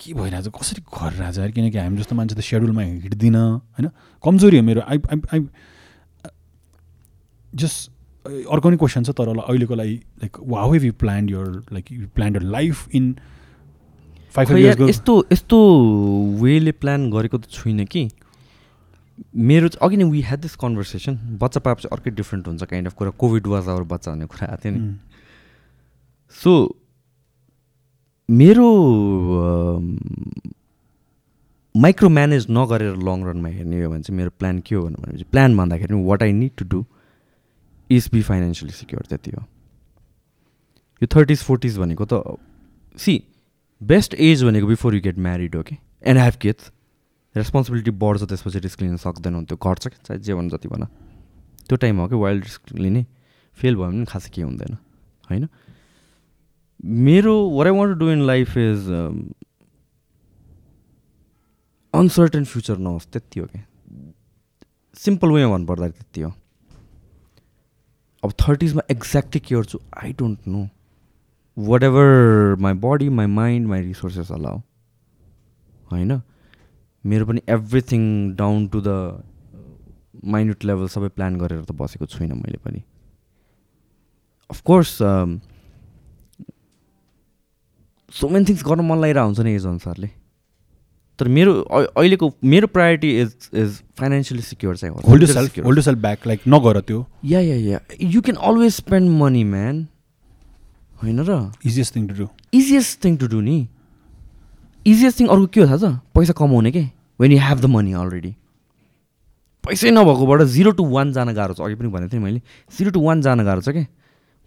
के 0.00 0.14
भइरहेछ? 0.14 0.48
कसरी 0.48 0.82
गरिरहेछ? 0.82 1.38
यार 1.38 1.50
किनकि 1.50 1.78
हामी 1.78 1.96
जस्तो 1.98 2.16
मान्छे 2.16 2.34
त 2.34 2.40
सेड्युलमा 2.40 2.82
हिँड्दिनँ 2.82 3.44
होइन? 3.76 3.88
कमजोरी 4.24 4.56
हो 4.56 4.62
मेरो। 4.64 4.80
आई 4.80 4.98
आई 5.12 5.20
आई 5.34 5.40
जस्ट 7.52 7.90
अर्को 8.48 8.70
नि 8.70 8.76
क्वेसन 8.76 9.04
छ 9.04 9.10
तर 9.12 9.28
अहिलेको 9.28 9.74
लागि 9.74 9.94
like 10.22 10.36
wow 10.40 10.72
have 10.72 10.84
you 10.84 10.92
plan 10.96 11.28
your 11.28 11.46
like 11.72 11.92
you 11.92 12.08
plan 12.14 12.34
your 12.34 12.42
life 12.56 12.88
in 12.94 13.14
five 14.34 14.88
यस्तो 14.88 15.14
यस्तो 15.32 15.58
वेले 16.40 16.72
प्लान 16.72 17.10
गरेको 17.10 17.38
त 17.38 17.50
छुइनँ 17.50 17.86
कि। 17.86 18.08
मेरो 19.36 19.68
चाहिँ 19.68 19.86
अघि 19.86 19.96
नै 19.96 20.04
वी 20.10 20.20
ह्याड 20.22 20.40
दिस 20.40 20.54
कन्भर्सेसन 20.56 21.16
बच्चा 21.40 21.60
पाएपछि 21.60 21.88
अर्कै 21.92 22.10
डिफ्रेन्ट 22.10 22.46
हुन्छ 22.48 22.62
काइन्ड 22.64 22.88
अफ 22.88 22.94
कुरा। 22.94 23.10
कोभिड 23.20 23.46
वाज 23.46 23.68
आवर 23.68 23.82
बच्चा 23.84 24.10
भन्ने 24.10 24.26
कुरा 24.26 24.46
आएको 24.46 24.62
थियो 24.64 24.72
नि। 24.74 24.96
सो 26.34 26.52
मेरो 28.30 28.66
माइक्रो 31.74 32.08
म्यानेज 32.08 32.46
नगरेर 32.50 32.96
लङ 32.96 33.24
रनमा 33.26 33.48
हेर्ने 33.48 33.82
हो 33.82 33.90
भने 33.90 34.02
चाहिँ 34.02 34.16
मेरो 34.16 34.30
प्लान 34.38 34.58
के 34.66 34.74
हो 34.74 34.82
भनेपछि 34.82 35.24
प्लान 35.30 35.56
भन्दाखेरि 35.56 35.94
what 36.04 36.22
I 36.22 36.32
need 36.32 36.50
to 36.58 36.64
do 36.64 36.84
is 37.90 38.08
be 38.12 38.22
financially 38.22 38.72
secure 38.72 39.06
त्यति 39.08 39.30
हो। 39.30 39.42
यो 41.02 41.06
थर्टिज 41.16 41.42
फोर्टिज 41.42 41.78
भनेको 41.78 42.06
त 42.12 42.22
सी 42.98 43.22
बेस्ट 43.80 44.14
एज 44.14 44.44
भनेको 44.44 44.66
बिफोर 44.66 44.94
यु 44.94 45.00
गेट 45.00 45.18
म्यारिड 45.18 45.56
हो 45.56 45.62
कि 45.62 45.76
एन्ड 46.04 46.20
हेभ 46.20 46.34
किड्स 46.42 46.70
रेस्पोन्सिबिलिटी 47.34 47.90
बढ्छ 47.98 48.22
त्यसपछि 48.22 48.58
रिस्क 48.58 48.82
लिन 48.82 48.96
सक्दैनौ 48.96 49.42
त्यो 49.42 49.56
घट्छ 49.56 49.88
कि 49.88 49.96
चाहे 50.06 50.20
जे 50.20 50.34
भन्नु 50.34 50.50
जति 50.50 50.68
भन। 50.68 50.84
त्यो 51.68 51.76
टाइम 51.76 51.98
हो 51.98 52.08
कि 52.08 52.14
वाइल्ड 52.14 52.44
रिस्क 52.44 52.72
लिने 52.78 53.06
फेल 53.58 53.76
भयो 53.76 53.86
भने 53.86 54.04
खासै 54.04 54.30
केही 54.30 54.44
हुँदैन 54.44 54.76
होइन? 55.30 55.48
मेरो 56.84 57.34
what 57.50 57.66
I 57.66 57.72
want 57.72 57.98
to 57.98 58.04
do 58.04 58.10
in 58.12 58.26
life 58.26 58.56
is 58.56 58.88
uncertain 61.94 62.44
future 62.44 62.78
नहोस् 62.78 63.06
त्यति 63.12 63.40
हो 63.40 63.46
कि 63.46 63.60
सिम्पल 64.96 65.30
वेमा 65.30 65.50
भन्नुपर्दा 65.52 65.88
त्यति 65.88 66.20
हो। 66.20 66.32
अब 68.22 68.32
थर्टिजमा 68.40 68.82
एक्ज्याक्टली 68.90 69.40
के 69.40 69.54
गर्छु? 69.54 69.78
I 70.02 70.12
don't 70.12 70.48
know 70.48 70.68
whatever 71.82 72.56
my 72.60 72.74
body 72.82 73.08
my 73.08 73.26
mind 73.26 73.68
my 73.68 73.80
resources 73.82 74.32
allow 74.32 74.58
होइन? 75.92 76.20
मेरो 77.04 77.26
पनि 77.26 77.40
everything 77.48 78.02
down 78.36 78.66
to 78.68 78.80
the 78.80 79.22
minute 80.24 80.64
level 80.64 80.88
सबै 80.88 81.08
प्लान 81.08 81.38
गरेर 81.38 81.64
त 81.64 81.72
बसेको 81.72 82.06
छुइनँ 82.06 82.36
मैले 82.36 82.58
पनि। 82.64 82.82
अफकोर्स 84.50 84.98
सो 88.10 88.28
मेनी 88.28 88.44
थिङ्स 88.44 88.64
गर्न 88.64 88.80
मन 88.86 89.00
लागिरहेको 89.00 89.26
हुन्छ 89.26 89.40
नि 89.40 89.52
एज 89.54 89.66
अनुसारले 89.66 90.10
तर 91.18 91.28
मेरो 91.28 91.52
अहिलेको 91.70 92.32
मेरो 92.44 92.66
priority 92.74 93.10
is 93.20 93.50
is 93.54 93.70
financially 93.98 94.42
secure 94.42 94.76
चाहिँ 94.76 94.94
hold 95.08 95.26
self. 95.26 95.58
Hold 95.64 95.80
self 95.80 95.98
back 95.98 96.26
like 96.26 96.40
नगर 96.48 96.80
त्यो। 96.80 97.06
Yeah 97.24 97.40
yeah 97.40 97.56
yeah 97.56 97.80
you 98.02 98.20
can 98.22 98.36
always 98.50 98.72
spend 98.74 99.10
money 99.20 99.44
man 99.44 99.86
होइन 101.02 101.20
र? 101.28 101.52
Easiest 101.66 101.96
thing 101.96 102.08
to 102.08 102.14
do 102.14 102.28
easiest 102.54 103.04
thing 103.04 103.16
to 103.16 103.26
do 103.28 103.40
नि 103.40 103.68
इजिएस्ट 104.86 105.20
थिङ 105.20 105.26
अर्को 105.28 105.46
के 105.46 105.60
हो 105.60 105.66
थाहा 105.66 105.76
छ? 105.76 105.92
पैसा 106.14 106.32
कमाउने 106.32 106.70
के? 106.72 106.84
When 107.20 107.32
you 107.32 107.38
have 107.38 107.60
the 107.60 107.66
money 107.76 107.92
already 108.00 108.34
पैसै 109.64 109.90
नभएकोबाट 109.90 110.42
जिरो 110.56 110.70
टु 110.72 110.84
वान 110.88 111.12
जान 111.12 111.32
गाह्रो 111.34 111.54
छ। 111.54 111.60
अघि 111.60 111.74
पनि 111.76 111.88
भनेको 111.88 112.12
थिएँ 112.12 112.22
मैले। 112.22 112.40
जिरो 112.78 112.90
टु 112.90 113.00
वान 113.00 113.22
जान 113.22 113.44
गाह्रो 113.44 113.60
छ 113.60 113.76
क्या 113.76 113.86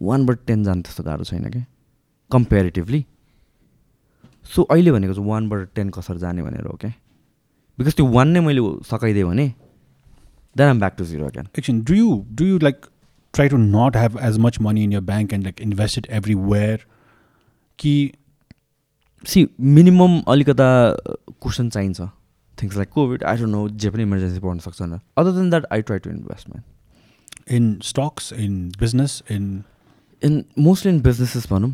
वानबाट 0.02 0.46
टेन 0.48 0.64
जान 0.64 0.82
त्यस्तो 0.82 1.04
गाह्रो 1.04 1.24
छैन 1.24 1.50
क्या 1.50 1.66
कम्पेरिटिभली 2.32 3.06
सो 4.46 4.64
अहिले 4.64 4.92
भनेको 4.92 5.14
चाहिँ 5.14 5.30
वानबाट 5.30 5.70
टेन 5.76 5.90
कसरी 5.90 6.20
जाने 6.20 6.42
भनेर 6.44 6.66
हो 6.68 6.78
क्या 6.82 6.92
बिकज 7.78 7.96
त्यो 7.96 8.06
वान 8.16 8.28
नै 8.30 8.40
मैले 8.48 8.62
सकाइदिएँ 8.90 9.26
भने 9.26 9.48
then 10.56 10.68
I'm 10.68 10.80
back 10.80 10.96
to 10.98 11.06
zero 11.06 11.30
can 11.30 11.48
एकछिन 11.58 11.84
do 11.84 11.94
you 11.94 12.10
do 12.32 12.46
you 12.46 12.58
like 12.64 12.86
try 13.34 13.50
to 13.50 13.58
not 13.58 13.98
have 13.98 14.18
as 14.24 14.38
much 14.40 14.60
money 14.62 14.84
in 14.84 14.94
your 14.94 15.02
bank 15.04 15.34
and 15.34 15.44
like 15.44 15.62
invest 15.62 15.98
it 15.98 16.08
everywhere 16.20 16.86
कि 17.80 17.94
सी 19.24 19.48
मिनिमम 19.60 20.20
अलिकता 20.28 20.70
कुसन 21.42 21.70
चाहिन्छ। 21.70 22.02
Things 22.58 22.76
like 22.78 22.90
COVID 22.90 23.24
I 23.24 23.38
don't 23.38 23.52
know 23.52 23.68
जे 23.70 23.90
पनि 23.90 24.04
emergency 24.04 24.40
पर्न 24.40 24.60
सक्छ 24.60 24.82
भनेर। 24.82 25.00
Other 25.18 25.32
than 25.32 25.50
that 25.50 25.66
I 25.74 25.82
try 25.82 26.00
to 26.00 26.10
investment 26.10 27.52
in 27.52 27.78
stocks 27.84 28.34
in 28.34 28.68
business 28.80 29.22
in 29.32 29.64
in 30.24 30.44
mostly 30.60 30.92
in 30.92 31.02
businesses 31.02 31.48
भनौँ। 31.52 31.74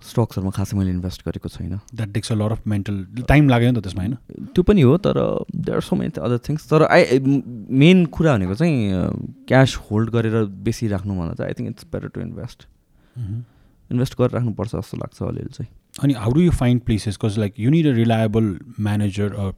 स्टक्सहरूमा 0.00 0.50
खासै 0.56 0.76
मैले 0.76 0.90
इन्भेस्ट 0.90 1.20
गरेको 1.26 1.48
छैन। 1.48 1.78
That 1.94 2.12
takes 2.12 2.32
a 2.32 2.34
lot 2.34 2.52
of 2.52 2.66
mental 2.66 3.24
time 3.28 3.48
लाग्यो 3.48 3.70
नि 3.70 3.80
त 3.80 3.82
त्यसमा 3.84 4.02
होइन? 4.02 4.14
त्यो 4.54 4.62
पनि 4.62 4.80
हो 4.82 4.96
तर 4.96 5.16
there 5.52 5.76
are 5.76 5.84
so 5.84 5.96
many 5.96 6.20
other 6.20 6.38
things 6.48 6.68
तर 6.70 6.82
आई 6.88 7.18
मेन 7.20 8.04
कुरा 8.08 8.36
भनेको 8.36 8.54
चाहिँ 8.54 9.44
क्यास 9.48 9.76
होल्ड 9.90 10.10
गरेर 10.10 10.44
बेसी 10.64 10.88
राख्नुभन्दा 10.88 11.34
चाहिँ 11.34 11.48
I 11.50 11.54
think 11.58 11.68
it's 11.70 11.84
better 11.92 12.08
to 12.08 12.20
invest 12.20 12.66
invest 13.90 14.18
गरेर 14.18 14.32
राख्नुपर्छ 14.38 14.74
जस्तो 14.74 14.96
लाग्छ 14.96 15.22
अलिअलि 15.22 15.52
चाहिँ। 15.52 15.70
अनि 16.02 16.12
how 16.16 16.32
do 16.32 16.40
you 16.40 16.50
find 16.56 16.82
places 16.82 17.16
cause 17.22 17.38
like 17.38 17.60
you 17.60 17.70
need 17.70 17.86
a 17.86 17.94
reliable 17.94 18.58
manager 18.80 19.34
a 19.34 19.50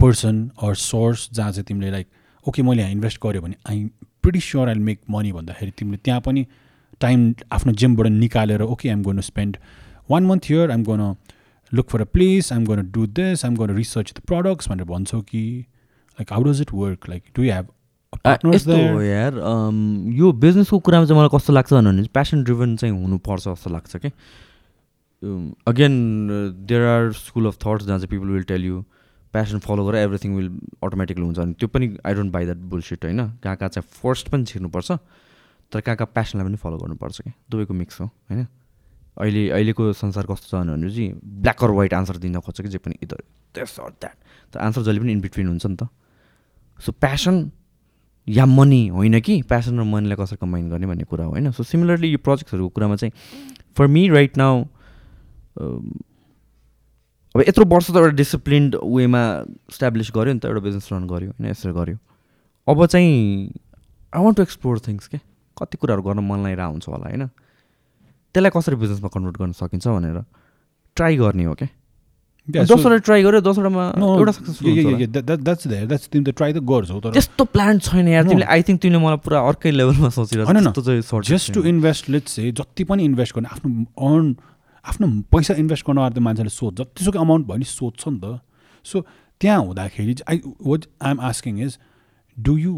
person 0.00 0.50
or 0.62 0.74
source 0.78 1.28
जहाँ 1.32 1.52
चाहिँ 1.52 1.64
तिमीले 1.68 1.90
लाइक 1.90 2.06
ओके 2.48 2.62
मैले 2.62 2.82
यहाँ 2.82 2.92
इन्भेस्ट 2.92 3.18
गऱ्यो 3.22 3.42
भने 3.42 3.56
I 3.70 3.84
pretty 4.22 4.40
sure 4.40 4.68
I 4.68 4.74
make 4.88 5.00
money 5.10 5.32
भन्दाखेरि 5.32 5.70
तिमीले 5.78 5.98
त्यहाँ 6.04 6.20
पनि 6.20 6.46
टाइम 7.02 7.32
आफ्नो 7.52 7.72
जिमबाट 7.82 8.06
निकालेर 8.14 8.62
okay 8.62 8.88
I'm 8.88 9.02
gonna 9.02 9.20
spend 9.28 9.56
one 10.10 10.26
month 10.26 10.50
here 10.50 10.70
I'm 10.70 10.82
gonna 10.84 11.14
look 11.72 11.90
for 11.90 12.00
a 12.00 12.04
place 12.14 12.52
I'm 12.52 12.64
gonna 12.64 12.90
do 12.92 13.06
this 13.18 13.44
I'm 13.44 13.56
gonna 13.56 13.76
research 13.76 14.12
the 14.16 14.26
products 14.26 14.68
भनेर 14.68 14.86
भन्छौ 14.86 15.20
कि 15.30 15.44
like 16.18 16.32
how 16.32 16.42
does 16.44 16.60
it 16.60 16.72
work 16.74 17.08
like 17.08 17.22
do 17.36 17.42
have 17.42 17.66
यस्तो 18.54 18.76
हो 18.94 19.00
यार 19.02 19.34
यो 20.16 20.32
बिजनेसको 20.40 20.78
कुरामा 20.86 21.06
चाहिँ 21.06 21.18
मलाई 21.18 21.30
कस्तो 21.34 21.52
लाग्छ 21.52 21.72
भने 21.74 22.02
प्यासन 22.14 22.42
ड्रिभन 22.44 22.76
चाहिँ 22.76 22.94
हुनुपर्छ 22.94 23.48
जस्तो 23.48 23.70
लाग्छ 23.70 23.96
कि 23.96 24.08
again 25.68 25.94
there 26.68 26.82
are 26.88 27.12
school 27.18 27.46
of 27.46 27.56
thoughts 27.64 27.84
जहाँ 27.86 27.98
चाहिँ 27.98 28.08
people 28.10 28.28
will 28.32 28.42
tell 28.52 28.64
you 28.64 28.82
passion 29.32 29.58
follow 29.66 29.86
गरेर 29.86 30.02
एभ्रिथिङ 30.04 30.34
विल 30.36 30.48
अटोमेटिकली 30.84 31.24
हुन्छ 31.24 31.38
अनि 31.38 31.54
त्यो 31.60 31.68
पनि 31.74 31.86
I 32.06 32.14
don't 32.14 32.32
buy 32.32 32.44
that 32.44 32.56
bullshit 32.72 33.04
होइन? 33.04 33.20
कहाँ 33.42 33.56
कहाँ 33.56 33.68
चाहिँ 33.68 33.88
फर्स्ट 34.02 34.28
पनि 34.28 34.44
छिर्नुपर्छ। 34.44 34.92
तर 35.72 35.80
कहाँ 35.80 35.96
कहाँ 35.96 36.10
प्यासनलाई 36.14 36.46
पनि 36.46 36.56
फलो 36.56 36.76
गर्नुपर्छ 36.78 37.20
कि? 37.20 37.32
दुवैको 37.50 37.74
मिक्स 37.74 38.00
हो 38.00 38.06
होइन? 38.06 38.46
अहिले 39.16 39.48
अहिलेको 39.50 39.92
संसार 39.92 40.24
कस्तो 40.26 40.46
छ 40.48 40.60
भने 40.62 40.90
चाहिँ 40.90 41.12
ब्ल्याक 41.24 41.64
अर 41.64 41.70
व्हाइट 41.70 41.94
आन्सर 41.94 42.16
दिन 42.16 42.40
खोज्छ 42.40 42.60
कि 42.60 42.68
जे 42.68 42.78
पनि 42.78 42.96
इदर 43.02 43.22
त्यस 43.54 43.80
अर 43.80 43.90
द्याट 43.90 44.16
तर 44.52 44.60
आन्सर 44.60 44.82
जहिले 44.82 45.00
पनि 45.00 45.12
इन 45.12 45.20
बिट्विन 45.20 45.48
हुन्छ 45.48 45.66
नि 45.66 45.76
त। 45.76 45.88
सो 46.80 46.92
प्यासन 46.92 47.50
या 48.26 48.46
मनी 48.46 48.86
होइन 48.88 49.20
कि? 49.20 49.42
प्यासन 49.42 49.80
र 49.80 49.82
मनीलाई 49.82 50.16
कसरी 50.16 50.36
कम्बाइन 50.40 50.70
गर्ने 50.70 50.86
भन्ने 50.86 51.04
कुरा 51.04 51.24
हो 51.24 51.30
होइन? 51.30 51.50
सो 51.52 51.62
सिमिलरली 51.62 52.08
यो 52.12 52.18
प्रोजेक्ट्सहरूको 52.18 52.68
कुरामा 52.68 52.96
चाहिँ 52.96 53.12
फर 53.76 53.86
मी 53.86 54.08
राइट 54.08 54.36
नाउ 54.36 54.64
अब 57.34 57.40
यत्रो 57.48 57.64
वर्ष 57.64 57.90
त 57.90 57.96
एउटा 57.96 58.16
डिसिप्लिन्ड 58.16 58.76
वेमा 58.76 59.22
इस्टाब्लिस 59.72 60.10
गऱ्यो 60.14 60.32
नि 60.32 60.40
त 60.40 60.44
एउटा 60.44 60.60
बिजनेस 60.60 60.88
रन 60.92 61.06
गऱ्यो 61.08 61.30
होइन? 61.32 61.50
यसरी 61.50 61.72
गऱ्यो। 61.72 61.96
अब 62.68 62.86
चाहिँ 62.86 63.12
I 64.12 64.22
want 64.22 64.36
to 64.36 64.42
explore 64.42 64.78
things 64.78 65.06
के? 65.08 65.18
कति 65.62 65.76
कुराहरू 65.78 66.02
गर्न 66.02 66.20
मन 66.26 66.38
लागिरहेको 66.42 66.72
हुन्छ 66.72 66.86
होला 66.88 67.06
होइन? 67.08 67.24
त्यसलाई 68.34 68.50
कसरी 68.56 68.76
बिजनेसमा 68.82 69.08
कन्भर्ट 69.14 69.36
गर्न 69.38 69.52
सकिन्छ 69.62 69.86
भनेर 69.88 70.18
ट्राई 70.96 71.16
गर्ने 71.22 71.44
हो 71.44 71.54
क्या 71.60 71.68
दसवटा 72.48 72.96
ट्राई 73.06 73.22
गऱ्यो 73.22 73.40
दसवटामा 73.40 73.84
एउटा 74.02 74.32
सक्सेसफुल 74.34 74.66
ट्राई 76.32 76.52
त 76.52 76.58
गर्छौ 76.58 76.98
तर 77.00 77.10
त्यस्तो 77.14 77.44
प्लान 77.54 77.78
छैन 77.78 78.08
यार. 78.08 78.24
तिमीले 78.26 78.46
आई 78.50 78.62
थिङ्क 78.66 78.78
तिमीले 78.82 78.98
मलाई 78.98 79.18
पुरा 79.22 79.38
अर्कै 79.46 79.70
लेभलमा 79.70 80.08
सोचिरहेको 80.10 80.82
चाहिँ 80.82 81.22
just 81.30 81.52
to. 81.54 81.62
Invest 81.62 82.10
let's 82.10 82.30
say 82.32 82.50
जति 82.50 82.82
पनि 82.90 83.04
इन्भेस्ट 83.04 83.32
गर्ने 83.36 83.48
आफ्नो 83.54 83.70
अर्न 84.08 84.26
आफ्नो 84.84 85.06
पैसा 85.30 85.54
इन्भेस्ट 85.62 85.86
गर्न 85.86 85.98
आएर 86.02 86.12
त 86.12 86.18
मान्छेले 86.18 86.50
सोच 86.50 86.72
जतिसुकै 86.80 87.18
अमाउन्ट 87.22 87.46
भयो 87.46 87.58
नि 87.62 87.66
सोध्छ 87.70 88.02
नि 88.08 88.18
त। 88.18 88.42
सो 88.84 89.06
त्यहाँ 89.40 89.60
हुँदाखेरि 89.62 90.14
चाहिँ 90.14 90.26
I 90.26 90.36
what 90.66 90.82
I 90.98 91.10
am 91.10 91.18
asking 91.30 91.54
is 91.62 91.78
do 92.36 92.52
you 92.58 92.74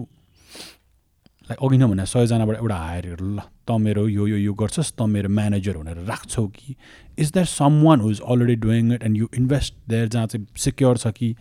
like 1.49 1.59
अघि 1.62 1.76
नै 1.78 1.86
भने 1.86 2.05
सयजनाबाट 2.07 2.57
एउटा 2.57 2.76
हायर 2.76 3.07
गरेर 3.07 3.22
ल 3.22 3.40
त 3.68 3.76
मेरो 3.86 4.07
यो 4.09 4.26
यो 4.26 4.36
यो 4.36 4.53
गर्छस् 4.55 4.92
त 4.92 5.03
मेरो 5.09 5.28
म्यानेजर 5.28 5.76
भनेर 5.78 5.99
राख्छौ 6.09 6.47
कि? 6.47 6.76
Is 7.18 7.32
that 7.32 7.47
someone 7.82 8.01
who 8.01 8.11
is 8.11 8.20
already 8.20 8.57
doing 8.66 8.92
it 8.95 9.03
and 9.03 9.16
you 9.16 9.28
invest 9.36 9.74
there 9.88 10.09
जहाँ 10.09 10.26
चाहिँ 10.26 10.47
सिक्योर 10.64 10.97
छ 10.99 11.12
कि? 11.16 11.34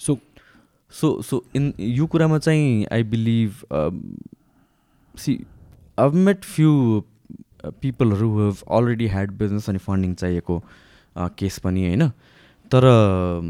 सो 0.00 0.18
सो 0.92 1.10
सो 1.22 1.44
इन 1.54 1.72
यो 1.80 2.06
कुरामा 2.06 2.38
चाहिँ 2.38 2.86
आई 2.92 3.02
बिलिभ 3.14 3.64
सी 5.14 5.38
अब 5.98 6.14
मेट 6.28 6.44
फ्यु 6.44 7.02
पिपलहरू 7.80 8.28
हेभ 8.38 8.62
अलरेडी 8.70 9.06
ह्याड 9.08 9.32
बिजनेस 9.38 9.68
अनि 9.70 9.78
फन्डिङ 9.78 10.14
चाहिएको 10.14 10.62
केस 11.38 11.58
पनि 11.58 11.86
होइन? 11.86 12.08
तर 12.70 12.84
um, 12.86 13.48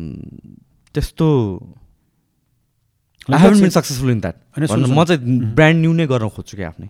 त्यस्तो 0.94 1.26
I 3.28 3.38
haven't 3.42 3.60
been 3.60 3.70
successful 3.70 4.10
in 4.10 4.20
that 4.20 4.34
म 4.58 5.04
चाहिँ 5.04 5.38
ब्रान्ड 5.54 5.80
न्यू 5.80 5.92
नै 5.92 6.06
गर्न 6.06 6.28
खोज्छु 6.36 6.56
कि 6.56 6.62
आफ्नै। 6.62 6.88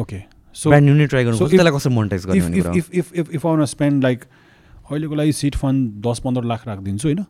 ओके 0.00 0.22
सो 0.54 0.70
ब्रान्ड 0.70 0.86
न्यू 0.88 0.96
नै 0.96 1.06
ट्राई 1.12 1.24
गर्नु 1.24 1.48
त्यसलाई 1.48 1.72
कसरी 1.76 1.94
मोनिटाइज 1.94 2.26
गर्ने 2.26 2.40
if 2.40 2.44
भन्ने 2.44 2.58
if 2.58 2.66
कुरा 2.66 2.72
if 2.80 2.86
if 3.00 3.06
if 3.20 3.34
if 3.38 3.44
I 3.44 3.48
want 3.48 3.62
to 3.62 3.70
spend 3.76 4.04
like 4.08 4.26
अहिलेको 4.86 5.14
लागि 5.14 5.32
सिट 5.32 5.56
फन्ड 5.56 5.78
दस 6.06 6.18
पन्ध्र 6.24 6.42
लाख 6.46 6.66
राखिदिन्छु 6.68 7.08
होइन? 7.08 7.24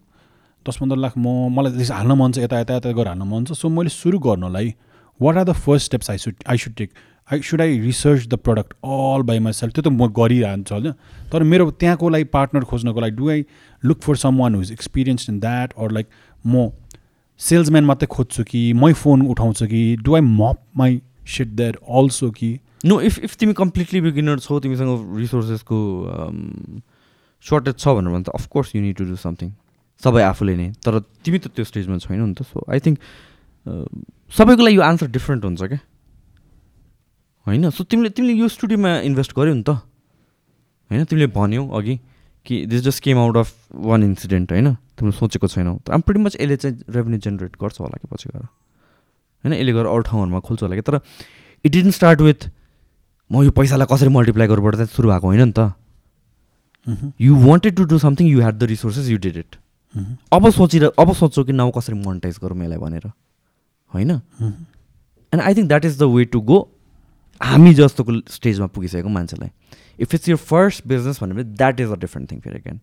दस 0.66 0.76
पन्ध्र 0.80 0.96
लाख 0.96 1.12
म 1.18 1.48
मलाई 1.56 1.72
त्यसो 1.76 1.94
हाल्न 1.94 2.12
मन 2.20 2.32
छ 2.32 2.38
यता 2.38 2.60
यता 2.60 2.74
यता 2.76 2.92
गरेर 2.92 3.08
हाल्न 3.08 3.28
मन 3.32 3.44
छ। 3.44 3.52
सो 3.56 3.68
मैले 3.68 3.90
सुरु 3.90 4.18
गर्नलाई 4.26 4.74
what 5.20 5.36
are 5.36 5.44
the 5.44 5.52
first 5.66 5.86
steps 5.86 6.10
I 6.10 6.18
should 6.24 6.34
I 6.48 6.56
should 6.64 6.74
take 6.76 6.90
I 7.30 7.40
should 7.50 7.60
I 7.60 7.78
research 7.80 8.26
the 8.28 8.34
product 8.46 8.72
all 8.84 9.22
by 9.30 9.38
myself 9.60 9.74
त्यो 9.74 9.82
त 9.82 9.88
म 9.88 10.08
गरिरहन्छ 10.18 10.72
होइन? 10.72 10.92
तर 11.32 11.42
मेरो 11.42 11.70
त्यहाँको 11.80 12.08
लागि 12.08 12.24
पार्टनर 12.36 12.64
खोज्नको 12.70 13.00
लागि 13.00 13.16
do 13.16 13.30
I 13.30 13.44
look 13.82 14.00
for 14.02 14.16
someone 14.40 14.54
who's 14.54 14.72
experience 14.72 15.28
in 15.30 15.40
that 15.40 15.72
or 15.78 15.90
like 15.98 16.06
म 16.44 16.68
सेल्सम्यान 17.40 17.84
मात्रै 17.84 18.06
खोज्छु 18.10 18.44
कि 18.44 18.72
मै 18.72 18.92
फोन 18.92 19.26
उठाउँछु 19.28 19.66
कि 19.66 19.80
do 20.02 20.14
I 20.14 20.20
mop 20.20 20.58
my 20.76 21.00
seat 21.26 21.48
there 21.58 21.78
also 21.84 22.30
कि? 22.30 22.50
नो 22.84 23.00
इफ 23.00 23.18
इफ 23.18 23.36
तिमी 23.36 23.52
कम्प्लिटली 23.52 24.00
बिगिनर 24.00 24.38
छौ 24.40 24.58
तिमीसँग 24.60 25.18
रिसोर्सेसको 25.18 25.78
सर्टेज 27.44 27.74
छ 27.78 27.88
भनेर 27.88 28.12
भने 28.12 28.24
त 28.24 28.28
of course 28.34 28.74
you 28.76 28.82
need 28.82 28.96
to 28.96 29.04
do 29.04 29.16
something 29.16 29.50
सबै 30.00 30.22
आफूले 30.22 30.56
नै 30.56 30.68
तर 30.84 31.00
तिमी 31.24 31.38
त 31.38 31.52
त्यो 31.52 31.64
स्टेजमा 31.64 31.98
छैनौ 31.98 32.26
नि 32.26 32.34
त 32.34 32.42
सो 32.42 32.64
आई 32.68 32.80
थिङ्क 32.80 32.98
सबैको 34.30 34.62
लागि 34.62 34.76
यो 34.76 34.82
आन्सर 34.82 35.06
डिफ्रेन्ट 35.10 35.44
हुन्छ 35.44 35.62
क्या? 35.62 35.80
होइन? 37.46 37.70
सो 37.70 37.84
तिमीले 37.84 38.10
तिमीले 38.10 38.34
यो 38.34 38.48
स्टुडियोमा 38.48 38.90
इन्भेस्ट 39.08 39.32
गर्यौ 39.36 39.54
नि 39.54 39.62
त? 39.62 39.70
होइन? 40.90 41.04
तिमीले 41.04 41.26
भन्यौ 41.34 41.66
अघि। 41.68 41.94
कि 42.46 42.64
this 42.66 42.82
just 42.82 43.02
came 43.02 43.18
out 43.18 43.36
of 43.36 43.54
one 43.74 44.02
incident 44.04 44.52
होइन? 44.52 44.74
तिमीले 44.96 45.16
सोचेको 45.18 45.46
छैनौ। 45.48 45.76
त 45.82 45.90
आम 45.90 46.00
प्रिटी 46.06 46.20
मच 46.22 46.36
यसले 46.40 46.56
चाहिँ 46.56 46.76
रेभेन्यू 46.88 47.18
जेनेरेट 47.20 47.56
गर्छ 47.60 47.80
होला 47.80 47.96
कि 47.98 48.06
पछि 48.06 48.28
गएर। 48.30 48.42
होइन? 48.42 49.52
यसले 49.52 49.72
गएर 49.72 49.86
अरू 49.86 50.02
ठाउँहरूमा 50.06 50.40
खोल्छ 50.40 50.62
होला 50.62 50.74
कि? 50.76 50.82
तर 50.82 51.00
इट 51.64 51.72
डिडन्ट 51.72 51.94
स्टार्ट 51.94 52.20
विथ 52.20 52.50
म 53.30 53.42
यो 53.42 53.50
पैसालाई 53.50 53.86
कसरी 53.90 54.08
मल्टिप्लाई 54.14 54.46
गर्बाट 54.46 54.74
चाहिँ 54.74 54.94
सुरु 54.94 55.08
भएको 55.10 55.26
होइन 55.26 55.42
नि 55.42 55.52
त। 55.58 55.74
You 57.20 57.34
wanted 57.34 57.76
to 57.76 57.84
do 57.84 57.98
something 57.98 58.26
you 58.28 58.40
had 58.40 58.58
the 58.58 58.62
resources 58.70 59.08
you 59.10 59.18
did 59.18 59.36
it 59.36 59.56
अब 60.32 60.50
सोचिर 60.50 60.84
अब 60.94 61.12
सोध्छौ 61.12 61.44
कि 61.44 61.52
न 61.52 61.70
कसरी 61.74 61.96
मोनिटाइज 61.98 62.38
गरौँ 62.42 62.62
यसलाई 62.62 62.78
भनेर। 62.78 63.10
होइन? 63.90 64.10
And 65.32 65.42
I 65.42 65.54
think 65.54 65.68
that 65.68 65.84
is 65.84 65.98
the 65.98 66.02
way 66.14 66.24
to 66.24 66.40
go 66.40 66.58
हामी 67.40 67.74
जस्तोको 67.74 68.12
स्टेजमा 68.30 68.66
पुगिसकेको 68.70 69.08
मान्छेलाई। 69.08 69.50
If 69.98 70.14
it's 70.14 70.28
your 70.28 70.36
first 70.36 70.86
business 70.88 71.22
भन्यो 71.22 71.34
भने 71.34 71.44
that 71.56 71.80
is 71.80 71.90
a 71.90 71.96
different 72.04 72.30
thing 72.32 72.40
फेरि 72.40 72.56
एगेन 72.56 72.80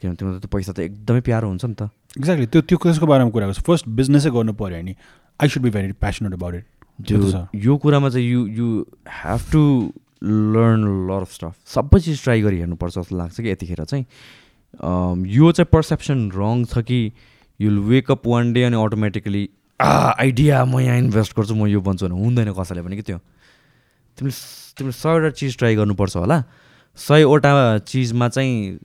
किनभने 0.00 0.16
तिम्रो 0.16 0.38
त 0.38 0.40
त्यो 0.40 0.50
पैसा 0.56 0.72
त 0.72 0.80
एकदमै 0.80 1.20
प्यारो 1.28 1.48
हुन्छ 1.48 1.64
नि 1.64 1.74
त। 1.74 1.90
एक्ज्याक्टली 2.18 2.46
त्यो 2.46 2.60
त्यो 2.62 2.78
त्यसको 2.82 3.06
बारेमा 3.06 3.30
कुरा 3.30 3.46
गर्छु। 3.46 3.62
फर्स्ट 3.62 3.88
बिजनेसै 4.00 4.30
गर्नु 4.36 4.52
पऱ्यो 4.60 4.82
भने 4.82 4.94
I 5.40 5.48
should 5.48 5.62
be 5.62 5.70
very 5.70 5.92
passionate 6.04 6.32
about 6.34 6.54
it 6.54 6.64
त्यो 7.08 7.46
यो 7.64 7.76
कुरामा 7.82 8.08
चाहिँ 8.10 8.26
you 8.28 8.46
you 8.58 8.68
have 9.24 9.40
to 9.52 9.62
learn 10.54 10.80
lot 11.08 11.22
of 11.22 11.32
stuff 11.32 11.54
सबै 11.74 12.00
चिज 12.00 12.22
ट्राई 12.22 12.42
गरी 12.42 12.58
हेर्नुपर्छ 12.58 12.94
जस्तो 12.98 13.16
लाग्छ 13.16 13.40
कि 13.40 13.48
यतिखेर 13.50 13.84
चाहिँ। 13.84 14.04
यो 15.36 15.52
चाहिँ 15.52 15.68
पर्सेप्सन 15.72 16.30
रङ 16.34 16.64
छ 16.64 16.82
कि 16.88 17.00
you'll 17.60 17.78
wake up 17.88 18.26
one 18.26 18.52
day 18.52 18.62
अनि 18.64 18.76
अटोमेटिकली 18.82 19.48
आइडिया 19.80 20.64
म 20.64 20.80
यहाँ 20.80 20.98
इन्भेस्ट 20.98 21.36
गर्छु 21.36 21.54
म 21.54 21.66
यो 21.66 21.80
बन्छु 21.80 22.08
भने 22.08 22.20
हुँदैन 22.20 22.52
कसैले 22.58 22.82
पनि 22.82 22.96
कि 22.96 23.02
त्यो। 23.02 23.18
तिमीले 24.20 24.36
तिमीले 24.76 24.92
सयवटा 24.92 25.30
चिज 25.40 25.56
ट्राई 25.58 25.74
गर्नुपर्छ 25.80 26.16
होला। 26.16 26.38
सयवटा 26.98 27.52
चिजमा 27.88 28.28
चाहिँ 28.28 28.78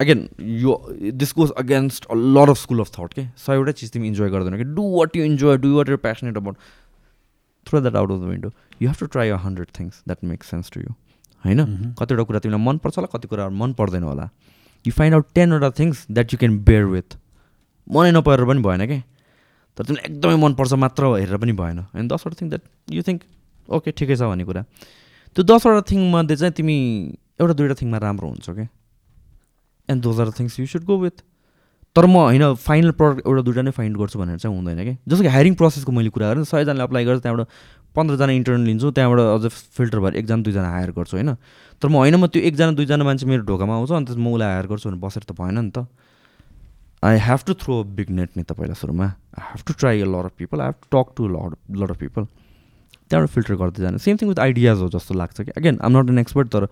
अगेन 0.00 0.20
यो 0.60 0.72
this 1.14 1.32
goes 1.36 1.50
against 1.56 2.04
a 2.04 2.14
lot 2.36 2.50
of 2.50 2.58
school 2.58 2.80
of 2.80 2.90
thought 2.92 3.12
के 3.14 3.26
सयवटा 3.40 3.72
चिज 3.72 3.90
तिमी 3.92 4.06
इन्जोय 4.08 4.30
गर्दैन 4.30 4.56
कि 4.58 4.64
do 4.76 4.84
what 4.98 5.16
you 5.16 5.24
enjoy 5.24 5.56
do 5.64 5.76
what 5.76 5.88
you 5.88 5.96
passionate 6.06 6.36
about 6.36 6.56
throw 7.66 7.80
that 7.80 7.96
out 7.96 8.10
of 8.10 8.18
the 8.20 8.24
window 8.30 8.50
you 8.82 8.88
have 8.88 8.98
to 9.00 9.06
try 9.06 9.28
a 9.28 9.36
hundred 9.44 9.68
things 9.78 10.02
that 10.06 10.24
makes 10.24 10.50
sense 10.50 10.70
to 10.70 10.80
you 10.80 10.90
होइन? 11.44 11.60
Mhm. 11.60 11.94
कतिवटा 11.98 12.22
कुरा 12.22 12.38
तिमीलाई 12.38 12.64
मनपर्छ 12.64 12.96
होला 12.98 13.08
कति 13.12 13.28
कुरा 13.28 13.48
मन 13.60 13.72
पर्दैन 13.78 14.02
होला। 14.02 14.28
You 14.84 14.92
find 14.92 15.14
out 15.14 15.26
टेनवटा 15.34 15.70
things 15.78 16.06
that 16.10 16.32
you 16.32 16.38
can 16.38 16.58
bear 16.64 16.84
with 16.94 17.16
मनै 17.86 18.10
नपरेर 18.12 18.44
पनि 18.46 18.62
भएन 18.62 18.86
कि 18.86 18.98
तर 19.78 19.84
तिमीलाई 19.84 20.04
एकदमै 20.10 20.36
मनपर्छ 20.42 20.72
मात्र 20.84 21.02
हेरेर 21.18 21.36
पनि 21.42 21.52
भएन 21.62 21.78
होइन 21.94 22.08
दसवटा 22.08 22.36
thing 22.40 22.48
that 22.50 22.64
you 22.90 23.02
think 23.02 23.22
okay 23.68 23.90
ठिकै 23.92 24.16
छ 24.16 24.22
भन्ने 24.22 24.44
कुरा। 24.44 24.62
त्यो 25.36 25.42
दसवटा 25.44 25.82
थिङमध्ये 25.90 26.36
चाहिँ 26.36 26.52
तिमी 26.52 26.76
एउटा 27.40 27.54
दुइटा 27.54 27.74
थिङमा 27.80 27.98
राम्रो 27.98 28.28
हुन्छ 28.28 28.50
क्या 28.50 28.68
and 29.88 30.02
those 30.02 30.20
are 30.20 30.30
things 30.38 30.58
you 30.60 30.66
should 30.66 30.84
go 30.84 30.98
with 30.98 31.22
तर 31.96 32.06
म 32.06 32.16
होइन 32.32 32.54
फाइनल 32.56 32.90
प्रडक्ट 32.96 33.26
एउटा 33.26 33.42
दुइटा 33.42 33.62
नै 33.62 33.70
फाइन्ड 33.76 33.96
गर्छु 33.96 34.18
भनेर 34.18 34.38
चाहिँ 34.40 34.56
हुँदैन 34.56 34.80
कि 34.84 34.94
जस्तो 35.08 35.22
कि 35.22 35.28
हायरिङ 35.28 35.54
प्रोसेसको 35.60 35.92
मैले 35.92 36.10
कुरा 36.10 36.28
गरेँ 36.32 36.44
सयजनाले 36.48 36.82
अप्लाई 36.82 37.04
गर्छु 37.04 37.20
त्यहाँबाट 37.20 37.48
पन्ध्रजना 37.96 38.32
इन्टर्न 38.32 38.64
लिन्छु 38.64 38.90
त्यहाँबाट 38.96 39.20
अझ 39.20 39.44
फिल्टर 39.76 39.98
भएर 40.00 40.14
एकजना 40.16 40.42
दुईजना 40.42 40.68
हायर 40.72 40.90
गर्छु 40.96 41.16
होइन? 41.16 41.34
तर 41.82 41.88
म 41.88 42.00
होइन 42.00 42.16
म 42.16 42.26
त्यो 42.32 42.40
एकजना 42.48 42.72
दुईजना 42.72 43.04
मान्छे 43.04 43.26
मेरो 43.28 43.44
ढोकामा 43.44 43.74
आउँछ 43.76 43.92
अन्त 43.92 44.10
म 44.16 44.32
उसलाई 44.32 44.48
हायर 44.48 44.66
गर्छु 44.72 44.88
भने 44.88 45.00
बसेर 45.04 45.22
त 45.28 45.36
भएन 45.36 45.58
नि 45.60 45.70
त। 45.76 45.84
I 47.04 47.16
have 47.28 47.40
to 47.46 47.52
throw 47.60 47.74
big 47.92 48.08
net 48.16 48.36
नि 48.36 48.42
पहिला 48.48 48.72
सुरुमा। 48.72 49.06
I 49.36 49.44
have 49.52 49.60
to 49.68 49.72
try 49.76 50.00
a 50.00 50.08
lot 50.08 50.24
of 50.24 50.34
people 50.40 50.60
I 50.60 50.72
have 50.72 50.80
to 50.80 50.88
talk 50.96 51.12
to 51.16 51.28
lot 51.28 51.52
lot 51.76 51.90
of 51.90 51.98
people 52.00 52.26
त्यहाँबाट 53.12 53.30
फिल्टर 53.30 53.54
गर्दै 53.60 53.82
जाने। 53.82 53.98
सेम 54.00 54.16
थिङ 54.16 54.28
विथ 54.28 54.38
आइडियाज 54.40 54.78
हो 54.80 54.88
जस्तो 54.96 55.14
लाग्छ 55.14 55.40
कि। 55.40 55.50
Again 55.60 55.78
I'm 55.84 55.98
not 55.98 56.10
an 56.10 56.18
expert 56.18 56.48
तर 56.48 56.66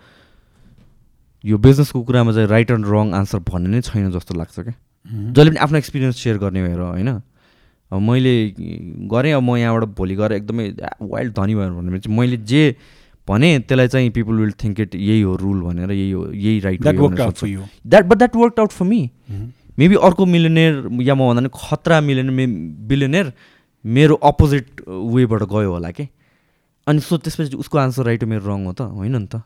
यो 1.44 1.56
बिजनेसको 1.58 2.02
कुरामा 2.02 2.32
चाहिँ 2.32 2.48
राइट 2.48 2.70
एन्ड 2.70 2.86
रङ 2.88 3.12
आन्सर 3.14 3.38
भन्ने 3.48 3.68
नै 3.70 3.80
छैन 3.80 4.10
जस्तो 4.12 4.34
लाग्छ 4.34 4.56
क्या. 4.60 4.74
जहिले 5.36 5.50
पनि 5.50 5.60
आफ्नो 5.64 5.78
एक्सपिरियन्स 5.78 6.16
सेयर 6.16 6.38
गर्ने 6.38 6.62
भएर 6.62 6.80
होइन? 6.80 7.08
अब 7.90 8.00
मैले 8.00 8.34
गरेँ 9.12 9.32
अब 9.34 9.42
म 9.42 9.56
यहाँबाट 9.56 9.84
भोलि 9.98 10.14
गएर 10.16 10.32
एकदमै 10.32 10.66
वाइल्ड 11.02 11.32
धनी 11.36 11.54
भयो 11.54 11.70
भने 11.70 11.98
चाहिँ 11.98 12.16
मैले 12.18 12.36
जे 12.46 12.62
भने 13.28 13.48
त्यसलाई 13.58 13.88
चाहिँ 13.88 14.10
पिपल 14.10 14.34
विल 14.40 14.52
थिङ्क 14.62 14.80
इट 14.80 14.94
यही 14.94 15.20
हो 15.22 15.34
रुल 15.36 15.60
भनेर 15.62 15.90
यही 15.92 16.10
हो 16.10 16.22
यही 16.32 16.60
right. 16.60 16.82
That 16.82 18.04
but 18.04 18.16
that 18.18 18.36
work 18.36 18.60
out 18.60 18.70
for 18.70 18.86
me. 18.86 19.00
Maybe 19.78 19.94
अर्को 20.02 20.26
मिलियनेयर 20.26 21.02
या 21.02 21.14
म 21.14 21.28
भन्दा 21.28 21.40
पनि 21.40 21.50
खतरा 21.54 22.00
मिलियनेयर 22.00 22.36
मे 22.36 22.46
बिलियनेयर 22.86 23.32
मेरो 23.84 24.14
अपोजिट 24.30 24.80
वेबाट 24.86 25.42
गयो 25.50 25.70
होला 25.72 25.90
कि। 25.90 26.08
अनि 26.90 27.00
सो 27.00 27.16
त्यसपछि 27.18 27.56
उसको 27.56 27.78
आन्सर 27.78 28.02
राइट 28.06 28.22
हो 28.22 28.28
मेरो 28.28 28.44
रङ 28.46 28.60
हो 28.66 28.72
त 28.72 28.80
होइन 28.92 29.16
नि 29.16 29.26
त। 29.26 29.42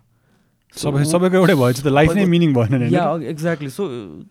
सबै 0.74 1.04
सबैको 1.06 1.36
एउटै 1.36 1.54
भएपछि 1.54 1.82
त 1.82 1.86
लाइफ 1.88 2.10
नै 2.14 2.24
मिनिङ 2.26 2.50
भएन 2.54 2.74
नि 2.74 2.86
या? 2.94 3.02
एक्ज्याक्टली 3.30 3.70
सो 3.70 3.82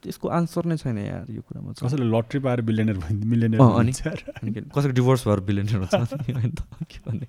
त्यसको 0.03 0.27
आन्सर 0.37 0.65
नै 0.65 0.75
छैन 0.77 0.97
यार 0.99 1.25
यो 1.31 1.41
कुरामा 1.41 1.71
कसैले 1.79 2.05
लट्री 2.09 2.39
पाएर 2.39 2.59
बिलियनर 2.61 2.97
भयो 2.99 3.15
मिलियनर 3.25 3.59
अनि? 3.61 3.91
कसैको 4.69 4.93
डिभोर्स 4.93 5.21
भएर 5.27 5.39
बिलियनर 5.49 5.77
हुन्छ। 5.77 5.93
के 6.91 6.99
भन्ने 7.05 7.27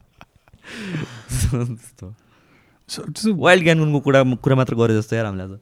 वाइल्ड 3.38 3.62
ज्ञानको 3.62 4.00
कुरा 4.00 4.20
कुरा 4.42 4.56
मात्र 4.56 4.74
गरे 4.74 4.94
जस्तो 4.96 5.16
यार 5.16 5.26
हामीले 5.26 5.44
आज 5.44 5.58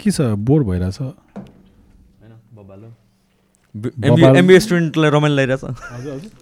के 0.00 0.10
छ? 0.10 0.20
बोर 0.20 0.60
भइरहेछ। 0.64 0.98
होइन 1.00 2.32
बबालो 2.54 2.88
बबाल- 3.74 4.36
एमबिए 4.36 4.60
स्टुडेन्टलाई 4.60 5.10
रमाइलो 5.10 5.34
लगाइरहेछ 5.34 5.64
हजुर 5.64 6.12
हजुर। 6.12 6.32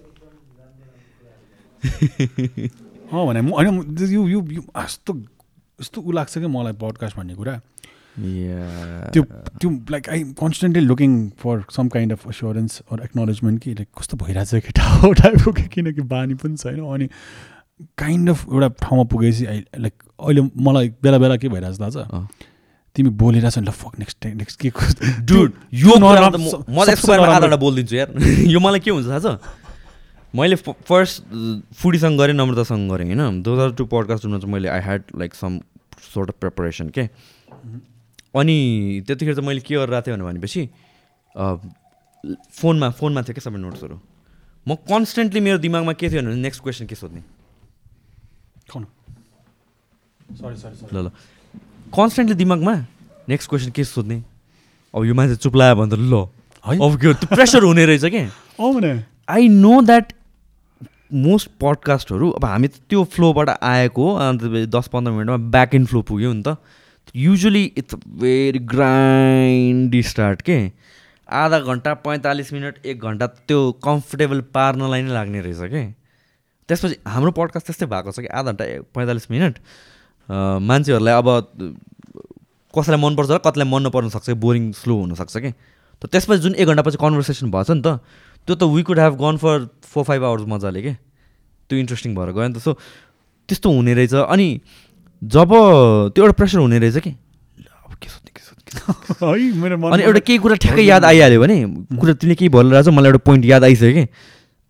अँ 3.13 3.27
भने 3.27 3.41
म 3.41 3.49
होइन 3.51 3.97
यो 4.13 4.27
यो 4.29 4.41
यस्तो 4.43 5.13
यस्तो 5.79 6.01
ऊ 6.01 6.13
लाग्छ 6.13 6.39
कि 6.39 6.47
मलाई 6.47 6.73
पडकास्ट 6.83 7.17
भन्ने 7.17 7.35
कुरा। 7.35 7.61
त्यो 9.13 9.23
त्यो 9.61 9.71
like 9.91 10.09
I 10.09 10.23
constantly 10.41 10.83
looking 10.85 11.13
for 11.41 11.65
some 11.77 11.89
kind 11.95 12.13
of 12.13 12.27
assurance 12.29 12.81
or 12.93 13.03
acknowledgement 13.05 13.63
कि 13.63 13.71
लाइक 13.75 13.89
कस्तो 13.99 14.17
भइरहेछ 14.25 14.55
केटा 14.67 14.85
हो 15.05 15.13
टाइपको 15.13 15.53
कि 15.53 15.63
किनकि 15.75 16.01
बानी 16.15 16.35
पनि 16.35 16.57
छैन। 16.57 16.81
अनि 16.95 17.09
काइन्ड 17.99 18.31
अफ 18.31 18.47
एउटा 18.53 18.69
ठाउँमा 18.83 19.05
पुगेपछि 19.13 19.47
आई 19.47 19.65
लाइक 19.79 19.95
अहिले 20.21 20.43
मलाई 20.69 20.89
बेला 21.03 21.19
बेला 21.19 21.37
के 21.37 21.49
भइरहेछ 21.49 21.81
थाहा 21.81 21.91
छ। 21.91 22.27
तिमी 22.97 23.11
बोलिरहेछ 23.21 23.59
नि 23.59 23.67
ल 23.67 23.71
फक 23.71 23.99
नेक्स्ट 23.99 24.27
नेक्स्ट 24.27 24.61
के 24.61 24.71
डुड 25.29 25.53
यो 25.75 25.97
नराम्रो- 26.01 26.01
कुरामा 26.01 26.29
त 26.31 26.41
म- 26.41 26.75
म 26.75 26.85
त 26.85 26.89
यसको 26.89 26.97
सबसे 26.97 27.09
बारेमा 27.09 27.27
नराम्रो- 27.27 27.37
आधारबाट 27.37 27.61
बोलिदिन्छु 27.61 27.97
यार। 27.97 28.09
यो 28.55 28.61
मलाई 28.61 28.81
के 28.81 28.91
हुन्छ 28.91 29.07
थाहा 29.09 29.21
छ? 29.21 29.39
मैले 30.37 30.57
फर्स्ट 30.57 31.22
फुडीसँग 31.80 32.18
गरेँ 32.18 32.34
नम्रतासँग 32.34 32.91
गरेँ 32.91 33.07
होइन? 33.07 33.43
दो 33.43 33.55
हजार 33.55 33.70
टू 33.78 33.84
पडकास्टमा 33.93 34.39
चाहिँ 34.39 34.53
मैले 34.53 34.68
I 34.68 34.80
had 34.80 35.03
like 35.16 35.34
some 35.34 35.59
sort 36.14 36.30
of 36.30 36.37
preparation 36.41 36.89
के 36.97 37.09
अनि 38.37 38.57
त्यतिखेर 39.07 39.34
चाहिँ 39.34 39.47
मैले 39.49 39.61
के 39.61 39.74
गरिरहेको 39.74 40.07
थिएँ 40.07 40.16
भनेपछि 40.26 40.68
फोनमा 42.53 42.91
फोनमा 42.99 43.22
थियो 43.22 43.34
क्या 43.34 43.45
सबै 43.45 43.59
नोट्सहरू? 43.61 43.97
म 44.68 44.74
कन्सटेन्टली 44.91 45.41
मेरो 45.41 45.59
दिमागमा 45.59 45.93
के 45.95 46.11
थियो 46.11 46.22
भने 46.22 46.34
नेक्स्ट 46.37 46.62
क्वेसन 46.62 46.87
के 46.87 46.95
सोध्ने? 46.95 47.20
सरी 50.37 50.57
सरी 50.57 50.76
सरी 50.76 50.97
ल 50.97 50.99
ल। 51.07 51.09
कन्सटेन्टली 51.97 52.37
दिमागमा 52.37 52.74
नेक्स्ट 53.28 53.49
क्वेसन 53.51 53.70
के 53.70 53.84
सोध्ने? 53.84 54.22
अब 54.95 55.05
यो 55.05 55.14
मान्छे 55.14 55.37
चुप 55.39 55.57
लाग्यो 55.57 55.76
भने 55.80 55.91
त 55.97 55.99
ल। 55.99 56.26
है 56.66 56.76
अब 56.82 56.93
के 57.01 57.14
प्रेसर 57.26 57.62
हुने 57.62 57.84
रहेछ 57.87 58.05
क्या 58.05 59.03
आई 59.28 59.49
नो 59.49 59.80
द्याट 59.82 60.12
मोस्ट 61.13 61.49
पडकास्टहरू 61.61 62.31
अब 62.31 62.45
हामी 62.45 62.69
त 62.69 62.81
त्यो 62.91 63.05
फ्लोबाट 63.15 63.49
आएको 63.51 64.07
अन्त 64.15 64.43
दस 64.71 64.89
पन्ध्र 64.93 65.13
मिनटमा 65.13 65.37
ब्याक 65.51 65.75
इन 65.75 65.85
फ्लो 65.87 66.03
पुग्यो 66.03 66.33
नि 66.33 66.43
त। 66.43 66.57
Usually 67.15 67.65
it's 67.79 67.95
very 68.21 68.59
grindy 68.59 70.03
start 70.03 70.43
के? 70.43 70.59
आधा 71.29 71.59
घन्टा 71.61 71.95
पैँतालिस 72.07 72.53
मिनट 72.53 72.87
एक 72.87 73.01
घन्टा 73.01 73.27
त्यो 73.27 73.61
कम्फर्टेबल 73.85 74.41
पार्नलाई 74.55 75.03
नै 75.03 75.13
लाग्ने 75.13 75.41
रहेछ 75.41 75.71
के? 75.71 75.85
त्यसपछि 76.69 76.97
हाम्रो 77.07 77.31
पडकास्ट 77.39 77.67
त्यस्तै 77.67 77.87
भएको 77.87 78.11
छ 78.11 78.21
कि 78.21 78.31
आधा 78.31 78.51
घन्टा 78.53 78.65
पैँतालिस 78.95 79.31
मिनट। 79.31 79.55
मान्छेहरूलाई 80.29 81.15
अब 81.15 81.29
कसैलाई 82.75 83.01
मनपर्छ 83.01 83.41
कतिलाई 83.47 83.69
मन 83.71 83.87
नपर्न 83.87 84.09
सक्छ 84.11 84.31
बोरिङ 84.35 84.73
स्लो 84.75 84.95
हुनसक्छ 85.01 85.37
कि? 85.39 85.51
त 86.03 86.07
त्यसपछि 86.13 86.43
जुन 86.43 86.55
एक 86.61 86.67
घन्टापछि 86.69 86.99
कन्भर्सेसन 87.01 87.51
भएछ 87.51 87.71
नि 87.71 87.83
त 87.87 88.01
त्यो 88.47 88.55
त 88.55 88.63
we 88.63 88.83
could 88.83 88.99
have 89.01 89.15
gone 89.21 89.37
for 89.37 89.69
four 89.83 90.05
five 90.05 90.25
hours 90.25 90.45
मजाले 90.49 90.83
के? 90.83 90.93
त्यो 91.68 91.79
इन्ट्रेस्टिङ 91.79 92.14
भएर 92.14 92.31
गयो 92.33 92.49
नि 92.49 92.55
त। 92.55 92.59
सो 92.63 92.73
त्यस्तो 93.49 93.71
हुने 93.71 93.95
रहेछ। 93.95 94.14
अनि 94.14 94.61
जब 95.23 95.51
त्यो 96.14 96.25
एउटा 96.25 96.33
प्रेसर 96.39 96.59
हुने 96.59 96.79
रहेछ 96.79 96.97
कि? 96.99 97.11
अब 97.11 97.95
के 98.03 98.09
सोध्ने 98.09 98.31
के 98.31 98.43
सोध्ने, 98.43 99.91
अनि 99.95 100.03
एउटा 100.03 100.21
केही 100.21 100.39
कुरा 100.39 100.55
ठ्याक्कै 100.63 100.83
याद 100.83 101.05
आइहाल्यो 101.05 101.41
भने 101.41 101.57
कुरा 101.99 102.13
तिमीले 102.23 102.35
केही 102.35 102.49
भनिरहेको 102.55 102.91
छ 102.91 102.95
मलाई 102.95 103.11
एउटा 103.11 103.23
पोइन्ट 103.27 103.45
याद 103.45 103.64
आइसक्यो 103.64 103.93
कि? 103.93 104.05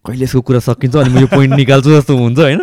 कहिले 0.04 0.24
यसको 0.24 0.40
कुरा 0.40 0.60
सकिन्छ 0.62 0.96
अनि 0.96 1.10
म 1.10 1.18
यो 1.20 1.26
पोइन्ट 1.26 1.54
निकाल्छु 1.56 1.90
जस्तो 1.90 2.16
हुन्छ 2.16 2.38
होइन? 2.38 2.60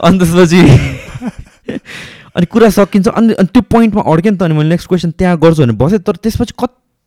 अनि 0.00 0.18
त्यसपछि 0.18 0.60
अनि 2.36 2.46
कुरा 2.46 2.68
सकिन्छ। 2.70 3.08
अनि 3.08 3.34
अनि 3.34 3.48
त्यो 3.52 3.62
पोइन्टमा 3.68 4.02
अड्क्यो 4.02 4.32
नि 4.32 4.38
त 4.38 4.42
अनि 4.42 4.54
मैले 4.54 4.68
नेक्स्ट 4.72 4.88
क्वेसन 4.88 5.10
त्यहाँ 5.18 5.36
गर्छु 5.38 5.62
भने 5.62 5.76
बसेँ। 5.76 5.98
तर 6.00 6.16
त्यसपछि 6.16 6.54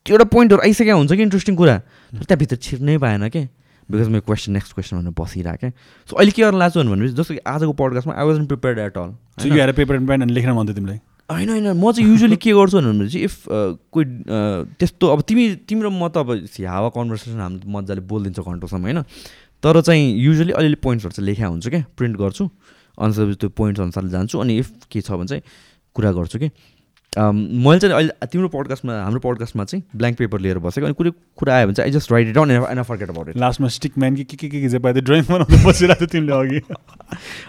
कतिवटा 0.06 0.26
पोइन्टहरू 0.30 0.61
आइसकेको 0.61 0.98
हुन्छ 0.98 1.11
कि 1.11 1.23
इन्ट्रेस्टिङ 1.26 1.56
कुरा? 1.57 1.77
तर 2.14 2.23
त्यहाँभित्र 2.30 2.56
छिर्नै 2.61 2.98
पाएन 3.02 3.30
कि? 3.30 3.41
बिकज 3.90 4.07
मेरो 4.10 4.22
क्वेसन 4.22 4.52
नेक्स्ट 4.53 4.73
क्वेसन 4.73 4.98
भनेर 4.98 5.14
बसिरहेको 5.18 5.57
क्या। 5.57 5.72
सो 6.10 6.14
अहिले 6.18 6.32
के 6.32 6.41
गर्न 6.41 6.57
लाग्छु 6.57 6.80
भनेपछि 6.82 7.14
जस्तो 7.18 7.34
कि 7.34 7.41
आजको 7.41 7.73
पडकास्टमा 7.73 8.14
I 8.14 8.26
was 8.26 8.48
prepared 8.48 8.80
at 8.80 8.98
all 8.98 9.72
paper 9.73 9.95
and 9.95 10.07
pen 10.10 10.30
लेख्न 10.30 10.52
मन 10.53 10.65
थियो 10.65 10.76
तिमीलाई? 10.77 10.99
होइन 11.30 11.49
होइन। 11.49 11.68
म 11.73 11.91
चाहिँ 11.91 12.10
युजली 12.10 12.38
के 12.38 12.53
गर्छु 12.53 12.77
भनेपछि 12.82 13.19
इफ 13.26 13.34
कोही 13.49 14.06
त्यस्तो 14.77 15.06
अब 15.10 15.22
तिमी 15.26 15.44
तिम्रो 15.69 15.90
म 15.90 16.07
त 16.10 16.18
अब 16.22 16.30
हावा 16.53 16.90
कन्भर्सेसन 16.94 17.40
हाम्रो 17.41 17.65
मजाले 17.65 18.02
बोलिदिन्छ 18.06 18.40
घन्टोसम्म 18.45 18.84
होइन? 18.86 19.02
तर 19.61 19.82
चाहिँ 19.82 20.06
युजली 20.22 20.52
अलिअलि 20.53 20.77
पोइन्ट्सहरू 20.86 21.14
चाहिँ 21.18 21.26
लेखा 21.26 21.48
हुन्छ 21.49 21.65
क्या 21.69 21.84
प्रिन्ट 21.98 22.18
गर्छु। 22.18 22.44
अनि 22.45 23.14
त्यसपछि 23.14 23.38
त्यो 23.41 23.49
पोइन्ट्स 23.57 23.82
अनुसारले 23.82 24.10
जान्छु। 24.10 24.40
अनि 24.40 24.53
इफ 24.57 24.90
के 24.90 25.02
छ 25.02 25.11
भने 25.18 25.27
चाहिँ 25.30 25.44
कुरा 25.95 26.11
गर्छु 26.14 26.38
कि? 26.40 26.49
मैले 27.17 27.79
चाहिँ 27.79 27.95
अहिले 27.95 28.27
तिम्रो 28.31 28.47
पडकास्टमा 28.51 28.93
हाम्रो 29.03 29.19
पडकास्टमा 29.19 29.63
चाहिँ 29.65 29.83
ब्ल्याङ्क 29.95 30.17
पेपर 30.17 30.39
लिएर 30.41 30.59
बसेको 30.59 30.85
अनि 30.85 30.95
कुनै 30.99 31.11
कुरा 31.37 31.55
आयो 31.55 31.65
भने 31.67 31.73
चाहिँ 31.75 31.89
I 31.89 31.93
just 31.95 32.11
write 32.11 32.27
it 32.27 32.35
down 32.35 32.51
and 32.51 32.83
forget 32.83 33.09
about 33.09 33.29
it 33.29 33.37
लास्टमा 33.37 33.67
स्टिक 33.75 33.97
म्यान 33.97 34.15
कि 34.15 34.23
के 34.23 34.37
के 34.37 34.49
के 34.49 34.61
के 34.61 34.69
जे 34.69 34.79
पायो 34.79 35.01
ड्रइङ 35.01 35.23
बनाउँदै 35.29 35.63
बसिरहेको 35.65 36.05
थियो 36.05 36.07
तिमीले 36.11 36.33
अघि। 36.35 36.59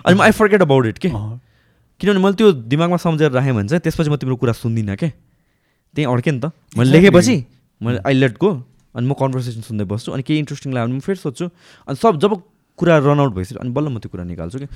अनि 0.06 0.20
आई 0.20 0.30
फर्केट 0.30 0.62
अबाउट 0.62 0.86
इट 0.86 0.98
के। 0.98 1.08
किनभने 1.08 2.20
मैले 2.22 2.36
त्यो 2.36 2.52
दिमागमा 2.70 2.96
सम्झेर 3.02 3.30
राखेँ 3.32 3.54
भने 3.54 3.68
चाहिँ 3.68 3.80
त्यसपछि 3.80 4.10
म 4.10 4.16
तिम्रो 4.16 4.36
कुरा 4.36 4.52
सुन्दिनँ 4.52 4.96
क्या 4.96 5.10
त्यहीँ 5.96 6.08
अड्केँ 6.12 6.32
नि 6.32 6.40
त। 6.40 6.52
मैले 6.78 6.90
लेखेपछि 6.90 7.36
मैले 7.80 7.98
आई 8.06 8.14
लेट 8.14 8.38
गो 8.38 8.50
अनि 8.94 9.06
म 9.06 9.12
कन्भर्सेसन 9.18 9.60
सुन्दै 9.66 9.84
बस्छु 9.84 10.12
अनि 10.12 10.22
केही 10.22 10.38
इन्ट्रेस्टिङ 10.38 10.72
लाग्यो 10.72 10.86
भने 10.86 10.96
म 10.96 11.00
फेरि 11.00 11.18
सोध्छु। 11.18 11.46
अनि 11.88 11.96
सब 11.96 12.20
जब 12.20 12.32
कुरा 12.76 12.96
रन 12.98 13.20
आउट 13.20 13.32
भइसक्यो 13.34 13.60
अनि 13.60 13.70
बल्ल 13.72 13.88
म 13.88 13.98
त्यो 13.98 14.10
कुरा 14.12 14.24
निकाल्छु 14.24 14.58
कि। 14.58 14.66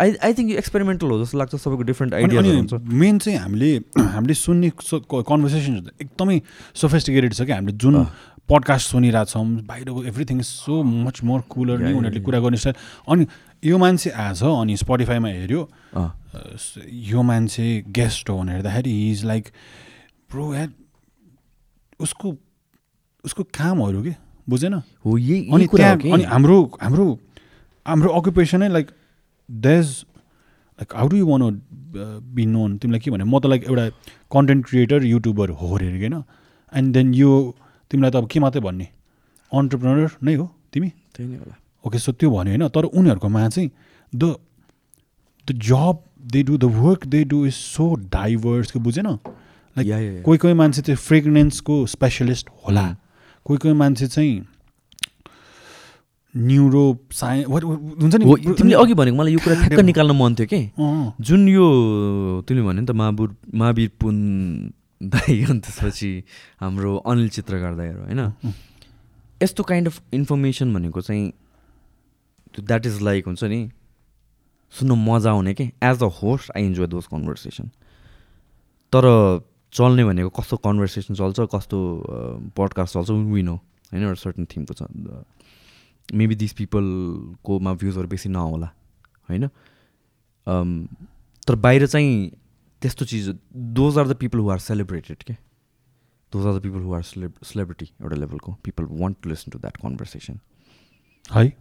आई 0.00 0.08
आई 0.24 0.32
थिङ्क 0.34 0.50
यो 0.50 0.56
एक्सपेरिमेन्टल 0.58 1.06
हो 1.06 1.16
जस्तो 1.24 1.38
लाग्छ 1.38 1.54
सबैको 1.56 1.82
डिफ्रेन्ट 1.92 2.14
अनि 2.14 2.56
हुन्छ। 2.56 2.72
मेन 2.88 3.18
चाहिँ 3.18 3.38
हामीले 3.38 3.70
हामीले 4.00 4.34
सुन्ने 4.34 4.70
कन्भर्सेसन 4.80 5.74
एकदमै 6.00 6.40
सोफेस्टिकेटेड 6.74 7.32
छ 7.34 7.42
कि 7.44 7.52
हामीले 7.52 7.76
जुन। 7.76 8.06
पडकास्ट 8.50 8.90
सुनिरहेछौँ 8.90 9.44
बाहिरको 9.62 10.00
everything 10.10 10.38
is 10.40 10.46
so 10.46 10.82
much 10.82 11.22
more 11.22 11.40
cooler 11.46 11.78
नि 11.78 11.92
उनीहरूले. 11.94 12.20
कुरा 12.24 12.38
गर्ने 12.42 12.56
स्टाइल 12.58 12.76
अनि 13.06 13.26
यो 13.62 13.78
मान्छे 13.78 14.10
आएछ 14.10 14.42
अनि 14.42 14.76
स्पोटिफाईमा 14.76 15.28
हेऱ्यो 15.28 15.62
यो 17.12 17.22
मान्छे 17.22 17.66
गेस्ट 17.94 18.30
हो 18.30 18.38
भनेर 18.38 18.54
हेर्दाखेरि 18.56 18.90
इज 19.10 19.24
लाइक 19.24 19.44
प्रो 20.30 20.54
यार 20.54 20.68
उसको 22.00 22.26
उसको 23.24 23.42
कामहरू 23.54 24.02
के? 24.02 24.14
बुझेन? 24.48 24.74
हो 25.04 25.18
यही 25.18 25.40
अनि 25.54 25.64
हो 25.64 25.76
त्यहाँ 25.76 25.96
अनि 26.12 26.24
हाम्रो 26.24 26.58
हाम्रो 26.82 27.06
हाम्रो 27.86 28.10
अकुपेसनै 28.10 28.68
like 28.68 28.90
these 29.50 29.86
like 30.78 30.94
how 30.96 31.08
do 31.08 31.16
you 31.16 31.26
want 31.26 31.42
be 32.34 32.46
known 32.46 32.78
तिमीलाई 32.78 33.00
के 33.00 33.10
भने 33.10 33.24
म 33.24 33.38
त 33.38 33.46
लाइक 33.46 33.64
एउटा 33.64 33.88
कन्टेन्ट 34.32 34.66
क्रिएटर 34.66 35.04
युट्युबर 35.04 35.50
हो 35.50 35.74
अरे 35.76 35.90
होइन? 35.90 36.22
एन्ड 36.72 36.92
देन 36.94 37.14
यो 37.14 37.54
तिमीलाई 37.90 38.10
त 38.10 38.16
अब 38.16 38.28
के 38.28 38.40
मात्रै 38.40 38.62
भन्ने? 38.62 38.88
अन्टरप्रेनर 39.52 40.10
नै 40.22 40.34
हो 40.34 40.46
तिमी? 40.72 40.88
त्यही 40.88 41.28
नै 41.30 41.36
होला। 41.36 41.54
ओके 41.86 41.98
सो 41.98 42.12
त्यो 42.12 42.30
भन्यो 42.30 42.52
होइन? 42.52 42.68
तर 42.68 42.84
उनीहरूकोमा 42.84 43.48
चाहिँ 43.48 43.70
the 44.14 44.36
the 45.48 45.52
job 45.52 45.98
they 46.32 46.42
do 46.42 46.58
the 46.58 46.64
work 46.64 47.06
they 47.06 47.24
do 47.24 47.46
is 47.46 47.52
so 47.52 47.94
diverse 47.94 48.76
बुझेन? 48.76 49.06
लाइक। 49.76 50.22
कोही 50.24 50.38
कोही 50.38 50.54
मान्छे 50.54 50.82
चाहिँ 50.82 50.96
फ्रेग्रेन्सको 50.96 51.86
स्पेसलिस्ट 51.86 52.48
होला। 52.66 52.86
हुँ। 52.86 52.96
कोही 53.44 53.58
कोही 53.58 53.74
मान्छे 53.74 54.06
चाहिँ 54.06 54.46
न्युरो 56.36 56.82
साइन्स 57.12 57.46
हुन्छ 57.46 58.14
नि? 58.14 58.24
तिमीले 58.58 58.76
अघि 58.76 58.94
भनेको 58.94 59.16
मलाई 59.16 59.32
यो 59.32 59.38
कुरा 59.44 59.54
ठ्याक्क 59.60 59.80
निकाल्न 59.84 60.12
मन 60.16 60.34
थियो 60.38 60.46
कि? 60.46 60.60
जुन 61.26 61.48
यो 61.48 61.66
तिमीले 62.46 62.66
भन्यो 62.66 62.80
नि 62.80 62.86
त 62.86 62.90
महाबुर 62.94 63.34
महावीर 63.54 63.90
पुन 64.00 64.16
दाई 65.02 65.42
अनि 65.42 65.60
त्यसपछि 65.60 66.12
हाम्रो 66.60 66.96
अनिल 67.02 67.28
चित्रकार 67.34 67.74
दाईहरू 67.74 68.00
होइन? 68.04 68.54
यस्तो 69.42 69.62
काइन्ड 69.62 69.88
अफ 69.88 70.00
इन्फर्मेसन 70.14 70.74
भनेको 70.74 71.00
चाहिँ 71.00 71.32
द्याट 72.60 72.86
इज 72.86 73.02
लाइक 73.02 73.26
हुन्छ 73.26 73.44
नि 73.44 73.60
सुन्न 74.72 74.92
मजा 75.08 75.30
आउने 75.30 75.54
के? 75.54 75.64
As 75.82 76.02
a 76.02 76.10
host 76.22 76.50
I 76.56 76.64
enjoy 76.64 76.86
those 76.86 77.06
conversation 77.10 77.66
तर 78.92 79.04
चल्ने 79.72 80.04
भनेको 80.04 80.30
कस्तो 80.38 80.56
कन्भर्सेसन 80.62 81.14
चल्छ 81.14 81.40
कस्तो 81.54 81.78
पडकास्ट 82.56 82.94
चल्छ 82.94 83.10
विन 83.10 83.48
हो 83.48 83.54
होइन? 83.54 84.02
एउटा 84.04 84.20
सर्टन 84.22 84.44
थिमको 84.46 84.74
छ 84.74 84.82
मेबी 86.08 86.34
दिस 86.34 86.52
पिपलकोमा 86.58 87.72
भ्युजहरू 87.74 88.08
बेसी 88.08 88.28
नहोला 88.28 88.68
होइन? 89.28 89.44
अम, 90.46 90.86
तर 91.46 91.54
बाहिर 91.54 91.86
चाहिँ 91.86 92.30
त्यस्तो 92.82 93.04
चिज 93.04 93.28
those 93.78 93.98
are 93.98 94.08
the 94.08 94.16
people 94.20 94.38
who 94.38 94.50
are 94.50 94.58
celebrated 94.58 95.22
के 95.22 95.34
those 96.32 96.46
are 96.46 96.58
the 96.58 96.62
people 96.62 96.80
who 96.82 96.94
are 96.94 97.02
celeb 97.02 97.32
celebrity 97.44 97.86
एउटा 98.02 98.16
लेभलको 98.16 98.52
people 98.64 98.84
want 99.00 99.16
to 99.22 99.28
listen 99.30 99.50
to 99.52 99.58
that 99.58 99.76
conversation 99.76 100.38
है? 101.34 101.52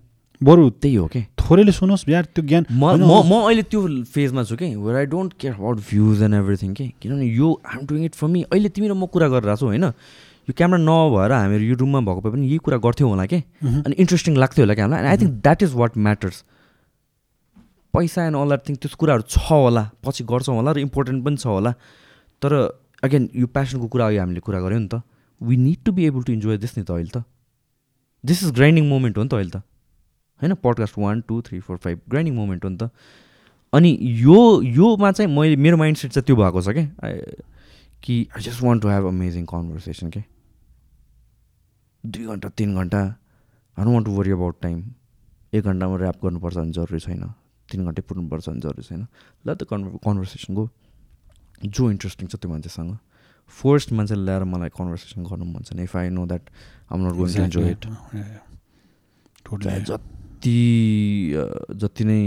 बरु 0.42 0.70
त्यही 0.70 0.96
हो 0.96 1.08
कि 1.08 1.22
थोरैले 1.40 1.72
सुनोस् 1.72 2.08
यार 2.10 2.26
त्यो 2.36 2.44
ज्ञान 2.48 2.66
म 2.72 2.84
अहिले 3.36 3.64
त्यो 3.64 3.82
फेजमा 4.14 4.44
छु 4.44 4.56
कि 4.56 4.76
where 4.76 4.96
I 4.98 5.06
don't 5.14 5.34
care 5.40 5.54
about 5.54 5.78
views 5.90 6.22
and 6.24 6.36
everything 6.36 6.74
के 6.74 6.88
किनभने 7.02 7.26
यो 7.26 7.48
I'm 7.66 7.86
doing 7.88 8.06
it 8.06 8.16
for 8.16 8.28
me 8.28 8.42
अहिले 8.44 8.70
तिमी 8.70 8.88
र 8.88 8.94
म 8.94 9.06
कुरा 9.06 9.28
गरिरहेको 9.28 9.60
छु 9.60 9.66
होइन? 9.66 9.92
यो 10.50 10.54
क्यामेरा 10.58 10.82
नभएर 10.82 11.32
हामीहरू 11.32 11.64
यो 11.64 11.76
रुममा 11.78 12.00
भएको 12.02 12.22
भए 12.22 12.32
पनि 12.34 12.46
यही 12.48 12.58
कुरा 12.66 12.78
गर्थ्यौँ 12.82 13.10
होला 13.10 13.26
कि? 13.30 13.40
मह्म। 13.64 13.82
अनि 13.86 13.96
इन्ट्रेस्टिङ 14.02 14.34
लाग्थ्यो 14.42 14.66
होला 14.66 14.74
कि 14.74 14.82
हामीलाई? 14.82 15.00
And 15.00 15.10
I 15.10 15.18
think 15.22 15.34
that 15.46 15.64
is 15.64 15.74
what 15.78 15.98
matters 15.98 16.38
पैसा 17.94 18.26
एन्ड 18.26 18.36
अल 18.36 18.48
द्याट 18.50 18.62
थिङ 18.70 18.76
त्यो 18.82 18.90
कुराहरू 18.98 19.24
छ 19.30 19.38
होला 19.50 19.84
पछि 20.02 20.24
गर्छौँ 20.26 20.56
होला 20.56 20.72
र 20.74 20.78
इम्पोर्टेन्ट 20.80 21.26
पनि 21.26 21.38
छ 21.38 21.46
होला। 21.46 21.72
तर 22.42 22.52
अगेन 23.06 23.30
यो 23.36 23.48
प्यासनको 23.48 23.88
कुरा 23.88 24.08
अघि 24.08 24.18
हामीले 24.18 24.42
कुरा 24.42 24.60
गऱ्यौँ 24.66 24.82
नि 24.82 24.90
त। 24.90 25.02
We 25.42 25.58
need 25.58 25.80
to 25.86 25.92
be 25.92 26.06
able 26.06 26.24
to 26.24 26.34
enjoy 26.34 26.58
this 26.58 26.78
नि 26.78 26.84
त 26.84 26.92
अहिले 26.92 27.14
त। 27.14 27.24
दिस 28.24 28.44
इज 28.44 28.52
ग्राइन्डिङ 28.58 28.90
मोमेन्ट 28.90 29.18
हो 29.18 29.24
नि 29.24 29.30
त 29.30 29.34
अहिले 29.34 29.54
त। 29.54 29.62
होइन? 30.42 30.54
Podcast 30.66 30.98
one 30.98 31.22
two 31.28 31.42
three 31.46 31.60
four 31.60 31.78
five 31.78 32.02
grinding 32.10 32.36
moment 32.36 32.66
हो 32.66 32.70
नि 32.70 32.78
त। 32.78 32.90
अनि 33.74 33.98
यो 34.26 34.40
योमा 34.66 35.12
चाहिँ 35.12 35.30
मैले 35.30 35.56
मेरो 35.56 35.78
माइन्ड 35.78 35.98
सेट 35.98 36.12
चाहिँ 36.12 36.26
त्यो 36.26 36.36
भएको 36.36 36.62
छ 36.62 36.70
क्या 36.74 36.86
कि 38.02 38.16
I 38.36 38.42
just 38.42 38.62
want 38.64 38.82
to 38.82 38.88
have 38.90 39.06
amazing 39.08 39.46
conversation 39.46 40.10
के? 40.10 40.24
दुई 42.04 42.26
घन्टा 42.26 42.50
तिन 42.58 42.76
घन्टा। 42.76 43.02
I 43.78 43.84
don't 43.84 43.94
want 43.94 44.06
to 44.08 44.12
worry 44.14 44.32
about 44.32 44.56
time 44.62 44.78
एक 45.54 45.64
घन्टामा 45.64 45.96
ऱ्याप 45.98 46.18
गर्नुपर्छ 46.24 46.56
भने 46.58 46.72
जरुरी 46.72 47.00
छैन। 47.00 47.24
तिन 47.70 47.86
घन्टै 47.86 48.02
पुग्नुपर्छ 48.08 48.50
भने 48.50 48.60
जरुरी 48.62 48.84
छैन। 48.84 49.02
ल 49.46 49.54
त 49.54 49.64
कन्भर 49.70 49.98
कन्भर्सेसन 50.06 50.54
गो 50.56 50.64
जो 51.66 51.84
इन्ट्रेस्टिङ 51.92 52.28
छ 52.28 52.36
त्यो 52.40 52.50
मान्छेसँग। 52.50 52.98
फर्स्ट 53.50 53.92
मान्छेले 53.98 54.24
ल्याएर 54.26 54.44
मलाई 54.46 54.70
कन्भर्सेसन 54.78 55.24
गर्नु 55.26 55.46
मन 55.46 55.62
छ 55.68 55.74
if 55.80 55.96
I 55.98 56.10
know 56.10 56.26
that 56.30 56.44
I'm 56.92 57.00
not 57.08 57.14
going 57.18 57.30
to 57.34 57.42
enjoy 57.44 57.70
it 57.74 57.84
जति 59.90 60.60
जति 61.82 62.04
नै 62.06 62.22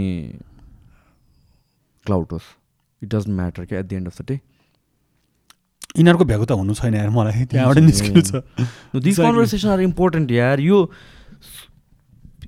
क्लाउड 2.07 2.27
होस्। 2.33 2.47
इट 3.03 3.09
डजन्ट 3.15 3.35
म्याटर 3.39 3.65
क्या 3.65 3.79
at 3.79 3.87
the 3.87 3.93
end 3.93 4.07
of 4.09 4.21
the 4.21 4.27
day 4.29 4.37
यिनीहरूको 5.99 6.25
भ्यागु 6.25 6.45
त 6.45 6.53
हुनु 6.57 6.75
छैन 6.75 6.95
यार 6.95 7.11
मलाई। 7.13 7.45
त्यहाँबाट 7.53 7.79
निस्किनु 7.85 8.23
छ 8.23 8.33
दिस. 9.05 9.17
कन्भर्सेसन 9.21 9.69
आर 9.69 9.81
इम्पोर्टेन्ट 9.93 10.31
यार। 10.31 10.61
यो 10.61 10.79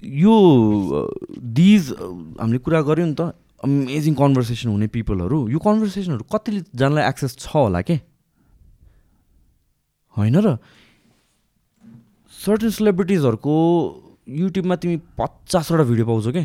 यो 0.05 0.35
दिज 1.57 1.83
हामीले 2.41 2.59
कुरा 2.65 2.81
गऱ्यौँ 2.89 3.09
नि 3.09 3.15
त 3.21 3.33
अमेजिङ 3.65 4.15
कन्भर्सेसन 4.15 4.69
हुने 4.69 4.87
पिपलहरू। 4.93 5.49
यो 5.49 5.59
कन्भर्सेसनहरू 5.59 6.25
कतिले 6.33 6.61
जनालाई 6.73 7.05
एक्सेस 7.09 7.37
छ 7.41 7.49
होला 7.53 7.81
के? 7.85 8.01
होइन 10.17 10.37
र? 10.41 10.57
सर्टन 12.33 12.71
सेलिब्रिटिजहरूको 12.77 13.55
युट्युबमा 14.41 14.77
तिमी 14.77 14.97
पचासवटा 15.21 15.85
भिडियो 15.85 16.07
पाउँछौ 16.07 16.33
के? 16.33 16.45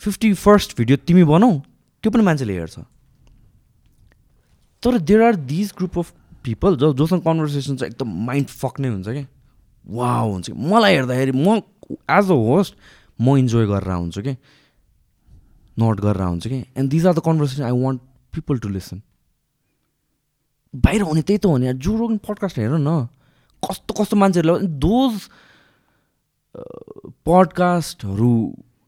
फिफ्टी 0.00 0.32
फर्स्ट 0.32 0.76
भिडियो 0.76 0.96
तिमी 1.04 1.24
बनाऊ 1.24 1.52
त्यो 2.04 2.10
पनि 2.12 2.22
मान्छेले 2.24 2.52
हेर्छ। 2.56 2.76
तर 4.82 4.98
there 4.98 5.22
are 5.22 5.36
these 5.50 5.72
group 5.78 5.98
of 5.98 6.12
people 6.44 6.76
जो 6.76 6.92
जोसँग 6.94 7.22
कन्भर्सेसन 7.22 7.76
चाहिँ 7.76 7.92
एकदम 7.92 8.08
माइन्ड 8.26 8.48
फक 8.48 8.80
नै 8.80 8.88
हुन्छ 8.88 9.08
क्या 9.08 9.26
वा 9.84 10.12
हुन्छ 10.18 10.46
कि? 10.50 10.52
मलाई 10.52 10.94
हेर्दाखेरि 10.94 11.32
म 11.32 11.60
एज 12.16 12.30
अ 12.30 12.38
होस्ट 12.48 12.74
म 13.20 13.36
इन्जोय 13.36 13.66
गरेर 13.66 13.92
हुन्छु 13.92 14.22
कि? 14.22 14.36
नट 15.78 16.00
गरेर 16.00 16.22
हुन्छु 16.22 16.48
कि? 16.48 16.64
And 16.76 16.90
these 16.90 17.06
are 17.06 17.14
the 17.14 17.20
conversation 17.24 17.62
I 17.62 17.76
want 17.82 18.00
people 18.32 18.58
to 18.58 18.68
listen 18.68 19.02
बाहिर 20.74 21.02
हुने 21.02 21.22
त्यही 21.22 21.38
त 21.38 21.46
हो 21.46 21.56
नि 21.56 21.72
जो 21.74 21.96
रोगन 21.98 22.16
पडकास्ट 22.24 22.58
हेर 22.58 22.72
न। 22.72 23.06
कस्तो 23.62 23.94
कस्तो 24.00 24.16
मान्छेहरूले 24.16 24.66
those 24.80 25.28
पडकास्टहरू 27.26 28.32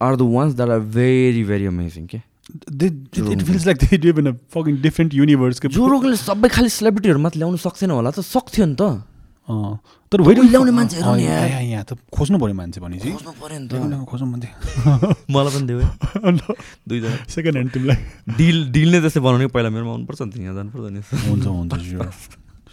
are 0.00 0.16
the 0.16 0.22
ones 0.34 0.54
that 0.54 0.70
are 0.70 0.80
very 0.96 1.42
very 1.44 1.66
amazing 1.66 2.06
के? 2.06 2.20
It 2.52 3.42
feels 3.42 3.66
like 3.66 3.76
they 3.84 3.96
live 3.96 4.18
in 4.18 4.26
a 4.26 4.34
fucking 4.54 4.80
different 4.82 5.14
universe 5.14 5.60
Joe 5.66 5.86
रोगनले 5.86 6.16
सबै 6.16 6.48
खालि 6.48 6.68
सेलिब्रिटीहरू 6.68 7.18
मात्र 7.18 7.38
ल्याउनु 7.38 7.56
सक्थेन 7.64 7.90
होला 7.90 8.10
त 8.10 8.20
सक्थ्यो 8.20 8.66
नि 8.66 8.76
त। 8.80 8.82
तर 10.12 10.20
ल्याउने 10.20 10.72
नि 10.72 10.84
यहाँ 11.72 11.84
त 11.84 11.96
खोज्नु 12.12 12.36
पऱ्यो 12.38 12.54
मान्छे 12.54 12.80
भनेपछि 12.80 13.10
खोज्नु 13.10 13.32
पऱ्यो 13.40 13.58
नि 13.58 13.68
त। 13.68 13.72
खोज्नु 13.72 13.96
खोज्नु 14.04 14.26
भन्थे 14.32 14.48
मलाई 15.32 15.50
पनि 15.56 15.66
देऊ 15.66 15.78
है। 15.80 15.88
दुईजना। 16.88 17.16
सेकेन्ड 17.32 17.56
ह्यान्ड 17.56 17.70
तिमीलाई। 17.72 17.98
डिल 18.36 18.58
डिल 18.72 18.88
नै 18.92 19.00
त्यस्तै 19.00 19.20
बनाउने 19.24 19.46
पहिला 19.56 19.68
मेरोमा 19.72 19.92
आउनुपर्छ 19.92 20.20
नि 20.22 20.30
त 20.32 20.36
यहाँ 20.44 20.54
जानुपर्छ 20.60 20.86
नि। 20.92 21.00
हुन्छ 21.00 21.46
हुन्छ 21.46 21.72
स्योर 21.80 22.08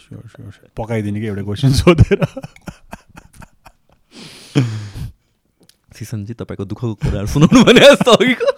स्योर 0.04 0.24
स्योर 0.28 0.52
पकाइदिने 0.76 1.18
कि 1.20 1.26
एउटा 1.26 1.42
क्वेसन 1.48 1.72
सोधेर। 1.80 2.20
सिसनजी 6.00 6.32
तपाईँको 6.40 6.64
दुःखको 6.64 6.94
कुराहरू 7.02 7.28
सुनाउनु 7.28 7.60
भने 7.64 7.80
जस्तो 7.80 8.10
अघिको 8.20 8.48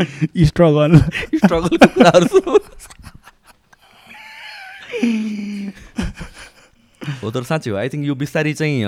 स्ट्रगल 0.00 0.98
स्ट्रगलको 1.34 2.58
हो 7.22 7.30
तर 7.30 7.42
साँच्चै 7.42 7.70
हो 7.70 7.76
आई 7.76 7.88
थिङ्क 7.88 8.06
यो 8.06 8.14
बिस्तारै 8.14 8.52
चाहिँ 8.54 8.82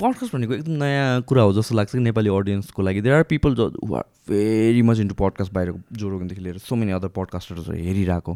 पडकास्ट 0.00 0.34
भनेको 0.34 0.54
एकदम 0.54 0.72
नयाँ 0.82 1.22
कुरा 1.28 1.42
हो 1.42 1.52
जस्तो 1.52 1.74
लाग्छ 1.74 1.92
कि 1.92 1.98
नेपाली 1.98 2.30
अडियन्सको 2.34 2.82
लागि। 2.82 3.00
देयर 3.00 3.14
आर 3.14 3.22
पिपल 3.30 3.54
जो 3.54 3.64
are 3.94 4.02
very 4.28 4.82
much 4.82 4.98
into 5.00 5.14
podcast 5.14 5.52
बाहिरको 5.52 5.78
जोरोगनदेखि 5.98 6.42
लिएर 6.42 6.58
सो 6.58 6.74
मेनी 6.76 6.92
अदर 6.92 7.08
पडकास्टहरू 7.14 7.62
हेरिरहेको। 7.72 8.34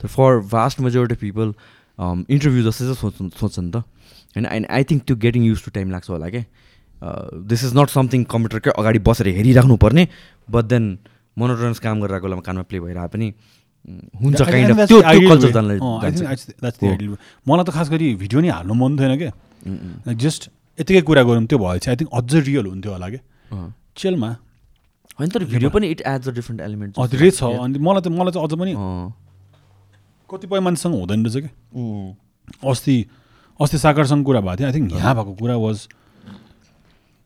तर 0.00 0.08
for 0.08 0.38
vast 0.48 0.80
majority 0.80 1.16
people 1.26 1.52
interview 1.98 2.62
जस्तै 2.70 2.84
चाहिँ 2.84 2.96
सोच 2.96 3.14
सोध्छ 3.40 3.58
नि 3.58 3.70
त। 3.70 3.76
होइन 4.36 4.46
एन्ड 4.46 4.66
आई 4.70 4.84
थिङ्क 4.90 5.02
त्यो 5.06 5.16
गेटिङ 5.26 5.42
युज 5.44 5.64
टु 5.64 5.70
टाइम 5.74 5.90
लाग्छ 5.90 6.10
होला 6.10 6.28
क्या 6.30 6.44
दिस 7.02 7.64
इज 7.64 7.72
नट 7.76 7.88
समथिङ 7.90 8.24
कम्प्युटरकै 8.32 8.70
अगाडि 8.78 8.98
बसेर 9.08 9.26
हेरिराख्नु 9.38 9.76
पर्ने 9.84 10.02
बट 10.50 10.64
देन 10.72 10.84
मनोरञ्जन 11.38 11.72
काम 11.82 11.96
गरिरहेको 12.02 12.26
बेलामा 12.26 12.42
कानमा 12.46 12.64
प्ले 12.70 12.78
भइरहेको 12.80 13.10
पनि 13.14 13.28
हुन्छ 14.22 14.42
काइन्ड 14.42 14.70
अफ 14.70 14.78
त्यो 14.88 14.98
कल्चर 15.30 15.50
जान्छ। 15.56 15.80
मलाई 17.48 17.64
त 17.64 17.70
खास 17.70 17.88
गरी 17.90 18.06
भिडियो 18.22 18.40
नि 18.40 18.48
हाल्नु 18.48 18.74
मन 18.74 18.98
थिएन 18.98 19.14
क्या 19.18 19.32
जस्ट 20.24 20.50
यतिकै 20.78 21.02
कुरा 21.08 21.22
गरौँ 21.28 21.46
त्यो 21.46 21.58
चाहिँ 21.58 21.94
आई 21.94 21.96
थिङ्क 22.00 22.10
अझै 22.18 22.40
रियल 22.48 22.66
हुन्थ्यो 22.66 22.92
होला 22.92 23.08
कि? 23.08 23.18
अँ। 23.52 23.72
चेलमा। 23.96 24.30
होइन 25.18 25.28
तर 25.30 25.44
भिडियो 25.44 25.70
पनि 25.70 25.86
it 25.94 26.00
adds 26.06 26.28
a 26.28 26.32
different 26.32 26.60
element 26.62 26.92
धेरै 27.14 27.30
छ 27.30 27.42
अनि 27.62 27.78
मलाई 27.78 28.02
त 28.02 28.08
मलाई 28.18 28.32
चाहिँ 28.34 28.46
अझ 28.46 28.52
पनि। 28.58 28.72
कतिपय 30.30 30.60
मान्छेसँग 30.60 30.94
हुँदैन 30.94 31.20
रहेछ 31.26 31.36
कि? 31.44 31.50
अस्ति 32.70 32.96
अस्ति 33.60 33.78
साकारसँग 33.78 34.24
कुरा 34.24 34.40
भएको 34.40 34.56
थियो 34.58 34.66
आई 34.68 34.74
थिङ्क 34.74 34.92
यहाँ 34.92 35.14
भएको 35.14 35.32
कुरा 35.40 35.56
was 35.56 35.76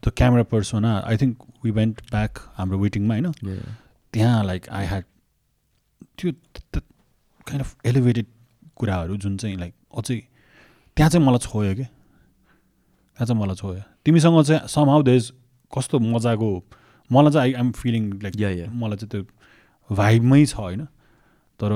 the 0.03 0.13
camera 0.17 0.43
person 0.51 0.85
I 0.85 1.17
think 1.17 1.37
we 1.65 1.71
went 1.71 2.01
back 2.11 2.39
हाम्रो 2.57 2.79
वेटिङमा 2.79 3.15
होइन. 3.15 3.33
त्यहाँ 4.13 4.45
लाइक 4.45 4.69
आई 4.69 4.87
ह्याड 4.87 5.05
त्यो 6.19 6.31
काइन्ड 7.47 7.63
अफ 7.63 7.87
एलिभेटेड 7.87 8.27
कुराहरू 8.77 9.17
जुन 9.17 9.37
चाहिँ 9.37 9.57
लाइक 9.59 9.75
अझै 9.99 10.19
त्यहाँ 10.97 11.11
चाहिँ 11.11 11.27
मलाई 11.27 11.39
छोयो 11.39 11.75
कि? 11.75 11.85
त्यहाँ 11.85 13.27
चाहिँ 13.27 13.41
मलाई 13.43 13.57
छोयो। 13.57 13.83
तिमीसँग 14.05 14.43
चाहिँ 14.45 14.69
सम 14.69 14.91
हाउ 14.91 15.03
देज 15.03 15.33
कस्तो 15.73 15.99
मजाको 15.99 16.51
मलाई 17.11 17.33
चाहिँ 17.33 17.55
आई 17.55 17.61
एम 17.61 17.71
फिलिङ 17.73 18.13
लाइक. 18.23 18.35
मलाई 18.73 18.97
चाहिँ 18.97 19.11
त्यो 19.11 19.23
भाइबमै 19.91 20.45
छ 20.47 20.55
होइन? 20.57 20.85
तर 21.61 21.73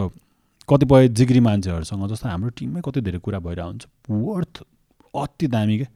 कतिपय 0.68 1.08
जिग्री 1.08 1.40
मान्छेहरूसँग 1.40 2.08
जस्तो 2.10 2.28
हाम्रो 2.28 2.50
टिममै 2.58 2.80
कति 2.84 3.00
धेरै 3.00 3.18
कुरा 3.22 3.38
भइरहेको 3.38 3.68
हुन्छ 3.70 3.86
वर्थ 4.10 4.62
अति 5.14 5.46
दामी 5.46 5.78
के? 5.78 5.86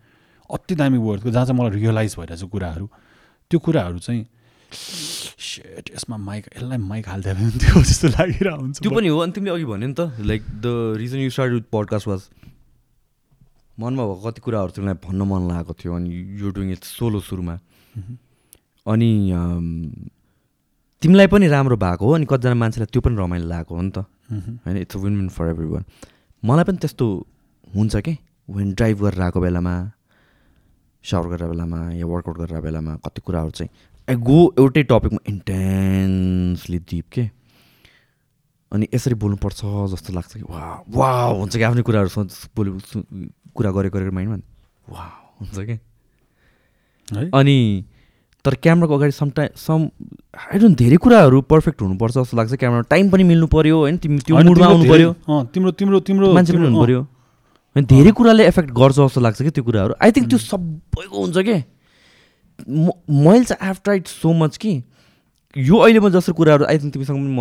अति 0.55 0.74
दामी 0.74 0.98
वर्थको 0.98 1.31
जहाँ 1.31 1.47
चाहिँ 1.47 1.59
मलाई 1.60 1.81
रियलाइज 1.81 2.16
भइरहेछ 2.18 2.43
कुराहरू 2.52 2.86
त्यो 3.51 3.59
कुराहरू 3.60 3.98
चाहिँ 3.98 4.27
सेट 4.72 5.90
यसमा 5.94 6.16
माइक 6.16 6.44
यसलाई 6.56 6.78
माइक 6.78 7.09
हालिदियो 7.09 7.35
भने 7.35 7.51
त्यो 7.59 7.82
जस्तो 7.82 8.09
लागिरहेको 8.09 8.60
हुन्छ 8.62 8.81
त्यो 8.82 8.90
पनि 8.90 9.09
हो 9.09 9.18
अनि 9.18 9.32
तिमीले 9.32 9.55
अघि 9.55 9.64
भन्यो 9.64 9.89
नि 9.89 9.94
त 9.98 10.01
like 10.31 10.43
the 10.64 10.66
reason 10.98 11.18
you 11.18 11.31
start 11.31 11.52
with 11.52 11.66
podcast 11.72 12.06
was 12.09 12.28
मनमा 13.78 14.02
भएको 14.06 14.31
कति 14.31 14.40
कुराहरू 14.44 14.70
तिमीलाई 14.77 14.97
भन्न 15.05 15.22
मन 15.31 15.48
लागेको 15.48 15.72
थियो 15.81 15.94
अनि 15.97 16.09
यु 16.40 16.51
डुइङ 16.52 16.70
इट 16.72 16.85
सोलो 16.85 17.20
सुरुमा। 17.20 17.55
अनि 18.86 19.10
तिमीलाई 21.02 21.27
पनि 21.32 21.47
राम्रो 21.48 21.77
भएको 21.77 22.06
हो 22.06 22.12
अनि 22.14 22.27
कतिजना 22.31 22.55
मान्छेलाई 22.62 22.89
त्यो 22.93 23.01
पनि 23.02 23.16
रमाइलो 23.16 23.47
लागेको 23.48 23.74
हो 23.74 23.82
नि 23.82 23.90
त। 23.90 24.05
होइन 24.66 24.77
it's 24.77 24.97
a 24.97 24.98
win 25.01 25.16
win 25.16 25.28
for 25.35 25.47
everyone 25.66 25.85
मलाई 26.43 26.64
पनि 26.64 26.78
त्यस्तो 26.85 27.06
हुन्छ 27.77 27.97
कि? 27.97 28.14
वेन 28.48 28.72
ड्राइभ 28.74 29.02
गरेर 29.02 29.20
आएको 29.22 29.40
बेलामा 29.40 29.74
सावर 31.05 31.27
गरेर 31.28 31.48
बेलामा 31.48 31.78
या 31.93 32.06
वर्कआउट 32.06 32.39
गरेर 32.39 32.60
बेलामा 32.60 32.94
कति 33.05 33.20
कुराहरू 33.27 33.51
चाहिँ 33.51 33.70
आई 34.09 34.16
गो 34.22 34.39
एउटै 34.59 34.82
टपिकमा 34.90 35.20
इन्टेन्सली 35.28 36.78
डिप 36.81 37.06
के? 37.12 37.24
अनि 38.72 38.86
यसरी 38.94 39.14
बोल्नुपर्छ 39.22 39.60
जस्तो 39.93 40.12
लाग्छ 40.12 40.32
कि 40.35 40.43
वा 40.43 40.62
वा 40.97 41.10
हुन्छ 41.39 41.56
कि 41.56 41.62
आफ्नै 41.62 41.82
कुराहरू 41.82 42.09
सोच 42.09 42.31
बोले 42.56 42.70
कुरा 43.55 43.70
गरेको 43.70 43.98
गरेको 43.98 44.14
माइन्डमा 44.14 44.36
वा 44.89 45.05
हुन्छ 45.40 45.59
कि? 45.59 45.78
है? 47.09 47.24
अनि 47.31 47.85
तर 48.44 48.55
क्यामराको 48.56 48.94
अगाडि 48.97 49.12
समटाइम 49.12 49.51
सम 49.56 49.81
आई 50.52 50.59
डोन्ट 50.59 50.78
धेरै 50.78 50.97
कुराहरू 50.97 51.40
पर्फेक्ट 51.44 51.82
हुनुपर्छ 51.82 52.14
जस्तो 52.18 52.36
लाग्छ। 52.36 52.55
क्यामरा 52.55 52.82
टाइम 52.90 53.10
पनि 53.10 53.24
मिल्नु 53.24 53.47
पऱ्यो 53.47 53.78
होइन? 53.78 53.97
तिम्रो 53.98 54.22
तिम्रो 55.52 55.70
तिम्रो 55.72 56.01
तिम्रो 56.01 56.32
मान्छे 56.35 56.52
पनि 56.52 56.64
हुनु 56.64 56.81
पऱ्यो 56.82 57.01
अनि 57.76 57.86
धेरै 57.86 58.10
कुराले 58.10 58.47
एफेक्ट 58.47 58.70
गर्छ 58.70 58.97
जस्तो 58.97 59.20
लाग्छ 59.20 59.42
कि 59.42 59.51
त्यो 59.51 59.64
कुराहरू? 59.64 59.94
आई 60.02 60.12
थिङ्क 60.12 60.28
त्यो 60.28 60.38
सबैको 60.38 61.24
हुन्छ 61.24 61.38
कि? 61.38 61.64
म- 62.68 63.24
मैले 63.26 63.44
चाहिँ 63.44 63.68
आई 63.68 63.74
ट्राइड 63.84 64.06
सो 64.06 64.32
मच 64.32 64.56
कि 64.56 64.84
यो 65.56 65.76
अहिले 65.76 66.01
म 66.01 66.10
जस्तो 66.10 66.32
कुराहरू 66.32 66.64
आई 66.64 66.78
थिङ्क 66.78 66.92
तिमीसँग 66.92 67.16
पनि 67.16 67.36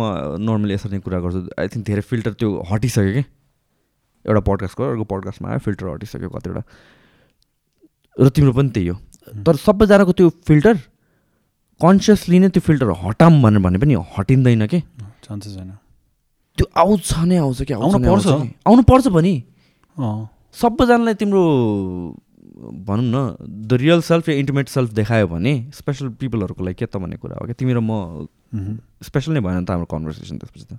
नर्मली 0.50 0.74
यसरी 0.74 0.92
नै 0.92 0.98
कुरा 0.98 1.20
गर्छु। 1.20 1.48
आई 1.60 1.68
थिङ्क 1.68 1.86
धेरै 1.86 2.00
फिल्टर 2.00 2.32
त्यो 2.32 2.66
हटिसक्यो 2.72 3.12
कि? 3.12 3.20
एउटा 4.26 4.40
पडकास्ट 4.40 4.80
गर 4.80 4.90
अर्को 4.90 5.04
पडकास्टमा 5.04 5.48
आयो 5.48 5.58
फिल्टर 5.58 5.86
हटिसक्यो 5.86 6.28
कतिवटा। 6.28 6.62
र 8.20 8.28
तिम्रो 8.28 8.52
पनि 8.52 8.68
त्यही 8.68 8.86
हो। 8.86 8.96
तर 9.46 9.56
सबैजनाको 9.56 10.12
त्यो 10.12 10.30
फिल्टर 10.30 10.76
कन्सियसली 11.82 12.38
नै 12.38 12.48
त्यो 12.48 12.60
फिल्टर 12.60 12.86
हटाम 12.90 13.42
भनेर 13.42 13.58
भने 13.58 13.78
पनि 13.78 13.94
हटिँदैन 14.18 14.66
कि? 14.66 14.80
चान्सेस 15.00 15.54
छैन। 15.54 15.70
त्यो 16.56 16.66
आउँछ 16.76 17.18
नै 17.18 17.36
आउँछ 17.36 17.62
कि? 17.62 17.74
आउनु 17.74 17.98
पर्छ। 17.98 18.26
आउनु 18.66 18.82
पर्छ 18.82 19.08
पनि। 19.08 19.44
अँ 19.46 19.59
सबैजनालाई 19.96 21.14
तिम्रो 21.14 21.42
भनौँ 22.60 23.06
न 23.08 23.16
द 23.40 23.72
रियल 23.80 24.00
सेल्फ 24.04 24.28
या 24.28 24.34
इन्टिमेट 24.36 24.68
सेल्फ 24.68 24.90
देखायो 24.92 25.26
भने 25.28 25.52
स्पेसल 25.74 26.08
पिपलहरूको 26.20 26.64
लागि 26.64 26.74
के 26.74 26.86
त 26.86 26.96
भन्ने 27.00 27.16
कुरा 27.16 27.36
हो 27.40 27.44
क्या? 27.48 27.56
तिमी 27.56 27.72
र 27.72 27.80
म। 27.80 28.26
स्पेसल 29.00 29.32
नै 29.32 29.40
भएन 29.40 29.64
त 29.64 29.70
हाम्रो 29.70 29.86
कन्भर्सेसन 29.88 30.36
त्यसपछि 30.38 30.66
त। 30.68 30.78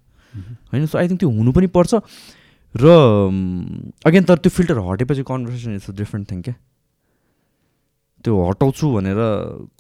होइन? 0.69 0.85
सो 0.85 0.97
आई 0.97 1.07
थिङ्क 1.09 1.19
त्यो 1.19 1.29
हुनु 1.29 1.51
पनि 1.51 1.67
पर्छ 1.73 2.05
र 2.75 2.85
अगेन 4.05 4.23
तर 4.29 4.37
त्यो 4.45 4.51
filter 4.51 4.77
हटेपछि 4.79 5.23
conversation 5.25 5.71
it's 5.75 5.89
a 5.89 5.93
different 5.97 6.31
thing 6.31 6.41
क्या। 6.41 6.55
त्यो 8.23 8.33
हटाउँछु 8.37 8.85
भनेर 8.93 9.19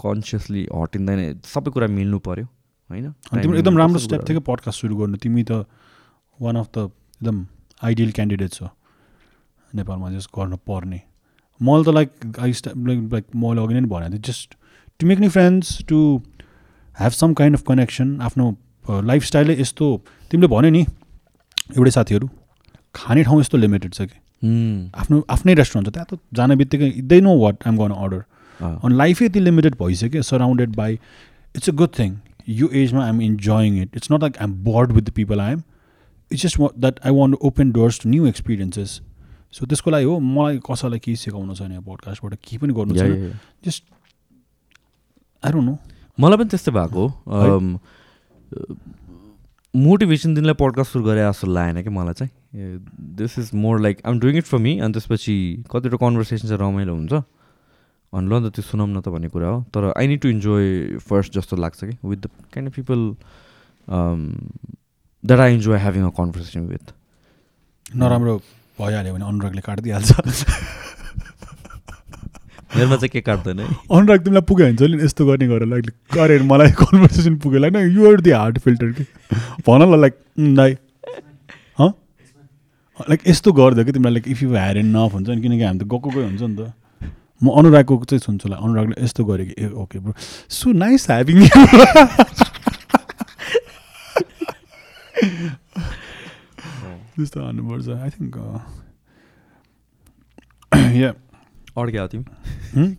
कन्सियसली 0.01 0.61
हटिँदैन 0.73 1.19
सबै 1.45 1.69
कुरा 1.71 1.87
मिल्नु 1.87 2.17
पऱ्यो 2.25 2.45
होइन? 2.89 3.13
तिम्रो 3.29 3.57
एकदम 3.61 3.77
राम्रो 3.77 3.99
स्टेप 4.01 4.21
थियो 4.25 4.39
कि 4.39 4.43
पडकास्ट 4.49 4.77
सुरु 4.81 4.95
गर्नु? 4.97 5.17
तिमी 5.21 5.43
त 5.45 5.69
वान 6.39 6.55
अफ 6.57 6.67
द 6.73 6.89
एकदम 7.21 7.37
आइडियल 7.85 8.11
क्यान्डिडेट 8.17 8.51
छ 8.51 8.73
नेपालमा 9.75 10.11
जस्ट 10.11 10.29
गर्नु 10.37 10.57
पर्ने। 10.67 11.01
मैले 11.61 11.83
त 11.83 11.95
लाइक 11.95 12.09
आई 12.39 12.51
लाइक 12.51 12.99
लाइक 13.13 13.25
मैले 13.43 13.61
अघि 13.63 13.73
नै 13.73 13.81
भनेको 13.93 14.11
थिएँ 14.13 14.21
जस्ट 14.27 14.55
टु 14.99 15.07
मेक 15.07 15.19
नि 15.19 15.29
friends 15.35 15.83
to 15.89 15.99
have 16.95 17.11
some 17.19 17.33
kind 17.33 17.57
of 17.57 17.63
connection 17.67 18.19
आफ्नो 18.21 18.45
लाइफस्टाइलै 19.11 19.55
यस्तो 19.61 19.87
तिमीले 20.31 20.47
भन्यो 20.55 20.71
नि 20.71 20.81
एउटै 21.77 21.91
साथीहरू 21.91 22.29
खाने 22.95 23.23
ठाउँ 23.23 23.39
यस्तो 23.39 23.57
लिमिटेड 23.57 23.93
छ 23.93 24.01
कि। 24.01 24.17
आफ्नो 25.01 25.23
आफ्नै 25.29 25.53
रेस्टुरेन्ट 25.53 25.87
छ 25.87 25.93
त्यहाँ 25.93 26.07
त 26.11 26.19
जाने 26.37 26.55
बित्तिकै 26.61 26.89
दे 27.11 27.19
नो 27.21 27.37
वाट 27.39 27.67
आइम 27.67 27.77
गर्न 27.77 27.93
अर्डर 28.05 28.21
अनि 28.59 28.95
लाइफै 28.95 29.25
यति 29.25 29.39
लिमिटेड 29.39 29.75
भइसक्यो 29.81 30.21
surrounded 30.29 30.75
by 30.75 30.99
it's 31.55 31.69
a 31.69 31.73
good 31.81 31.91
thing 31.99 32.15
यो 32.59 32.67
एजमा 32.81 33.03
I'm 33.03 33.21
enjoying 33.21 33.81
it 33.81 33.95
it's 33.95 34.11
not 34.11 34.21
like 34.21 34.37
I'm 34.41 34.53
bored 34.63 34.91
with 34.91 35.03
the 35.03 35.11
people 35.19 35.41
I 35.41 35.51
am 35.53 35.61
it's 36.31 36.41
just 36.43 36.59
that 36.59 36.99
I 37.05 37.11
want 37.17 37.35
open 37.49 37.71
doors 37.71 37.99
to 38.01 38.09
new 38.09 38.25
experiences 38.27 38.99
so 39.51 39.65
त्यसको 39.65 39.91
लागि 39.91 40.05
हो 40.05 40.19
मलाई 40.19 40.59
कसैलाई 40.63 40.99
केही 40.99 41.15
सिकाउनु 41.23 41.55
छैन 41.55 41.71
यो 41.71 41.81
पोडकास्टबाट 41.81 42.33
केही 42.43 42.57
पनि 42.57 42.73
गर्नु 42.73 42.93
छैन। 42.95 43.39
जस्ट 43.65 43.83
आई 45.43 45.51
डोन्ट 45.51 45.65
नो 45.69 45.75
मलाई 46.19 46.37
पनि 46.37 46.49
त्यस्तै 46.53 46.71
भएको 46.71 47.03
मोटिभेसन 49.73 50.33
दिनलाई 50.35 50.55
पडकास्ट 50.59 50.91
सुरु 50.91 51.03
गरे 51.05 51.21
जस्तो 51.27 51.47
लागेन 51.47 51.81
कि 51.83 51.89
मलाई 51.89 52.13
चाहिँ। 52.13 52.31
This 53.19 53.39
is 53.39 53.51
more 53.55 53.79
like 53.81 54.01
I'm 54.07 54.19
doing 54.19 54.37
it 54.37 54.45
for 54.45 54.57
me 54.59 54.77
अनि 54.79 54.93
त्यसपछि 54.93 55.35
कतिवटा 55.71 55.97
कन्भर्सेसन 56.05 56.47
चाहिँ 56.47 56.59
रमाइलो 56.61 56.95
हुन्छ। 56.95 57.13
अनि 58.13 58.27
ल 58.27 58.31
त 58.43 58.51
त्यो 58.55 58.63
सुनौँ 58.67 58.87
न 58.87 58.99
त 58.99 59.07
भन्ने 59.07 59.29
कुरा 59.31 59.47
हो। 59.47 59.59
तर 59.71 59.91
I 59.95 60.07
need 60.07 60.19
to 60.21 60.29
enjoy 60.29 60.97
first 60.99 61.33
जस्तो 61.39 61.55
लाग्छ 61.57 61.79
कि 61.83 61.95
with 62.03 62.17
the 62.17 62.29
kind 62.51 62.69
of 62.69 62.75
people 62.75 62.99
that 65.23 65.39
I 65.39 65.53
enjoy 65.55 65.77
having 65.79 66.03
a 66.03 66.11
conversation 66.19 66.67
with 66.67 66.93
नराम्रो 67.95 68.35
भइहाल्यो 68.81 69.13
भने 69.13 69.25
अनुरागले 69.31 69.61
काटिदिइहाल्छ। 69.61 70.11
मेरोमा 72.75 72.95
चाहिँ 72.95 73.09
के 73.11 73.21
काट्दैन 73.21 73.59
अनुराग 73.59 74.19
तिमीलाई 74.23 74.41
पुग्यो 74.47 74.65
भने 74.65 74.75
चाहिँ 74.79 75.03
यस्तो 75.03 75.25
गर्ने 75.27 75.47
गरेर 75.47 75.67
लाइक 75.67 75.85
गरेर 76.15 76.41
मलाई 76.51 76.71
कन्भर्सेसन 76.81 77.35
पुग्यो 77.43 77.59
like 77.59 77.75
you're 77.95 78.21
the 78.23 78.31
hard 78.31 78.59
filter 78.65 78.91
कि 78.99 79.03
भन 79.67 79.81
ल 79.91 79.99
लाइक 79.99 80.15
हँ 81.79 81.89
लाइक 83.09 83.27
यस्तो 83.27 83.51
गरिदियो 83.59 83.85
कि 83.85 83.91
तिमीलाई 83.91 84.13
लाइक 84.13 84.27
इफ 84.27 84.43
यु 84.43 84.49
ह्यार 84.55 84.77
एन्ड 84.77 84.95
नफ 84.95 85.11
हुन्छ 85.13 85.27
नि 85.29 85.41
किनकि 85.41 85.63
हामी 85.63 85.79
त 85.79 85.83
गएको 85.83 86.09
गएको 86.09 86.23
हुन्छ 86.23 86.41
नि 86.41 86.55
त। 86.55 86.71
म 87.43 87.45
अनुरागको 87.59 87.93
चाहिँ 88.07 88.19
सुन्छु 88.21 88.49
ल 88.49 88.53
अनुरागले 88.55 89.03
यस्तो 89.03 89.21
गरेँ 89.25 89.45
कि 89.47 89.55
ए 89.57 89.67
okay 89.83 89.99
bro 89.99 90.13
so 90.49 90.71
nice 90.71 91.09
having 91.11 91.37
त्यस्तो 97.15 97.37
हान्नुपर्छ 97.43 97.87
आई 97.89 98.09
थिङ्क 98.15 98.35
या 101.01 101.09
अड्क्यो 101.77 102.07
तिमी? 102.07 102.25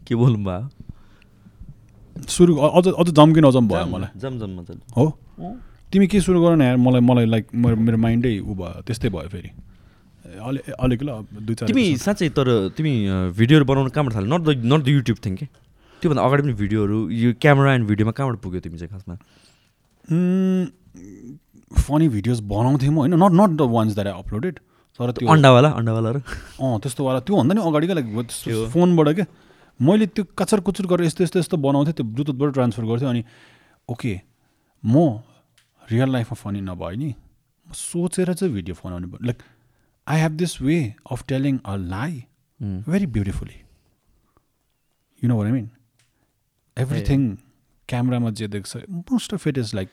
के 0.07 0.15
बोल्नु 0.15 0.39
भयो 0.45 0.63
सुरु 2.37 2.53
अझ 2.57 2.87
अझ 2.89 3.09
जम्किन 3.19 3.45
अझम 3.51 3.69
भयो 3.69 3.87
मलाई 3.97 4.11
जम 4.21 4.39
जम 4.41 4.51
मजाले 4.61 4.83
हो 4.97 5.05
तिमी 5.93 6.07
के 6.13 6.21
सुरु 6.21 6.39
गर 6.45 6.57
न 6.57 6.63
यार 6.63 6.77
मलाई 6.87 7.03
मलाई 7.11 7.27
लाइक 7.35 7.45
मेरो 7.55 7.77
मेरो 7.87 7.99
माइन्डै 8.05 8.33
ऊ 8.41 8.55
भयो 8.61 8.83
त्यस्तै 8.87 9.09
भयो 9.17 9.29
फेरि 9.35 9.51
अलि 10.49 10.61
अलिक 10.85 11.01
ल 11.03 11.11
दुई 11.47 11.55
चार 11.55 11.67
तिमी। 11.69 11.85
साँच्चै 12.05 12.29
तर 12.37 12.49
तिमी 12.77 12.93
भिडियोहरू 13.39 13.65
बनाउनु 13.71 13.91
कहाँबाट 13.97 14.13
थाल्यो 14.17 14.31
not 14.33 14.43
the 14.47 14.51
not 14.73 14.81
the 14.85 14.89
YouTube 14.97 15.19
thing 15.25 15.35
के 15.37 15.47
त्योभन्दा 16.03 16.23
अगाडि 16.27 16.43
पनि 16.43 16.55
भिडियोहरू 16.63 16.99
यो 17.23 17.29
क्यामेरा 17.43 17.71
एन्ड 17.75 17.87
भिडियोमा 17.89 18.13
कहाँबाट 18.19 18.39
पुग्यो 18.45 18.61
तिमी 18.65 18.77
चाहिँ 18.79 18.91
खासमा 18.93 19.15
फनी 21.77 22.09
भिडियोज 22.09 22.41
बनाउँथेँ 22.53 22.89
म 22.89 22.97
होइन? 22.99 23.15
Not 23.15 23.33
not 23.41 23.57
the 23.59 23.63
ones 23.73 23.95
that 23.95 24.07
I 24.07 24.19
uploaded 24.19 24.59
तर 25.01 25.11
त्यो 25.11 25.29
अन्डावाला 25.33 25.69
अन्डावालाहरू। 25.79 26.21
अँ 26.61 26.79
त्यस्तो 26.83 27.05
वाला 27.05 27.21
त्योभन्दा 27.27 27.55
नि 27.55 27.61
अगाडिकै 27.61 27.95
त्यो। 28.45 28.67
फोनबाट 28.73 29.09
क्या 29.17 29.27
मैले 29.81 30.07
त्यो 30.07 30.25
कचर 30.39 30.61
कुचुर 30.61 30.87
गरेर 30.87 31.07
यस्तो 31.07 31.25
यस्तो 31.25 31.39
यस्तो 31.39 31.57
बनाउँथेँ 31.57 31.95
त्यो 31.97 32.05
ब्लुटुथबाट 32.07 32.53
ट्रान्सफर 32.55 32.85
गर्थेँ 32.85 33.09
अनि 33.09 33.23
ओके 33.89 34.13
म 34.83 34.95
रियल 35.83 36.11
लाइफमा 36.13 36.37
फनी 36.43 36.61
नभए 36.61 36.97
नि 36.97 37.09
म 37.67 37.73
सोचेर 37.73 38.33
चाहिँ 38.35 38.53
भिडियो 38.55 38.75
बनाउने 38.85 39.07
like 39.27 39.43
I 40.07 40.21
have 40.21 40.33
this 40.37 40.61
way 40.63 40.77
of 41.11 41.25
telling 41.29 41.59
a 41.65 41.77
lie 41.77 42.13
very 42.61 43.07
beautifully 43.17 43.59
you 45.23 45.29
know 45.29 45.43
I 45.43 45.51
mean 45.53 45.69
everything 46.77 47.21
क्यामरामा 47.89 48.31
जे 48.39 48.49
देख्छ 48.49 48.77
most 49.11 49.35
of 49.35 49.47
it 49.49 49.59
is 49.59 49.75
like 49.75 49.89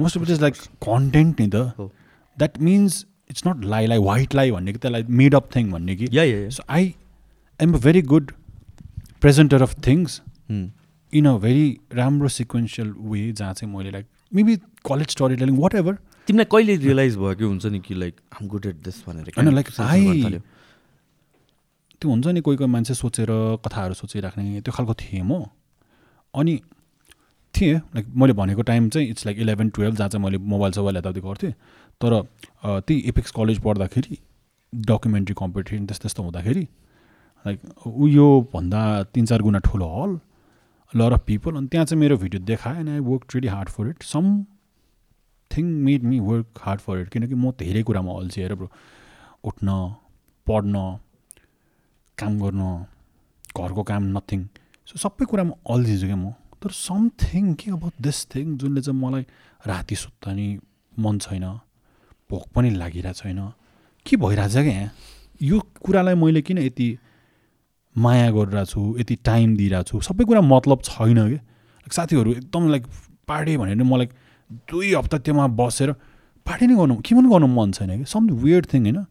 most 0.00 0.16
of 0.16 0.22
it 0.22 0.30
is 0.30 0.40
like 0.42 0.54
content 0.86 1.40
नि 1.40 1.48
त। 1.48 1.90
द्याट 2.36 2.58
मिन्स 2.60 3.04
इट्स 3.30 3.46
नट 3.46 3.64
लाई 3.64 3.86
लाई 3.86 3.98
white 4.04 4.34
लाई 4.34 4.50
भन्ने 4.50 4.72
कि 4.72 4.78
त्यसलाई 4.78 5.02
मेड 5.22 5.34
अप 5.34 5.48
थिङ 5.56 5.72
भन्ने 5.72 5.96
कि 5.96 6.06
so 6.52 6.62
I 6.68 6.94
am 7.60 7.74
a 7.74 7.78
very 7.78 8.02
good 8.14 8.32
presenter 9.20 9.62
of 9.62 9.74
things 9.86 10.20
in 10.50 11.26
a 11.26 11.36
very 11.38 11.66
राम्रो 11.94 12.28
सिक्वेन्सियल 12.38 12.94
वे 13.00 13.32
जहाँ 13.32 13.52
चाहिँ 13.54 13.74
मैले 13.74 13.90
like 13.90 14.06
maybe 14.34 14.56
college 14.86 15.10
story 15.10 15.36
telling 15.36 15.56
whatever 15.74 15.98
तिमीलाई 16.28 16.46
कहिले 16.52 16.76
रियलाइज 16.76 17.16
भयो 17.16 17.34
कि 17.34 17.44
हुन्छ 17.44 17.66
नि 17.66 17.78
कि 17.80 17.94
like 17.94 18.20
I'm 18.34 18.48
good 18.48 18.66
at 18.66 18.76
this 18.84 19.04
भनेर? 19.06 19.32
होइन, 19.36 19.50
गर्न 19.50 20.22
थाल्यो? 20.24 20.40
त्यो 22.00 22.10
हुन्छ 22.10 22.26
नि 22.26 22.40
कोही 22.40 22.56
कोही 22.56 22.70
मान्छे 22.70 22.94
सोचेर 22.94 23.28
कथाहरू 23.64 23.94
सोचिराख्ने 23.94 24.60
त्यो 24.60 24.72
खालको 24.72 24.94
थिएँ 24.94 25.22
म। 25.22 25.44
अनि 26.34 26.54
थिएँ। 27.54 27.76
लाइक 27.94 28.06
मैले 28.16 28.32
भनेको 28.32 28.62
टाइम 28.62 28.88
चाहिँ 28.88 29.08
इट्स 29.10 29.26
लाइक 29.26 29.38
इलेभेन 29.40 29.68
टुवेल्भ 29.70 29.96
जहाँ 29.96 30.08
चाहिँ 30.08 30.24
मैले 30.24 30.38
मोबाइल 30.38 30.72
सोबाइल 30.72 30.96
यताउति 30.96 31.20
गर्थेँ। 31.20 31.52
तर 32.00 32.20
त्यही 32.62 33.00
एपिक्स 33.08 33.30
कलेज 33.36 33.58
पढ्दाखेरि 33.64 34.18
डकुमेन्ट्री 34.72 35.34
कम्पिटिसन 35.38 35.86
त्यस्तो 35.86 36.02
त्यस्तो 36.02 36.22
हुँदाखेरि 36.22 36.66
लाइक 37.46 37.86
ऊ 37.86 38.06
यो 38.08 38.26
भन्दा 38.54 38.80
तिन 39.14 39.26
चार 39.26 39.42
गुणा 39.42 39.58
ठुलो 39.66 39.86
हल 39.94 40.18
लर 40.92 41.12
अफ 41.12 41.24
पिपल 41.26 41.56
अनि 41.56 41.66
त्यहाँ 41.66 41.86
चाहिँ 41.86 42.00
मेरो 42.00 42.16
भिडियो 42.16 42.42
देखाएँ 42.44 42.78
अनि 42.80 42.90
I 42.90 42.98
work 43.00 43.34
really 43.34 43.48
hard 43.48 43.68
for 43.68 43.88
it 43.88 44.02
something 45.50 45.66
made 45.84 46.02
me 46.04 46.18
work 46.20 46.60
hard 46.62 46.80
for 46.80 47.00
it 47.00 47.08
किनकि 47.12 47.34
म 47.34 47.50
धेरै 47.58 47.82
कुरामा 47.82 48.12
अल्छी 48.20 48.40
हेर 48.40 48.54
ब्रो 48.54 48.68
उठ्न 49.44 49.68
पढ्न 50.46 50.76
काम 52.18 52.38
गर्न 52.40 52.62
घरको 53.56 53.82
काम 53.90 54.04
नथिङ 54.16 54.44
सो 54.88 54.98
सबै 54.98 55.24
कुरामा 55.24 55.54
अल्झिन्छु 55.74 56.06
क्या 56.06 56.16
म। 56.16 56.32
तर 56.62 56.70
समथिङ 56.70 57.54
के 57.58 57.70
अब 57.70 57.90
दिस 58.00 58.26
थिङ 58.34 58.56
जुनले 58.58 58.80
चाहिँ 58.80 58.98
मलाई 59.00 59.26
राति 59.66 59.96
सुत्दा 59.96 60.32
नि 60.32 60.46
मन 60.94 61.18
छैन 61.18 61.44
भोक 62.30 62.44
पनि 62.54 62.70
लागिरहेको 62.70 63.18
छैन 63.18 63.40
के 64.06 64.16
भइरहेछ 64.16 64.52
क्या 64.52 64.62
यहाँ 64.62 64.90
यो 65.42 65.60
कुरालाई 65.84 66.14
मैले 66.14 66.42
किन 66.42 66.58
यति 66.58 66.88
माया 67.96 68.30
गरिरहेको 68.30 68.70
छु 68.72 68.80
यति 69.00 69.14
टाइम 69.24 69.56
दिइरहेको 69.56 69.88
छु? 69.88 70.00
सबै 70.00 70.24
कुरा 70.24 70.40
मतलब 70.40 70.78
छैन 70.84 71.18
कि? 71.28 71.38
साथीहरू 71.90 72.32
एकदम 72.32 72.68
लाइक 72.70 72.86
पार्टी 73.28 73.56
भनेर 73.56 73.82
मलाई 73.82 74.06
दुई 74.70 74.94
हप्ता 74.94 75.18
त्योमा 75.18 75.46
बसेर 75.58 75.92
पार्टी 76.46 76.66
नै 76.66 76.76
गर्नु 76.76 76.94
के 77.02 77.14
पनि 77.14 77.28
गर्नु 77.28 77.46
मन 77.46 77.72
छैन 77.72 77.98
कि? 77.98 78.04
सम 78.06 78.30
वियर्ड 78.30 78.66
थिङ 78.72 78.82
होइन? 78.82 79.04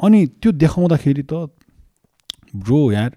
अनि 0.00 0.26
त्यो 0.40 0.52
देखाउँदाखेरि 0.52 1.24
त 1.32 1.48
ब्रो 2.56 2.80
यार 2.92 3.10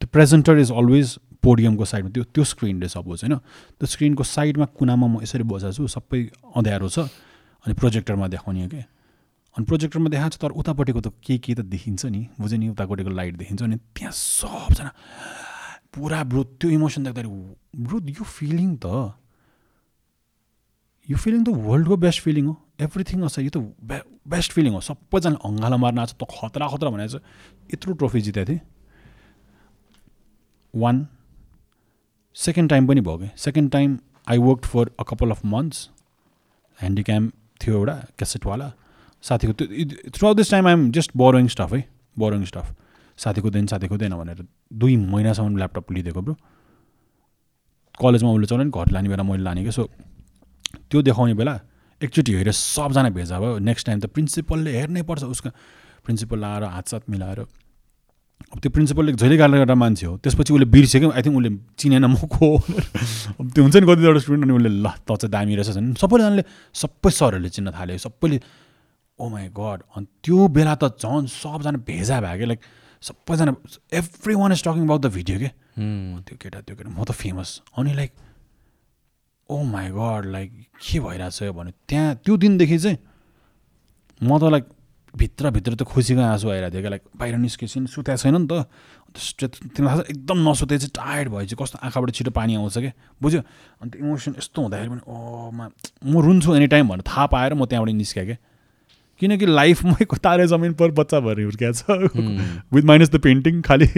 त्यो 0.00 0.08
प्रेजेन्टर 0.12 0.58
इज 0.58 0.70
अलवेज 0.72 1.18
पोडियमको 1.42 1.84
साइडमा 1.84 2.10
त्यो 2.10 2.24
त्यो 2.34 2.44
स्क्रिनले 2.44 2.88
सपोज 2.88 3.18
होइन? 3.24 3.34
त्यो 3.78 3.86
स्क्रिनको 3.86 4.22
साइडमा 4.24 4.66
कुनामा 4.78 5.06
म 5.06 5.14
यसरी 5.22 5.44
बसेको 5.46 5.72
छु 5.72 5.86
सबै 5.86 6.20
अँध्यारो 6.58 6.88
छ 6.88 6.98
अनि 7.64 7.74
प्रोजेक्टरमा 7.74 8.26
देखाउने 8.34 8.62
हो 8.62 8.68
क्या 8.68 8.86
अनि 9.56 9.64
प्रोजेक्टरमा 9.66 10.08
देखाएको 10.10 10.34
छ 10.34 10.38
तर 10.42 10.50
उतापट्टिको 10.54 11.00
त 11.00 11.08
के 11.22 11.38
के 11.38 11.54
त 11.54 11.60
देखिन्छ 11.66 12.06
नि? 12.06 12.22
बुझ्यो 12.40 12.58
नि 12.58 12.68
उतापट्टिको 12.74 13.10
लाइट 13.10 13.34
देखिन्छ 13.36 13.62
अनि 13.62 13.76
त्यहाँ 13.94 14.12
सबजना 14.12 14.92
पुरा 15.94 16.18
ब्रो 16.30 16.42
त्यो 16.58 16.68
इमोसन 16.70 17.02
देख्दाखेरि 17.06 17.28
ब्रो 17.86 17.98
यो 18.18 18.24
फिलिङ 18.24 18.76
त 18.82 18.86
यो 21.08 21.16
फिलिङ 21.16 21.40
त 21.44 21.48
वर्ल्डको 21.48 21.96
बेस्ट 21.96 22.20
फिलिङ 22.22 22.44
हो। 22.46 22.54
एभ्रिथिङ 22.84 23.22
अस 23.24 23.38
यो 23.38 23.50
त 23.50 23.58
बेस्ट 24.28 24.52
फिलिङ 24.52 24.72
हो। 24.76 24.80
सबैजना 24.84 25.40
अङ्गालो 25.40 25.76
मार्न 25.80 25.98
आएको 25.98 26.12
छ 26.12 26.14
त 26.20 26.22
खतरा 26.28 26.66
खतरा 26.68 26.90
चाहिँ 27.06 27.22
यत्रो 27.72 27.92
ट्रफी 27.96 28.20
जितेको 28.20 28.46
थिएँ। 28.52 28.60
वान 30.74 30.96
सेकेन्ड 32.38 32.70
टाइम 32.70 32.86
पनि 32.86 33.00
भयो 33.00 33.16
कि? 33.18 33.28
Second 33.36 33.70
time 33.72 33.98
I 34.30 34.38
work 34.38 34.64
for 34.64 34.90
a 35.00 35.04
couple 35.08 35.30
of 35.30 35.44
months 35.44 35.88
handycam 36.78 37.30
थियो 37.60 37.76
एउटा 37.76 37.94
क्यासेटवाला 38.18 38.72
साथीको 39.24 39.52
त्यो 39.52 40.10
throughout 40.28 40.36
this 40.36 40.50
time 40.50 40.66
I'm 40.66 40.90
just 40.92 41.10
borrowing 41.16 41.48
stuff 41.48 41.72
है? 41.74 41.84
बोरोइङ 42.16 42.44
स्टफ 42.44 42.74
साथीको 43.18 43.50
दिन 43.50 43.66
साथीको 43.66 43.96
दिन 43.98 44.14
भनेर 44.16 44.46
दुई 44.72 44.96
महिनासम्म 44.96 45.56
ल्यापटप 45.56 45.92
लिइदिएको 45.92 46.20
ब्रो 46.22 46.36
कलेजमा 48.00 48.30
उसले 48.30 48.46
चलाउने 48.46 48.70
घर 48.70 48.92
लाने 48.92 49.08
बेला 49.08 49.22
मैले 49.22 49.42
लाने 49.42 49.62
क्या 49.62 49.72
सो 49.72 49.88
त्यो 50.90 51.02
देखाउने 51.02 51.34
बेला 51.34 51.60
एकचोटि 52.00 52.32
हेरेर 52.34 52.52
सबजना 52.54 53.10
भेजा 53.10 53.38
भयो। 53.40 53.58
नेक्स्ट 53.58 53.86
टाइम 53.86 54.00
त 54.00 54.06
प्रिन्सिपलले 54.14 54.70
हेर्नै 54.78 55.02
पर्छ 55.02 55.24
उसको। 55.24 55.50
प्रिन्सिपल 56.04 56.44
आएर 56.44 56.64
हातसाथ 56.64 57.10
मिलाएर 57.10 57.40
अब 58.38 58.58
त्यो 58.62 58.70
प्रिन्सिपलले 58.70 59.12
जहिले 59.12 59.36
गाली 59.36 59.56
गरेर 59.58 59.74
मान्छे 59.76 60.06
हो 60.06 60.16
त्यसपछि 60.24 60.52
उसले 60.54 60.66
बिर्स्यो 60.72 60.98
क्या 61.00 61.10
आई 61.18 61.22
थिङ्क 61.26 61.36
उसले 61.36 61.50
चिनेन 61.78 62.04
म 62.06 62.16
को। 62.32 62.48
अब 63.38 63.46
त्यो 63.54 63.62
हुन्छ 63.64 63.76
नि 63.76 63.86
कतिवटा 63.86 64.20
स्टुडेन्ट 64.24 64.44
अनि 64.46 64.54
उसले 64.56 64.70
ल 64.84 64.88
त 65.04 65.08
चाहिँ 65.20 65.30
दामी 65.34 65.52
रहेछ 65.58 65.76
भने 65.76 65.94
सबैजनाले 66.00 66.42
सबै 66.72 67.10
सरहरूले 67.18 67.50
चिन्न 67.50 67.68
थाल्यो। 67.76 67.98
सबैले 68.06 68.38
ओ 69.18 69.24
माई 69.28 69.46
गड 69.52 69.78
अनि 69.96 70.06
त्यो 70.24 70.38
बेला 70.54 70.74
त 70.80 70.96
झन् 70.96 71.26
सबजना 71.28 71.78
भेजा 71.84 72.16
भयो 72.24 72.36
क्या 72.38 72.48
लाइक 72.48 72.60
सबैजना 73.02 73.52
every 74.00 74.34
one 74.40 74.50
is 74.52 74.62
talking 74.64 74.82
about 74.86 75.00
the 75.02 75.08
video 75.18 75.36
के 75.38 75.50
त्यो 76.24 76.36
केटा 76.42 76.58
त्यो 76.66 76.74
केटा 76.78 76.90
म 76.90 77.04
त 77.04 77.10
फेमस 77.12 77.50
अनि 77.76 77.92
like 78.00 78.12
oh 79.50 79.62
my 79.74 79.86
God 79.98 80.22
like 80.32 80.50
के 80.78 80.98
भइरहेछ 81.04 81.52
भने 81.58 81.72
त्यहाँ 81.88 82.14
त्यो 82.24 82.36
दिनदेखि 82.42 82.78
चाहिँ 82.78 82.98
म 84.22 84.38
त 84.38 84.50
लाइक 84.54 84.64
भित्रभित्र 85.18 85.74
त 85.74 85.82
खुसीको 85.82 86.22
आँसु 86.22 86.50
आइरहेको 86.50 86.72
थियो 86.74 86.82
क्या 86.82 86.90
लाइक 86.90 87.02
बाहिर 87.18 87.36
निस्केपछि 87.42 87.86
सुतेको 87.90 88.16
छैन 88.16 88.36
नि 88.38 88.46
त। 88.46 88.64
तिमीलाई 89.74 90.04
एकदम 90.14 90.38
नसुते 90.48 90.78
चाहिँ 90.78 90.92
टायर्ड 90.94 91.28
भएपछि 91.32 91.56
कस्तो 91.58 91.78
आँखाबाट 91.82 92.10
छिटो 92.14 92.30
पानी 92.30 92.54
आउँछ 92.54 92.78
क्या। 92.78 92.92
बुझ्यो? 93.22 93.40
अन्त 93.82 93.96
इमोसन 93.96 94.34
यस्तो 94.38 94.62
हुँदाखेरि 94.62 94.88
पनि 94.88 95.02
ओ 95.08 95.50
मा 95.50 95.64
म 96.06 96.20
रुन्छु 96.22 96.54
एनी 96.54 96.66
टाइम 96.70 96.88
भनेर 96.88 97.02
थाहा 97.08 97.26
पाएर 97.34 97.54
म 97.54 97.64
त्यहाँबाट 97.66 97.94
निस्केँ 97.94 98.24
क्या। 98.26 98.36
किनकि 99.20 99.46
लाइफमै 99.46 100.04
तारे 100.24 100.46
जमिन 100.46 100.72
पर 100.78 100.90
बच्चा 100.94 101.18
भएर 101.20 101.40
हुर्किएको 101.42 101.72
छ। 101.74 102.14
विथ 102.70 102.84
माइनस 102.84 103.10
द 103.10 103.18
पेन्टिङ 103.18 103.62
खालि। 103.62 103.88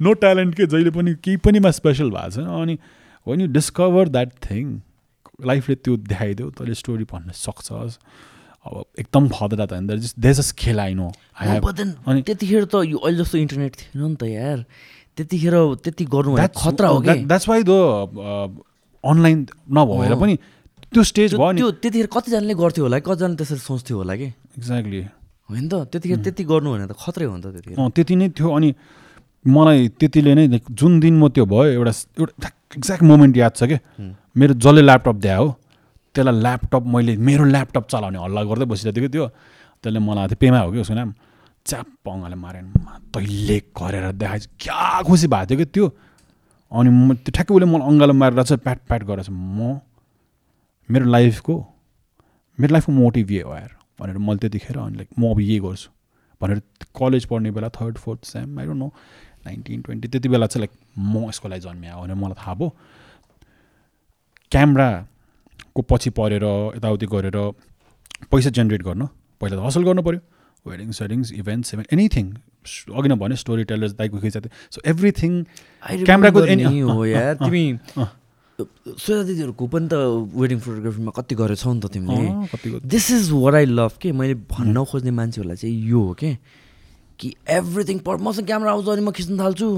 नो 0.00 0.12
ट्यालेन्ट 0.16 0.54
के 0.56 0.66
जहिले 0.66 0.90
पनि 0.90 1.14
केही 1.20 1.36
पनिमा 1.44 1.70
स्पेसल 1.76 2.10
भएको 2.10 2.30
छैन। 2.30 2.46
अनि 2.46 2.78
when 3.26 3.40
you 3.40 3.46
discover 3.52 4.08
that 4.08 4.30
thing 4.48 4.80
लाइफले 5.46 5.74
त्यो 5.74 5.96
देखाइदियो 6.08 6.50
तैँले 6.56 6.74
स्टोरी 6.74 7.04
भन्न 7.10 7.32
सक्छस्। 7.36 7.98
अब 8.66 8.84
एकदम 9.00 9.28
खतरा 9.28 9.64
त 9.66 9.72
होइन 9.72 9.86
जस्ट 10.20 10.56
खेल 10.56 10.80
आई 10.80 10.94
नो 10.94 11.08
अनि 11.40 12.22
त्यतिखेर 12.22 12.64
त 12.64 12.84
यो 12.84 12.98
अहिले 12.98 13.18
जस्तो 13.24 13.38
इन्टरनेट 13.38 13.72
थिएन 13.76 14.04
नि 14.04 14.16
त 14.20 14.22
यार। 14.28 14.58
त्यतिखेर 15.16 15.54
त्यति 15.84 16.04
गर्नु 16.04 16.36
खतरा 16.56 16.88
हो 16.88 17.00
कि? 17.00 17.14
द्याट्स 17.24 17.48
वाइ 17.48 17.62
द 17.64 17.72
अनलाइन 19.04 19.38
नभएर। 19.72 20.14
पनि 20.20 20.34
त्यो 20.92 21.02
स्टेज 21.02 21.34
भयो 21.34 21.50
नि। 21.52 21.58
त्यो 21.60 21.70
त्यतिखेर 21.82 22.08
कतिजनाले 22.12 22.54
गर्थ्यो 22.60 22.84
होला 22.84 22.98
कतिजनाले 23.00 23.36
त्यसरी 23.40 23.62
सोच्थ्यो 23.64 23.96
होला 23.96 24.14
कि? 24.20 24.28
एक्ज्याक्टली 24.58 25.00
होइन 25.48 25.64
त 25.68 25.74
त्यतिखेर 25.92 26.18
त्यति 26.24 26.42
गर्नु 26.52 26.68
भने 26.72 26.86
त 26.86 26.94
खत्रै 27.00 27.24
हो 27.26 27.36
नि 27.36 27.42
त 27.42 27.46
त्यतिखेर। 27.56 27.78
अँ 27.80 27.90
त्यति 27.96 28.14
नै 28.16 28.28
थियो 28.36 28.48
अनि 28.56 28.68
मलाई 29.44 29.88
त्यतिले 29.98 30.32
नै 30.36 30.44
जुन 30.68 31.00
दिन 31.00 31.14
म 31.16 31.28
त्यो 31.32 31.44
भयो 31.48 31.80
एउटा 31.80 31.92
एउटा 32.20 32.48
एक्ज्याक्ट 32.76 33.02
मोमेन्ट 33.08 33.34
याद 33.40 33.52
छ 33.56 33.64
क्या 33.72 33.80
मेरो 34.36 34.52
जसले 34.60 34.82
ल्यापटप 34.84 35.16
दिए 35.16 35.36
हो 35.40 35.48
त्यसलाई 36.14 36.40
ल्यापटप 36.40 36.82
मैले 36.94 37.16
मेरो 37.16 37.44
ल्यापटप 37.44 37.84
चलाउने 37.90 38.18
हल्ला 38.18 38.42
गर्दै 38.50 38.66
बसिरहेको 38.66 39.00
थियो 39.00 39.10
त्यो। 39.10 39.26
त्यसले 39.82 39.98
मलाई 39.98 40.26
त्यो 40.28 40.38
पेमा 40.42 40.58
हो 40.60 40.70
कि 40.72 40.78
उसको 40.84 40.94
नाम? 40.94 41.10
च्याप 41.66 42.08
अँगाले 42.08 42.36
मारेन। 42.36 42.66
तैँले 43.14 43.58
गरेर 43.78 44.12
देखाएछ 44.12 44.44
क्या 44.60 45.02
खुसी 45.06 45.26
भएको 45.26 45.46
थियो 45.46 45.58
कि 45.58 45.66
त्यो? 45.74 45.86
अनि 46.72 46.90
म 46.90 47.14
त्यो 47.14 47.30
ठ्याक्कै 47.34 47.54
उसले 47.54 47.66
मलाई 47.66 47.86
अङ्गालो 47.90 48.12
मारेर 48.14 48.42
चाहिँ 48.42 48.62
प्याट 48.64 48.78
प्याट 48.88 49.02
गरेर 49.04 49.24
चाहिँ 49.24 49.38
म 49.38 49.80
मेरो 50.88 51.04
लाइफको 51.06 51.54
मेरो 52.58 52.72
लाइफको 52.74 52.92
मोटिभ 52.92 53.30
यही 53.30 53.42
हो 53.46 53.54
यार 53.54 53.72
भनेर 54.00 54.18
मैले 54.18 54.38
त्यतिखेर 54.38 54.78
अनि 54.78 54.96
लाइक 54.96 55.08
म 55.18 55.30
अब 55.30 55.40
यही 55.40 55.58
गर्छु। 55.60 55.88
भनेर 56.40 56.58
कलेज 56.96 57.24
पढ्ने 57.30 57.50
बेला 57.50 57.68
third 57.70 57.98
fourth 57.98 58.24
sem 58.24 58.58
I 58.58 58.66
don't 58.66 58.80
know 58.80 58.88
nineteen 59.46 59.80
twenty 59.82 60.08
त्यति 60.08 60.28
बेला 60.28 60.46
चाहिँ 60.46 60.66
लाइक 60.66 60.72
म 60.98 61.28
यसको 61.28 61.48
लागि 61.48 61.60
जन्मिया 61.60 61.96
भनेर 62.00 62.16
मलाई 62.16 62.34
थाहा 62.40 62.54
भयो। 62.54 62.68
क्यामराको 65.76 65.82
पछि 65.82 66.10
परेर 66.10 66.44
यताउति 66.76 67.06
गरेर 67.06 67.38
पैसा 68.30 68.50
जेनेरेट 68.50 68.82
गर्न 68.82 69.06
पहिला 69.40 69.56
त 69.56 69.66
हसल 69.66 69.82
गर्नु 69.84 70.02
पऱ्यो 70.02 70.20
वेडिङ 70.66 70.92
सेडिङ्स 70.92 71.32
इभेन्ट्स 71.32 71.74
इभेन्ट 71.74 71.92
एनिथिङ 71.92 72.26
अघि 72.92 73.08
नै 73.08 73.16
भने 73.16 73.36
स्टोरी 73.36 73.64
टेलर्स 73.64 73.92
दाइको 73.96 74.18
खिचा 74.20 74.40
सो 74.70 74.80
एभ्रिथिङ 74.84 75.44
क्यामेराको 76.04 76.40
हो 76.92 77.04
यार। 77.06 77.34
तिमी। 77.34 77.80
श्वेता 78.60 79.22
दिदीहरूको 79.24 79.66
पनि 79.72 79.88
त 79.88 79.94
वेडिङ 80.36 80.58
फोटोग्राफीमा 80.60 81.10
कति 81.16 81.34
गरेछौ 81.34 81.72
नि 81.72 81.80
त 81.80 81.86
तिमीले। 81.88 82.80
This 82.84 83.10
is 83.10 83.30
where 83.32 83.54
I 83.54 83.64
love 83.64 83.92
के? 83.96 84.12
मैले 84.12 84.34
भन्न 84.52 84.84
खोज्ने 84.84 85.10
मान्छेहरूलाई 85.10 85.56
चाहिँ 85.56 85.88
यो 85.88 86.00
हो 86.00 86.12
के? 86.12 86.36
कि 87.16 87.34
एभ्रिथिङ 87.48 87.98
पर 88.04 88.16
मसँग 88.20 88.46
क्यामेरा 88.46 88.70
आउँछ 88.72 88.88
अनि 88.88 89.00
म 89.00 89.10
खिच्न 89.16 89.40
थाल्छु। 89.40 89.68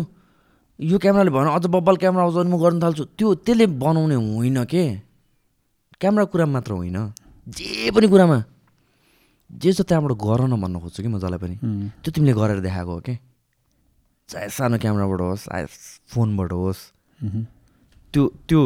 यो 0.83 0.99
क्यामेराले 0.99 1.31
भएन 1.31 1.47
अझ 1.55 1.67
बब्बल 1.71 1.97
क्यामेरा 2.03 2.23
आउँछ 2.27 2.37
अनि 2.43 2.51
म 2.51 2.59
गर्न 2.59 2.83
थाल्छु। 2.83 3.05
त्यो 3.15 3.35
त्यसले 3.47 3.67
बनाउने 3.79 4.15
होइन 4.19 4.65
के? 4.67 5.12
क्यामेरा 6.03 6.25
कुरा 6.27 6.47
मात्र 6.51 6.73
होइन। 6.75 6.99
जे 7.47 7.91
पनि 7.95 8.07
कुरामा। 8.11 8.39
जे 9.51 9.71
छ 9.73 9.87
त्यहाँबाट 9.87 10.13
गर 10.19 10.41
न 10.51 10.59
भन्न 10.59 10.83
खोज्छु 10.83 11.01
कि 11.03 11.09
म 11.09 11.23
जसलाई 11.23 11.39
पनि। 11.39 11.57
त्यो 12.03 12.11
तिमीले 12.11 12.33
गरेर 12.35 12.59
देखाएको 12.67 12.91
हो 12.91 13.01
कि? 13.07 13.15
चाहे 14.29 14.49
सानो 14.51 14.77
क्यामेराबाट 14.83 15.21
होस् 15.23 15.47
चाहे 15.47 15.65
फोनबाट 16.11 16.51
होस्. 16.53 16.81
त्यो 18.13 18.23
त्यो 18.49 18.61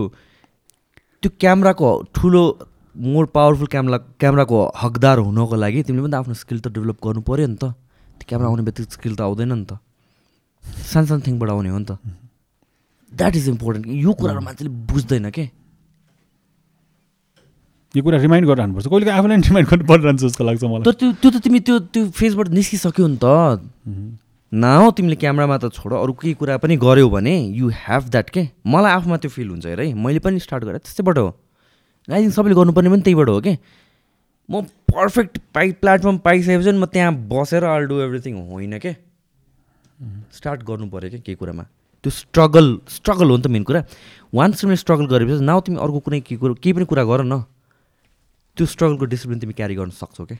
त्यो 1.21 1.31
क्यामराको 1.37 1.91
ठुलो 2.17 2.43
मोर 2.97 3.25
पावरफुल 3.37 3.67
क्यामरा 3.69 3.99
क्यामराको 4.17 4.57
हकदार 4.73 5.19
हुनको 5.27 5.57
लागि 5.61 5.83
तिमीले 5.85 6.03
पनि 6.09 6.13
त 6.13 6.17
आफ्नो 6.17 6.35
स्किल 6.41 6.59
त 6.65 6.73
डेभलप 6.73 6.99
गर्नु 7.05 7.21
पऱ्यो 7.21 7.47
नि 7.53 7.59
त। 7.61 7.77
त्यो 8.17 8.25
क्यामरा 8.25 8.49
आउने 8.49 8.63
बित्तिकै 8.65 8.97
स्किल 8.97 9.13
त 9.13 9.21
आउँदैन 9.29 9.53
नि 9.53 9.67
त। 9.69 9.77
सानो 10.65 11.05
सानो 11.05 11.21
थिङबाट 11.21 11.51
आउने 11.53 11.69
हो 11.69 11.79
नि 11.85 11.85
त। 11.85 12.01
द्याट 13.13 13.33
इज 13.37 13.49
इम्पोर्टेन्ट 13.53 13.85
यो 13.93 14.13
कुराहरू 14.17 14.41
मान्छेले 14.41 14.71
बुझ्दैन 14.89 15.29
के? 15.37 15.45
यो 17.97 18.03
कुरा 18.05 18.19
रिमाइन्ड 18.21 18.45
गरिरहनुपर्छ 18.49 18.87
कहिले 18.93 19.11
आफूलाई 19.17 19.37
रिमाइन्ड 19.49 19.69
गर्नु 19.71 19.85
परिरहन्छ 19.89 20.21
जस्तो 20.21 20.45
लाग्छ 20.45 20.65
मलाई। 20.65 20.85
तर 20.85 20.95
त्यो 21.01 21.09
त्यो 21.17 21.31
त 21.33 21.37
तिमी 21.41 21.61
त्यो 21.65 21.77
त्यो 21.89 22.03
फेजबाट 22.13 22.49
निस्किसक्यो 22.53 23.07
नि 23.09 23.17
त. 23.17 23.27
न 24.53 24.65
तिमीले 24.93 25.17
क्यामरामा 25.17 25.57
त 25.57 25.73
छोड 25.73 25.93
अरू 25.97 26.13
केही 26.13 26.35
कुरा 26.37 26.61
पनि 26.61 26.77
गऱ्यौ 26.77 27.09
भने 27.09 27.35
यु 27.57 27.73
हेभ 27.73 28.03
द्याट 28.13 28.29
के? 28.31 28.43
मलाई 28.69 28.93
आफूमा 29.01 29.17
त्यो 29.17 29.31
फिल 29.33 29.49
हुन्छ 29.49 29.67
हेर 29.67 29.81
है। 29.81 29.95
मैले 29.97 30.21
पनि 30.21 30.39
स्टार्ट 30.45 30.65
गरेँ 30.69 30.85
त्यस्तैबाट 30.85 31.19
हो। 31.19 31.29
आई 32.13 32.21
थिङ्क 32.23 32.35
सबैले 32.37 32.55
गर्नुपर्ने 32.55 32.91
पनि 32.93 33.03
त्यहीबाट 33.03 33.29
हो 33.33 33.41
कि? 33.41 33.57
म 34.51 34.63
पर्फेक्ट 34.93 35.33
पाइ 35.57 35.73
प्लेटफर्म 35.81 36.17
पाइसकेपछि 36.21 36.73
म 36.77 36.85
त्यहाँ 36.87 37.13
बसेर 37.33 37.65
अल 37.65 37.83
डु 37.89 37.97
एभ्रिथिङ 38.07 38.35
होइन 38.53 38.79
के? 38.79 38.93
स्टार्ट 40.37 40.63
गर्नु 40.69 40.87
पऱ्यो 40.93 41.11
क्या 41.11 41.21
केही 41.25 41.37
कुरामा। 41.41 41.65
त्यो 42.05 42.11
स्ट्रगल 42.13 42.67
स्ट्रगल 42.87 43.29
हो 43.33 43.37
नि 43.37 43.43
त 43.43 43.49
मेन 43.51 43.65
कुरा। 43.65 43.81
वान्स 44.37 44.61
तिमीले 44.61 44.77
स्ट्रगल 44.85 45.07
गरेपछि 45.11 45.43
नाउ 45.43 45.61
तिमी 45.65 45.77
अर्को 45.81 45.99
कुनै 46.07 46.21
केही 46.23 46.39
कुरो 46.39 46.55
केही 46.61 46.73
पनि 46.77 46.85
कुरा 46.85 47.03
गर 47.03 47.25
न। 47.25 47.43
त्यो 48.57 48.67
स्ट्रगलको 48.67 49.05
डिसिप्लिन 49.05 49.39
तिमी 49.41 49.53
क्यारी 49.53 49.75
गर्न 49.77 49.91
सक्छौ 49.93 50.25
क्या 50.27 50.39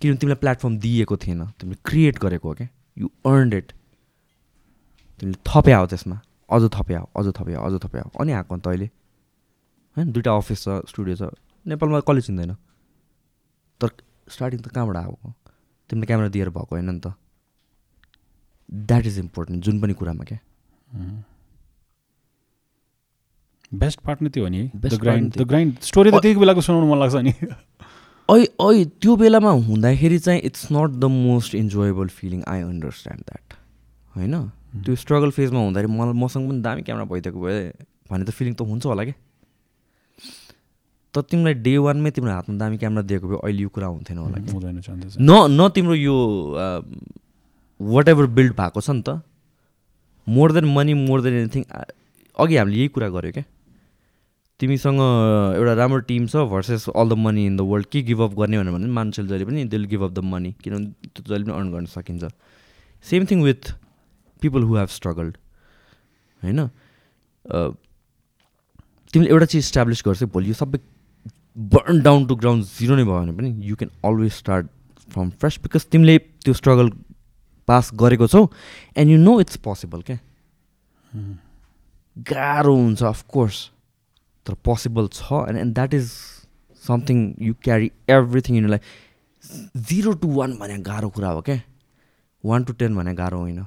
किनभने 0.00 0.18
तिमीलाई 0.18 0.40
प्लेटफर्म 0.42 0.78
दिएको 0.78 1.16
थिएन 1.16 1.40
तिमीले 1.58 1.78
क्रिएट 1.86 2.18
गरेको 2.18 2.48
हो 2.48 2.54
क्या 2.54 2.68
यु 2.98 3.08
अर्न्ड 3.26 3.54
इट 3.54 3.72
तिमीले 5.20 5.38
थप्याओ 5.46 5.86
त्यसमा। 5.86 6.16
अझ 6.50 6.62
थप्याओ 6.74 7.06
अझ 7.16 7.26
थप्याओ 7.38 7.62
अझ 7.64 7.74
थप्याओ 7.84 8.08
अनि 8.20 8.32
आएको 8.32 8.54
अन्त 8.54 8.66
अहिले। 8.68 8.86
होइन 9.96 10.12
दुइटा 10.12 10.32
अफिस 10.36 10.62
छ 10.64 10.68
स्टुडियो 10.90 11.16
छ। 11.16 11.22
नेपालमा 11.66 12.00
कलेज 12.02 12.26
चिन्दैन 12.26 12.54
तर 13.80 13.88
स्टार्टिङ 14.28 14.60
त 14.60 14.68
कहाँबाट 14.68 14.96
आएको? 14.96 15.32
तिमीले 15.90 16.06
क्यामेरा 16.06 16.28
दिएर 16.28 16.50
भएको 16.50 16.74
होइन 16.74 16.90
नि 16.90 17.00
त। 17.00 17.14
द्याट 18.68 19.06
इज 19.06 19.18
इम्पोर्टेन्ट 19.18 19.64
जुन 19.64 19.80
पनि 19.80 19.94
कुरामा 19.94 20.24
क्या 20.24 20.38
बेस्ट 23.72 24.00
पार्ट 24.06 24.22
नै 24.22 24.28
त्यो 24.30 24.42
हो 24.44 24.48
नि। 24.48 24.70
The 24.76 24.94
grind. 25.00 25.36
The 25.36 25.42
grind 25.48 25.72
story 25.82 26.10
त 26.10 26.14
त्यति 26.22 26.38
बेलाको 26.40 26.60
सुनाउनु 26.60 26.86
मन 26.92 26.98
लाग्छ 27.00 27.16
नि। 27.24 27.32
ऐ 28.28 28.38
ऐ 28.44 28.84
त्यो 29.00 29.16
बेलामा 29.16 29.50
हुँदाखेरि 29.68 30.18
चाहिँ 30.18 30.40
it's 30.48 30.68
not 30.72 30.90
the 31.00 31.04
most 31.04 31.54
enjoyable 31.54 32.08
feeling 32.18 32.42
I 32.48 32.60
understand 32.62 33.20
that 33.28 33.54
होइन? 34.14 34.34
त्यो 34.84 34.94
स्ट्रगल 34.96 35.30
फेजमा 35.30 35.60
हुँदाखेरि 35.60 35.92
मलाई 35.92 36.16
मसँग 36.20 36.48
पनि 36.48 36.60
दामी 36.62 36.82
क्यामेरा 36.82 37.04
भइदिएको 37.12 37.40
भए 37.40 37.60
भन्ने 38.10 38.24
त 38.24 38.30
फिलिङ 38.30 38.54
त 38.54 38.60
हुन्छ 38.68 38.86
होला 38.86 39.04
कि? 39.04 39.14
तर 41.14 41.20
तिमीलाई 41.30 41.54
डे 41.64 41.76
वानमै 41.84 42.10
तिम्रो 42.16 42.32
हातमा 42.32 42.56
दामी 42.58 42.76
क्यामेरा 42.80 43.02
दिएको 43.08 43.26
भए 43.28 43.38
अहिले 43.44 43.62
यो 43.62 43.68
कुरा 43.68 43.86
हुन्थेन 43.86 44.18
होला 44.18 44.36
न 45.20 45.32
न 45.60 45.68
तिम्रो 45.74 45.94
यो 45.94 46.16
वाट 47.80 48.08
एभर 48.08 48.26
बिल्ड 48.36 48.52
भएको 48.60 48.80
छ 48.80 48.90
नि 48.90 49.02
त 49.02 49.20
more 50.26 50.52
than 50.52 50.64
money 50.72 50.94
more 50.94 51.20
than 51.22 51.34
anything 51.40 51.64
अघि 52.36 52.56
हामीले 52.56 52.76
यही 52.78 52.88
कुरा 52.96 53.08
गऱ्यो 53.12 53.32
क्या? 53.32 53.44
तिमीसँग 54.62 55.00
एउटा 55.58 55.72
राम्रो 55.74 55.98
टिम 56.06 56.26
छ 56.30 56.46
versus 56.46 56.88
all 56.94 57.08
the 57.08 57.12
money 57.18 57.46
in 57.46 57.56
the 57.56 57.60
world 57.66 57.86
के 57.90 58.02
गिभ 58.08 58.20
अप 58.22 58.34
गर्ने 58.38 58.58
भनेर 58.58 58.72
भने 58.72 58.86
मान्छेले 58.94 59.28
जहिले 59.28 59.44
पनि 59.44 59.64
दिल 59.72 59.84
गिभ 59.90 60.02
अप 60.02 60.12
द 60.12 60.18
मनी 60.32 60.52
किनभने 60.62 61.08
त्यो 61.10 61.22
जहिले 61.28 61.44
पनि 61.44 61.54
अर्न 61.54 61.72
गर्न 61.72 61.86
सकिन्छ। 61.90 62.30
Same 63.04 63.26
thing 63.30 63.42
with 63.42 63.72
people 64.42 64.62
who 64.62 64.76
have 64.76 64.88
struggled 64.88 65.36
होइन? 66.42 66.60
तिमीले 69.12 69.30
एउटा 69.30 69.46
चिज 69.46 69.58
इस्टाब्लिस 69.58 70.02
गर्छ 70.06 70.22
भोलि 70.30 70.48
यो 70.48 70.54
सबै 70.54 70.78
burn 71.74 72.02
down 72.02 72.26
to 72.26 72.34
ground 72.36 72.64
zero 72.78 72.96
नै 72.96 73.04
भयो 73.04 73.18
भने 73.18 73.32
पनि 73.36 73.50
you 73.66 73.76
can 73.76 73.90
always 74.06 74.32
start 74.32 74.66
from 75.08 75.30
fresh 75.42 75.58
because 75.62 75.86
तिमीले 75.90 76.18
त्यो 76.46 76.54
स्ट्रगल 76.54 76.88
पास 77.68 77.90
गरेको 77.98 78.26
छौ 78.30 78.46
and 78.96 79.10
you 79.10 79.18
know 79.18 79.40
it's 79.40 79.56
possible 79.66 80.00
क्या? 80.06 80.18
गाह्रो 82.32 82.74
हुन्छ 82.76 83.02
अफकोर्स 83.04 83.70
तर 84.46 84.54
पोसिबल 84.64 85.08
छ 85.12 85.32
and 85.48 85.58
and 85.58 85.74
that 85.74 85.94
is 85.94 86.10
something 86.82 87.18
you 87.40 87.54
carry 87.64 87.90
everything 88.10 88.56
in 88.56 88.68
life 88.68 88.82
zero 89.90 90.12
to 90.22 90.28
one 90.34 90.56
भने 90.58 90.78
गाह्रो 90.88 91.08
कुरा 91.10 91.28
हो 91.28 91.40
क्या 91.42 91.60
वान 92.44 92.64
टु 92.64 92.72
टेन 92.82 92.96
भने 92.96 93.14
गाह्रो 93.14 93.38
होइन 93.38 93.60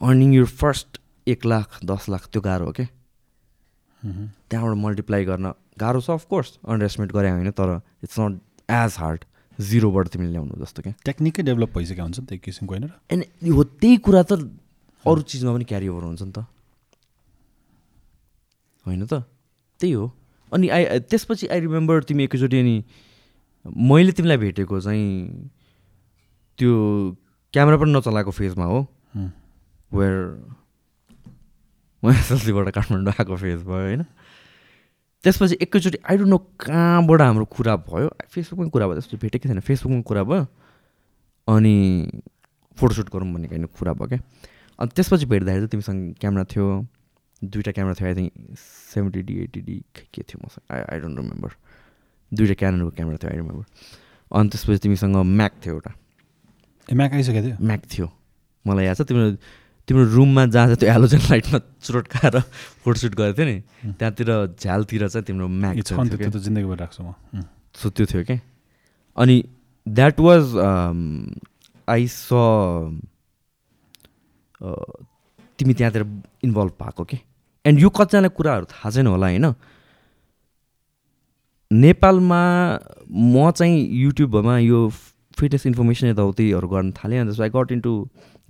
अर्निङ 0.00 0.34
युर 0.34 0.46
फर्स्ट 0.60 1.00
एक 1.26 1.46
लाख 1.46 1.78
दस 1.84 2.08
लाख 2.08 2.28
त्यो 2.32 2.42
गाह्रो 2.42 2.66
हो 2.66 2.72
क्या 2.72 2.86
त्यहाँबाट 4.02 4.76
मल्टिप्लाई 4.84 5.24
गर्न 5.24 5.52
गाह्रो 5.78 6.00
छ 6.00 6.10
अफकोर्स 6.10 6.58
अन्डर 6.68 6.84
एस्टिमेट 6.84 7.12
गरे 7.12 7.30
होइन 7.30 7.50
तर 7.58 7.74
इट्स 8.04 8.18
नट 8.18 8.40
एज 8.76 8.96
हार्ड 8.98 9.24
जिरोबाट 9.58 10.08
तिमीले 10.08 10.30
ल्याउनु 10.30 10.64
जस्तो 10.64 10.82
क्या 10.82 10.94
टेक्निकै 11.04 11.42
डेभलप 11.42 11.76
भइसकेको 11.76 12.02
हुन्छ 12.02 12.20
नि 12.20 12.26
त 12.26 12.32
एक 12.32 12.42
किसिमको 12.42 12.74
होइन 12.74 12.90
एन्ड 13.10 13.52
हो 13.54 13.64
त्यही 13.64 13.96
कुरा 14.06 14.22
त 14.22 14.32
अरू 15.04 15.20
चिजमा 15.32 15.52
पनि 15.52 15.64
क्यारी 15.64 15.88
ओभर 15.88 16.04
हुन्छ 16.04 16.22
नि 16.22 16.32
त। 16.32 16.44
होइन 18.86 19.06
त? 19.06 19.22
त्यही 19.80 19.92
हो। 19.92 20.06
अनि 20.52 20.68
आई 20.68 20.98
त्यसपछि 21.10 21.46
आई 21.48 21.60
रिमेम्बर 21.60 22.02
तिमी 22.04 22.24
एकैचोटि 22.24 22.58
अनि 22.60 22.76
मैले 23.64 24.12
तिमीलाई 24.12 24.36
भेटेको 24.36 24.80
चाहिँ 24.80 25.48
त्यो 26.58 26.72
क्यामेरा 27.54 27.76
पनि 27.76 27.92
नचलाएको 27.92 28.30
फेजमा 28.30 28.64
हो। 28.64 28.86
वेयर 29.92 30.16
म 32.02 32.10
एसएलसीबाट 32.10 32.68
काठमाडौँ 32.74 33.12
आएको 33.12 33.36
फेज 33.36 33.62
भयो 33.64 33.84
होइन? 33.84 34.02
त्यसपछि 35.24 35.56
एकैचोटि 35.60 35.98
आई 36.00 36.16
डोन्ट 36.16 36.30
नो 36.30 36.38
कहाँबाट 36.64 37.20
हाम्रो 37.20 37.44
कुरा 37.44 37.76
भयो। 37.76 38.08
फेसबुकमै 38.32 38.70
कुरा 38.72 38.86
भयो। 38.88 38.96
त्यस्तो 39.00 39.16
भेटेकै 39.20 39.48
थिएन। 39.48 39.60
फेसबुकमा 39.60 40.02
कुरा 40.08 40.22
भयो। 40.24 40.46
अनि 41.48 41.74
फोटोसुट 42.76 43.08
गरौँ 43.12 43.28
भन्ने 43.32 43.68
कुरा 43.68 43.92
भयो 43.92 44.08
क्या? 44.08 44.20
अनि 44.80 44.90
त्यसपछि 44.96 45.26
भेट्दाखेरि 45.28 45.60
चाहिँ 45.60 45.68
तिमीसँग 45.68 46.00
क्यामेरा 46.20 46.44
थियो। 46.48 46.66
दुइटा 47.42 47.72
क्यामेरा 47.72 47.94
थियो 48.00 48.08
I 48.08 48.14
think 48.14 48.32
seventy 48.58 49.22
D 49.22 49.34
eighty 49.42 49.60
D 49.60 49.76
के 50.14 50.22
थियो 50.22 50.38
मसँग? 50.44 50.64
आई 50.70 50.80
आई 50.80 51.00
डोन्ट 51.00 51.18
रिमेम्बर 51.18 51.50
दुइटा 52.32 52.54
क्याननको 52.60 52.90
क्यामेरा 52.96 53.18
थियो 53.22 53.30
आई 53.30 53.36
रिमेम्बर 53.36 53.64
अनि 54.30 54.48
त्यसपछि 54.50 54.78
तिमीसँग 54.84 55.16
म्याक 55.16 55.52
थियो 55.64 55.74
एउटा। 55.74 55.92
ए 56.88 56.94
म्याक 56.94 57.12
आइसकेको 57.14 57.46
थियो? 57.46 57.56
म्याक 57.60 57.82
थियो। 57.92 58.06
मलाई 58.66 58.84
याद 58.84 58.96
छ 58.96 59.02
तिम्रो 59.08 59.30
तिम्रो 59.88 60.04
रुममा 60.14 60.44
जहाँ 60.54 60.66
चाहिँ 60.66 60.78
त्यो 60.80 60.88
एलोजेन 60.94 61.20
लाइटमा 61.30 61.58
चुरोट 61.82 62.06
खाएर 62.12 62.36
फोटोसुट 62.84 63.14
गरेको 63.18 63.36
थियो 63.38 63.46
नि 63.48 63.58
त्यहाँतिर 63.98 64.28
झ्यालतिर 64.60 65.08
चाहिँ 65.08 65.24
तिम्रो 65.26 65.48
म्याक 65.48 65.74
जिन्दगीभर 65.80 66.76
राख्छु 66.76 67.02
म. 67.02 67.14
सो 67.74 67.90
त्यो 67.90 68.06
थियो 68.06 68.22
क्या 68.28 68.38
अनि 69.16 69.36
द्याट 69.86 70.20
वाज 70.20 70.44
आई 71.88 72.06
स 72.06 72.28
तिमी 75.58 75.74
त्यहाँतिर 75.74 76.02
इन्भल्भ 76.44 76.72
भएको 76.80 77.04
के? 77.04 77.18
एन्ड 77.64 77.80
यो 77.80 77.88
कतिजनालाई 77.90 78.32
कुराहरू 78.36 78.64
थाहा 78.72 78.90
छैन 78.90 79.06
होला 79.06 79.26
होइन। 79.26 79.46
नेपालमा 81.70 82.42
म 83.10 83.50
चाहिँ 83.50 83.76
युट्युबमा 84.02 84.58
यो 84.58 84.88
फिटनेस 85.38 85.66
इन्फर्मेसन 85.66 86.06
यताउतिहरू 86.06 86.68
गर्न 86.68 86.92
थालेँ 86.98 87.18
अन्त 87.20 87.40
आई 87.40 87.50
गट 87.54 87.72
इन्टु 87.72 87.92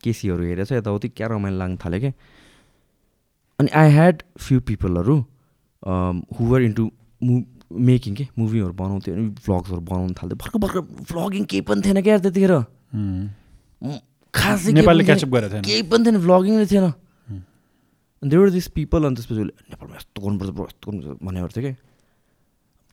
केसीहरू 0.05 0.43
हेरेर 0.45 0.65
चाहिँ 0.65 0.81
यताउति 0.81 1.09
क्या 1.13 1.27
रमाइलो 1.29 1.59
लाग्न 1.59 1.77
थाल्यो 1.85 2.01
क्या 2.01 2.13
अनि 3.59 3.69
आई 3.77 3.89
ह्याड 3.93 4.23
फ्यु 4.39 4.61
पिपलहरू 4.69 5.17
हुवर 6.39 6.61
इन्टु 6.63 6.85
मु 7.23 7.43
मेकिङ 7.71 8.15
के 8.15 8.25
मुभीहरू 8.39 8.73
बनाउँथ्यो 8.73 9.15
अनि 9.15 9.27
भ्लग्सहरू 9.47 9.81
बनाउनु 9.91 10.15
थाल्थ्यो। 10.19 10.37
भर्खर 10.43 10.59
भर्खर 10.59 10.81
भ्लगिङ 11.13 11.45
केही 11.51 11.63
पनि 11.69 11.81
थिएन 11.85 11.99
क्या 12.03 12.19
त्यतिखेर। 12.19 12.55
खासै। 14.35 14.73
केही 14.73 15.83
पनि 15.83 16.05
थिएन। 16.05 16.19
भ्लगिङ 16.19 16.55
नै 16.59 16.67
थिएन। 16.67 16.87
देवर 18.21 18.51
दिस 18.51 18.69
पिपल 18.77 19.05
अनि 19.05 19.15
त्यसपछि 19.17 19.41
उसले 19.41 19.53
नेपालमा 19.73 19.97
यस्तो 19.97 20.19
गर्नुपर्छ 20.21 20.51
ब्रो 20.53 20.65
यस्तो 20.69 20.91
गर्नुपर्छ 20.91 21.19
भनेको 21.25 21.49
थियो 21.57 21.63
कि। 21.65 21.73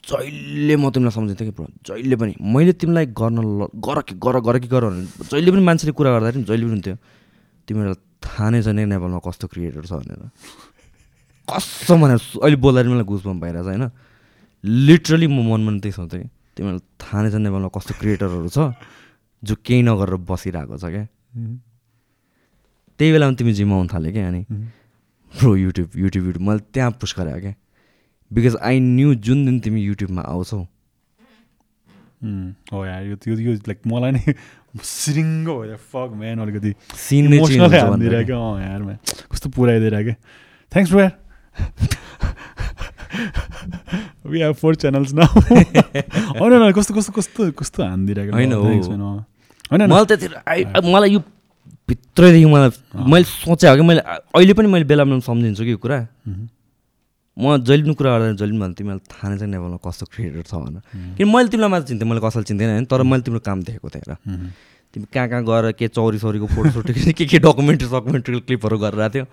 जहिले 0.07 0.75
म 0.79 0.87
तिमीलाई 0.87 1.11
सम्झिन्थेँ 1.11 1.47
कि 1.47 1.53
ब्रो 1.57 1.67
जहिले 1.83 2.15
पनि 2.15 2.33
मैले 2.39 2.73
तिमीलाई 2.79 3.05
गर्न 3.11 3.37
ल 3.43 3.67
गर 3.75 4.01
कि 4.07 4.15
गर 4.23 4.39
गर 4.39 4.55
कि 4.63 4.67
गर 4.71 4.83
भने 4.87 5.03
जहिले 5.27 5.51
पनि 5.51 5.63
मान्छेले 5.67 5.91
कुरा 5.99 6.09
गर्दाखेरि 6.15 6.47
जहिले 6.47 6.63
पनि 6.63 6.73
हुन्थ्यो। 6.79 6.95
तिमीहरूलाई 7.67 7.99
थाहा 8.23 8.47
नै 8.55 8.61
छैन 8.63 8.79
नेपालमा 8.87 9.19
कस्तो 9.27 9.45
क्रिएटर 9.51 9.83
छ 9.83 9.99
भनेर। 9.99 10.31
कसम 11.47 11.97
भनेर 12.01 12.19
अहिले 12.39 12.57
बोल्दाखेरि 12.63 12.91
मलाई 12.95 13.07
गुज 13.11 13.21
बम 13.27 13.39
भइरहेछ 13.43 13.67
होइन? 13.67 13.83
लिटरली 14.63 15.27
म 15.27 15.43
मनमा 15.43 15.71
त्यही 15.83 15.91
सोच्थेँ 15.91 16.23
कि 16.23 16.27
तिमीलाई 16.55 16.79
थाहा 17.03 17.19
नै 17.23 17.29
छ 17.31 17.35
नेपालमा 17.43 17.69
कस्तो 17.75 17.93
क्रिएटरहरू 17.99 18.47
छ 18.47 18.71
जो 19.43 19.53
केही 19.59 19.81
नगरेर 19.83 20.23
बसिरहेको 20.23 20.75
छ 20.79 20.87
क्या? 20.87 21.03
त्यही 22.95 23.11
बेलामा 23.11 23.35
तिमी 23.35 23.51
जिम 23.59 23.75
आउनु 23.75 23.91
थाल्यो 23.91 24.11
क्या 24.15 24.27
अनि? 24.31 24.41
ब्रो 25.39 25.55
युट्युब 25.55 25.89
युट्युब 25.95 26.25
युट्युब 26.25 26.43
मैले 26.47 26.59
त्यहाँ 26.73 26.91
पुस 27.01 27.13
गरेँ 27.17 27.39
क्या 27.41 27.53
बिकज 28.31 28.55
आई 28.61 28.79
न्यू 28.79 29.13
जुन 29.25 29.45
दिन 29.45 29.59
तिमी 29.59 29.81
युट्युबमा 29.83 30.21
आउँछौ. 30.21 30.59
हो 32.73 32.85
यार 32.85 33.03
यो 33.05 33.15
त्यो 33.15 33.33
यो 33.37 33.53
लाइक 33.67 33.79
मलाई 33.87 34.11
नै 34.11 34.33
सिरिङ्गो 34.83 35.53
भयो 35.59 35.77
फक 35.93 36.09
म्यान 36.17 36.39
अलिकति 36.41 36.71
क्या 37.69 38.37
अँ 38.37 38.53
म्यान 38.57 38.97
कस्तो 39.31 39.49
पुऱ्याइदिएर 39.53 39.95
क्या 40.03 40.15
थ्याङ्क्स 40.71 40.91
ब्रो 40.91 41.01
यार 41.01 41.13
वी 44.27 44.39
हेभ 44.41 44.53
फोर 44.61 44.75
च्यानल्स 44.75 45.13
न 45.13 45.21
होइन 45.29 46.71
कस्तो 46.73 46.93
कस्तो 46.93 47.11
कस्तो 47.13 47.51
कस्तो 47.53 47.83
हानिदिएर 47.83 48.19
क्या 48.25 48.33
होइन, 48.35 48.53
मलाई 50.91 51.09
यो 51.13 51.19
भित्रैदेखि 51.87 52.45
मलाई 52.45 52.69
मैले 53.11 53.23
सोचेँ 53.23 53.69
हो 53.69 53.75
कि 53.75 53.83
मैले 53.87 54.01
अहिले 54.35 54.53
पनि 54.53 54.67
मैले 54.67 54.85
बेला 54.85 55.03
बेलामा 55.03 55.23
सम्झिन्छु 55.23 55.63
कि 55.63 55.71
यो 55.71 55.79
कुरा। 55.79 55.97
म 57.37 57.57
जहिले 57.63 57.83
पनि 57.83 57.93
कुरा 57.95 58.09
गर्दा 58.11 58.33
जहिले 58.33 58.53
पनि 58.53 58.59
भन्छु 58.59 58.75
तिमीलाई 58.77 58.99
थाहा 59.07 59.27
नै 59.29 59.37
छ 59.37 59.43
नेपालमा 59.47 59.79
कस्तो 59.85 60.05
क्रिएटर 60.09 60.41
छ 60.41 60.53
भनेर। 60.57 60.81
किन 61.17 61.27
मैले 61.29 61.47
तिमीलाई 61.53 61.69
मात्र 61.69 61.85
चिन्थेँ 61.87 62.07
मैले 62.09 62.21
कसैलाई 62.25 62.47
चिन्थेन 62.49 62.69
होइन 62.69 62.85
तर 62.91 63.01
मैले 63.05 63.23
तिम्रो 63.23 63.39
काम 63.45 63.61
देखेको 63.63 63.89
थिएँ 63.93 64.03
मह्म, 64.09 64.49
तिमी 64.93 65.05
कहाँ 65.13 65.27
कहाँ 65.29 65.43
गएर 65.45 65.71
के 65.77 65.87
चौरी 65.87 66.17
सौरीको 66.19 66.47
फोटो 66.49 66.71
सोटो 66.75 66.91
के 66.91 67.25
के 67.25 67.37
डकुमेन्ट्री 67.39 67.87
सकुमेन्ट्रीको 67.87 68.41
क्लिपहरू 68.47 68.77
गरेर 68.83 69.01
आएको 69.01 69.13
थियो। 69.13 69.25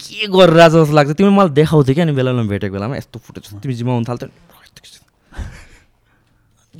के 0.00 0.26
गरेर 0.26 0.58
आएको 0.58 0.76
जस्तो 0.82 0.94
लाग्छ? 0.96 1.10
तिमीले 1.14 1.34
मलाई 1.36 1.52
देखाउँथ्यो 1.52 1.94
क्या 1.94 2.04
नि 2.08 2.12
बेला 2.16 2.30
बेलामा 2.32 2.48
भेटेको 2.48 2.74
बेलामा 2.74 2.96
यस्तो 2.96 3.16
फुटेज 3.18 3.60
तिमी 3.62 3.74
जिम्माउनु 3.76 4.08
थाल्थ्यो। 4.08 4.28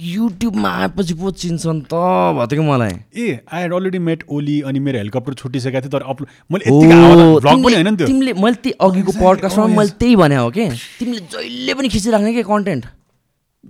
युट्युबमा 0.03 0.69
आएपछि 0.69 1.15
पो 1.15 1.31
चिन्छन् 1.31 1.81
त 1.91 1.95
भयो 1.95 2.47
कि 2.47 2.59
मलाई। 2.59 2.93
ए 3.17 3.41
I 3.53 3.63
had 3.63 3.73
already 3.75 3.99
met 3.99 4.25
Oli 4.31 4.61
अनि 4.69 4.79
मेरो 4.81 4.99
हेलिकप्टर 4.99 5.35
छुटिसकेको 5.35 5.81
थियो 5.81 5.93
तर 5.93 6.03
अपलोड 6.07 6.29
मैले 6.51 7.83
तिमीले 8.05 8.33
मैले 8.33 8.57
त्यही 8.63 8.75
अघिको. 8.81 9.13
पडकास्टमा. 9.19 9.67
मैले 9.67 9.91
त्यही 9.99 10.17
भने 10.17 10.37
हो 10.37 10.51
कि? 10.51 10.69
तिमीले 10.99 11.21
जहिले 11.33 11.75
पनि 11.75 11.89
खिचिराख्ने 11.89 12.33
के 12.35 12.43
कन्टेन्ट 12.43 12.85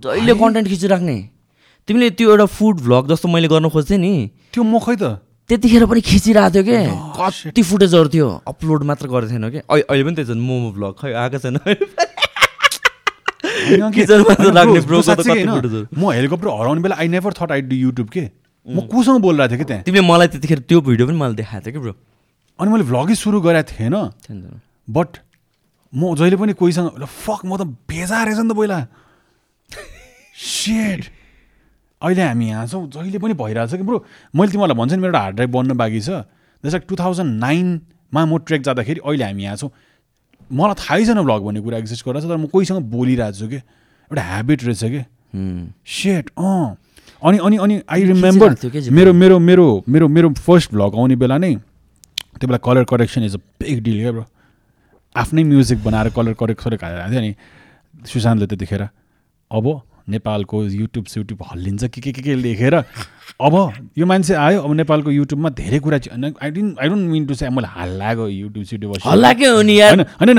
जहिले 0.03 0.33
कन्टेन्ट 0.35 0.67
खिचिराख्ने। 0.67 1.17
तिमीले 1.87 2.09
त्यो 2.19 2.29
एउटा 2.29 2.45
फुड 2.45 2.75
भ्लग 2.85 3.03
जस्तो 3.09 3.27
मैले 3.29 3.47
गर्न 3.47 3.69
खोज्थेँ 3.69 3.97
नि। 3.97 4.13
त्यो 4.53 4.63
म 4.63 4.79
खै 4.79 4.95
त। 4.95 5.25
त्यतिखेर 5.49 5.85
पनि 5.89 6.01
खिचिरहेको 6.05 6.53
थियो 6.53 6.63
कि? 6.63 6.77
Oh, 6.93 7.25
कति 7.49 7.61
फुटेजहरू 7.65 8.09
थियो। 8.13 8.27
अपलोड 8.47 8.83
मात्र 8.85 9.07
गरेको 9.09 9.33
थिएन 9.33 9.49
कि? 9.49 9.59
अहिले 9.65 9.85
अहिले 9.89 10.03
पनि 10.05 10.15
त्यही 10.15 10.29
छ 10.29 10.37
मोमो 10.37 10.69
भ्लग 10.77 10.93
खै 11.01 11.09
आएको 11.09 11.37
छैन। 11.41 11.57
म 15.99 16.11
हेलिकप्टर 16.11 16.47
हराउने 16.47 16.81
बेला 16.81 16.95
I 16.95 17.07
never 17.07 17.33
thought 17.39 17.51
I 17.51 17.61
do 17.61 17.75
YouTube 17.75 18.09
के। 18.09 18.23
म 18.67 18.85
कोसँग 18.87 19.21
बोलिरहेको 19.21 19.49
थिएँ 19.49 19.59
कि 19.59 19.65
त्यहाँ? 19.65 19.83
तिमीले 19.83 20.05
मलाई 20.07 20.27
त्यतिखेर 20.27 20.59
त्यो 20.69 20.81
भिडियो 20.81 21.07
पनि 21.07 21.17
मलाई 21.17 21.35
देखाएको 21.35 21.65
थियो 21.65 21.73
कि 21.73 21.79
ब्रो। 21.79 21.93
अनि 22.59 22.69
मैले 22.71 22.83
भ्लगै 22.91 23.15
सुरु 23.15 23.41
गरेको 23.41 23.71
थिएन 23.71 23.95
बट 24.87 25.09
म 25.93 26.15
जहिले 26.15 26.37
पनि 26.37 26.53
कोहीसँग 26.53 26.87
फक 27.01 27.41
म 27.45 27.57
त 27.57 27.61
भेजा 27.89 28.23
रहेछ 28.23 28.39
नि 28.39 28.49
त 28.49 28.55
पहिला। 28.57 28.79
सेट 30.37 31.01
अहिले 32.01 32.23
हामी 32.23 32.45
यहाँ 32.49 32.67
छौँ 32.67 32.87
जहिले 32.93 33.19
पनि 33.19 33.33
भइरहेछ 33.33 33.73
कि 33.75 33.83
ब्रो। 33.83 33.97
मैले 34.35 34.51
तिमीहरूलाई 34.51 34.77
भन्छु 34.79 34.95
नि 34.95 35.01
मेरो 35.01 35.09
एउटा 35.09 35.19
हार्ड 35.19 35.35
ड्राइभ 35.35 35.51
बन्न 35.51 35.73
बाँकी 35.77 36.01
छ। 36.01 36.09
जस्तो 36.63 36.79
टु 36.87 36.95
थाउजन्ड 36.95 37.31
नाइनमा 37.39 38.21
म 38.25 38.37
ट्रेक 38.45 38.61
जाँदाखेरि 38.63 38.99
अहिले 39.03 39.23
हामी 39.25 39.43
यहाँ 39.43 39.57
छौँ। 39.57 39.71
मलाई 40.51 40.75
थाहै 40.81 41.05
छैन 41.05 41.21
भ्लग 41.21 41.41
भन्ने 41.45 41.61
कुरा 41.61 41.77
एक्जिस्ट 41.77 42.05
गरिरहेको 42.05 42.27
छ 42.27 42.31
तर 42.31 42.37
म 42.37 42.47
कोहीसँग 42.47 42.79
बोलिरहेको 42.91 43.37
छु 43.39 43.47
कि। 43.47 43.59
एउटा 44.11 44.23
ह्याबिट 44.23 44.63
रहेछ 44.63 44.83
कि। 44.83 45.01
सेट 45.85 46.29
अँ। 46.37 46.77
अनि 47.21 47.37
अनि 47.37 47.57
अनि 47.57 47.81
आई 47.89 48.03
रिमेम्बर 48.03 48.49
मेरो 48.91 49.13
मेरो 49.13 49.39
मेरो 49.39 49.83
मेरो 49.89 50.07
मेरो 50.07 50.29
फर्स्ट 50.33 50.73
भ्लग 50.73 50.95
आउने 50.95 51.15
बेला 51.15 51.37
नै 51.37 51.55
त्यो 52.39 52.47
बेला 52.47 52.57
colour 52.57 52.83
correction 52.89 53.23
is 53.23 53.35
a 53.35 53.41
big 53.59 53.83
deal 53.83 53.97
क्या 53.99 54.11
ब्रो 54.11 54.25
आफ्नै 55.15 55.43
म्युजिक 55.43 55.83
बनाएर 55.83 56.09
कलर 56.15 56.33
करेक्ट 56.39 56.61
करेक्ट 56.63 56.83
हालेको 56.83 57.11
थियो 57.11 57.21
नि। 57.21 57.35
सुशान्तले 58.07 58.47
त्यतिखेर 58.47 58.83
अब 59.51 59.65
नेपालको 60.09 60.63
युट्युब 60.63 61.05
सुट्युब 61.05 61.39
हल्लिन्छ 61.51 61.83
के 61.85 62.01
के 62.01 62.11
के 62.11 62.21
के 62.21 62.35
लेखेर। 62.35 62.75
अब 62.75 63.53
यो 63.97 64.05
मान्छे 64.05 64.33
आयो 64.33 64.61
अब 64.61 64.73
नेपालको 64.75 65.11
युट्युबमा 65.11 65.49
धेरै 65.55 65.79
कुरा 65.79 65.97
I 66.43 66.49
didn't 66.51 66.79
I 66.79 66.89
don't 66.89 67.09
mean 67.11 67.25
to 67.25 67.33
say 67.33 67.49
मैले 67.49 67.67
हल्लाएको 67.77 68.27
युट्युब 68.27 68.63
हो 69.53 69.61
नि 69.61 69.79
यार। 69.79 69.93
होइन 69.95 70.37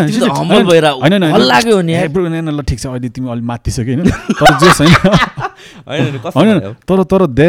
होइन 2.33 2.49
ल 2.51 2.63
ठिक 2.63 2.79
छ 2.81 2.87
अहिले 2.87 3.09
तिमी 3.09 3.31
अलिक 3.31 3.45
माथिसक्यो 3.45 3.95
होइन। 3.95 4.11
तर 4.11 4.53
जे 4.61 4.69
छैन। 4.75 4.91
होइन? 6.37 6.61
तर 6.89 7.03
तर 7.05 7.27
दे 7.41 7.49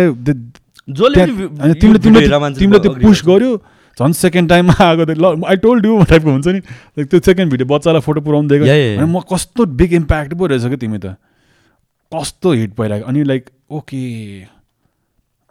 तिमीले 1.82 2.80
त्यो 2.80 2.92
पुस। 3.02 3.22
गर्यो। 3.26 3.52
झन् 3.98 4.14
सेकेन्ड 4.14 4.50
टाइममा 4.50 4.74
आएको 4.86 5.04
ल 5.06 5.44
आई 5.46 5.56
टोल्ड 5.64 5.86
यु 5.86 6.04
टाइपको 6.10 6.32
हुन्छ 6.32 6.48
नि। 6.48 6.60
त्यो 7.06 7.20
सेकेन्ड 7.20 7.52
भिडियो 7.52 7.68
बच्चालाई 7.68 8.02
फोटो 8.02 8.22
पुऱ्याउनु 8.22 8.50
दिएको। 8.50 8.66
म 9.06 9.20
कस्तो 9.34 9.66
बिग 9.66 9.94
इम्प्याक्ट 9.94 10.34
पो 10.34 10.46
रहेछ 10.48 10.66
क्या 10.66 10.78
तिमी 10.78 10.98
त? 10.98 11.16
कस्तो 12.14 12.52
हिट 12.52 12.72
भइरहेको 12.78 13.08
अनि 13.08 13.24
लाइक 13.24 13.50
ओके 13.72 13.98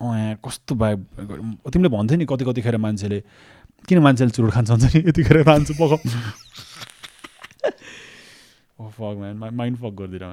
यहाँ 0.00 0.34
कस्तो 0.44 0.74
भाइ 0.74 0.96
तिमीले 1.72 1.88
भन्थ्यौ 1.96 2.18
नि 2.18 2.24
कति 2.28 2.44
कतिखेर 2.44 2.76
मान्छेले 2.76 3.18
किन 3.88 3.98
मान्छेले 4.04 4.30
चुरोट 4.30 4.52
खान्छ 4.52 4.70
नि? 4.70 4.98
यतिखेर 5.08 5.42
खान्छु 5.44 5.72
पक 5.80 5.92
फक 8.80 9.14
म्यान 9.20 9.36
माइन्ड 9.36 9.76
फक 9.78 9.92
गरिदिएर. 9.98 10.24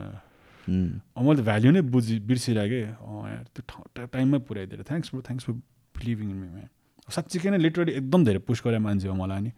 अब 1.15 1.23
मैले 1.23 1.41
त 1.41 1.43
भ्याल्यु 1.47 1.71
नै 1.71 1.81
बुझि 1.87 2.19
बिर्सिरहेँ 2.27 2.69
कि? 2.69 2.81
अँ 2.99 3.23
यार 3.31 3.45
त्यो 3.55 4.05
टाइममै 4.07 4.39
पुऱ्याइदिएर। 4.47 4.83
Thanks 4.83 5.09
for 5.09 5.21
thanks 5.27 5.45
for 5.47 5.53
believing 5.95 6.27
in 6.29 6.35
me 6.35 6.47
man 6.47 6.69
साँच्चीकै 7.07 7.49
नै 7.55 7.59
लिटरली 7.63 7.91
एकदम 8.03 8.21
धेरै 8.27 8.39
पुस 8.43 8.59
गरे 8.65 8.79
मान्छे 8.83 9.07
हो 9.07 9.15
मलाई 9.15 9.41
नि 9.47 9.51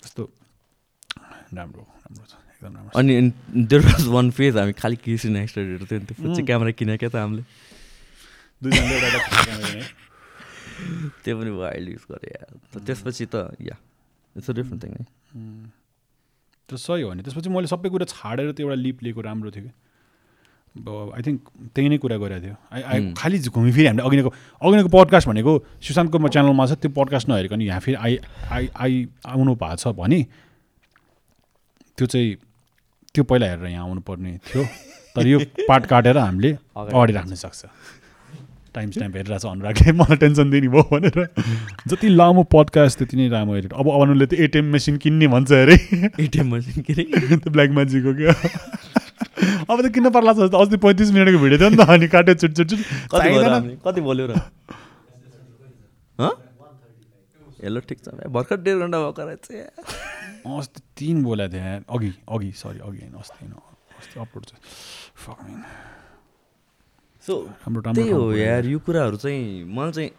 कस्तो 0.00 0.22
राम्रो 1.54 1.82
राम्रो 1.82 2.24
छ 2.24 2.34
एकदम 2.34 2.72
राम्रो। 2.76 2.92
अनि 2.98 3.12
देयर 3.68 3.80
वाज 3.86 4.06
वान 4.14 4.30
फेज 4.38 4.56
हामी 4.56 4.72
खालि 4.80 4.96
केसी 5.04 5.28
नेक्स्टहरू 5.36 5.86
थियो 5.86 5.98
नि 6.00 6.06
त्यो 6.06 6.16
पछि 6.24 6.42
क्यामेरा 6.42 6.72
किने 6.78 6.96
क्या 7.02 7.08
त 7.08 7.16
हामीले। 7.16 7.44
त्यो 11.24 11.32
पनि 11.38 11.50
वाइल्ड 11.60 11.88
युज 11.88 12.04
गरे 12.10 12.28
त्यसपछि 12.86 13.24
त 13.26 13.36
yeah 13.62 13.76
it's 14.36 14.50
a 14.50 14.52
different 14.58 14.80
thing 14.84 14.92
है. 14.98 15.04
त्यो 16.68 16.76
सही 16.80 17.02
हो 17.02 17.12
नि 17.14 17.22
त्यसपछि 17.22 17.48
मैले 17.54 17.68
सबै 17.70 17.88
कुरा 17.94 18.06
छाडेर 18.10 18.52
त्यो 18.52 18.64
एउटा 18.66 18.76
लिप 18.82 19.02
लिएको 19.02 19.20
राम्रो 19.20 19.50
थियो 19.54 19.64
कि 19.64 19.72
आई 20.74 21.22
थिङ्क 21.22 21.40
त्यही 21.74 21.88
नै 21.88 21.98
कुरा 22.02 22.16
गरेको 22.18 22.40
थियो 22.44 22.56
आई 22.74 22.82
आई. 22.82 22.98
खालि 23.14 23.38
घुमिफिरि 23.46 23.86
हामीले 23.86 24.02
अघिको 24.02 24.30
अघिको 24.62 24.90
पडकास्ट 24.96 25.28
भनेको 25.28 25.52
सुशान्तको 25.78 26.18
म 26.18 26.26
च्यानलमा 26.34 26.64
छ 26.66 26.72
त्यो 26.82 26.90
पडकास्ट 26.98 27.28
नहेरिकन 27.28 27.60
यहाँ 27.62 27.80
फेरि 27.84 27.94
आई 27.94 28.18
आई 28.50 28.64
आई 28.74 28.92
आउनु 29.22 29.54
भएको 29.54 29.76
छ 29.78 29.94
भने 29.94 30.20
त्यो 31.98 32.06
चाहिँ 32.06 32.34
त्यो 33.14 33.24
पहिला 33.24 33.46
हेरेर 33.46 33.66
यहाँ 33.70 33.84
आउनुपर्ने 33.86 34.32
थियो। 34.46 34.62
तर 35.16 35.26
यो 35.26 35.38
पार्ट 35.68 35.86
काटेर 35.86 36.18
हामीले 36.18 36.50
अगाडि 36.76 37.12
राख्न 37.12 37.34
सक्छ। 37.34 37.64
टाइम 38.74 38.90
स्ट्याम्प 38.90 39.14
हेरिरहेको 39.16 39.38
छ 39.38 39.46
अनुरागले 39.46 39.92
मलाई 39.94 40.16
टेन्सन 40.18 40.50
दिने 40.50 40.68
भयो 40.68 40.82
भनेर। 40.90 41.18
जति 41.88 42.08
लामो 42.18 42.42
पडकास्ट 42.50 42.98
त्यति 42.98 43.16
नै 43.16 43.28
लामो 43.30 43.54
एडिट 43.56 43.72
अब 43.78 43.86
अनुले 43.94 44.26
त 44.26 44.34
एटिएम 44.34 44.66
मेसिन 44.74 44.96
किन्ने 45.04 45.26
भन्छ 45.30 45.52
अरे। 45.54 45.76
एटिएम 46.18 46.46
मसिन 46.54 46.82
के 46.82 46.92
अरे 46.98 47.36
त्यो 47.38 47.50
ब्ल्याक 47.54 47.70
म्याजिकको 47.78 48.12
क्या। 48.18 48.34
अब 49.70 49.78
त 49.78 49.86
किन 49.94 50.10
पर्ला 50.10 50.32
छ 50.34 50.50
अस्ति 50.50 50.76
पैँतिस 50.82 51.08
मिनटको 51.14 51.38
भिडियो 51.38 51.58
थियो 51.62 51.70
नि 51.70 51.76
त 51.78 51.86
अनि 51.86 52.06
काट्यो 52.10 52.34
चुट 52.34 52.52
चुट 52.58 52.66
चुट 52.74 52.80
कति 53.86 54.00
बोल्यो 54.02 54.26
र? 54.26 54.34
हेलो 57.64 57.80
ठिक 57.80 57.98
छ 58.04 58.08
भाइ। 58.08 58.28
भर्खर 58.32 58.56
डेढ 58.60 58.76
घन्टा 58.84 58.98
भएको। 59.00 59.22
अस्ति 60.44 60.80
तिन 60.96 61.22
बोलेको 61.24 61.52
थिएँ 61.52 61.64
यार। 61.64 61.84
अघि 61.88 62.10
अघि 62.28 62.50
सरी 62.52 62.78
अघि 62.78 63.00
होइन 63.00 63.14
अस्ति 63.14 63.38
होइन 63.44 63.54
अस्ति 63.98 64.20
अपलोड 64.20 64.44
चाहिँ. 64.44 64.62
सो 67.24 67.34
त्यही 67.94 68.10
हो। 68.10 68.32
यार 68.34 68.66
यो 68.66 68.78
कुराहरू 68.78 69.16
चाहिँ 69.16 69.64
मलाई 69.64 69.92
चाहिँ 69.92 70.10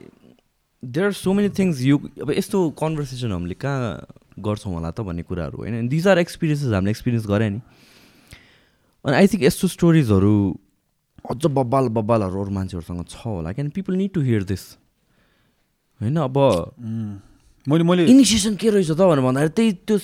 there 0.84 1.06
are 1.06 1.12
so 1.14 1.34
many 1.34 1.50
things 1.50 1.82
यो 1.82 1.98
अब 2.22 2.32
यस्तो 2.32 2.58
कन्भर्सेसन 2.82 3.32
हामीले 3.32 3.54
कहाँ 3.56 4.06
गर्छौँ 4.40 4.74
होला 4.74 4.92
त 4.92 5.02
भन्ने 5.02 5.24
कुराहरू 5.24 5.58
होइन 5.58 5.88
दिज 5.88 6.08
आर 6.08 6.18
एक्सपिरियन्सेस 6.20 6.74
हामीले 6.74 6.92
एक्सपिरियन्स 6.92 7.28
गरे 7.28 7.50
नि 7.50 7.62
अनि 9.06 9.16
आई 9.16 9.28
थिङ्क 9.28 9.44
यस्तो 9.44 9.68
स्टोरिजहरू 9.68 10.34
अझ 11.30 11.46
बब्बाल 11.46 11.86
बब्बालहरू 11.90 12.42
अरू 12.42 12.52
मान्छेहरूसँग 12.52 13.06
छ 13.06 13.22
होला 13.26 13.52
किन 13.54 13.70
people 13.70 13.94
need 13.96 14.12
to 14.14 14.22
hear 14.22 14.44
this 14.44 14.64
होइन 16.02 16.18
अब 16.22 16.38
उम्. 16.38 17.22
मैले 17.68 17.84
मैले 17.84 18.06
इनिसिएसन 18.06 18.56
के 18.62 18.70
रहेछ 18.70 18.92
त 18.92 19.02
भनेर 19.02 19.26
भन्दाखेरि 19.26 19.54
त्यही 19.58 19.72
त्यो 19.90 19.98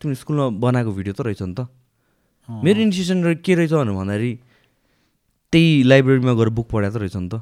तिम्रो 0.00 0.16
स्कुलमा 0.16 0.44
बनाएको 0.56 0.90
भिडियो 0.92 1.14
त 1.14 1.20
रहेछ 1.20 1.42
नि 1.42 1.54
त। 1.54 1.68
मेरो 2.48 2.80
इनिसिएसन 2.80 3.18
के 3.44 3.54
रहेछ 3.54 3.72
भनेर 3.72 3.92
भन्दाखेरि 3.92 4.32
त्यही 5.52 5.82
लाइब्रेरीमा 5.84 6.32
गएर 6.32 6.48
बुक 6.56 6.66
पढाएको 6.72 6.96
त 6.96 7.00
रहेछ 7.04 7.16
नि 7.16 7.28
त। 7.28 7.34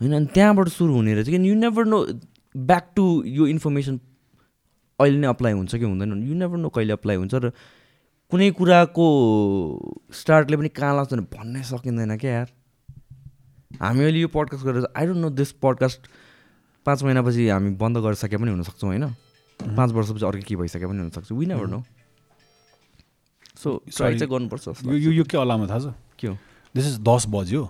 होइन 0.00 0.12
अनि 0.16 0.26
त्यहाँबाट 0.34 0.68
सुरु 0.70 0.92
हुने 0.94 1.14
रहेछ 1.14 1.28
कि 1.34 1.38
you 1.48 1.54
never 1.54 1.84
know 1.84 1.98
back 2.54 2.84
to 2.96 3.04
यो 3.26 3.46
इन्फर्मेसन 3.54 3.94
अहिले 5.00 5.18
नै 5.18 5.28
अप्लाई 5.28 5.52
हुन्छ 5.52 5.72
कि 5.74 5.84
हुँदैन। 5.84 6.22
यु 6.22 6.34
नेभर 6.34 6.56
नो 6.56 6.68
कहिले 6.70 6.92
अप्लाई 6.94 7.16
हुन्छ 7.16 7.34
र 7.34 7.50
कुनै 8.32 8.50
कुराको 8.58 9.06
स्टार्टले 10.14 10.56
पनि 10.56 10.68
कहाँ 10.70 10.94
लाग्छ 10.96 11.10
भने 11.12 11.26
भन्नै 11.34 11.62
सकिँदैन 11.62 12.16
क्या 12.22 12.32
यार। 12.32 12.48
हामी 13.82 14.00
अहिले 14.04 14.20
यो 14.20 14.28
पडकास्ट 14.30 14.64
गरेर 14.66 14.86
I 14.94 15.06
don't 15.06 15.20
know 15.26 15.30
this 15.34 15.52
podcast 15.62 16.00
पाँच 16.86 17.02
महिनापछि 17.02 17.48
हामी 17.48 17.70
बन्द 17.76 17.98
गरिसके 17.98 18.36
पनि 18.36 18.50
हुनसक्छौँ 18.50 18.88
होइन? 18.90 19.06
पाँच 19.60 19.90
वर्षपछि 19.92 20.24
अर्को 20.26 20.42
के 20.48 20.56
भइसके 20.56 20.86
पनि 20.86 20.98
हुनसक्छ। 20.98 21.32
We 21.32 21.46
never 21.46 21.66
know 21.66 21.82
so 23.56 23.82
try 23.88 24.18
चाहिँ 24.18 24.30
गर्नुपर्छ 24.30 24.84
यो 24.86 25.10
यो 25.12 25.24
के 25.24 25.36
अलामा 25.38 25.66
थाहा 25.66 25.78
छ? 25.78 25.94
के 26.18 26.26
हो? 26.26 26.36
दिस 26.74 26.86
इज 26.86 26.98
दस 27.00 27.26
बज्यो। 27.28 27.62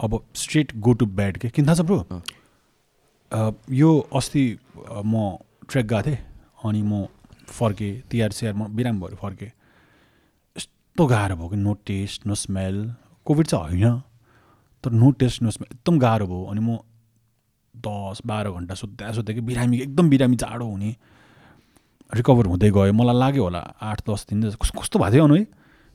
अब 0.00 0.20
स्ट्रेट 0.34 0.76
गो 0.76 0.92
टु 0.92 1.06
बेड 1.06 1.38
के? 1.38 1.48
किन 1.48 1.66
थाहा 1.66 1.74
छ 1.74 1.80
ब्रो? 1.86 2.22
यो 3.70 3.90
अस्ति 4.16 4.44
म 5.04 5.36
ट्रेक 5.68 5.86
गएको 5.86 6.02
थिएँ 6.02 6.18
अनि 6.64 6.82
म 6.82 7.06
फर्केँ 7.46 7.92
तिहार 8.10 8.30
सिहार 8.32 8.54
म 8.54 8.66
बिरामी 8.76 9.00
भएर 9.00 9.14
फर्केँ। 9.14 9.50
यस्तो 10.56 11.06
गाह्रो 11.06 11.36
भयो 11.36 11.48
कि 11.48 11.56
no 11.56 11.72
taste 11.86 12.26
no 12.26 12.34
smell 12.34 12.76
COVID 13.26 13.46
चाहिँ 13.46 13.64
होइन 13.64 14.00
तर 14.84 14.90
नो 14.90 15.10
टेस्ट 15.20 15.42
नो 15.42 15.50
स्मेल 15.50 15.68
एकदम 15.72 15.98
गाह्रो 15.98 16.26
भयो 16.26 16.44
अनि 16.50 16.60
म 16.60 16.78
दस 17.78 18.22
बाह्र 18.26 18.50
घन्टा 18.50 18.74
सुत्दा 18.74 19.12
सुत्दा 19.12 19.32
कि 19.32 19.40
बिरामी 19.40 19.80
एकदम 19.80 20.08
बिरामी 20.10 20.36
जाडो 20.36 20.66
हुने 20.66 20.96
रिकभर 22.14 22.46
हुँदै 22.46 22.70
गयो। 22.70 22.92
मलाई 22.92 23.16
लाग्यो 23.18 23.42
होला 23.42 23.58
आठ 23.80 24.00
दस 24.10 24.26
दिन 24.30 24.50
कस्तो 24.50 24.80
कस्तो 24.80 24.98
भएको 24.98 25.12
थियो 25.12 25.24
अनु 25.24 25.36
है? 25.36 25.46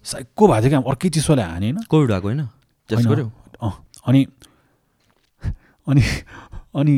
साइको 0.04 0.48
भएको 0.48 0.62
थियो 0.62 0.70
क्या। 0.70 0.80
अर्कै 0.92 1.10
चिसोले 1.10 1.42
हाने 1.42 1.72
होइन। 1.72 1.84
कोभिड 1.90 2.10
भएको 2.12 2.28
होइन? 2.28 2.42
अँ। 3.62 3.74
अनि 4.06 4.26
अनि 5.88 6.02
अनि 6.76 6.96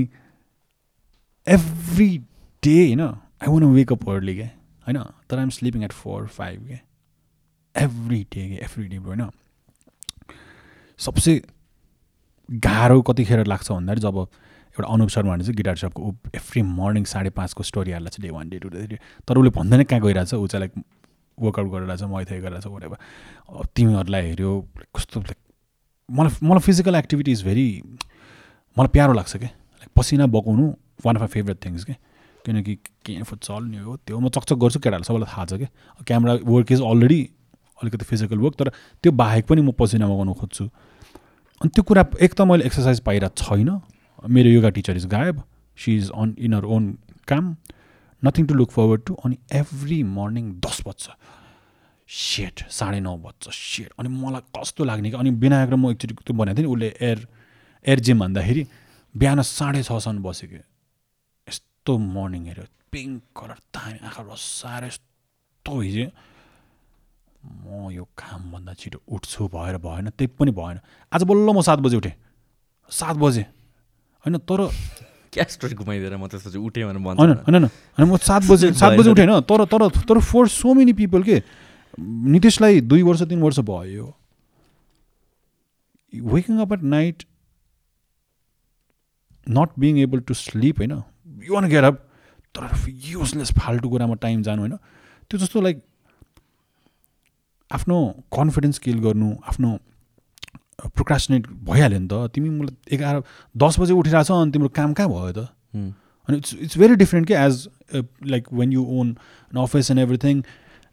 एभ्री 1.47 2.17
डे 2.63 2.77
होइन 2.87 3.01
I 3.01 3.47
won't 3.47 3.63
wake up 3.63 4.09
early 4.09 4.35
क्या। 4.35 4.49
होइन? 4.87 5.03
तर 5.29 5.39
I'm 5.39 5.49
sleeping 5.49 5.83
at 5.83 5.91
four 5.91 6.27
five 6.27 6.67
क्या। 6.67 6.79
एभ्री 7.75 8.23
डे 8.23 8.47
क्या 8.47 8.65
एभ्री 8.65 8.87
डे 8.87 8.97
होइन? 8.97 9.29
सबसे 10.97 11.41
गाह्रो 12.51 13.01
कतिखेर 13.01 13.45
लाग्छ 13.45 13.71
भन्दाखेरि 13.71 14.01
जब 14.01 14.27
एउटा 14.73 14.87
अनुप 14.93 15.09
शर्मा 15.09 15.31
भन्ने 15.31 15.43
चाहिँ 15.43 15.55
गिटार 15.55 15.75
सपको 15.77 16.01
ऊ 16.01 16.11
एभ्री 16.35 16.61
मर्निङ 16.61 17.03
साढे 17.05 17.29
पाँचको 17.39 17.63
स्टोरी 17.63 17.91
हाल्छ 17.91 18.19
day 18.21 18.29
one 18.29 18.49
day 18.49 18.59
two 18.59 18.69
day 18.69 18.85
three 18.87 18.97
तर 19.27 19.37
उसले 19.37 19.49
भन्दैन 19.57 19.83
कहाँ 19.83 20.01
गइरहेछ 20.01 20.33
ऊ 20.33 20.47
चाहिँ 20.47 20.61
लाइक 20.61 20.83
वर्कआउट 21.37 21.71
गरिरहेछ 21.71 22.03
मैथाइ 22.03 22.39
गरिरहेछ. 22.41 22.65
अब 22.67 23.67
तिमीहरूलाई 23.75 24.21
हेऱ्यो 24.27 24.51
कस्तो 24.95 25.19
लाइक 25.19 25.37
मलाई 26.09 26.47
मलाई 26.47 26.59
फिजिकल 26.65 26.95
एक्टिभिटी 26.95 27.31
इज 27.31 27.43
भेरी 27.43 27.67
मलाई 28.77 28.87
प्यारो 28.93 29.13
लाग्छ 29.13 29.37
क्या 29.37 29.49
लाइक 29.49 29.89
पसिना 29.95 30.25
बगाउनु 30.33 30.65
one 31.05 31.15
of 31.15 31.21
my 31.21 31.27
favourite 31.27 31.65
things 31.65 31.83
के? 31.83 31.93
किनकि 32.45 32.75
के 33.05 33.21
फुटसल 33.23 33.63
नि 33.63 33.77
हो 33.77 33.95
त्यो 33.97 34.19
म 34.19 34.29
चकचक 34.29 34.55
गर्छु 34.59 34.79
केटाहरूलाई 34.79 35.07
सबैलाई 35.07 35.31
थाहा 35.31 35.45
छ 35.45 35.53
क्या 35.53 35.69
क्यामेरा 36.07 36.33
वर्क 36.43 36.71
इज 36.71 36.81
अलरेडी 36.81 37.21
अलिकति 37.83 38.05
फिजिकल 38.05 38.37
वर्क 38.37 38.55
तर 38.59 38.69
त्यो 39.03 39.11
बाहेक 39.11 39.45
पनि 39.47 39.61
म 39.61 39.71
पसिना 39.79 40.07
बगाउनु 40.07 40.33
खोज्छु। 40.33 40.65
अनि 41.61 41.69
त्यो 41.69 41.83
कुरा 41.87 42.05
एक 42.19 42.33
त 42.33 42.41
मैले 42.41 42.65
एक्सर्साइज 42.65 42.99
पाइरहेको 43.07 43.43
छैन। 43.43 43.69
मेरो 44.23 44.49
योगा 44.49 44.69
टिचर 44.69 44.97
इज 44.97 45.05
गायब। 45.07 45.41
She 45.77 45.95
is 45.97 46.09
on 46.11 46.35
in 46.39 46.53
her 46.53 46.65
own 46.65 46.91
काम 47.27 47.55
nothing 48.23 48.45
to 48.47 48.53
look 48.53 48.71
forward 48.71 49.01
to 49.07 49.13
अनि 49.25 49.37
एभ्री 49.53 50.01
मर्निङ 50.03 50.51
दस 50.59 50.81
बज्छ। 50.87 51.09
सेट 52.09 52.67
साढे 52.69 52.99
नौ 52.99 53.15
बज्छ। 53.17 53.49
सेट 53.49 53.91
अनि 53.99 54.09
मलाई 54.09 54.41
कस्तो 54.57 54.83
लाग्ने 54.83 55.09
कि 55.11 55.17
अनि 55.17 55.29
विनायक 55.43 55.69
र 55.69 55.75
म 55.75 55.91
एकचोटि 55.91 56.13
त्यो 56.13 56.33
भनेको 56.33 56.57
थिएँ 56.57 56.67
नि 56.67 56.73
उसले 56.73 56.87
एयर 57.01 57.27
एयर 57.85 57.99
जिम 57.99 58.19
भन्दाखेरि 58.19 58.67
बिहान 59.15 59.41
साढे 59.41 59.83
छसम्म 59.83 60.23
बसेँ 60.23 60.49
कि। 60.49 60.61
यस्तो 61.47 61.97
मर्निङ 61.97 62.45
हेऱ्यो। 62.47 62.65
पिङ्क 62.91 63.21
कलर 63.35 63.57
दामी 63.73 63.97
आँखा 64.05 64.21
रसाएर 64.29 64.83
यस्तो 64.85 65.79
हिजो 65.79 66.07
म 67.43 67.91
यो 67.91 68.03
कामभन्दा 68.15 68.73
छिटो 68.79 69.01
उठ्छु 69.03 69.47
भएर 69.51 69.77
भएन 69.83 70.09
त्यही 70.15 70.27
पनि 70.37 70.51
भएन। 70.53 70.79
आज 71.11 71.23
बल्ल 71.23 71.49
म 71.49 71.61
सात 71.61 71.79
बजे 71.79 71.97
उठेँ। 71.97 72.15
सात 72.91 73.15
बजे। 73.17 73.45
होइन 74.25 74.37
तर 74.39 74.67
क्या 75.33 75.43
स्टोरी 75.49 75.75
घुमाइदिएर 75.75 76.15
म 76.17 76.27
त्यसपछि 76.27 76.57
उठेँ 76.59 76.83
भनेर 76.85 77.03
भन्छ 77.03 77.19
होइन 77.19 77.31
होइन 77.45 77.63
होइन 77.63 78.09
म 78.09 78.17
सात 78.21 78.43
बजे 78.45 78.71
सात 78.73 78.97
बजे 78.99 79.09
उठेँ 79.11 79.25
होइन 79.25 79.41
तर 79.43 79.65
तर 79.67 79.87
तर 80.01 80.19
फर 80.21 80.47
सो 80.49 80.73
मेनी 80.73 80.93
पिपल 80.93 81.23
के 81.23 81.41
नितिशलाई 81.99 82.81
दुई 82.83 83.01
वर्ष 83.03 83.21
तिन 83.29 83.41
वर्ष 83.41 83.59
भयो। 83.61 84.05
Waking 86.13 86.59
up 86.59 86.73
at 86.73 86.83
night 86.89 87.23
not 89.47 89.69
being 89.79 89.99
able 89.99 90.19
to 90.21 90.33
sleep 90.33 90.77
होइन 90.79 90.91
यु 91.43 91.53
वान 91.53 91.69
गेट 91.69 91.83
अप 91.83 91.95
तर 92.55 92.69
युजलेस 92.87 93.51
फाल्टु 93.53 93.89
कुरामा 93.89 94.15
टाइम 94.21 94.41
जानु 94.43 94.61
होइन 94.61 94.77
त्यो 95.31 95.39
जस्तो 95.39 95.61
लाइक 95.61 95.81
आफ्नो 97.71 97.97
कन्फिडेन्स 98.33 98.79
किल 98.79 98.99
गर्नु 98.99 99.35
आफ्नो 99.47 99.77
प्रोक्रास्टिनेट 100.79 101.47
भइहाल्यो 101.69 101.99
नि 101.99 102.07
त। 102.07 102.29
तिमी 102.33 102.49
मलाई 102.49 102.95
एघार 102.95 103.21
दस 103.55 103.79
बजे 103.79 103.93
उठिरहेछ 103.93 104.31
अनि 104.31 104.51
तिम्रो 104.51 104.69
काम 104.73 104.93
कहाँ 104.93 105.09
भयो 105.09 105.31
त। 105.31 105.47
अनि 106.29 106.37
इट्स 106.37 106.53
इट्स 106.55 106.77
भेरी 106.77 106.95
डिफ्रेन्ट 106.95 107.27
के 107.27 107.33
as 107.35 107.67
like 108.27 108.47
when 108.53 108.73
you 108.73 108.83
own 108.99 109.07
an 109.51 109.61
office 109.61 109.91
and 109.91 110.01
everything 110.01 110.43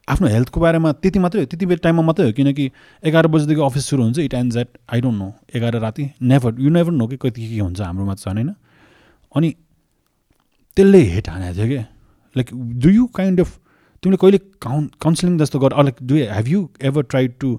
आफ्नो 0.09 0.29
हेल्थको 0.29 0.61
बारेमा 0.61 0.93
त्यति 0.93 1.19
मात्रै 1.19 1.41
हो 1.41 1.47
त्यति 1.47 1.67
बेला 1.67 1.81
टाइममा 1.83 2.03
मात्रै 2.03 2.27
हो 2.27 2.33
किनकि 2.33 2.71
एघार 3.03 3.27
बजीदेखि 3.27 3.61
अफिस 3.63 3.87
सुरु 3.87 4.03
हुन्छ 4.03 4.19
it 4.19 4.35
end 4.35 4.57
at 4.57 4.79
I 4.93 5.01
don't 5.01 5.19
know 5.19 5.33
एघार 5.55 5.79
राति 5.81 6.11
नेभर 6.23 6.61
यु 6.61 6.71
नेभर 6.71 6.93
नो 6.93 7.07
कि 7.07 7.17
कति 7.17 7.49
के 7.49 7.55
के 7.55 7.61
हुन्छ 7.61 7.81
हाम्रोमा 7.81 8.15
चाहिँ 8.15 8.37
होइन। 8.37 8.55
अनि 9.35 9.55
त्यसले 10.77 11.03
हेट 11.15 11.29
हानेको 11.29 11.57
थियो 11.59 11.69
क्या 11.69 11.85
like 12.37 12.51
do 12.83 12.89
you 12.91 13.07
kind 13.15 13.41
of 13.41 13.59
तिमीले 14.03 14.17
कहिले 14.17 14.39
काउन् 14.63 14.87
काउन्सिलिङ 15.03 15.39
जस्तो 15.39 15.59
गर 15.59 15.83
like 15.83 15.97
do 16.03 16.15
have 16.35 16.49
you 16.49 16.69
ever 16.83 17.03
try 17.11 17.29
to 17.41 17.59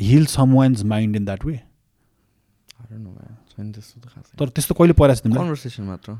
heal 0.00 0.26
someone's 0.54 0.84
mind 0.84 1.16
in 1.16 1.24
that 1.24 1.44
way. 1.44 1.60
छैन 3.50 3.72
तर 4.38 4.48
त्यस्तो 4.48 4.74
कहिले 4.74 4.92
परेको 4.94 5.14
छ 5.14 5.22
तिमीलाई 5.22 5.42
कन्भर्सेसन 5.42 5.82
मात्र 5.84 6.12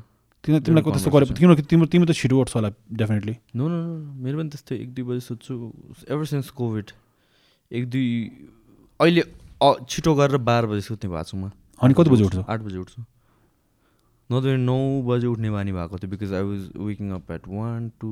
तिमीलाई 0.43 0.61
तिमीलाई 0.61 0.91
त्यस्तो 0.91 1.11
गरे 1.11 1.25
तिम्रो 1.33 1.55
तिम्रो 1.63 1.87
तिम्रो 1.87 2.07
त 2.11 2.15
छिटो 2.15 2.39
उठ्छ 2.41 2.55
होला 2.55 2.69
डेफिनेटली 3.01 3.35
नो 3.55 3.67
नो 3.67 3.77
नो 3.77 3.93
मेरो 4.23 4.37
पनि 4.39 4.49
त्यस्तै 4.55 4.75
एक 4.75 4.89
दुई 4.93 5.03
बजी 5.09 5.21
सुत्छु 5.27 5.53
एभर 6.09 6.25
सिन्स 6.31 6.49
कोभिड 6.59 6.91
एक 7.71 7.89
दुई 7.89 8.09
अहिले 8.99 9.23
छिटो 9.61 10.15
गरेर 10.15 10.37
बाह्र 10.49 10.67
बजी 10.73 10.81
सुत्ने 10.89 11.09
भएको 11.09 11.23
छु 11.29 11.37
म 11.37 11.51
अनि 11.79 11.93
कति 11.93 12.09
बजी 12.09 12.23
उठ्छौ 12.23 12.43
आठ 12.43 12.59
बजी 12.67 12.77
उठ्छु 12.83 12.99
नत्र 14.29 14.57
नौ 14.59 14.79
बजी 15.07 15.27
उठ्ने 15.27 15.49
बानी 15.51 15.71
भएको 15.71 15.97
थियो 15.97 16.11
because 16.11 16.33
I 16.33 16.43
was 16.49 16.61
waking 16.89 17.11
up 17.19 17.31
at 17.31 17.47
one 17.47 17.89
two 18.01 18.11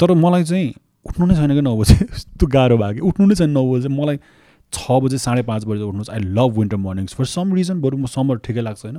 तर 0.00 0.14
मलाई 0.24 0.44
चाहिँ 0.50 0.74
उठ्नु 1.06 1.26
नै 1.26 1.34
छैन 1.34 1.54
कि 1.54 1.62
नौ 1.62 1.76
बजे 1.78 1.94
यस्तो 2.02 2.46
गाह्रो 2.56 2.76
भयो 2.78 2.94
कि 2.94 3.06
उठ्नु 3.10 3.26
नै 3.26 3.34
छैन 3.40 3.50
नौ 3.50 3.64
बजे 3.70 3.88
मलाई 3.94 4.18
छ 4.72 5.00
बजे 5.02 5.18
साढे 5.18 5.42
पाँच 5.42 5.64
बजे 5.64 5.82
उठ्नु 5.82 6.04
I 6.12 6.20
love 6.20 6.58
winter 6.58 6.76
mornings 6.76 7.14
for 7.14 7.24
some 7.24 7.54
reason 7.54 7.80
बरु 7.80 7.96
म 7.96 8.06
समर 8.06 8.38
ठिकै 8.38 8.60
लाग्छ 8.60 8.84
होइन? 8.84 8.98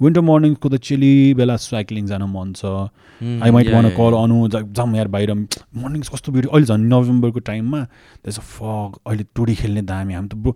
विन्टर 0.00 0.20
मर्निङको 0.20 0.68
त 0.68 0.76
चिली 0.76 1.34
बेला 1.34 1.56
साइक्लिङ 1.56 2.06
जान 2.06 2.22
मन 2.22 2.52
छ। 2.52 2.64
आई 3.42 3.50
माइट 3.50 3.68
वान 3.74 3.90
कल 3.90 4.12
अनु 4.22 4.48
ज- 4.48 4.66
जाउँ 4.74 4.96
यार 4.96 5.08
बाहिर 5.08 5.32
मर्निङ्स 5.34 6.08
कस्तो 6.08 6.32
ब्युटी 6.32 6.48
अहिले 6.52 6.66
झन् 6.66 6.88
नोभेम्बरको 6.88 7.40
टाइममा 7.50 7.84
त्यस 8.24 8.38
फग 8.38 8.98
अहिले 9.06 9.24
टुडी 9.34 9.54
खेल्ने 9.54 9.82
दामी 9.82 10.14
हामी 10.14 10.28
त 10.28 10.54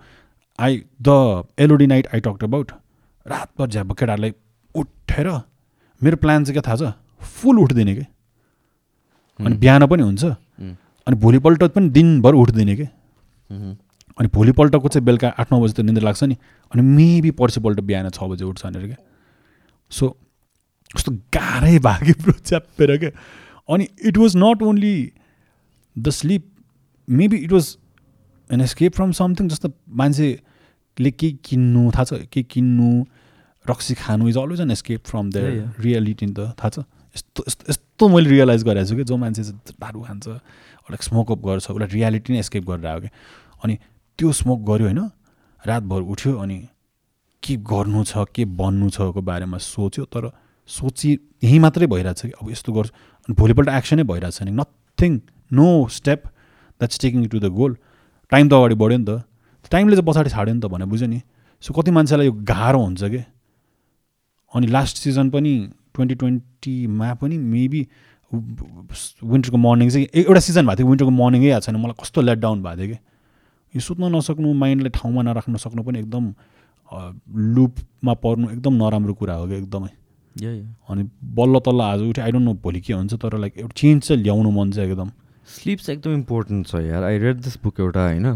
आई 0.58 0.82
द 1.02 1.44
एलोडी 1.58 1.86
नाइट 1.86 2.06
आई 2.14 2.20
टक्ट 2.20 2.44
अबाउट 2.44 2.72
रातभर 3.26 3.66
झ्याप 3.68 3.92
केटाहरूलाई 3.92 4.32
उठेर 4.74 5.28
मेरो 6.02 6.16
प्लान 6.16 6.44
चाहिँ 6.44 6.60
के 6.60 6.68
थाहा 6.68 6.76
छ? 6.76 6.92
फुल 7.20 7.58
उठिदिने 7.58 7.94
कि? 7.94 8.06
अनि 9.38 9.56
बिहान 9.56 9.86
पनि 9.86 10.02
हुन्छ। 10.02 10.24
हुँ। 10.24 10.76
अनि 11.06 11.16
भोलिपल्ट 11.16 11.62
पनि 11.62 11.88
दिनभर 11.88 12.34
उठिदिने 12.34 12.76
कि? 12.76 12.86
अनि 14.18 14.28
भोलिपल्टको 14.34 14.88
चाहिँ 14.88 15.04
बेलुका 15.04 15.28
आठ 15.38 15.52
नौ 15.52 15.60
बजी 15.62 15.72
त 15.72 15.80
निन्द्रा 15.86 16.04
लाग्छ 16.04 16.24
नि। 16.24 16.36
अनि 16.72 16.82
मेबी 16.82 17.30
पर्सिपल्ट 17.40 17.80
बिहान 17.80 18.08
छ 18.10 18.22
बजी 18.22 18.44
उठ्छ 18.44 18.66
भनेर 18.66 18.86
क्या 18.86 18.96
सो 19.90 20.08
कस्तो 20.96 21.12
गाह्रै 21.34 21.78
कि 21.78 22.12
ब्रो 22.22 22.32
च्यापेर 22.32 22.96
क्या 22.98 23.10
अनि 23.68 23.88
it 24.08 24.18
was 24.18 24.36
not 24.36 24.62
only 24.62 24.94
the 25.96 26.10
sleep 26.10 26.44
maybe 27.08 27.36
it 27.44 27.52
was 27.52 27.76
an 28.50 28.60
escape 28.60 28.94
from 28.94 29.12
something 29.12 29.48
जस्तो 29.48 29.68
मान्छेले 30.00 31.10
के 31.10 31.30
किन्नु 31.44 31.90
थाहा 31.92 32.04
छ? 32.04 32.26
के 32.32 32.42
किन्नु 32.42 33.04
रक्सी 33.70 33.94
खानु 33.94 34.28
is 34.28 34.36
always 34.38 34.60
an 34.60 34.70
escape 34.70 35.04
from 35.06 35.30
the. 35.30 35.36
Reality 35.80 36.26
नि 36.26 36.32
त 36.32 36.54
थाहा 36.58 36.70
छ? 36.70 36.78
यस्तो 37.16 37.44
यस्तो 37.48 37.64
यस्तो 37.70 38.08
मैले 38.08 38.30
रियलाइज 38.30 38.64
गरेको 38.64 38.88
छु 38.88 38.96
कि 38.96 39.04
जो 39.04 39.16
मान्छे 39.16 39.42
दारू 39.76 40.00
खान्छ 40.02 40.28
अलिक 40.88 41.02
स्मोकअप 41.02 41.38
गर्छ 41.44 41.70
उसलाई 41.70 41.88
रियालिटी 41.92 42.32
नै 42.32 42.38
एस्केप 42.38 42.64
गरेर 42.64 42.86
आयो 42.86 43.00
कि। 43.00 43.10
अनि 43.64 43.78
त्यो 44.18 44.32
स्मोक 44.32 44.60
गऱ्यो 44.70 44.86
होइन 44.86 45.00
रातभर 45.62 46.00
उठ्यो 46.12 46.32
अनि 46.42 46.58
के 47.42 47.56
गर्नु 47.70 48.04
छ 48.04 48.24
के 48.34 48.44
बन्नु 48.60 48.90
छको 48.90 49.20
बारेमा 49.22 49.58
सोच्यो 49.62 50.04
तर 50.14 50.30
सोची 50.68 51.10
यहीँ 51.44 51.58
मात्रै 51.58 51.86
भइरहेछ 51.86 52.20
कि 52.22 52.32
अब 52.42 52.50
यस्तो 52.50 52.72
गर्छु। 52.72 52.92
अनि 53.28 53.34
भोलिपल्ट 53.34 53.68
एक्सनै 53.68 54.02
भइरहेछ 54.10 54.42
नि। 54.42 54.50
Nothing 54.50 55.20
no 55.52 55.66
step 55.88 56.26
that's 56.26 56.98
taking 57.00 57.26
to 57.26 57.38
the 57.38 57.46
goal 57.54 57.76
time 58.32 58.48
त 58.48 58.52
अगाडि 58.52 58.74
बढ्यो 58.74 58.98
नि 58.98 59.04
त। 59.06 59.22
टाइमले 59.70 59.96
चाहिँ 59.96 60.06
पछाडि 60.10 60.30
छाड्यो 60.30 60.54
नि 60.54 60.60
त 60.60 60.66
भने 60.66 60.84
बुझ्यो 60.90 61.08
नि। 61.08 61.20
सो 61.62 61.74
कति 61.74 61.90
मान्छेलाई 61.90 62.26
यो 62.26 62.32
गाह्रो 62.50 62.80
हुन्छ 62.82 63.02
कि? 63.04 63.22
अनि 64.52 64.66
लास्ट 64.66 64.96
सिजन 64.98 65.30
पनि 65.30 65.52
ट्वेन्टी 65.94 66.14
ट्वेन्टीमा 66.14 67.14
पनि 67.22 67.38
मेबी 67.38 67.80
विन्टरको 68.32 69.56
मर्निङ 69.56 69.88
चाहिँ 69.90 70.06
एउटा 70.26 70.40
सिजन 70.40 70.66
भएको 70.66 70.78
थियो 70.78 70.88
विन्टरको 70.88 71.14
मर्निङै 71.22 71.50
आएको 71.50 71.64
छैन। 71.66 71.76
मलाई 71.76 71.96
कस्तो 72.02 72.20
लेट 72.20 72.38
डाउन 72.38 72.62
भएको 72.62 72.82
थियो 72.82 72.88
कि? 72.92 72.98
यो 73.74 73.80
सुत्न 73.80 74.14
नसक्नु 74.16 74.52
माइन्डलाई 74.54 74.90
ठाउँमा 74.94 75.22
नराख्न 75.22 75.56
सक्नु 75.56 75.82
पनि 75.82 75.98
एकदम 75.98 76.24
लुपमा 77.54 78.14
पर्नु 78.24 78.50
एकदम 78.50 78.74
नराम्रो 78.82 79.14
कुरा 79.14 79.34
हो 79.34 79.46
कि 79.48 79.54
एकदमै। 79.54 79.90
अनि 80.90 81.02
बल्ल 81.38 81.58
तल्ल 81.66 81.80
आज 81.82 82.00
उठ्यो 82.02 82.24
आई 82.24 82.30
डोन्ट 82.32 82.44
नो 82.44 82.54
भोलि 82.62 82.80
के 82.80 82.92
हुन्छ 82.92 83.14
तर 83.14 83.38
लाइक 83.38 83.58
एउटा 83.58 83.74
चेन्ज 83.76 84.02
चाहिँ 84.02 84.22
ल्याउनु 84.22 84.50
मन 84.50 84.70
छ 84.72 84.78
एकदम। 84.78 85.10
स्लिप 85.48 85.78
चाहिँ 85.78 85.98
एकदम 85.98 86.12
इम्पोर्टेन्ट 86.14 86.66
छ 86.66 86.74
यार। 86.84 87.02
आई 87.04 87.18
रेड 87.18 87.36
दिस 87.42 87.56
बुक 87.62 87.80
एउटा 87.80 88.02
होइन? 88.04 88.26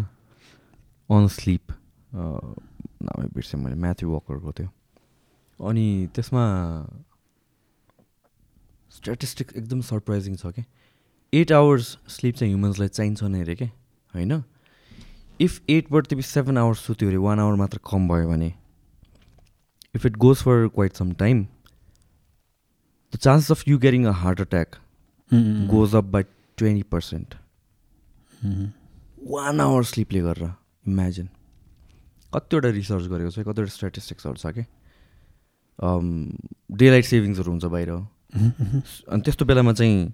अन 1.11 1.27
स्लिप 1.29 1.73
नामै 2.13 3.27
बिर्सेँ 3.35 3.61
मैले 3.61 3.77
म्याथ्यु 3.81 4.11
वकरको 4.11 4.53
थियो 4.53 4.69
अनि 5.59 5.87
त्यसमा 6.15 6.45
स्ट्याटिस्टिक 8.91 9.53
एकदम 9.57 9.81
सरप्राइजिङ 9.81 10.37
छ 10.37 10.47
कि? 10.47 10.65
एट 11.33 11.53
आवर्स 11.53 11.97
स्लिप 12.09 12.35
चाहिँ 12.37 12.53
ह्युमन्सलाई 12.53 12.89
चाहिन्छ 12.89 13.23
नै 13.25 13.41
अरे 13.41 13.55
क्या 13.55 13.69
होइन? 14.15 14.33
इफ 15.43 15.70
एटबाट 15.70 16.06
तिमी 16.06 16.23
सेभेन 16.24 16.59
आवर्स 16.59 16.78
सुत्यो 16.86 17.09
अरे 17.09 17.16
वान 17.19 17.40
आवर 17.40 17.55
मात्र 17.56 17.78
कम 17.90 18.09
भयो 18.09 18.28
भने 18.28 18.52
if 19.94 20.06
it 20.06 20.16
goes 20.19 20.43
for 20.43 20.66
quite 20.74 20.97
some 20.97 21.12
time 21.20 21.44
the 23.12 23.16
chances 23.19 23.51
of 23.51 23.69
you 23.69 23.78
getting 23.78 24.05
a 24.06 24.12
heart 24.20 24.40
attack 24.40 24.77
goes 25.70 25.94
up 25.94 26.05
by 26.12 26.23
twenty 26.59 26.82
percent 26.90 27.35
one 29.28 29.60
hour 29.60 29.85
स्लिपले 29.86 30.20
गरेर 30.20 30.52
इमेजिन 30.86 31.28
कतिवटा 32.32 32.69
रिसर्च 32.70 33.06
गरेको 33.06 33.31
छ 33.31 33.47
कतिवटा 33.48 33.73
स्ट्याटिस्टिक्सहरू 33.73 34.36
छ 34.36 34.55
कि 34.56 34.64
डे 36.78 36.90
लाइट 36.90 37.05
सेभिङ्सहरू 37.05 37.51
हुन्छ 37.51 37.64
बाहिर 37.66 37.90
अनि 37.90 39.20
त्यस्तो 39.20 39.44
बेलामा 39.44 39.73
चाहिँ 39.74 40.12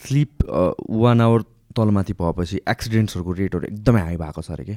स्लिप 0.00 0.44
वान 0.96 1.20
आवर 1.20 1.42
तलमाथि 1.76 2.12
भएपछि 2.12 2.60
एक्सिडेन्ट्सहरूको 2.68 3.32
रेटहरू 3.32 3.64
एकदमै 3.66 4.00
हाई 4.00 4.16
भएको 4.16 4.42
छ 4.42 4.50
अरे 4.50 4.64
कि? 4.64 4.76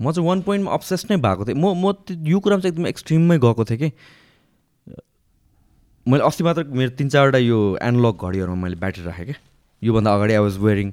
म 0.00 0.12
चाहिँ 0.12 0.28
वान 0.28 0.40
पोइन्टमा 0.42 0.72
अब्सेस 0.72 1.06
नै 1.10 1.16
भएको 1.16 1.44
थिएँ। 1.44 1.56
म 1.56 1.74
म 1.76 1.92
त्यो- 1.92 2.26
यो 2.26 2.40
कुरामा 2.40 2.60
चाहिँ 2.60 2.72
एकदम 2.72 2.86
एक्सट्रिममै 2.86 3.38
गएको 3.38 3.64
थिएँ 3.64 3.78
कि? 3.78 3.90
मैले 6.08 6.24
अस्ति 6.24 6.44
मात्र 6.44 6.64
मेरो 6.64 6.90
तिन 6.90 7.08
चारवटा 7.08 7.38
यो 7.38 7.78
एनालग 7.82 8.16
घडीहरूमा 8.24 8.62
मैले 8.62 8.76
ब्याट्री 8.76 9.04
राखेँ 9.04 9.24
क्या 9.26 9.34
योभन्दा 9.82 10.14
अगाडि 10.14 10.32
I 10.32 10.38
was 10.38 10.56
wearing 10.58 10.92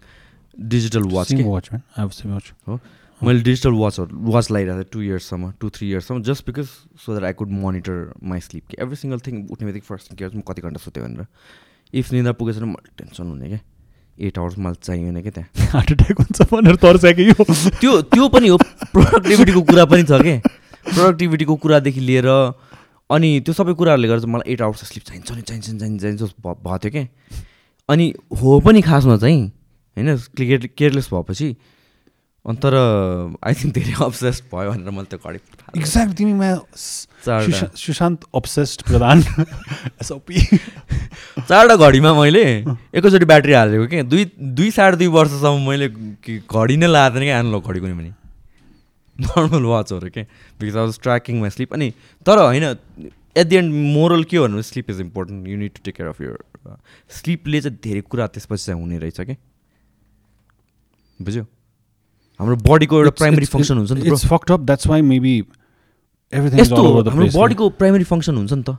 digital 0.59 1.03
watch 1.03 1.33
watch. 1.33 2.51
हो? 2.67 2.79
मैले 3.23 3.41
डिजिटल 3.41 3.71
वाचहरू 3.71 4.31
वाच 4.31 4.51
लगाइरहेको 4.51 4.77
थिएँ 4.77 4.89
टु 4.91 5.01
इयर्ससम्म 5.01 5.53
two 5.59 5.69
three 5.69 5.89
इयर्ससम्म 5.89 6.23
just 6.23 6.45
because 6.45 6.65
so 6.99 7.11
that 7.11 7.23
I 7.23 7.33
could 7.33 7.49
monitor 7.49 8.13
my 8.23 8.39
sleep 8.39 8.67
कि? 8.67 8.77
एभ्री 8.79 8.95
सिङ्गल 8.95 9.19
थिङ 9.19 9.47
उठ्ने 9.47 9.65
बित्तिकै 9.65 9.85
फर्स्ट 9.85 10.15
के 10.15 10.37
म 10.37 10.41
कति 10.41 10.61
घन्टा 10.61 10.77
सुत्यो 10.77 11.03
भनेर। 11.03 11.25
इफ 11.93 12.11
निन्द्रा 12.11 12.33
पुगेछ 12.33 12.55
भने 12.55 12.65
मलाई 12.65 12.91
टेन्सन 12.97 13.23
हुने 13.23 13.47
क्या 13.47 13.59
एट 14.19 14.37
आवर्स 14.37 14.57
मलाई 14.57 14.75
चाहिएन 14.83 15.21
क्या 15.21 15.31
त्यहाँ। 15.31 15.69
हार्ट 15.73 15.91
एट्याक 15.91 16.19
हुन्छ 16.19 16.41
भनेर 16.51 16.75
तर्साएको 16.77 17.21
यो। 17.23 17.43
त्यो 17.79 18.01
त्यो 18.09 18.27
पनि 18.29 18.47
हो 18.47 18.57
प्रोडक्टिभिटीको 18.93 19.61
कुरा 19.63 19.85
पनि 19.85 20.03
छ 20.03 20.21
कि? 20.21 20.37
प्रोडक्टिभिटीको 20.87 21.55
कुरादेखि 21.57 21.99
लिएर 22.01 22.27
अनि 23.09 23.29
त्यो 23.39 23.53
सबै 23.53 23.73
कुराहरूले 23.73 24.07
गर्दा 24.07 24.21
चाहिँ 24.21 24.33
मलाई 24.33 24.53
एट 24.53 24.61
आवर्स 24.61 24.83
स्लिप 24.85 25.03
चाहिन्छ 25.03 25.31
नि 25.31 25.41
चाहिन्छ 25.41 25.69
नि 25.69 25.79
चाहिन्छ 25.79 26.01
चाहिन्छ 26.01 26.21
जस्तो 26.21 26.41
भ- 26.43 26.57
भएको 26.59 26.77
थियो 26.79 26.91
क्या 26.91 27.05
अनि 27.89 28.05
हो 28.41 28.59
पनि 28.59 28.81
खासमा 28.81 29.17
चाहिँ 29.17 29.43
होइन 29.97 30.15
केयर 30.37 30.65
केयरलेस 30.77 31.09
भएपछि 31.13 31.47
अनि 32.45 32.57
तर 32.57 32.75
आई 33.43 33.53
थिङ्क 33.53 33.73
धेरै 33.75 33.93
अब्सेस्ड 34.05 34.43
भयो 34.51 34.71
भनेर 34.71 34.91
मैले 34.91 35.07
त्यो 35.07 35.19
घडी 35.23 35.39
एक्ज्याक्ट 35.77 36.13
तिमीमा 36.17 36.49
चारवटा 37.27 37.57
सुशा- 37.57 37.77
सुशान्त 37.77 38.25
अब्सेस्ड 38.35 38.81
प्रधान 38.89 39.23
एसओपी 40.01 40.41
चारवटा 40.45 41.75
घडीमा 41.87 42.13
मैले 42.21 42.43
एकैचोटि 42.61 43.25
ब्याट्री 43.25 43.53
हालेको 43.53 43.87
कि 43.87 44.03
दुई 44.13 44.25
दुई 44.59 44.71
साढे 44.71 44.97
दुई 44.97 45.07
वर्षसम्म 45.17 45.67
मैले 45.69 45.87
घडी 45.89 46.77
नै 46.77 46.87
लगाएको 46.87 47.15
थिएन 47.15 47.25
क्या 47.25 47.39
एनालग 47.39 47.67
घडी 47.67 47.79
कुनै 47.79 47.93
पनि। 47.93 48.11
नर्मल 49.17 49.63
वाचहरू 49.65 50.09
के 50.15 50.21
because 50.59 50.75
I 50.77 50.83
was 50.83 50.99
tracking 51.03 51.39
my 51.41 51.49
sleep 51.49 51.73
अनि 51.73 51.91
तर 52.25 52.39
होइन 52.39 52.63
एट 52.63 53.47
दि 53.47 53.55
एन्ड 53.55 53.73
मोरल 53.93 54.23
के 54.23 54.37
हो 54.37 54.47
भने 54.47 54.63
sleep 54.63 54.89
is 54.89 54.99
important 55.01 55.47
you 55.47 55.57
need 55.57 55.71
to 55.71 55.81
take 55.85 55.95
care 55.95 56.09
of 56.09 56.21
your 56.21 56.37
स्लिपले 57.11 57.61
चाहिँ 57.61 57.77
धेरै 57.83 58.01
कुरा 58.09 58.27
त्यसपछि 58.27 58.65
चाहिँ 58.65 58.81
हुने 58.81 58.97
रहेछ 58.99 59.19
कि। 59.21 59.35
बुझ्यो? 61.19 61.43
हाम्रो 62.39 62.55
बडीको 62.63 62.97
एउटा 62.97 63.11
प्राइमरी 63.19 63.45
फङ्सन 63.45 63.77
हुन्छ 63.77 63.91
नि 63.91 64.01
it's. 64.07 64.25
Fucked 64.27 64.51
up 64.51 64.59
that's 64.61 64.87
why 64.87 65.01
maybe 65.01 65.33
everything 66.33 66.59
यस्तो 66.59 66.83
हाम्रो 67.07 67.27
बडीको 67.31 67.65
प्राइमरी 67.79 68.03
फङ्सन 68.03 68.35
हुन्छ 68.35 68.53
नि 68.53 68.63
त। 68.67 68.75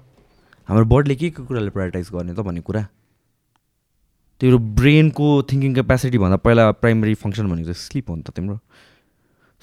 हाम्रो 0.68 0.84
बडीले 0.84 1.14
के 1.16 1.30
के 1.32 1.42
कुराले 1.48 1.70
प्रायोरिटाइज 1.72 2.08
गर्ने 2.12 2.32
त 2.36 2.40
भन्ने 2.44 2.60
कुरा। 2.60 2.82
तिम्रो 4.40 4.58
ब्रेनको 4.76 5.28
थिङ्किङ 5.48 5.72
क्यापेसिटी 5.74 6.18
भन्दा 6.20 6.36
पहिला 6.44 6.64
प्राइमरी 6.76 7.14
फङ्सन 7.24 7.48
भनेको 7.48 7.72
चाहिँ 7.72 7.80
स्लिप 7.88 8.06
हो 8.10 8.14
नि 8.16 8.22
त 8.22 8.30
तिम्रो। 8.36 8.56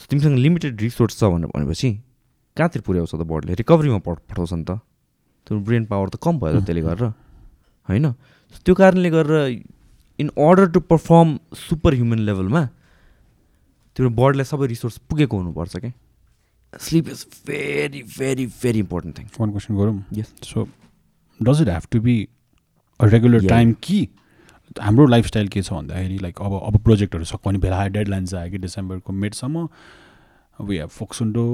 तिमीसँग 0.10 0.38
लिमिटेड 0.42 0.82
रिसोर्स 0.82 1.14
छ 1.20 1.24
भनेर 1.30 1.50
भनेपछि 1.54 1.90
कहाँतिर 2.58 2.82
पुर्याउँछ 2.82 3.14
त 3.14 3.22
बडीले 3.22 3.54
रिकभरीमा 3.62 4.00
पठ 4.02 4.18
पठाउँछ 4.34 4.54
नि 4.54 4.66
त। 4.66 4.82
तिम्रो 5.46 5.62
ब्रेन 5.62 5.86
पावर 5.86 6.10
त 6.10 6.16
कम 6.18 6.42
भयो 6.42 6.60
त 6.60 6.66
त्यसले 6.66 6.82
गरेर 6.82 7.14
होइन? 7.90 8.06
त्यो 8.66 8.74
कारणले 8.74 9.10
गरेर 9.14 9.62
in 10.20 10.28
order 10.34 10.66
to 10.74 10.80
perform 10.90 11.38
super 11.54 11.94
human 12.02 12.20
लेभलमा 12.26 12.62
तिम्रो 13.94 14.10
बडीलाई 14.10 14.46
सबै 14.50 14.66
रिसोर्स 14.74 14.98
पुगेको 15.06 15.38
हुनुपर्छ 15.38 15.78
क्या 15.86 15.94
sleep 16.82 17.10
is 17.10 17.26
very 17.48 18.02
very 18.18 18.46
very 18.62 18.80
important 18.80 19.20
thing 19.20 19.28
one 19.40 19.52
question 19.52 19.78
गरौँ 19.78 20.04
Yes. 20.14 20.28
So 20.44 20.68
does 21.40 21.62
it 21.62 21.70
have 21.70 21.88
to 21.92 22.00
be 22.02 22.18
a 23.00 23.06
regular. 23.06 23.48
Time 23.48 23.74
कि 23.84 24.08
हाम्रो 24.82 25.06
लाइफस्टाइल 25.08 25.48
के 25.48 25.62
छ 25.62 25.74
भन्दाखेरि 25.74 26.18
लाइक 26.20 26.42
अब 26.42 26.60
अब 26.64 26.78
प्रोजेक्टहरू 26.84 27.24
सकाउने 27.26 27.60
बेला 27.60 27.88
डेडलाइन्स 27.88 28.34
आयो 28.34 28.52
कि 28.52 28.58
डिसेम्बरको 28.58 29.14
मिडसम्म 29.14 29.68
we 30.60 30.78
have 30.78 30.90
Phoksundo 30.90 31.48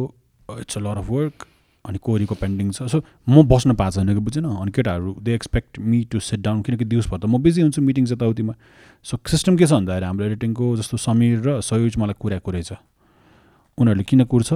it's 0.60 0.77
a 0.77 0.81
lot 0.81 0.98
of 0.98 1.10
work 1.10 1.48
अनि 1.85 1.98
कोरीको 1.98 2.35
पेन्डिङ 2.35 2.72
छ। 2.72 2.88
सो 2.88 3.02
म 3.30 3.41
बस्न 3.48 3.73
पाएको 3.73 3.91
छैन 3.95 4.14
कि 4.14 4.22
बुझेन? 4.22 4.45
अनि 4.45 4.72
केटाहरू 4.72 5.15
they 5.22 5.34
expect 5.35 5.80
me 5.80 6.03
to 6.11 6.19
set 6.19 6.39
down 6.39 6.61
किनकि 6.61 6.85
दिउँसभर 6.85 7.18
त 7.18 7.26
म 7.26 7.38
बिजी 7.41 7.61
हुन्छु 7.61 7.81
मिटिङ 7.81 8.06
यताउतिमा। 8.11 8.53
सो 9.06 9.18
सिस्टम 9.27 9.57
के 9.57 9.65
छ 9.65 9.72
भन्दाखेरि 9.72 10.06
हाम्रो 10.06 10.26
एडिटिङको 10.26 10.76
जस्तो 10.77 10.98
समीर 10.98 11.41
र 11.45 11.61
सयुज 11.61 11.98
मलाई 11.98 12.15
कुराएको 12.22 12.52
रहेछ 12.52 12.72
उनीहरूले 13.77 14.03
किन 14.03 14.23
कुर्छ? 14.26 14.53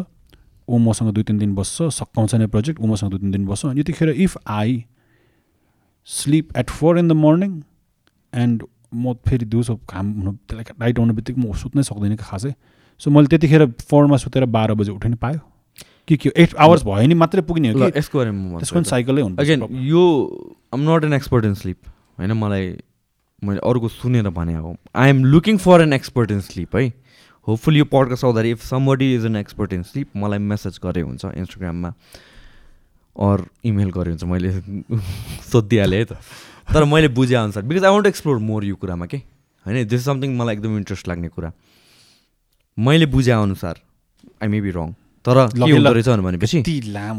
ऊ 0.70 0.78
मसँग 0.78 1.14
दुई 1.14 1.24
तिन 1.24 1.38
दिन 1.38 1.56
बस्छ 1.56 1.90
सकाउँछ 1.94 2.36
नै 2.36 2.48
प्रोजेक्ट 2.48 2.80
ऊ 2.82 2.88
मसँग 2.88 3.10
दुई 3.12 3.20
तिन 3.20 3.32
दिन 3.32 3.46
बस्छ। 3.46 3.66
अनि 3.66 3.80
यतिखेर 3.80 4.10
if 4.10 4.38
I 4.48 4.84
sleep 6.08 6.58
at 6.58 6.70
four 6.70 7.00
in 7.00 7.08
the 7.08 7.12
morning 7.12 7.62
and 8.34 8.64
म 8.94 9.14
फेरि 9.28 9.46
दिउँसो 9.46 9.76
घाम 9.90 10.12
हुनु 10.12 10.32
त्यसलाई 10.32 10.74
लाइट 10.80 11.00
आउनु 11.00 11.14
बित्तिकै 11.14 11.42
म 11.42 11.54
सुत्नै 11.54 11.84
सक्दैन 11.84 12.16
कि 12.16 12.24
खासै। 12.24 12.54
सो 13.02 13.12
मैले 13.12 13.28
त्यतिखेर 13.28 13.66
फोरमा 13.90 14.18
सुतेर 14.18 14.46
बाह्र 14.46 14.74
बजे 14.74 14.92
उठ्नु 14.92 15.18
पायो। 15.18 15.40
कि 16.08 16.16
के 16.18 16.30
एट 16.38 16.56
आवर्स 16.56 16.84
भयो 16.86 17.08
नि 17.08 17.16
मात्रै 17.18 17.42
पुग्ने 17.42 17.72
हो 17.74 17.88
यसको 17.88 18.24
त्यसको 18.24 18.76
पनि 18.76 18.84
साइकलै 18.86 19.22
हुन्छ 19.22 19.40
अगेन 19.40 19.62
यो 19.84 20.02
I'm 20.74 20.82
not 20.90 21.04
an 21.04 21.14
expert 21.14 21.46
in 21.46 21.54
sleep 21.54 21.78
होइन? 22.20 22.32
मलाई 22.34 22.66
मैले 23.44 23.60
अरूको 23.66 23.88
सुनेर 23.90 24.30
भने 24.30 24.54
हो 24.56 24.76
I 24.96 25.10
am 25.10 25.24
looking 25.26 25.58
for 25.58 25.82
an 25.82 25.94
expert 25.94 26.32
in 26.32 26.40
sleep 26.42 26.76
है? 26.76 26.94
होपफुली 27.48 27.80
यो 27.80 27.86
पडकास्ट 27.86 28.26
आउँदाखेरि 28.26 28.52
if 28.52 28.64
somebody 28.66 29.14
is 29.16 29.26
an 29.26 29.36
expert 29.36 29.74
in 29.74 29.84
sleep 29.84 30.18
मलाई 30.18 30.40
मेसेज 30.52 30.80
गरे 30.84 31.02
हुन्छ 31.02 31.26
इन्स्टाग्राममा 31.26 31.94
अर 33.16 33.46
इमेल 33.66 33.90
गरे 33.92 34.10
हुन्छ 34.12 34.24
मैले 34.24 34.52
सोधिहालेँ 35.52 36.00
है 36.00 36.06
त। 36.06 36.18
तर 36.74 36.84
मैले 36.84 37.08
बुझे 37.14 37.36
अनुसार 37.36 37.64
because 37.64 37.84
I 37.86 37.96
want 37.96 38.08
explore 38.08 38.38
more 38.42 38.66
यो 38.66 38.76
कुरामा 38.76 39.06
के 39.06 39.18
होइन 39.66 39.88
दिस 39.88 40.00
इज 40.00 40.06
समथिङ 40.06 40.38
मलाई 40.38 40.56
एकदम 40.56 40.78
इन्ट्रेस्ट 40.78 41.08
लाग्ने 41.08 41.28
कुरा। 41.28 41.52
मैले 42.78 43.06
बुझे 43.06 43.32
अनुसार 43.32 43.80
आई 44.44 44.48
मे 44.50 44.62
बी 44.62 44.72
रङ 44.72 44.92
तर 45.26 45.38
के। 45.54 45.72
हुँदो 45.72 45.92
रहेछ 45.94 46.10
भनेपछि 46.26 46.64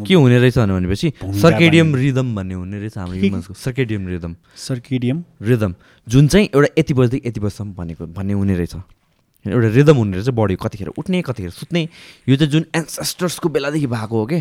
के 0.07 0.15
हुने 0.15 0.39
रहेछ 0.39 0.59
भनेपछि 0.59 1.13
सर्केडियम। 1.23 1.95
रिदम 1.95 2.35
भन्ने 2.35 2.55
हुने 2.55 2.79
रहेछ 2.81 2.99
हाम्रो 2.99 3.19
ह्युमन्सको 3.19 3.55
सर्केडियम 3.55 4.09
रिदम 4.09 4.37
सर्किडियम 4.67 5.25
रिदम 5.43 5.75
जुन 6.07 6.29
चाहिँ 6.29 6.49
एउटा 6.55 6.69
यति 6.79 6.95
बजीदेखि 6.95 7.29
यति 7.29 7.41
बजीसम्म 7.41 7.75
भनेको 7.75 8.07
भन्ने 8.07 8.33
हुने 8.33 8.55
रहेछ। 8.57 8.77
एउटा 9.53 9.69
रिदम 9.69 9.97
हुने 9.97 10.17
रहेछ 10.17 10.29
बडी 10.31 10.57
कतिखेर 10.63 10.89
उठ्ने 10.99 11.23
कतिखेर 11.23 11.51
सुत्ने। 11.51 11.89
यो 12.29 12.37
चाहिँ 12.37 12.51
जुन 12.51 12.65
एन्सेस्टर्सको 12.75 13.49
बेलादेखि 13.49 13.87
भएको 13.87 14.17
हो 14.19 14.27
के? 14.27 14.41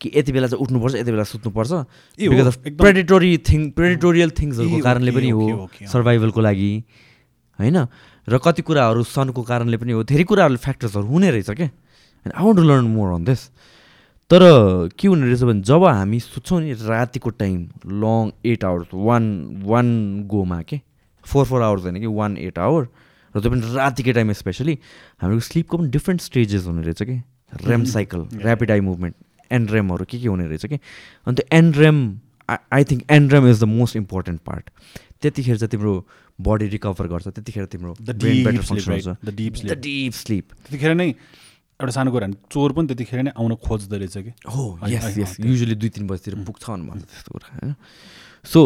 कि 0.00 0.10
यति 0.14 0.32
बेला 0.32 0.46
चाहिँ 0.46 0.62
उठ्नुपर्छ 0.62 0.94
यति 0.94 1.10
बेला 1.10 1.24
सुत्नुपर्छ। 1.24 1.72
Because 2.18 2.46
of. 2.46 2.56
Predatory 2.78 3.30
thing 3.38 3.70
predatorial 3.70 4.30
थिङ्सहरूको 4.30 4.78
कारणले 4.82 5.10
पनि 5.10 5.30
हो। 5.30 5.68
सर्भाइभलको 5.86 6.40
लागि 6.40 6.72
होइन? 7.58 7.86
र 8.28 8.38
कति 8.38 8.62
कुराहरू 8.62 9.02
सनको 9.02 9.42
कारणले 9.42 9.76
पनि 9.76 9.92
हो 9.92 10.02
धेरै 10.06 10.24
कुराहरू 10.24 10.56
फ्याक्टर्सहरू 10.56 11.06
हुने 11.06 11.30
रहेछ 11.30 11.50
क्या 11.50 11.70
I 12.26 12.44
want 12.44 12.56
to 12.56 12.62
learn 12.62 12.86
more 12.86 13.14
on 13.14 13.24
this 13.24 13.40
तर 14.30 14.42
के 14.94 15.08
हुने 15.08 15.26
रहेछ 15.26 15.42
भने 15.42 15.60
जब 15.66 15.84
हामी 15.84 16.18
सुत्छौँ 16.22 16.60
नि 16.62 16.72
रातिको 16.72 17.30
time 17.34 17.58
long 17.98 18.30
eight 18.46 18.64
hours 18.64 18.88
one 18.94 19.24
one 19.66 19.86
Goma 20.30 20.60
के? 20.62 20.80
फोर 21.26 21.44
फोर 21.46 21.62
आवर्स 21.62 21.82
होइन 21.82 21.98
कि 22.00 22.06
वान 22.06 22.36
एट 22.38 22.58
आवर 22.58 22.86
र 23.34 23.40
त्यो 23.40 23.50
पनि 23.50 23.60
रातिकै 23.74 24.12
टाइम 24.12 24.32
स्पेसली 24.38 24.74
हाम्रो 25.20 25.40
स्लिपको 25.40 25.74
पनि 25.78 25.88
डिफ्रेन्ट 25.90 26.20
स्टेजेस 26.22 26.66
हुने 26.66 26.82
रहेछ 26.82 27.02
कि। 27.02 27.16
REM 27.66 27.84
cycle 27.84 28.20
rapid 28.44 28.70
eye 28.70 28.80
movement 28.80 29.14
एन्ड्रेमहरू 29.50 30.04
के 30.08 30.18
के 30.18 30.28
हुने 30.28 30.46
रहेछ 30.46 30.66
कि। 30.66 30.76
अनि 31.26 31.34
त्यो 31.36 31.46
NREM 31.58 31.98
I 32.48 32.84
think 32.84 33.02
NREM 33.10 33.48
is 33.50 33.60
the 33.60 33.64
most 33.68 33.96
important 33.96 34.40
part 34.40 34.70
त्यतिखेर 35.22 35.56
चाहिँ 35.56 35.70
तिम्रो 35.70 35.92
बडी 36.38 36.66
रिकभर 36.68 37.06
गर्छ 37.08 37.28
त्यतिखेर 37.28 37.64
तिम्रो 37.72 37.94
द 38.00 38.10
डिप 38.18 40.12
स्लिप 40.12 40.44
त्यतिखेर 40.52 40.94
नै 40.94 41.08
एउटा 41.08 41.92
सानो 41.92 42.10
कुरा 42.12 42.26
चोर 42.50 42.72
पनि 42.72 42.86
त्यतिखेर 42.88 43.22
नै 43.22 43.32
आउन 43.36 43.54
खोज्दो 43.58 43.96
रहेछ 43.96 44.16
कि। 44.18 44.32
हो 44.48 44.78
यस 44.88 45.36
युजली 45.40 45.74
दुई 45.74 45.88
तिन 45.88 46.06
बजीतिर 46.06 46.34
पुग्छ 46.46 46.64
भन्नु 46.70 46.92
त्यस्तो 46.94 47.30
कुरा 47.32 47.48
होइन। 47.52 47.74
सो 48.44 48.60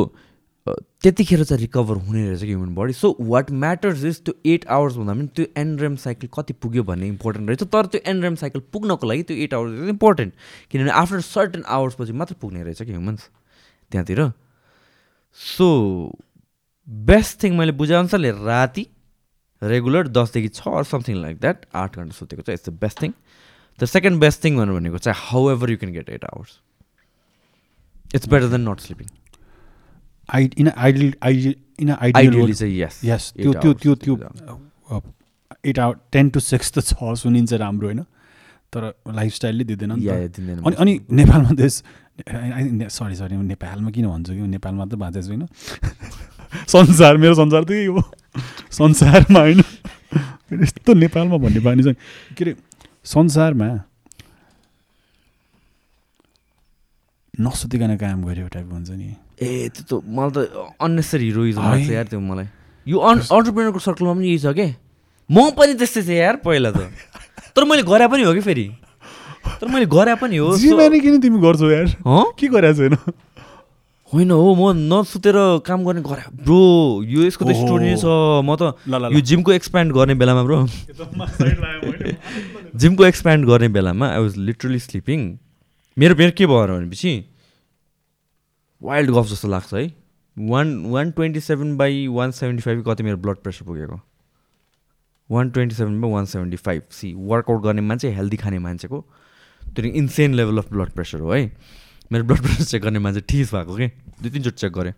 त्यतिखेर 0.68 1.42
चाहिँ 1.44 1.60
रिकभर 1.60 1.96
हुने 2.06 2.26
रहेछ 2.28 2.40
कि 2.40 2.46
human 2.46 2.74
body 2.74 2.92
so 2.92 3.16
what 3.20 3.50
matters 3.64 4.04
is 4.04 4.20
त्यो 4.24 4.34
एट 4.52 4.66
आवर्स 4.76 4.96
भन्दा 4.96 5.14
पनि 5.14 5.26
त्यो 5.36 5.46
एनरेम 5.62 5.96
साइकल 6.04 6.28
कति 6.34 6.52
पुग्यो 6.62 6.82
भन्ने 6.84 7.06
इम्पोर्टेन्ट 7.08 7.48
रहेछ। 7.48 7.62
तर 7.62 7.86
त्यो 7.86 8.00
एनरेम 8.10 8.34
साइकल 8.34 8.60
पुग्नको 8.72 9.06
लागि 9.06 9.22
त्यो 9.22 9.36
एट 9.44 9.54
आवर्स 9.54 9.88
इम्पोर्टेन्ट 9.88 10.34
किनभने 10.70 10.92
आफ्टर 11.02 11.20
सर्टेन 11.20 11.62
आवर्सपछि 11.76 12.12
मात्र 12.12 12.34
पुग्ने 12.40 12.62
रहेछ 12.62 12.82
कि 12.82 12.90
ह्युमन्स 12.90 13.28
त्यहाँतिर। 13.90 14.30
सो 15.38 15.68
बेस्ट 16.88 17.42
थिङ 17.42 17.56
मैले 17.58 17.72
बुझेअनुसारले 17.78 18.30
राति 18.44 18.86
रेगुलर 19.62 20.08
दसदेखि 20.08 20.48
छ 20.48 20.68
अर 20.68 20.84
समथिङ 20.84 21.16
लाइक 21.16 21.40
द्याट 21.40 21.66
आठ 21.74 21.96
घन्टा 21.96 22.14
सुतेको 22.16 22.42
चाहिँ 22.42 22.58
it's 22.58 22.68
the 22.68 22.72
best 22.80 23.02
thing 23.02 23.12
the 23.78 23.84
second 23.84 24.20
best 24.20 24.44
thing 24.44 24.56
भनेको 24.56 24.98
चाहिँ 24.98 25.20
however 25.50 25.70
you 25.70 25.76
can 25.76 25.92
get 25.92 26.08
eight 26.10 26.24
hours 26.24 26.58
it's 28.14 28.28
better 28.28 28.48
than 28.48 28.68
not 28.68 28.80
sleeping 28.80 29.08
I 30.34 30.50
in 30.58 30.68
ideal 30.68 31.14
ideal 31.22 31.54
in 31.80 31.90
ideally 31.90 32.36
ideal 32.36 32.54
चाहिँ 32.54 32.80
yes 32.80 33.00
yes 33.04 33.32
त्यो 33.36 33.52
त्यो 33.52 33.72
त्यो 33.74 33.94
त्यो 33.94 34.14
eight 35.66 35.78
hour 35.78 35.96
ten 36.12 36.30
to 36.30 36.40
six 36.40 36.72
त 36.72 36.80
छ 36.80 37.14
सुनिन्छ 37.14 37.52
राम्रो 37.52 37.88
होइन। 37.88 38.02
तर 38.72 38.92
लाइफस्टाइलले 39.08 39.64
दिँदैन 39.64 39.92
नि 39.92 40.06
अनि 40.06 40.76
अनि 40.76 41.00
नेपालमा 41.10 41.50
देश 41.50 41.82
सरी 42.92 43.16
सरी 43.16 43.36
नेपालमा 43.36 43.90
किन 43.90 44.06
भन्छु 44.08 44.32
कि? 44.32 44.40
नेपालमा 44.40 44.84
त 44.84 44.94
बाँचेको 44.94 45.26
छैन। 45.26 45.46
संसार 46.74 47.16
मेरो 47.16 47.34
संसार 47.34 47.64
त्यही 47.64 47.84
हो। 47.86 48.02
संसारमा 48.72 49.40
होइन। 49.40 49.62
यस्तो 50.62 50.94
नेपालमा 50.94 51.36
भन्ने 51.36 51.60
बानी 51.60 51.82
छ 51.82 51.94
के 52.36 52.44
अरे 52.44 52.56
संसारमा 53.04 53.68
नसुतिकन 57.40 57.96
काम 57.96 58.24
गऱ्यो 58.24 58.48
टाइपको 58.48 58.74
हुन्छ 58.74 58.90
नि। 58.90 59.14
ए 59.42 59.68
त्यो 59.68 60.00
त 60.00 60.04
मलाई 60.04 60.30
त 60.32 60.48
अन्नेसरी 60.80 61.24
हिरोइजम। 61.24 61.62
लाग्छ 61.62 61.90
यार 61.90 62.06
त्यो 62.08 62.20
मलाई। 62.20 62.46
यो 62.86 62.98
अन 62.98 63.16
अन्टरप्रेनरको 63.20 63.78
सर्कलमा 63.78 64.12
पनि 64.16 64.26
यही 64.28 64.38
छ 64.38 64.56
के? 64.56 64.68
म 65.30 65.50
पनि 65.52 65.74
त्यस्तै 65.76 66.02
थिएँ 66.08 66.18
यार 66.18 66.36
पहिला 66.40 66.70
त। 66.72 66.88
तर 67.52 67.64
मैले 67.64 67.82
गरे 67.82 68.06
पनि 68.08 68.22
हो 68.24 68.32
कि 68.32 68.40
फेरि? 68.40 68.66
तर 69.60 69.66
मैले 69.68 69.86
गरे 69.86 70.14
पनि 70.16 70.36
हो 70.36 70.56
किन 70.56 71.20
तिमी 71.20 71.38
गर्छौ 71.40 71.68
यार। 71.70 71.86
हँ? 72.06 72.24
के 72.38 72.46
गरेको 72.48 72.76
छैन? 72.80 72.94
होइन 74.12 74.30
हो 74.30 74.54
म 74.54 74.72
नसुतेर 74.72 75.36
काम 75.66 75.84
गर्ने 75.84 76.00
गरे। 76.00 76.30
ब्रो 76.46 77.02
यो 77.04 77.26
यसको 77.26 77.44
त। 77.44 77.52
स्टोरी 77.52 77.84
नै 77.90 77.96
छ। 77.98 78.06
म 78.40 78.54
त 78.54 78.78
यो 79.12 79.20
जिमको 79.20 79.52
एक्सप्यान्ड 79.52 79.92
गर्ने 79.92 80.14
बेलामा 80.14 80.42
ब्रो। 80.46 80.58
जिमको 82.72 83.02
एक्सप्यान्ड 83.12 83.46
गर्ने 83.46 83.68
बेलामा 83.68 84.06
आई 84.14 84.20
वाज 84.22 84.36
लिटरली 84.38 84.78
स्लिपिङ 84.78 85.20
मेरो 85.98 86.14
मेरो 86.14 86.32
के 86.38 86.46
भयो 86.46 86.66
भनेपछि 86.70 87.12
वाइल्ड 88.82 89.10
गफ 89.10 89.26
जस्तो 89.26 89.48
लाग्छ 89.48 89.74
है। 89.74 89.86
One 90.36 90.84
one 90.86 91.10
twenty 91.10 91.40
seven 91.40 91.76
by 91.76 92.06
one 92.08 92.30
seventy 92.30 92.62
five 92.62 92.84
कति 92.88 93.02
मेरो 93.02 93.16
ब्लड 93.16 93.36
प्रेसर 93.42 93.64
पुगेको? 93.66 94.00
One 95.30 95.50
twenty 95.50 95.74
seven 95.74 96.00
by 96.00 96.10
one 96.10 96.24
seventy 96.24 96.56
five 96.56 96.82
see 96.92 97.12
workout 97.14 97.62
गर्ने 97.62 97.80
मान्छे 97.82 98.10
हेल्दी 98.14 98.36
खाने 98.36 98.58
मान्छेको 98.58 99.00
त्यो 99.62 99.84
insane 99.84 100.34
level 100.34 100.58
of 100.58 100.70
blood 100.72 100.90
pressure 100.92 101.20
हो 101.20 101.32
है। 101.32 101.46
मेरो 102.12 102.24
ब्लड 102.24 102.40
प्रेसर 102.42 102.64
चेक 102.64 102.82
गर्ने 102.82 102.98
मान्छे 102.98 103.20
ठिस 103.20 103.54
भएको 103.54 103.76
के? 103.76 103.86
दुई 104.20 104.30
तिनचोटि 104.30 104.56
चेक 104.56 104.72
गरेँ। 104.72 104.92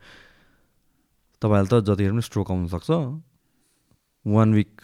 तपाईँहरूले 1.42 1.80
त 1.80 1.84
जतिखेर 1.86 2.12
पनि 2.12 2.22
स्ट्रोक 2.22 2.50
आउनु 2.50 2.68
सक्छ। 2.68 2.90
वान 4.26 4.54
विक 4.54 4.80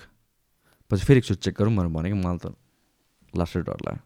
पछि 0.90 1.04
फेरि 1.04 1.18
एकचोटि 1.18 1.40
चेक 1.42 1.54
गरौँ 1.58 1.74
भनेर 1.74 1.90
भनेको 1.90 2.16
मलाई 2.16 2.38
त 2.38 2.54
लास्टै 3.34 3.60
डर 3.60 3.78
लाग्यो। 3.84 4.02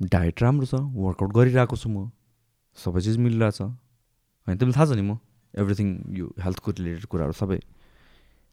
डायट 0.00 0.42
राम्रो 0.42 0.66
छ 0.66 0.74
वर्कआउट 0.80 1.32
गरिरहेको 1.36 1.76
छु 1.76 1.88
म। 1.88 2.10
सबै 2.76 3.00
चिज 3.00 3.16
मिलिरहेछ। 3.24 3.58
होइन 3.62 4.56
तिमीलाई 4.58 4.76
थाहा 4.76 4.86
छ 4.86 4.92
नि 4.96 5.04
म 5.04 5.18
एभ्रिथिङ 5.54 5.88
यो 6.18 6.26
हेल्थको 6.44 6.68
रिलेटेड 6.78 7.06
कुराहरू 7.08 7.34
सबै। 7.34 7.58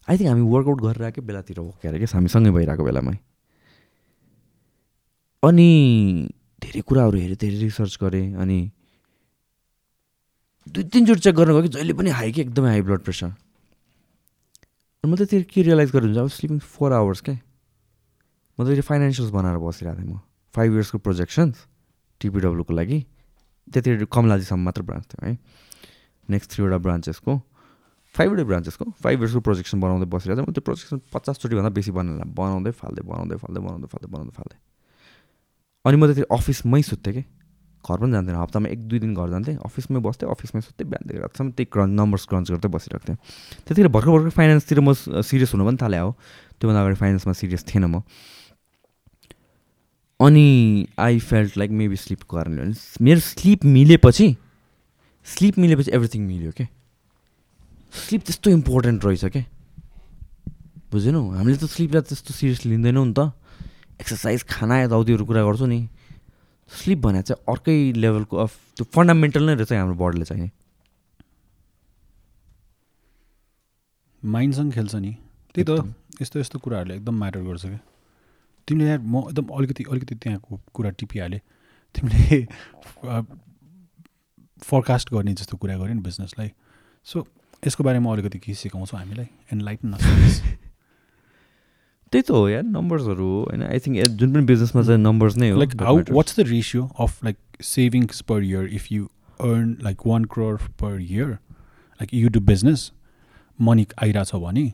आई 0.08 0.16
थिङ्क 0.18 0.30
हामी 0.32 0.44
वर्कआउट 0.54 0.80
गरिरहेकै 0.84 1.22
बेलातिर 1.24 1.58
हो 1.60 1.70
क्यारे 1.82 1.98
क्या 2.00 2.10
हामी 2.14 2.30
सँगै 2.32 2.52
भइरहेको 2.56 2.84
बेलामै 2.84 3.16
अनि 5.44 5.68
धेरै 6.64 6.82
कुराहरू 6.88 7.18
हेरेँ 7.20 7.40
धेरै 7.40 7.58
रिसर्च 7.68 7.94
गरेँ 8.00 8.36
अनि 8.40 8.60
दुई 10.68 10.84
तिनचोटि 10.91 11.22
चेक 11.24 11.36
गर्न 11.36 11.52
गयो 11.52 11.62
कि 11.68 11.72
जहिले 11.76 11.94
पनि 12.00 12.10
हाई 12.20 12.32
कि 12.32 12.41
एकदमै 12.41 12.70
हाई 12.72 12.82
ब्लड 12.88 13.02
प्रेसर 13.04 13.28
अनि 15.04 15.08
म 15.12 15.16
त्यतिखेर 15.20 15.44
के 15.52 15.62
रियलाइज 15.68 15.90
गरेर 15.91 16.08
हुन्छ? 16.08 16.20
अब 16.24 16.30
स्लिपिङ 16.32 16.60
फोर 16.64 16.91
आवर्स 16.95 17.22
क्या 17.28 17.36
म 17.36 18.64
त्यतिखेर 18.64 18.88
फाइनेन्सियल्स 18.88 19.32
बनाएर 19.36 19.58
बसिरहेको 19.60 20.00
थिएँ 20.00 20.12
म। 20.16 20.20
फाइभ 20.56 20.70
इयर्सको 20.74 20.98
प्रोजेक्सन्स 21.04 21.56
टिपिडब्लुको 22.22 22.74
लागि। 22.74 23.00
त्यतिखेर 23.72 24.06
कमलाजीसम्म 24.11 24.61
मात्र 24.64 24.81
ब्रान्च 24.84 25.06
थियो 25.11 25.26
है। 25.27 25.38
नेक्स्ट 26.30 26.49
थ्रीवटा 26.52 26.77
ब्रान्चेसको 26.84 27.31
फाइभवटै 28.15 28.44
ब्रान्चेसको 28.44 28.85
फाइभ 29.03 29.18
इयर्सको 29.19 29.40
प्रोजेक्सन 29.48 29.77
बनाउँदै 29.81 30.07
बसिरहेको 30.11 30.41
थिएँ 30.41 30.48
म 30.48 30.53
त्यो 30.53 30.64
प्रोजेक्सन 30.68 30.98
पचासचोटिभन्दा 31.14 31.72
बेसी 31.73 31.91
बनाएर 31.91 32.30
बनाउँदै 32.30 32.72
फाल्दै 32.77 33.03
बनाउँदै 33.03 33.38
फाल्दै 33.41 33.61
बनाउँदै 33.65 33.88
फाल्दै 33.90 34.10
बनाउँदै 34.14 34.34
फाल्दै। 34.38 34.57
अनि 35.85 35.95
म 35.98 36.03
त्यति 36.07 36.23
अफिसमै 36.30 36.81
सुत्थेँ 36.81 37.14
कि। 37.14 37.23
घर 37.84 37.98
पनि 37.99 38.11
जान्थेन 38.15 38.35
हप्तामा 38.40 38.68
एक 38.72 38.88
दुई 38.88 38.99
दिन 39.03 39.11
घर 39.11 39.27
जान्थेँ 39.27 39.60
अफिसमै 39.60 39.99
बस्थेँ 39.99 40.30
अफिसमै 40.31 40.61
सुत्थेँ 40.64 40.88
बिहानदेखि 40.88 41.19
रातसम्म 41.19 41.49
त्यही 41.52 41.68
क्रन्च 41.68 41.91
नम्बर्स 41.99 42.23
क्रन्च 42.31 42.48
गर्दै 42.56 42.69
बसिरहेको 42.72 43.06
थिएँ। 43.11 43.19
त्यतिखेर 43.68 43.91
भर्खर 43.91 44.11
भर्खर 44.15 44.31
फाइनेन्सतिर 44.40 44.80
म 44.80 44.94
सिरियस 44.95 45.52
हुनु 45.52 45.68
पनि 45.68 45.77
थालेँ 45.84 45.99
हो। 45.99 46.15
त्योभन्दा 46.64 46.80
अगाडि 46.80 46.98
फाइनेन्समा 47.03 47.34
सिरियस 47.35 47.68
थिएन 47.68 47.85
म। 47.91 48.07
अनि 50.26 50.88
आई 51.00 51.20
फेल्ट 51.20 51.58
लाइक 51.58 51.72
मेबी 51.72 51.95
स्लिपको 51.95 52.36
कारणले 52.36 52.72
मेरो 53.02 53.20
स्लिप 53.20 53.66
मिलेपछि 53.66 54.36
स्लिप 55.28 55.58
मिलेपछि 55.60 55.91
एभ्रिथिङ 55.91 56.22
मिल्यो 56.28 56.52
के? 56.52 56.68
स्लिप 57.94 58.22
त्यस्तो 58.26 58.50
इम्पोर्टेन्ट 58.52 59.06
रहेछ 59.06 59.26
के? 59.26 59.41
बुझेनौ 60.91 61.22
हामीले 61.30 61.58
त 61.58 61.66
स्लिपलाई 61.66 62.02
त्यस्तो 62.02 62.34
सिरियस 62.34 62.66
लिँदैनौँ 62.66 63.06
नि 63.08 63.14
त। 63.18 63.32
एक्सर्साइज 64.02 64.44
खाना 64.50 64.82
यताउतिहरू 64.82 65.26
कुरा 65.26 65.44
गर्छौँ 65.44 65.68
नि। 65.68 65.88
स्लिप 66.72 67.00
भने 67.00 67.22
चाहिँ 67.22 67.44
अर्कै 67.54 67.78
लेभलको 67.94 68.38
अफ 68.38 68.52
त्यो 68.78 68.86
फन्डामेन्टल 68.95 69.44
नै 69.45 69.54
रहेछ 69.56 69.72
हाम्रो 69.74 69.95
बडीले 69.95 70.26
चाहिँ। 70.26 70.50
माइन्डसँग 74.24 74.72
खेल्छ 74.74 74.95
नि। 74.95 75.12
त्यही 75.56 75.66
त 75.70 75.94
यस्तो 76.22 76.40
यस्तो 76.40 76.60
कुराहरूले 76.60 76.95
एकदम 76.95 77.16
म्याटर 77.20 77.41
गर्छ 77.48 77.66
क्या 77.66 77.80
तिमीले 78.68 78.90
यार 78.90 78.99
म 78.99 79.23
एकदम 79.30 79.48
अलिकति 79.57 79.84
अलिकति 79.91 80.15
त्यहाँको 80.15 80.60
कुरा 80.73 80.90
टिपिहालेँ। 80.99 81.40
तिमीले 81.95 82.44
फरकास्ट 84.64 85.14
गर्ने 85.14 85.34
जस्तो 85.34 85.57
कुरा 85.57 85.77
गऱ्यो 85.77 85.94
नि 85.94 86.02
बिजनेसलाई 86.02 86.52
सो 87.06 87.27
यसको 87.68 87.84
बारेमा 87.84 88.14
अलिकति 88.14 88.40
के 88.40 88.53
सिकाउँछौ 88.53 88.98
हामीलाई। 88.98 89.27
एनलाइटन 89.53 89.95
त्यही 92.14 92.22
त 92.22 92.31
हो 92.31 92.49
यार 92.49 92.64
नम्बर्सहरू 92.64 93.27
होइन। 93.49 93.64
आई 93.64 93.80
थिङ्क 93.80 94.07
जुन 94.22 94.34
पनि 94.34 94.45
बिजनेसमा 94.45 94.81
चाहिँ 94.84 94.99
नम्बर्स 95.02 95.38
नै 95.38 95.49
हो 95.49 95.60
how 95.60 95.98
matters. 95.98 96.14
what's 96.14 96.35
the 96.40 96.45
ratio 96.45 96.90
of 96.98 97.18
like 97.23 97.38
savings 97.60 98.22
per 98.22 98.41
year? 98.41 98.68
If 98.68 98.91
you 98.91 99.10
earn 99.40 99.77
like 99.81 100.06
one 100.06 100.26
crore 100.26 100.60
per 100.77 100.99
year 100.99 101.40
like 101.99 102.14
you 102.14 102.30
do 102.30 102.40
business 102.52 102.91
money 103.60 103.85
आइरहेछ 104.03 104.35
भने 104.44 104.65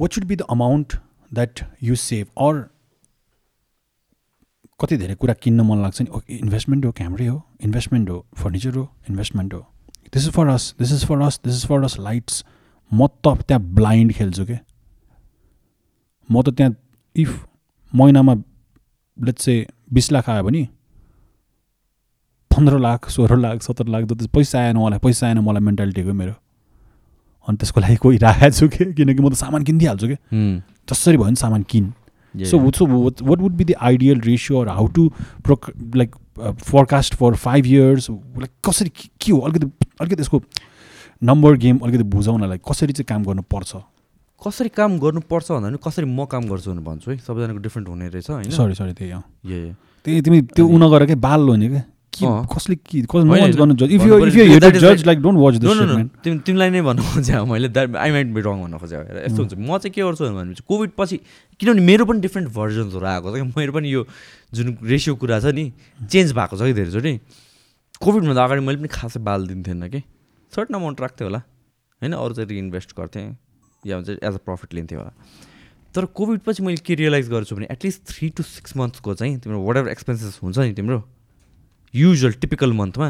what 0.00 0.16
should 0.16 0.26
be 0.32 0.38
the 0.42 0.48
amount 0.56 0.96
that 1.32 1.62
you 1.80 1.96
save. 1.96 2.28
Or 2.36 2.70
कति 4.80 4.96
धेरै 4.96 5.14
कुरा 5.14 5.34
किन्न 5.42 5.60
मन 5.66 5.82
लाग्छ 5.82 6.02
नि। 6.02 6.38
Investment 6.38 6.84
हो 6.84 6.92
क्यामरै 6.98 7.26
हो 7.26 7.42
इन्भेस्टमेन्ट 7.64 8.10
हो 8.10 8.24
फर्निचर 8.38 8.74
हो 8.74 8.88
इन्भेस्टमेन्ट 9.10 9.54
हो। 9.54 9.60
This 10.14 10.26
is 10.26 10.32
for 10.32 10.48
us 10.48 10.74
this 10.78 10.92
is 10.92 11.04
for 11.06 11.22
us 11.22 11.40
this 11.44 11.54
is 11.54 11.66
for 11.68 11.84
us 11.84 11.98
lights 11.98 12.44
म 12.90 13.06
त 13.06 13.36
त्यहाँ 13.48 13.62
ब्लाइन्ड 13.74 14.12
खेल्छु 14.12 14.44
क्या 14.46 14.58
म 16.28 16.42
त 16.42 16.54
त्यहाँ 16.56 16.74
इफ 17.16 17.46
महिनामा 17.92 18.34
लेट्स 19.18 19.44
चाहिँ 19.44 19.66
बिस 19.92 20.12
लाख 20.12 20.28
आयो 20.30 20.42
भने 20.42 20.62
पन्ध्र 22.50 22.78
लाख 22.78 23.08
सोह्र 23.10 23.36
लाख 23.36 23.62
सत्र 23.62 23.86
लाख 23.88 24.04
जति 24.04 24.26
पैसा 24.34 24.58
आएन 24.58 24.76
मलाई 24.76 24.98
पैसा 25.02 25.26
आएन 25.26 25.38
मलाई 25.38 25.62
मेन्टालिटीको 25.66 26.12
मेरो। 26.12 26.34
अनि 27.48 27.56
त्यसको 27.56 27.80
लागि 27.80 27.96
कोही 27.96 28.18
राखेको 28.18 28.50
छु 28.56 28.68
कि? 28.68 28.84
किनकि 28.94 29.22
म 29.22 29.28
त 29.30 29.34
सामान 29.34 29.64
किनिदिइहाल्छु 29.64 30.06
कि. 30.08 30.16
जसरी 30.90 31.16
भयो 31.16 31.26
भने 31.26 31.36
सामान 31.36 31.62
किन? 31.62 31.94
So. 32.36 32.70
So 32.70 32.86
what 32.86 33.22
would 33.22 33.52
be 33.52 33.64
the 33.64 33.74
ideal 33.80 34.20
ratio 34.20 34.64
how 34.64 34.86
to 34.86 35.08
proc 35.44 35.72
like 35.96 36.16
forecast 36.64 37.14
for 37.14 37.34
five 37.34 37.66
years 37.66 38.10
like 38.10 38.50
कसरी 38.68 38.88
के 38.88 39.08
के 39.20 39.32
हो? 39.32 39.38
अलिकति 39.38 39.86
अलिकति 40.00 40.20
यसको 40.22 40.42
नम्बर 41.22 41.56
गेम 41.56 41.78
अलिकति 41.78 42.02
बुझाउन 42.02 42.48
लाइक 42.48 42.62
कसरी 42.70 42.92
चाहिँ 42.92 43.06
काम 43.08 43.24
गर्नुपर्छ 43.24 43.72
कसरी 44.46 44.68
काम 44.68 44.98
गर्नुपर्छ 44.98 45.52
भन्दा 45.52 45.68
पनि 45.68 45.78
कसरी 45.86 46.04
म 46.04 46.24
काम 46.24 46.44
गर्छु 46.44 46.70
भनेर 46.70 46.84
भन्छु 46.84 47.10
है? 47.10 47.16
सबैजनाको 47.18 47.58
डिफ्रेन्ट 47.58 47.88
हुने 47.88 48.08
रहेछ 48.08 48.30
होइन? 48.30 48.50
सरी 48.50 48.74
सरी 48.74 48.92
त्यही 48.92 49.10
हो। 49.10 49.20
Yeah. 49.20 49.76
त्यही 50.04 50.22
तिमी 50.22 50.42
त्यो 50.42 50.68
अनि- 50.68 50.82
उन 50.82 50.90
गर 50.90 51.06
क्या 51.06 51.16
बाल 51.16 51.40
हो 51.40 51.56
नि 51.56 51.68
क्या 51.68 51.82
के। 52.20 52.54
कसले 52.54 52.76
के 52.76 53.00
कस 53.02 53.14
नो 53.14 53.30
होइन, 53.30 53.42
वान्स 53.42 53.56
गर्नु 53.56 53.74
जज. 53.74 53.82
इफ 53.82 54.02
यु 54.02 54.12
भन्नु 54.12 54.26
इफ 54.26 54.32
पर्यो, 54.32 54.44
यु 54.44 54.60
that 54.60 54.74
is 54.74 54.80
जज 54.80 54.84
like- 54.84 55.06
like 55.06 55.18
don't 55.18 55.38
watch 55.38 55.54
no 55.54 55.60
this 55.60 55.68
no 55.68 55.74
shit 55.74 55.88
no 55.88 55.94
man 55.94 56.10
तिमी 56.24 56.38
तिमीलाई 56.38 56.70
नै 56.70 56.82
भन्नु 56.82 57.02
खोजेँ 57.02 57.44
मैले 57.46 57.68
that 57.68 57.96
I 57.96 58.10
might 58.10 58.26
be 58.26 58.40
wrong 58.40 58.62
भन्न 58.62 58.78
खोजेँ 58.78 58.98
यस्तो 58.98 59.40
हुन्छ। 59.42 59.54
म 59.54 59.78
चाहिँ 59.78 59.92
के 59.92 60.02
गर्छु 60.02 60.24
भनेपछि 60.24 60.62
कोभिड 60.68 60.90
पछि 60.98 61.16
किनभने 61.60 61.80
मेरो 61.80 62.04
पनि 62.04 62.20
डिफ्रेन्ट 62.20 62.48
भर्जन्सहरू 62.52 63.06
आएको 63.06 63.28
छ 63.30 63.34
कि। 63.34 63.42
मेरो 63.56 63.72
पनि 63.72 63.94
यो 63.94 64.06
जुन 64.54 64.78
रेसियो 64.82 65.16
कुरा 65.16 65.40
छ 65.40 65.44
नि 65.54 65.72
चेन्ज 66.10 66.32
भएको 66.32 66.56
छ 66.56 66.60
कि 66.62 66.72
धेरैचोटि। 66.72 67.20
कोभिडभन्दा 68.00 68.44
अगाडि 68.44 68.60
मैले 68.60 68.78
पनि 68.78 68.88
खासै 68.88 69.20
बाल 69.20 69.46
दिन्थेन 69.46 69.88
कि। 69.88 70.00
सर्टन 70.54 70.74
अमाउन्ट 70.74 71.00
राख्थेँ 71.00 71.26
होला। 71.26 71.38
होइन 72.02 72.12
अरू 72.12 72.34
चाहिँ 72.34 72.48
रिइन्भेस्ट 72.48 72.92
गर्थेँ। 72.98 73.36
या 73.86 73.96
हुन्छ 73.96 74.08
एज 74.08 74.34
अ 74.34 74.36
प्रफिट 74.36 74.74
लिन्थेँ 74.74 74.98
होला। 74.98 75.12
तर 75.94 76.04
कोभिड 76.04 76.40
पछि 76.40 76.62
मैले 76.62 76.76
के 76.76 76.94
रियलाइज 76.94 77.28
गर्छु 77.30 77.56
भने 77.56 77.66
at least 77.70 78.02
three 78.06 78.28
to 78.28 78.42
six 78.42 78.76
मन्थ्सको 78.76 79.14
चाहिँ 79.14 79.38
तिम्रो 79.38 79.60
वाट 79.60 79.76
एभर 79.76 79.88
एक्सपेन्सेस 79.88 80.40
हुन्छ 80.42 80.58
नि 80.58 80.72
तिम्रो 80.72 80.98
usual 81.94 82.32
typical 82.42 82.72
मन्थमा 82.72 83.08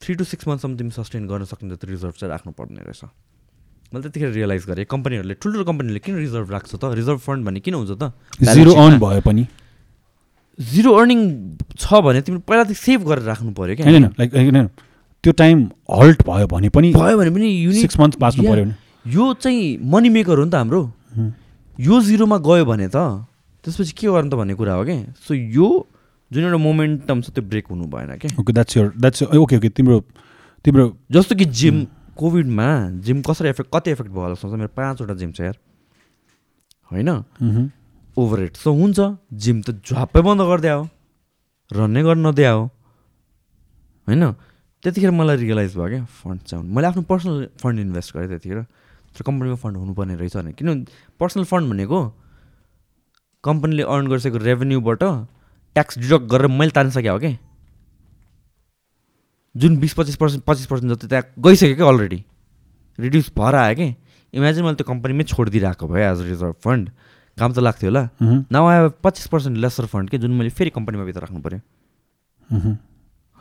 three 0.00 0.14
to 0.14 0.24
six 0.24 0.48
मन्थसम्म 0.48 0.76
तिमी 0.76 0.90
सस्टेन 0.96 1.26
गर्न 1.28 1.44
सक्ने 1.44 1.76
त 1.76 1.84
रिजर्भ 1.84 2.14
चाहिँ 2.16 2.30
राख्नुपर्ने 2.32 2.80
रहेछ। 2.80 3.04
मैले 3.92 4.02
त्यतिखेर 4.06 4.30
रियलाइज 4.32 4.64
गरेँ 4.70 4.84
कम्पनीहरूले 4.86 5.34
ठुल्ठुलो 5.36 5.64
कम्पनीहरूले 5.66 6.00
किन 6.00 6.16
रिजर्भ 6.16 6.46
राख्छ 6.50 6.72
त? 6.74 6.84
रिजर्भ 6.94 7.18
फन्ड 7.20 7.40
भन्ने 7.44 7.60
किन 7.60 7.74
हुन्छ 7.74 7.92
त? 7.98 8.12
जिरो 8.40 8.72
अर्न 8.72 8.96
भए 8.98 9.20
पनि। 9.20 9.44
जिरो 10.58 10.90
अर्निङ 10.94 11.20
छ 11.74 11.84
भने 12.04 12.20
तिम्रो 12.22 12.40
पहिलादेखि 12.46 12.80
सेभ 12.80 13.00
गरेर 13.08 13.24
राख्नु 13.28 13.50
पऱ्यो 13.52 13.74
क्या। 13.76 13.86
होइन 13.86 14.06
लाइक 14.16 14.30
त्यो 15.24 15.32
टाइम 15.36 15.58
हल्ट 15.90 16.20
भयो 16.24 16.46
भने 16.48 16.68
पनि 16.72 16.88
भयो 16.96 17.16
भने 17.18 17.30
पनि 17.36 17.48
सिक्स 17.80 17.98
मन्थ 18.00 18.16
बाँच्नु. 18.16 18.42
पऱ्यो 18.46 18.64
यो 19.12 19.24
चाहिँ 19.36 19.76
मनी 19.84 20.08
मेकर 20.16 20.38
हो 20.38 20.44
नि 20.44 20.50
त 20.50 20.54
हाम्रो। 20.54 20.82
यो 21.80 22.00
जिरोमा 22.00 22.38
गयो 22.40 22.64
भने 22.64 22.88
त 22.88 22.96
त्यसपछि 23.64 23.92
के 23.92 24.06
गर्नु 24.08 24.30
त 24.30 24.34
भन्ने 24.40 24.54
कुरा 24.56 24.74
हो 24.80 24.84
क्या। 24.84 25.12
सो 25.20 25.34
यो 25.34 25.68
जुन 26.30 26.44
एउटा 26.44 26.56
मोमेन्टम 26.58 27.20
छ 27.20 27.30
त्यो 27.30 27.44
ब्रेक 27.44 27.66
हुनु 27.70 27.84
भएन 27.90 28.16
क्या 28.18 28.30
okay 28.40 28.52
that's 28.52 28.76
yeah 28.76 28.88
that's 28.96 29.22
okay 29.22 29.56
okay 29.56 29.68
तिम्रो 29.68 30.00
तिम्रो 30.64 30.84
जस्तो 31.12 31.34
कि 31.36 31.44
जिम 31.60 31.84
कोभिडमा 32.16 32.68
जिम 33.00 33.22
कसरी 33.22 33.48
एफेक्ट 33.48 33.70
कति 33.74 33.90
एफेक्ट 33.90 34.10
भयो 34.10 34.22
होला 34.22 34.34
सोच 34.36 34.52
मेरो 34.52 34.72
पाँचवटा 34.76 35.14
जिम 35.14 35.32
छ 35.32 35.40
यार। 35.40 35.56
होइन। 36.90 37.08
ओभर 38.16 38.38
रेट 38.38 38.56
सो 38.56 38.72
हुन्छ 38.74 39.00
जिम 39.32 39.60
त 39.62 39.70
झ्वाप्पै 39.80 40.20
बन्द 40.20 40.42
गरिदिया 40.42 40.74
हो। 40.74 40.84
रन्नै 41.70 42.02
गर्न 42.02 42.26
नदिया 42.26 42.50
हो। 42.52 42.64
होइन? 44.08 44.32
त्यतिखेर 44.82 45.10
मलाई 45.10 45.36
रियलाइज 45.36 45.76
भयो 45.76 45.88
क्या 45.88 46.04
फन्ड 46.20 46.40
चाहिँ 46.42 46.64
मैले 46.66 46.86
आफ्नो 46.86 47.02
पर्सनल 47.08 47.48
फन्ड 47.62 47.80
इन्भेस्ट 47.80 48.16
गरेँ 48.16 48.28
त्यतिखेर। 48.28 48.62
तर 49.16 49.22
कम्पनीको 49.22 49.56
फन्ड 49.56 49.76
हुनुपर्ने 49.76 50.14
रहेछ 50.16 50.36
भने 50.36 50.52
किनभने 50.52 50.84
पर्सनल 51.20 51.44
फन्ड 51.44 51.70
भनेको 51.72 52.00
कम्पनीले 53.44 53.82
अर्न 53.82 54.06
गरिसकेको 54.08 54.38
रेभेन्यूबाट 54.38 55.02
ट्याक्स 55.76 55.98
डिडक्ट 55.98 56.24
गरेर 56.30 56.46
मैले 56.48 56.70
तानिसकेँ 56.70 57.10
हो 57.10 57.18
क्या 57.18 57.36
जुन 59.54 59.76
बिस 59.78 59.94
पच्चिस 59.94 60.16
पर्सेन्ट 60.16 60.44
पच्चिस 60.44 60.66
पर्सेन्ट 60.66 60.92
जति 60.92 61.06
त्यहाँ 61.08 61.24
गइसक्यो 61.44 61.76
क्या 61.76 61.86
अलरेडी 61.88 62.24
रिड्युस 62.98 63.30
भएर 63.38 63.54
आयो 63.54 63.74
कि? 63.74 63.94
इमेजिन 64.34 64.64
मैले 64.64 64.76
त्यो 64.76 64.86
कम्पनीमै 64.86 65.24
छोडिदिइरहेको 65.26 65.86
भए 65.88 66.02
एज 66.10 66.18
अ 66.20 66.24
रिजर्भ 66.24 66.54
फन्ड 66.64 66.90
काम 67.36 67.52
त 67.52 67.58
लाग्थ्यो 67.58 67.90
होला। 67.90 68.02
नाउ 68.52 68.66
आई 68.66 68.88
पच्चिस 69.02 69.26
पर्सेन्ट 69.26 69.56
लेसर 69.58 69.86
फन्ड 69.90 70.10
के 70.10 70.18
जुन 70.18 70.30
मैले 70.38 70.50
फेरि 70.54 70.70
कम्पनीमा 70.70 71.04
भित्र 71.04 71.20
राख्नु 71.20 71.40
पऱ्यो 71.42 71.60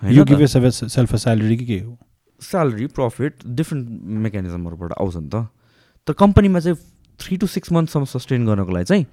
स्यालेरी 0.01 1.56
कि 1.57 1.65
के 1.65 1.80
हो? 1.80 1.97
स्यालेरी 2.41 2.85
प्रफिट 2.88 3.34
डिफ्रेन्ट 3.45 3.85
मेकानिजमहरूबाट 4.26 4.91
आउँछ 4.97 5.15
नि 5.15 5.30
त। 5.30 5.47
तर 6.07 6.14
कम्पनीमा 6.15 6.60
चाहिँ 6.60 6.77
थ्री 7.19 7.38
टु 7.38 7.47
सिक्स 7.47 7.72
मन्थसम्म 7.72 8.06
सस्टेन 8.06 8.45
गर्नको 8.45 8.72
लागि 8.72 8.85
चाहिँ 8.85 9.06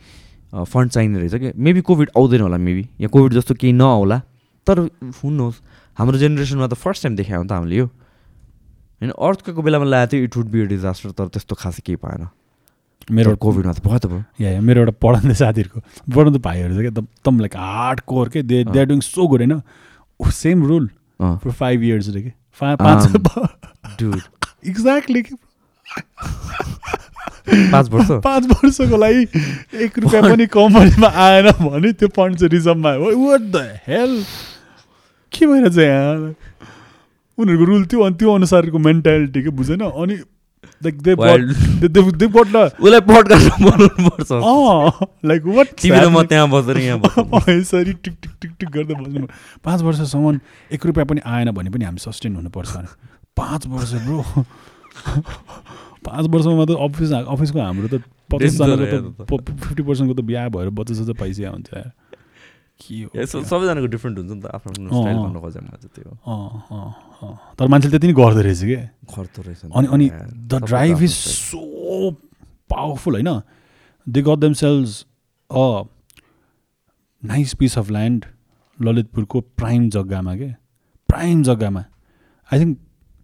फन्ड 0.52 0.90
चाहिने 0.90 1.18
रहेछ 1.18 1.35
कि? 1.35 1.52
मेबी 1.56 1.81
कोभिड 1.81 2.10
आउँदैन 2.16 2.40
होला 2.40 2.56
मेबी 2.56 2.89
या 3.01 3.09
कोभिड 3.09 3.32
जस्तो 3.32 3.55
केही 3.55 3.73
नआउला। 3.73 4.18
तर 4.66 4.78
हुनुहोस् 5.23 5.60
हाम्रो 5.98 6.18
जेनेरेसनमा 6.18 6.66
त 6.66 6.74
फर्स्ट 6.74 7.02
टाइम 7.02 7.16
देखायो 7.16 7.44
त 7.44 7.52
हामीले 7.52 7.77
यो। 7.77 7.86
होइन 7.86 9.10
अर्थको 9.10 9.62
बेलामा 9.62 9.85
लगाएको 9.85 10.12
थियो 10.12 10.24
it 10.24 10.36
would 10.36 10.47
be 10.51 10.60
a 10.60 10.64
disaster 10.73 11.10
तर 11.10 11.27
त्यस्तो 11.28 11.55
खासै 11.56 11.82
केही 11.86 11.97
पाएन। 12.01 12.28
मेरो 13.10 13.36
कोभिडमा 13.36 13.73
त 13.73 13.81
भयो 13.86 13.98
त 13.98 14.06
भयो। 14.06 14.23
या 14.40 14.60
मेरो 14.60 14.81
एउटा 14.82 14.94
पढाउने 15.02 15.35
साथीहरूको 15.35 15.81
पढाउँदो 16.10 16.39
भाइहरू 16.43 16.74
छ 16.74 16.78
क्या 16.78 16.90
एकदम 16.90 17.39
लाइक 17.40 17.56
हार्ड 17.56 18.01
कोर 18.06 18.28
के 18.28 18.43
they 18.43 18.64
they 18.64 18.78
are 18.81 18.86
doing 18.86 19.01
so 19.01 19.27
good 19.28 19.40
होइन? 19.43 19.62
Same 20.20 20.66
rule 20.66 20.89
for 21.23 21.51
five 21.51 21.82
years 21.82 22.09
रे 22.09 22.23
कि? 22.23 22.32
फा- 22.60 22.78
पाँच 22.81 23.06
एक्ज्याक्टली 24.66 25.23
पाँच 27.51 27.89
वर्ष। 27.89 28.10
पाँच 28.24 28.47
वर्षको 28.47 28.97
लागि 28.97 29.28
एक 29.85 29.98
रुपियाँ 29.98 30.23
पनि 30.23 30.47
कम्पनीमा 30.47 31.09
आएन 31.09 31.51
भने 31.51 31.93
त्यो 31.93 32.09
फन्ड 32.09 32.36
चाहिँ 32.36 32.51
रिजर्भमा 32.51 32.90
वाट 32.90 33.40
द 33.40 33.78
हेल 33.89 34.24
के 35.32 35.47
भइरहेछ 35.47 35.78
यहाँ? 35.78 36.35
उनीहरूको 37.39 37.64
रुल 37.64 37.85
त्यो 37.85 38.01
अनि 38.01 38.14
त्यो 38.14 38.35
अनुसारको 38.35 38.78
मेन्टालिटी 38.78 39.43
के 39.43 39.48
बुझेन। 39.48 39.81
अनि 39.81 40.18
यसरी 40.82 41.14
टिक 47.93 48.14
टिक 48.23 48.32
टिक 48.40 48.51
टिक 48.60 48.68
गर्दै 48.68 48.94
बस्नु 48.94 49.27
पाँच 49.64 49.82
वर्षसम्म 49.82 50.40
एक 50.73 50.86
रुपियाँ 50.86 51.06
पनि 51.06 51.20
आएन 51.27 51.51
भने 51.51 51.70
पनि 51.70 51.85
हामी 51.85 51.98
सस्टेन 51.98 52.36
हुनुपर्छ। 52.36 52.77
पाँच 53.36 53.66
वर्ष 53.66 53.93
ब्रो 53.93 54.44
पाँच 56.07 56.24
वर्षमा 56.31 56.65
त 56.65 56.78
अफिस 56.87 57.11
अफिसको 57.12 57.59
हाम्रो 57.61 57.89
त 57.91 58.03
पचासजनाको 58.31 58.85
त 59.27 59.31
फिफ्टी 59.61 59.83
पर्सेन्टको 59.83 60.15
त 60.15 60.24
बिहा 60.24 60.49
भएर 60.55 60.70
बच्चा 60.70 60.95
सच्चा 60.95 61.15
पैसा 61.19 61.51
हुन्छ। 61.51 61.70
के 62.77 63.09
हो 63.09 63.24
सबैजनाको 63.24 63.89
डिफ्रेन्ट 63.89 64.16
हुन्छ 64.19 64.33
नि 64.33 64.41
त 64.45 64.47
आफ्नो 64.53 64.70
स्टाइल। 64.77 65.16
भन्नु 65.16 65.41
खोजेमा 65.41 65.77
चाहिँ 65.81 65.93
त्यो। 65.97 66.11
तर 67.57 67.66
मान्छेले 67.73 67.93
त्यति 67.97 68.07
नै 68.07 68.15
गर्दो 68.20 68.41
रहेछ 68.45 68.62
कि? 68.69 68.77
खर्चो 69.09 69.41
रहेछ 69.43 69.61
अनि 69.73 69.87
अनि। 69.97 70.07
The 70.53 70.61
drive 70.65 71.03
is. 71.03 71.15
So 71.16 71.61
powerful 72.70 73.12
होइन? 73.15 73.31
They 74.07 74.23
got 74.23 74.39
them 74.45 74.53
sales 74.61 75.05
a 75.51 75.89
nice 77.23 77.55
piece 77.57 77.78
of 77.78 77.91
land 77.91 78.24
ललितपुरको 78.78 79.41
prime 79.57 79.89
जग्गामा 79.91 80.37
के? 80.37 80.51
प्राइम 81.09 81.43
जग्गामा। 81.43 81.85
I 82.53 82.57
think 82.61 82.78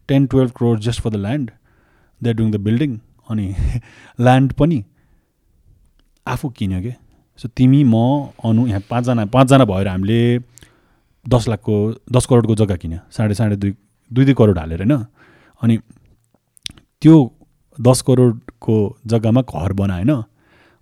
ten 0.08 0.26
twelve 0.26 0.50
crore 0.56 0.78
just 0.80 1.00
for 1.00 1.10
the 1.10 1.16
land 1.16 1.50
they 2.22 2.30
are 2.30 2.34
doing 2.36 2.50
the 2.50 2.56
building 2.56 2.98
अनि 3.30 3.54
ल्यान्ड 4.20 4.52
पनि 4.52 4.84
आफू 6.26 6.48
किन्यो 6.48 6.80
के? 6.82 6.94
So 7.36 7.48
तिमी 7.48 7.84
म 7.84 7.94
अनु 8.44 8.66
यहाँ 8.66 8.80
पाँचजना 8.90 9.24
पाँचजना 9.24 9.64
भएर 9.64 9.88
हामीले 9.88 10.38
दस 11.28 11.48
लाखको 11.48 11.94
दस 12.12 12.26
करोडको 12.26 12.54
जग्गा 12.54 12.76
किन्यो। 12.76 12.98
साढे 13.10 13.34
साढे 13.34 13.56
दुई 13.56 13.74
दुई 14.12 14.24
दुई 14.24 14.34
करोड 14.34 14.58
हालेर 14.58 14.82
होइन? 14.82 15.04
अनि 15.62 15.78
त्यो 17.02 17.32
दस 17.80 18.02
करोडको 18.02 18.96
जग्गामा 19.06 19.40
घर 19.40 19.72
बनाएन। 19.72 20.10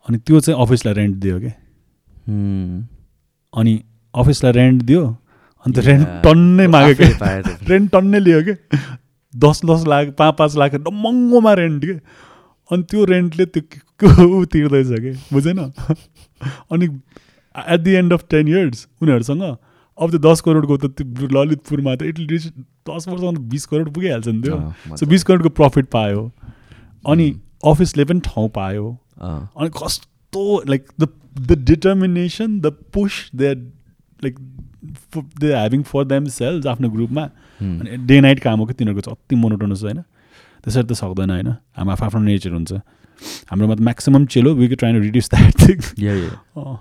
अनि 0.09 0.19
त्यो 0.19 0.41
चाहिँ 0.41 0.63
अफिसलाई 0.63 0.95
रेन्ट 0.95 1.17
दियो 1.17 1.41
कि। 1.41 1.51
अनि 3.55 3.83
अफिसलाई 4.15 4.53
रेन्ट 4.53 4.83
दियो। 4.83 5.17
अन्त 5.67 5.79
रेन्ट. 5.79 6.09
टन्नै 6.25 6.67
माग्यो 6.67 6.91
आफैले 6.91 7.13
कि 7.13 7.19
पायो 7.19 7.43
त्यो। 7.43 7.67
रेन्ट 7.71 7.93
टन्नै 7.93 8.21
लियो 8.21 8.43
कि? 8.43 8.53
दस 9.35 9.61
दस 9.65 9.87
लाख 9.87 10.09
पाँच 10.19 10.35
पाँच 10.39 10.57
लाख 10.57 10.75
महँगोमा 10.75 11.53
रेन्ट 11.55 11.85
के 11.85 11.93
अनि 12.71 12.83
त्यो 12.83 13.05
रेन्टले 13.05 13.45
त्यो 13.47 14.29
ऊ 14.39 14.45
तिर्दैछ 14.45 15.01
कि 15.01 15.11
बुझेन 15.33 15.59
अनि 16.73 16.87
at 17.55 17.81
the 17.81 17.91
end 17.91 18.13
of 18.13 18.25
ten 18.31 18.49
years 18.49 18.87
उनीहरूसँग 19.03 19.43
अब 19.99 20.11
त्यो 20.11 20.19
दस 20.19 20.41
करोडको 20.41 20.77
त 20.77 20.87
त्यो 21.01 21.27
ललितपुरमा 21.37 21.95
त 21.95 22.03
एटलिस्ट 22.03 22.53
दस 22.89 23.09
वर्षमा 23.09 23.33
त 23.33 23.39
बिस 23.55 23.67
करोड 23.67 23.93
पुगिहाल्छ 23.95 24.29
नि 24.29 24.43
त्यो 24.43 24.97
सो। 24.97 25.07
बिस 25.07 25.25
करोडको 25.25 25.49
प्रफिट 25.49 25.87
पायो 25.87 26.31
अनि 27.05 27.27
अफिसले 27.65 28.05
पनि 28.05 28.21
ठाउँ 28.21 28.49
पायो। 28.49 28.87
अनि 29.21 29.69
कस्तो 29.69 30.45
like 30.69 30.87
the 31.01 31.09
the 31.41 31.59
determination 31.65 32.61
the 32.61 32.73
push 32.93 33.31
they 33.35 33.55
like 34.25 34.39
they 35.41 35.47
having 35.47 35.83
for 35.83 36.05
them 36.05 36.25
sales 36.39 36.67
आफ्नो 36.67 36.91
ग्रुपमा। 36.91 37.29
अनि 37.61 37.97
डे 38.07 38.21
नाइट 38.21 38.39
काम 38.41 38.59
हो 38.61 38.67
कि 38.67 38.75
तिनीहरूको 38.81 39.01
चाहिँ 39.07 39.17
अति 39.17 39.37
मोनोटोनस 39.37 39.83
होइन? 39.85 40.01
त्यसरी 40.65 40.85
त 40.85 40.93
सक्दैन 40.97 41.31
होइन? 41.31 41.49
हाम्रो 41.77 41.93
आफ्नो 41.93 42.07
आफ्नो 42.07 42.21
नेचर 42.25 42.51
हुन्छ। 42.51 42.73
हाम्रोमा 43.53 43.75
त 43.75 43.81
म्याक्सिमम् 43.85 44.27
चेलो 44.33 44.55
we 44.57 44.67
trying 44.81 44.97
to 44.97 45.03
reduce 45.05 45.29
that 45.31 45.53
thing. 45.61 45.79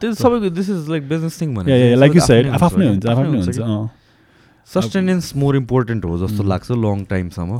त्यो 0.02 0.14
सबैको 0.24 0.50
this 0.56 0.70
is 0.70 0.90
like 0.90 1.04
business 1.10 1.42
thing 1.42 1.56
भने 1.56 1.96
लाइक 1.96 2.16
यु 2.16 2.22
साइड 2.28 2.48
आफ्नै 2.48 2.88
हुन्छ 2.88 3.06
आफ्नै 3.06 3.40
हुन्छ 3.40 3.90
सस्टेनेन्स 4.70 5.36
मोर 5.42 5.56
इम्पोर्टेन्ट 5.58 6.06
हो 6.06 6.18
जस्तो 6.18 6.44
Mm. 6.44 6.50
लाग्छ 6.50 6.72
लङ 6.72 7.04
टाइमसम्म 7.10 7.52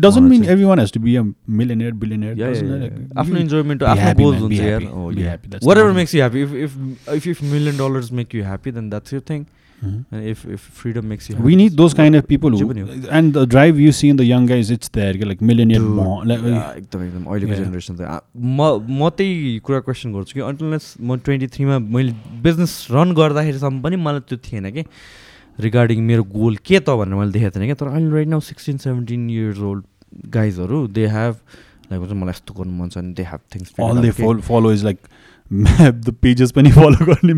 doesn't 0.00 0.28
mean 0.30 0.44
every 0.44 0.64
one 0.64 0.78
has 0.78 0.92
to 0.92 1.00
be 1.00 1.14
a 1.16 1.22
yeah, 1.22 2.50
yeah. 2.52 3.18
आफ्नो 3.20 3.38
इन्जोयमेन्ट 3.38 3.82
आफ्नो 3.82 4.14
गोल्स 4.18 4.40
हुन्छ 4.40 4.60
यार 4.60 4.84
whatever 5.78 5.92
makes 6.00 6.14
you 6.14 6.20
happy 6.20 6.42
if 6.42 6.52
if 6.54 6.72
if 7.14 7.26
if 7.26 7.42
million 7.42 7.76
dollars 7.78 8.12
make 8.20 8.34
you 8.34 8.42
happy 8.44 8.70
then 8.72 8.90
that's 8.90 9.12
your 9.12 9.22
thing 9.30 9.44
if 9.82 10.46
if 10.46 10.68
freedom 10.80 11.06
makes 11.06 11.30
you 11.30 11.36
We 11.38 11.56
need 11.56 11.76
those 11.76 11.94
kind 11.94 12.14
of 12.14 12.26
people 12.26 12.50
who, 12.50 12.68
and 13.10 13.34
the 13.34 13.46
drive 13.46 13.80
you 13.80 13.92
see 13.92 14.10
in 14.10 14.16
the 14.16 14.26
young 14.26 14.46
guys, 14.46 14.70
it's 14.70 14.88
there, 14.88 15.14
कि 15.14 15.24
like 15.24 15.42
like, 15.42 15.42
एकदम 15.42 17.04
एकदम 17.04 17.24
अहिलेको. 17.24 17.54
Generation 17.54 18.04
आ- 18.04 18.20
म 18.36 18.68
म 18.88 19.10
त्यही 19.10 19.58
कुरा 19.64 19.80
question 19.80 20.12
गर्छु 20.12 20.34
कि 20.34 20.40
अन्टलेस 20.40 20.94
म 21.00 21.16
ट्वेन्टी 21.16 21.46
थ्रीमा 21.46 21.78
मैले 21.78 22.12
बिजनेस 22.42 22.86
रन 22.90 23.12
गर्दाखेरिसम्म 23.14 23.82
पनि 23.82 23.96
मलाई 23.96 24.20
त्यो 24.28 24.38
थिएन 24.38 24.70
कि। 24.70 24.84
रिगार्डिङ 25.60 26.02
मेरो 26.02 26.22
गोल 26.24 26.56
के 26.56 26.78
त 26.80 26.90
भनेर 26.90 27.14
मैले 27.14 27.32
देखेको 27.32 27.58
थिएन 27.58 27.66
क्या 27.66 27.74
तर 27.74 27.86
अहिले 27.86 28.14
right 28.14 28.28
now 28.28 28.40
sixteen 28.40 28.76
seventeen 28.78 29.30
years 29.30 29.58
old 29.58 29.84
गाइजहरू 30.28 30.86
they 30.88 31.06
have 31.06 31.34
like 31.92 32.12
मलाई 32.12 32.30
यस्तो 32.30 32.54
गर्नु 32.54 32.72
मन 32.72 32.88
छ 32.88 32.98
नि 32.98 33.12
they 33.12 33.22
have 33.22 33.40
things 33.54 33.74
follow 34.48 34.70
is 34.70 34.84
like 34.84 35.02
the 36.06 36.12
pages 36.12 36.52
पनि 36.52 36.70
follow 36.72 37.04
गर्ने 37.04 37.34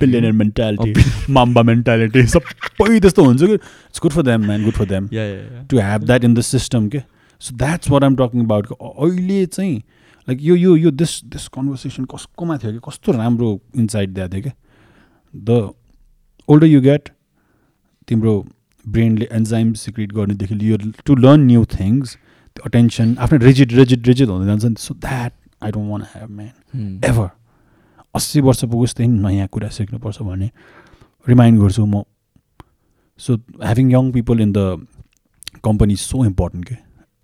बिलियनर 0.00 0.32
मेन्टालिटी 0.42 1.32
माम्बा 1.32 1.62
मेन्टालिटी 1.72 2.22
सबै 2.36 2.98
त्यस्तो 3.00 3.24
हुन्छ 3.24 3.42
कि? 3.42 3.54
It's 3.54 4.00
good 4.02 4.12
for 4.12 4.22
them 4.22 4.46
man 4.46 4.64
good 4.64 4.74
for 4.74 4.86
ya 5.14 5.24
to 5.70 5.78
have 5.78 6.04
that 6.04 6.24
in 6.24 6.34
the 6.34 6.40
system 6.48 6.88
के 6.88 7.02
so 7.40 7.56
that's 7.56 7.90
what 7.90 8.04
I'm 8.04 8.16
talking 8.16 8.44
about 8.44 8.72
अहिले 8.80 9.44
चाहिँ 9.46 9.76
like 10.28 10.38
यो 10.42 10.56
यो 10.56 10.76
यो 10.76 10.90
दिस 10.90 11.12
दिस 11.32 11.48
कन्भर्सेसन 11.54 12.04
कसकोमा 12.12 12.56
थियो 12.58 12.72
कि 12.72 12.80
कस्तो 12.88 13.12
राम्रो 13.12 13.48
इन्साइट 13.78 14.10
दिएको 14.10 14.32
थियो 14.32 14.42
क्या 14.42 14.54
द 15.34 15.72
ओल्डर 16.48 16.66
यु 16.66 16.80
गेट 16.80 17.08
तिम्रो 18.08 18.34
ब्रेनले 18.84 19.28
एन्जाइम 19.32 19.72
सिक्रिट 19.78 20.12
गर्नेदेखि 20.12 20.54
लियो 20.54 20.76
टु 21.06 21.14
लर्न 21.16 21.40
न्यू 21.46 21.64
थिङ्स 21.72 22.16
त्यो 22.56 22.62
अटेन्सन 22.66 23.16
आफ्नो 23.20 23.38
रिजिड 23.46 23.72
रिजिड 23.72 24.06
रिजिड 24.08 24.28
हुँदै 24.28 24.46
जान्छ। 24.46 24.64
नि 24.64 24.74
so 24.78 24.94
that 24.94 25.32
I 25.62 25.70
don't 25.72 25.90
want 25.90 26.02
have 26.12 26.30
man 26.30 27.00
ever 27.04 27.28
अस्सी 28.16 28.40
वर्ष 28.40 28.64
पुगोस् 28.64 28.94
त्यही 28.96 29.08
नयाँ 29.08 29.48
कुरा 29.52 29.68
सिक्नुपर्छ 29.76 30.22
भन्ने 30.22 30.50
रिमाइन्ड 31.28 31.60
गर्छु 31.60 31.86
म। 31.86 32.02
So 33.20 33.34
having 33.62 33.92
young 33.92 34.10
people 34.12 34.40
in 34.40 34.52
the 34.52 34.86
company 35.64 35.96
so 35.96 36.24
important 36.24 36.68
के 36.68 36.76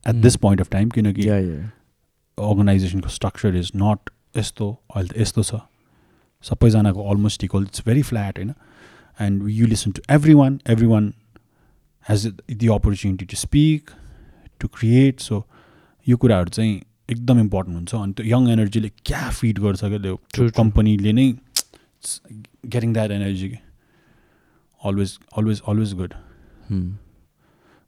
at 0.07 0.17
this 0.23 0.37
point 0.45 0.61
of 0.61 0.71
time 0.71 0.91
किनकि 0.91 1.29
अर्गनाइजेसनको 1.29 3.09
स्ट्रक्चर 3.09 3.57
इज 3.57 3.71
नट 3.77 4.11
यस्तो 4.37 4.69
अहिले 4.97 5.09
त 5.09 5.21
यस्तो 5.21 5.43
छ। 5.43 5.61
सबैजनाको 6.45 7.03
almost 7.11 7.45
equal 7.45 7.63
it's 7.63 7.83
very 7.87 8.03
flat 8.03 8.39
होइन? 8.39 8.53
And 9.21 9.49
you 9.49 9.67
listen 9.67 9.91
to 9.93 10.03
every 10.11 10.35
one 10.35 10.61
every 10.71 10.87
one 10.87 11.13
has 12.09 12.27
the 12.51 12.69
opportunity 12.75 13.25
to 13.25 13.37
speak 13.37 13.91
to 14.61 14.69
create 14.69 15.21
so 15.21 15.45
यो 16.07 16.17
कुराहरू 16.17 16.51
चाहिँ 16.51 16.75
एकदम 17.13 17.41
इम्पोर्टेन्ट 17.41 17.77
हुन्छ। 17.79 17.95
अनि 17.95 18.13
त्यो 18.17 18.27
यङ 18.27 18.49
एनर्जीले 18.51 18.91
क्या 19.05 19.29
फिड 19.31 19.59
गर्छ 19.61 19.85
क्या 19.85 19.99
त्यो. 19.99 20.17
कम्पनीले 20.57 21.13
नै 21.13 21.27
गेटिङ 22.67 22.93
द्याट 22.93 23.11
एनर्जी 23.13 23.49
कि 23.49 23.59
अलवेज 24.83 25.19
अलवेज 25.39 25.63
अलवेज 25.69 25.95
गुड 25.95 26.13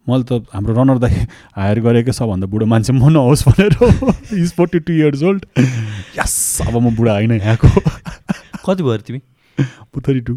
मैले 0.06 0.24
त 0.28 0.32
हाम्रो 0.52 0.72
रनर 0.76 0.98
दाई 1.00 1.14
हायर 1.56 1.78
गरेकै 1.80 2.12
सबभन्दा 2.12 2.46
बुढो 2.52 2.66
मान्छे 2.68 2.92
म 2.92 3.08
नहोस् 3.12 3.44
भनेर 3.48 3.72
is 4.36 4.50
forty 4.54 4.78
two 4.84 4.92
years 4.92 5.22
old 5.24 5.46
yes 6.16 6.34
अब 6.68 6.74
म 6.76 6.94
बुढा 6.96 7.12
होइन 7.12 7.32
यहाँको। 7.32 7.68
कति 8.66 8.82
भयो 8.82 8.96
तिमी? 9.00 9.20
थर्टी 9.58 10.20
टू 10.20 10.34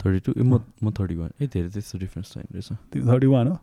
थर्टी 0.00 0.20
टू 0.26 0.32
ए 0.36 0.42
म 0.42 0.60
म 0.84 0.92
थर्टी 0.92 1.16
वान 1.16 1.30
ए 1.40 1.46
धेरै 1.48 1.68
त्यस्तो 1.70 1.98
डिफ्रेन्स 1.98 2.32
छैन 2.32 2.46
रहेछ। 2.52 2.68
थर्टी 3.08 3.26
वान 3.26 3.46
हो। 3.48 3.56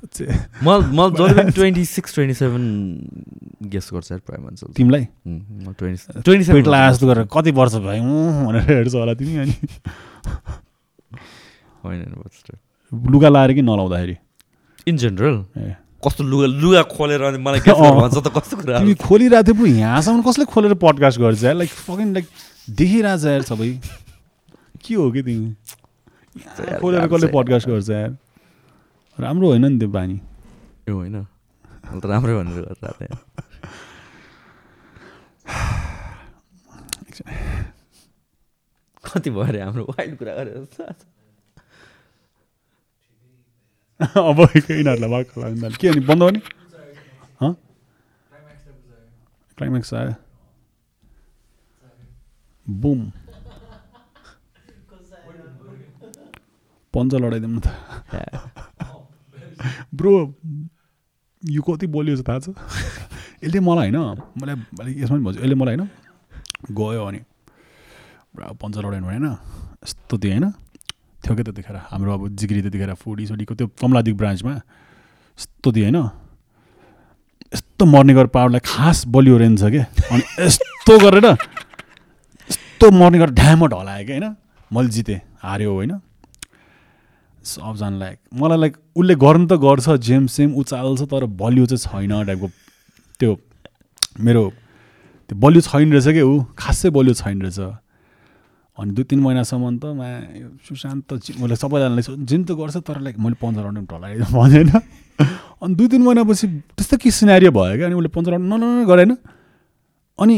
म 0.00 0.66
म 0.96 1.08
जहिले 1.16 1.42
पनि 1.42 1.52
twenty 1.52 1.84
six 1.84 2.14
twenty 2.14 2.34
seven 2.34 2.64
guess 3.72 3.90
गर्छ 3.92 4.12
प्रायः 4.12 4.42
मान्छे 4.42 4.72
तिमीलाई 4.76 5.04
ट्वेन्टी 5.78 6.22
ट्वेन्टी 6.22 6.52
पेट 6.52 6.66
लास्ट 6.66 7.00
सेभेन 7.00 7.14
गरेर 7.14 7.26
कति 7.32 7.50
वर्ष 7.60 7.74
भयो? 7.84 8.04
भनेर 8.46 8.62
हेर्छ 8.70 8.94
होला 8.94 9.14
तिमी 9.20 9.36
अनि। 9.36 9.54
होइन 11.84 12.00
लुगा 12.92 13.28
लाएर 13.28 13.52
कि 13.54 13.62
नलाउँदाखेरि? 13.62 14.16
इन 14.88 14.96
जेनरल 14.96 15.36
ए। 15.58 15.74
कस्तो 16.06 16.24
लुगा 16.24 16.46
लुगा 16.46 16.82
खोलेर 16.96 17.22
अनि 17.22 17.38
मलाई 17.44 17.60
भन्छ 17.60 18.16
त 18.16 18.32
कस्तो 18.36 18.56
कुरा 18.56 18.78
तिमी 18.80 18.94
खोलिरहेको 19.04 19.44
थियो 19.46 19.54
पो 19.60 19.66
यहाँसम्म 19.68 20.22
कसले 20.24 20.44
खोलेर 20.48 20.74
पडकास्ट 20.80 21.20
गर्छ 21.20 21.44
यार? 21.44 21.54
लाइक 21.60 21.70
फकिङ 21.70 22.12
लाइक 22.16 22.26
देखिरहेछ 22.80 23.24
यार 23.24 23.42
सबै। 23.52 23.70
के 24.80 24.94
हो 24.94 25.10
कि 25.12 25.22
तिमी? 25.22 25.52
खोलेर 26.80 27.06
कसले 27.06 27.28
पडकास्ट 27.36 27.68
गर्छ 27.68 27.88
यार? 27.90 28.16
राम्रो 29.20 29.48
होइन 29.48 29.64
नि 29.66 29.78
त्यो 29.78 29.88
बानी? 29.88 30.16
ए 30.88 30.90
होइन। 30.90 31.16
त 32.00 32.06
राम्रै 32.06 32.34
भनेर 32.34 32.64
कति 39.04 39.30
भयो 39.30 39.40
अरे 39.40 39.60
हाम्रो 39.60 39.84
वाइल्ड 39.84 40.18
कुरा 40.18 40.34
गरेर? 40.34 40.56
अब 44.00 44.38
यिनीहरूलाई 44.56 45.10
वाक 45.10 45.38
लाग्दैन 45.38 45.72
के 45.80 45.88
अनि 45.88 46.00
बन्द 46.00 46.22
गर्ने 46.22 46.40
हँ? 47.40 47.52
क्लाइम्याक्स 49.58 49.94
आयो। 49.94 50.14
बुम 52.66 53.00
पन्च 56.94 57.14
लडाइदिउँ 57.14 57.52
न 57.52 57.60
त। 57.60 57.66
ब्रो 59.94 60.12
यो 61.42 61.62
कति 61.62 61.86
बोल्यो 61.88 62.22
थाहा 62.22 62.38
छ 62.40 62.48
यसले 63.42 63.60
मलाई 63.62 63.90
होइन 63.90 64.22
मलाई 64.36 64.56
अलिक 64.80 64.96
यसमा 64.98 65.16
पनि 65.16 65.24
भन्छु 65.24 65.40
यसले 65.40 65.54
मलाई 65.56 65.76
होइन 65.76 65.88
गयो 66.72 67.04
अनि 67.04 67.20
पुरा 68.32 68.52
पन्च 68.54 68.76
लडाइनु 68.78 69.06
भएन 69.06 69.26
यस्तो 69.26 70.18
थियो 70.18 70.32
होइन 70.32 70.46
थियो 71.22 71.34
क्या 71.34 71.44
त्यतिखेर 71.44 71.76
हाम्रो 71.86 72.12
अब 72.14 72.28
जिग्री 72.34 72.62
त्यतिखेर 72.62 72.94
फुडी 72.96 73.26
सुडीको 73.26 73.54
त्यो 73.54 73.66
कमलादिक 73.76 74.16
ब्रान्चमा 74.16 74.52
यस्तो 74.52 75.72
थियो 75.72 75.84
होइन 75.84 75.98
यस्तो 77.52 77.84
मर्ने 77.86 78.14
गरेर 78.14 78.30
पावरलाई 78.30 78.62
खास 78.64 79.04
बलियो 79.08 79.36
रेन्ज 79.38 79.60
छ 79.60 79.70
क्या 79.70 79.84
अनि 80.10 80.22
यस्तो 80.38 80.98
गरेर 81.00 81.26
यस्तो 81.26 82.90
मर्ने 82.92 83.18
गरेर 83.18 83.34
ढ्यामट 83.36 83.74
हलायो 83.74 84.06
क्या 84.06 84.16
होइन 84.18 84.36
मैले 84.70 84.88
जितेँ 84.90 85.20
हार्यो 85.42 85.72
होइन 85.72 85.92
सबजना 87.44 87.98
लाइक 87.98 88.18
मलाई 88.34 88.58
लाइक 88.58 88.76
उसले 88.96 89.14
गर्नु 89.14 89.46
त 89.46 89.52
गर्छ 89.64 89.88
जेम 90.06 90.26
सेम 90.26 90.54
उचाल्छ 90.60 91.02
तर 91.10 91.24
बलियो 91.40 91.66
चाहिँ 91.66 92.06
छैन 92.08 92.12
टाइपको 92.26 92.48
त्यो 93.20 93.30
मेरो 94.20 94.42
त्यो 95.30 95.38
बलियो 95.38 95.60
छैन 95.60 95.92
रहेछ 95.92 96.08
क्या 96.16 96.24
ऊ? 96.24 96.44
खासै 96.58 96.90
बलियो 96.90 97.14
छैन 97.14 97.40
रहेछ। 97.42 97.58
अनि 98.78 98.90
दुई 98.92 99.04
तिन 99.04 99.20
महिनासम्म 99.20 99.76
त 99.78 99.84
मा 99.96 100.06
सुशान्त 100.68 101.14
जि- 101.24 101.36
उसले 101.42 101.56
सबैजनाले 101.56 102.02
सो- 102.02 102.18
जिन 102.28 102.44
त 102.44 102.52
गर्छ 102.60 102.76
तर 102.86 103.00
लाइक 103.00 103.16
मैले 103.18 103.36
पन्ध्र 103.40 103.60
राउन्ड 103.62 103.88
ढलाएँ 103.88 104.20
भनेन। 104.36 104.68
अनि 105.62 105.74
दुई 105.74 105.88
तिन 105.88 106.02
महिनापछि 106.02 106.46
त्यस्तो 106.76 106.96
के 106.96 107.10
सिनारियो 107.10 107.50
भयो 107.52 107.76
क्या 107.76 107.86
अनि 107.86 107.94
उसले 107.94 108.08
पन्ध्र 108.16 108.30
राउन्ड 108.32 108.52
न 108.52 108.54
न 108.60 108.84
गरेन। 108.88 109.10
अनि 110.18 110.36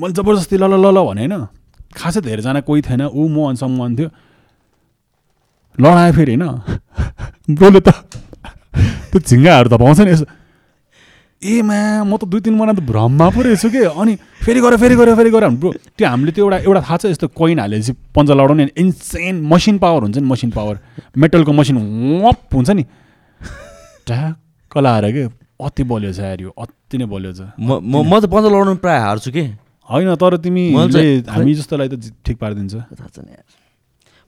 मैले 0.00 0.12
जबरजस्ती 0.16 0.56
ल 0.56 0.64
ल 0.64 0.74
ल 0.80 0.86
ल 0.96 0.98
भने 1.08 1.24
होइन 1.26 1.46
खासै 1.96 2.20
धेरैजना 2.20 2.60
कोही 2.68 2.80
थिएन 2.88 3.02
ऊ 3.08 3.22
म 3.28 3.48
अनि 3.52 3.56
सम्मान 3.60 3.90
थियो 3.98 4.08
लडाएँ 5.80 6.12
फेरि 6.12 6.34
होइन? 6.34 6.60
ब्रोले 7.56 7.80
त 7.80 7.88
त्यो 9.10 9.18
झिङ्गाहरू 9.20 9.68
त 9.68 9.74
पाउँछ 9.80 10.00
नि 10.00 10.10
यसो। 10.10 10.26
ए 11.42 11.62
मा 11.62 12.04
म 12.04 12.16
त 12.20 12.24
दुई 12.28 12.40
तिन 12.40 12.54
महिना 12.54 12.72
त 12.76 12.80
भ्रममा 12.84 13.26
पो 13.32 13.40
रहेछु 13.42 13.70
कि? 13.72 13.82
अनि 13.90 14.12
फेरि 14.44 14.60
गऱ्यो 14.60 14.76
फेरि 14.76 14.94
गऱ्यो 14.94 15.14
फेरि 15.16 15.30
गऱ्यो। 15.30 15.50
ब्रो 15.56 15.70
त्यो 15.96 16.08
हामीले 16.08 16.32
त्यो 16.32 16.44
एउटा 16.44 16.58
एउटा 16.68 16.80
थाहा 16.84 16.96
छ 16.96 17.04
यस्तो 17.16 17.28
कोइन 17.32 17.58
हालेपछि 17.60 17.92
पन्जा 18.14 18.34
लडाउने 18.34 18.64
इन्सेन 18.76 19.40
मसिन 19.48 19.78
पावर 19.78 20.00
हुन्छ 20.02 20.18
नि 20.18 20.26
मसिन 20.28 20.50
पावर। 20.50 20.78
मेटलको 21.16 21.52
मसिन 21.52 21.76
वप 22.24 22.54
हुन्छ 22.54 22.70
नि। 22.70 22.84
ट्याक्क 24.06 24.78
लाएर 24.78 25.04
के? 25.12 25.24
अति 25.64 25.82
बलियो 25.84 26.12
छ 26.12 26.20
यार 26.20 26.40
यो 26.40 26.50
अति 26.56 26.98
नै 26.98 27.06
बलियो 27.08 27.32
छ। 27.32 27.40
म 27.56 27.80
म 27.80 28.20
त 28.20 28.28
पन्जा 28.28 28.48
लगाउनु 28.48 28.76
प्रायः 28.84 29.02
हार्छु 29.04 29.30
कि? 29.32 29.44
होइन 29.88 30.14
तर 30.14 30.36
चाहिँ- 30.36 31.28
हामी 31.28 31.54
जस्तोलाई 31.54 31.88
त 31.88 32.12
ठिक 32.24 32.36
पारिदिन्छ। 32.38 32.74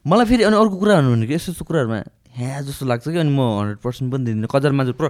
मलाई 0.05 0.25
फेरि 0.25 0.43
अनि 0.43 0.55
अर्को 0.55 0.75
कुरा 0.77 0.95
भन्नु 1.01 1.27
कि 1.27 1.33
यस्तो 1.33 1.51
यस्तो 1.51 1.65
कुराहरूमा 1.65 1.97
ह्या 2.33 2.61
जस्तो 2.67 2.85
लाग्छ 2.85 3.07
कि 3.07 3.17
अनि 3.17 3.29
म 3.29 3.39
हन्ड्रेड 3.39 3.77
पर्सेन्ट 3.77 4.07
पनि 4.13 4.23
दिँदिनँ। 4.25 4.73
मान्छे 4.73 4.93
पुरा। 4.99 5.09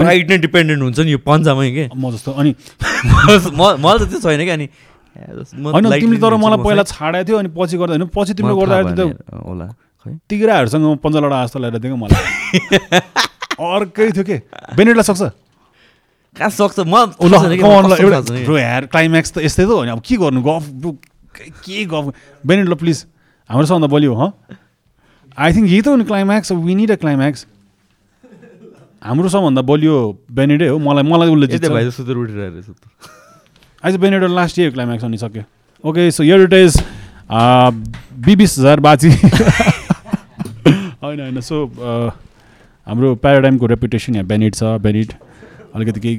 प्राइड 0.00 0.30
नै 0.30 0.38
डिपेन्डेन्ट 0.38 0.82
हुन्छ 0.82 0.98
नि 1.02 1.12
यो 1.12 1.18
पन्जामै 1.18 1.70
के? 1.74 1.84
म 1.92 2.10
जस्तो 2.14 2.30
अनि 2.32 2.50
मलाई 3.84 3.98
त 3.98 4.02
त्यो 4.06 4.20
छैन 4.22 4.40
कि 4.46 4.50
अनि 4.54 4.66
होइन 5.20 5.90
तिमीले 6.00 6.20
तर 6.22 6.34
मलाई 6.40 6.58
पहिला 6.62 6.82
छाडेको 6.88 7.26
थियो 7.26 7.36
अनि 7.42 7.50
पछि 7.52 7.76
गर्दा 7.76 7.92
होइन 7.98 8.06
पछि 8.14 8.32
तिमीले 8.38 8.54
गर्दाखेरि 8.54 8.96
त 8.96 9.00
होला 9.44 9.66
खै? 10.00 10.10
तिग्राहरूसँग 10.30 10.86
पन्जा 11.04 11.18
लडा 11.20 11.38
जस्तो 11.44 11.58
लगाएर 11.58 11.82
दिएको 11.82 11.96
मलाई। 12.00 12.22
अर्कै 13.60 14.10
थियो 14.14 14.24
के? 14.24 14.36
बेनेटलाई 14.78 15.04
सक्छ? 15.10 15.22
कहाँ 16.38 16.50
सक्छ? 16.54 16.86
म 16.86 17.18
एउटा 17.18 17.34
थाहा 17.34 17.98
छैन 17.98 18.22
कि। 18.24 18.44
ब्रो 18.46 18.56
यार 18.56 18.86
क्लाइम्याक्स 18.88 19.30
त 19.34 19.38
यस्तै 19.42 19.66
त 19.66 19.74
हो 19.74 19.84
नि 19.84 19.90
अब 19.90 20.00
के 20.00 20.16
गर्नु? 20.16 20.40
गफ 20.40 20.64
के 21.66 21.84
गफ? 21.90 22.06
ल 22.46 22.74
प्लिज 22.78 22.98
हाम्रो 23.50 23.66
सबभन्दा 23.66 23.86
बलियो 23.94 24.14
हँ 24.14 24.32
आई 25.38 25.52
थिङ्क 25.54 25.68
यही 25.70 25.80
त 25.82 25.88
हो 25.88 25.96
नि 25.96 26.04
climax 26.04 26.52
we 26.66 26.74
need 26.74 26.90
a 26.90 26.96
climax 27.04 27.46
हाम्रो 29.02 29.28
सबभन्दा 29.28 29.62
बलियो 29.70 29.96
बेनेटै 30.38 30.68
हो 30.68 30.78
मलाई 30.78 31.04
मलाई 31.04 31.28
उसले 31.30 31.46
त 31.46 31.70
उठिरहेको 32.16 32.54
रहेछ 32.54 32.66
त। 32.66 32.72
आज 33.84 33.96
बेनेट 33.96 34.22
लास्ट 34.30 34.58
इयर 34.58 34.70
क्लाइम्याक्स 34.72 35.04
अनि 35.04 35.18
सक्यो 35.18 35.42
okay 35.84 36.10
so 36.10 36.22
yeah 36.24 36.40
it 36.42 36.52
is 36.54 36.76
बिबिस 38.26 38.58
हजार 38.58 38.80
बाजी 38.88 39.10
होइन 41.02 41.20
होइन 41.20 41.40
सो 41.40 41.64
हाम्रो 42.86 43.14
प्याराडाइमको 43.24 43.66
रेपुटेसन 43.66 44.14
यहाँ 44.14 44.26
बेनिट 44.26 44.54
छ 44.54 44.76
बेनिट 44.82 45.12
अलिकति 45.74 46.00
केही 46.00 46.16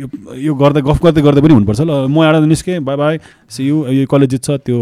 यो 0.00 0.08
यो 0.40 0.54
गर्दा 0.54 0.80
गफ 0.88 1.02
गर्दै 1.04 1.22
गर्दै 1.22 1.40
पनि 1.42 1.54
हुनुपर्छ 1.54 1.80
ल 1.80 2.06
म 2.08 2.22
एउटा 2.24 2.40
निस्केँ 2.46 2.78
बाई 2.88 2.96
बाई 2.96 3.18
सी 3.50 3.66
यु 3.68 3.76
यो 3.92 4.06
कलेज 4.06 4.30
जित्छ 4.30 4.50
त्यो 4.66 4.78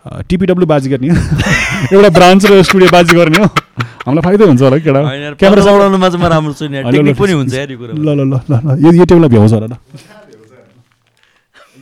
टिपिडब्लु 0.00 0.66
बाजी 0.66 0.88
गर्ने 0.90 1.08
एउटा 1.94 2.08
ब्रान्च 2.16 2.42
र 2.50 2.62
स्टुडियो 2.64 2.88
बाजी 2.92 3.12
गर्ने 3.16 3.38
हो। 3.44 3.46
हामीलाई 4.08 4.22
फाइदा 4.24 4.44
हुन्छ 4.48 4.60
होला 4.64 4.78
केटा। 4.80 5.00
क्यामेरा 5.36 5.62
उडाउनुमा 5.76 6.08
चाहिँ 6.08 6.24
म 6.24 6.26
राम्रो 6.32 6.52
छु 6.56 6.64
नि 6.72 7.12
पनि 7.20 7.32
हुन्छ 7.36 7.52
यार 7.52 7.70
यो 7.70 7.78
कुरा 7.78 7.92
ल 7.92 8.08
ल 8.16 8.20
ल 8.24 8.34
ल 8.48 8.54
ल। 8.64 8.68
यो 8.80 8.90
यो 8.96 9.04
टेबलमा 9.04 9.28
भ्याउँछ 9.28 9.52
होला 9.52 9.68
ल। 9.68 9.76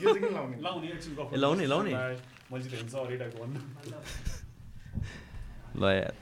यो 0.02 0.06
चाहिँ 0.10 0.18
किन 0.18 0.34
लाउने 0.66 0.86
ए, 1.30 1.36
लाउने 1.38 1.64
लाउने। 1.70 1.90
मैले 2.50 2.64
चाहिँ 2.66 2.82
हेर्छ 2.82 2.94
अरिटाको 3.06 3.36
भन्नु 3.38 3.58
ल 5.78 5.82
यार। 5.94 6.12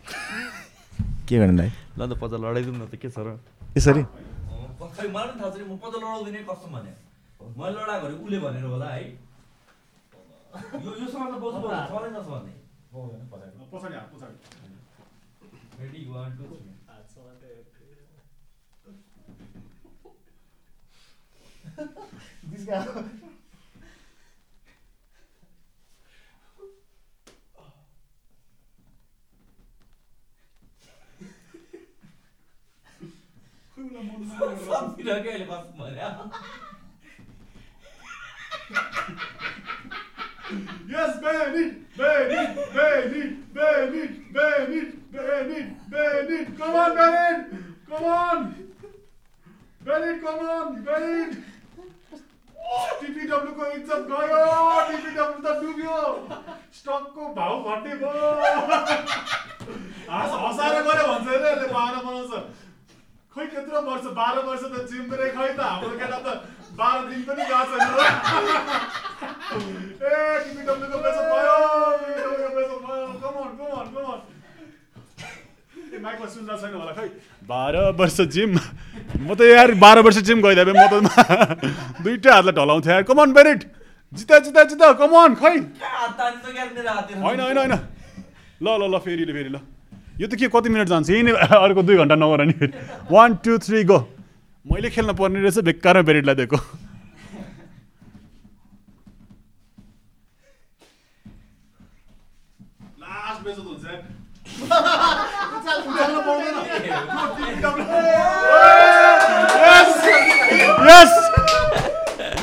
के 1.26 1.34
गर्नु 1.40 1.56
दाइ 1.56 1.70
ल 1.96 2.00
त 2.06 2.12
पछि 2.20 2.36
लडाइदिउँ 2.44 2.76
न 2.76 2.84
त 2.92 2.94
के 3.00 3.08
छ 3.08 3.24
र? 3.24 3.40
यसरी? 3.72 4.02
खै 4.04 5.08
मलाई 5.16 5.32
पनि 5.32 5.40
थाहा 5.40 5.48
छैन 5.48 5.64
म 5.64 5.80
पछि 5.80 5.96
लडाउँदिनँ 5.96 6.44
कस्तो 6.44 6.68
भने 6.76 6.92
मैले 7.56 7.72
लडाएको 7.72 8.06
उसले 8.20 8.38
भनेर 8.44 8.64
होला 8.68 8.88
है। 8.92 9.04
요 10.84 10.90
요즘마다 11.00 11.38
버스 11.40 11.60
버스 11.60 11.88
저는 11.92 12.12
녀석 12.12 12.32
왔네. 12.32 12.52
뭐 12.90 13.10
버스. 13.30 13.70
버스냐 13.70 14.08
버스. 14.10 14.24
Where 15.78 15.92
you 15.92 16.16
are 16.16 16.34
to? 16.36 16.58
아 16.86 17.02
저한테 17.06 17.64
This 22.50 22.64
guy. 22.64 22.86
Samtidig 34.66 35.12
har 35.12 35.16
jeg 35.16 35.32
hele 35.32 35.46
veien 35.46 35.66
for 35.76 35.90
meg. 35.90 36.30
Yes, 40.46 41.20
Bennett, 41.20 41.96
Bennett, 41.96 42.72
Bennett, 42.72 43.52
Bennett, 43.52 44.32
Bennett, 44.32 45.10
Bennett, 45.12 45.90
Bennett. 45.90 46.58
Come 46.58 46.74
on, 46.76 46.94
Bennett. 46.94 47.50
Come 47.88 48.04
on. 48.04 48.54
Bennett, 49.80 50.22
come 50.22 50.48
on, 50.48 50.82
Bennett. 50.82 51.36
टिपिडब्ल्यूको 53.00 53.66
इज्जत 53.72 54.06
गयो 54.10 54.38
टिपिडब्ल्यू 54.86 55.42
त 55.42 55.50
डुब्यो 55.60 55.98
स्टकको 56.78 57.26
भाउ 57.36 57.54
घटे 57.62 57.92
भयो 58.00 58.30
हाँस 60.10 60.32
हँसाएर 60.42 60.82
गयो 60.88 61.04
भन्छ 61.06 61.28
होइन 61.28 61.44
यसले 61.46 61.68
बाह्र 61.72 62.02
बनाउँछ 62.06 62.32
खै 63.36 63.46
त्यत्रो 63.52 63.82
वर्ष 63.86 64.06
बाह्र 64.18 64.42
वर्ष 64.48 64.64
त 64.64 64.82
जिम्मेरै 64.90 65.30
खै 65.36 65.48
त 65.52 65.60
हाम्रो 65.60 65.94
केटा 66.02 66.18
त 66.26 66.28
बाह्र 66.76 67.00
दिन 67.10 67.20
पनि 67.26 67.42
गएको 67.50 67.64
छैन 67.72 67.90
ए 69.96 70.16
टिपिडब्ल्यूको 70.44 70.98
पैसा 71.04 71.22
भयो 71.32 71.56
टिपिडब्ल्यूको 72.00 72.52
पैसा 72.54 72.76
भयो। 72.84 73.06
Come on 73.22 73.50
come on 73.60 73.86
come on 73.94 74.18
ए 75.94 75.98
माइकमा 76.04 76.26
सुन्दा 76.34 76.54
छैन 76.60 76.72
होला 76.76 76.92
खै। 76.98 77.08
बाह्र 77.48 77.76
वर्ष 77.96 78.18
जिम। 78.34 78.52
म 79.24 79.28
त 79.32 79.40
यार 79.48 79.70
बाह्र 79.84 79.98
वर्ष 80.06 80.18
जिम 80.28 80.38
गइदिए 80.44 80.74
म 80.76 80.84
त 80.92 80.94
दुइटै 82.04 82.30
हातलाई 82.30 82.54
ढलाउँथेँ 82.58 82.92
यार। 82.92 83.04
कमन 83.08 83.28
बेरिट 83.32 83.60
जिता 84.12 84.36
जिता 84.44 84.62
जिता। 84.70 84.86
कमन 85.00 85.30
खै। 85.40 85.56
होइन 87.24 87.40
होइन 87.40 87.56
होइन। 87.56 87.74
ल 88.60 88.66
ल 88.68 88.82
ल 88.92 88.94
फेरि 89.00 89.24
ल 89.24 89.32
फेरि 89.32 89.50
ल। 89.56 89.58
यो 90.20 90.26
त 90.28 90.34
के 90.36 90.48
कति 90.52 90.68
मिनट 90.68 90.88
जान्छ? 90.92 91.08
यही 91.08 91.22
नै 91.24 91.32
अर्को 91.32 91.80
दुई 91.88 91.96
घन्टा 91.96 92.16
नगर 92.20 92.44
नि 92.44 92.54
फेरि। 92.60 92.72
वान 93.08 93.40
टू 93.40 93.56
थ्री 93.64 93.80
गो 93.84 93.98
मैले 94.66 94.90
खेल्न 94.90 95.12
पर्ने 95.14 95.40
रहेछ 95.40 95.58
बेकारमा 95.66 96.02
बेरिटलाई 96.02 96.34
दिएको। 96.34 96.58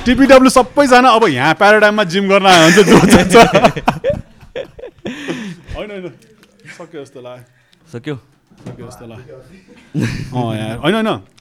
टिपिडब्ल्यू 0.06 0.50
सबैजना 0.50 1.10
अब 1.10 1.24
यहाँ 1.28 1.54
प्याराडाइममा 1.56 2.04
जिम 2.14 2.28
गर्न 2.30 2.46
आयो 2.46 2.84
भने 2.84 2.84
चाहिँ 2.84 3.28
जो। 3.32 3.40
होइन 5.76 5.90
होइन। 5.92 6.08
सक्यो 6.78 7.00
जस्तो 7.04 7.22
लाग्यो। 7.22 7.46
सक्यो। 7.92 8.16
सक्यो 8.16 8.88
जस्तो 8.88 9.06
लाग्यो। 9.08 9.38
अँ 10.36 10.56
यहाँ। 10.58 10.78
होइन 10.84 10.96
होइन। 10.96 11.33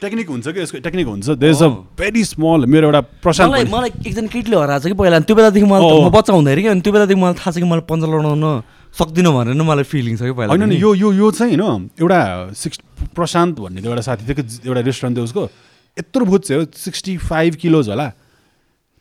टेक्निक 0.00 0.28
हुन्छ 0.28 0.48
कि 0.48 0.60
यसको? 0.60 0.78
टेक्निक 0.80 1.06
हुन्छ। 1.06 1.28
There 1.36 1.52
is 1.52 1.62
a 1.62 1.68
very 2.00 2.24
small 2.24 2.66
मेरो 2.66 2.86
एउटा 2.88 3.00
प्रशान्त 3.20 3.52
मलाई 3.52 3.64
मलाई 3.68 3.90
एकजना 4.06 4.28
केटीले 4.32 4.56
हराएको 4.56 4.82
छ 4.82 4.92
कि 4.92 4.96
पहिला? 4.96 5.20
त्यो 5.28 5.34
बेलादेखि 5.36 5.66
मलाई 5.66 5.80
अँ। 5.80 6.04
म 6.04 6.10
बच्चा 6.10 6.32
हुँदाखेरि 6.32 6.62
कि 6.62 6.68
अनि 6.68 6.80
त्यो 6.80 6.92
बेलादेखि 6.92 7.20
मलाई 7.20 7.34
थाहा 7.40 7.50
छ 7.50 7.56
कि 7.60 7.68
मलाई 7.68 7.84
पन्जा 7.84 8.06
लडाउन 8.08 8.44
सक्दिनँ 8.90 9.30
भनेर 9.30 9.54
नै 9.54 9.64
मलाई 9.64 9.84
फिलिङ 9.86 10.16
छ 10.16 10.22
कि 10.26 10.34
पहिला 10.34 10.50
होइन 10.50 10.72
यो 10.74 10.90
यो 10.94 11.08
यो 11.14 11.30
चाहिँ 11.30 11.56
होइन 11.56 11.90
एउटा 12.00 12.20
सिक्स 12.58 12.76
प्रशान्त 13.14 13.54
भन्ने 13.60 13.80
एउटा 13.86 14.02
साथी 14.02 14.24
थियो 14.26 14.36
कि 14.40 14.44
एउटा 14.66 14.80
रेस्टुरेन्ट 14.88 15.14
थियो 15.16 15.24
उसको। 15.24 15.42
यत्रो 15.96 16.24
भुत 16.24 16.42
चाहिँ 16.46 16.58
हो 16.58 16.66
सिक्सटी 16.74 17.16
फाइभ 17.30 17.54
किलोज 17.60 17.88
होला। 17.88 18.08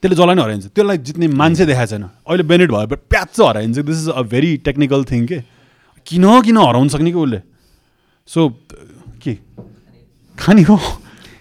त्यसले 0.04 0.16
जसलाई 0.16 0.36
नै 0.36 0.44
हराइन्छ। 0.44 0.66
त्यसलाई 0.76 0.98
जित्ने 0.98 1.28
मान्छे 1.28 1.66
देखाएको 1.66 1.90
छैन। 1.90 2.04
अहिले 2.28 2.44
बेनेट 2.44 2.70
भयो 2.72 2.88
patch 3.10 3.40
हराइन्छ। 3.40 3.78
This 3.80 3.98
is 4.04 4.10
a 4.10 4.22
very 4.26 4.52
technical 4.68 5.04
thing 5.10 5.26
के? 5.28 5.40
किन 6.08 6.26
किन 6.42 6.58
हराउन 6.58 6.88
सक्ने 6.90 7.12
कि 7.12 7.20
उसले? 7.20 7.40
सो 8.30 8.50
के? 9.22 9.34
खाने 10.40 10.62
हो 10.64 10.76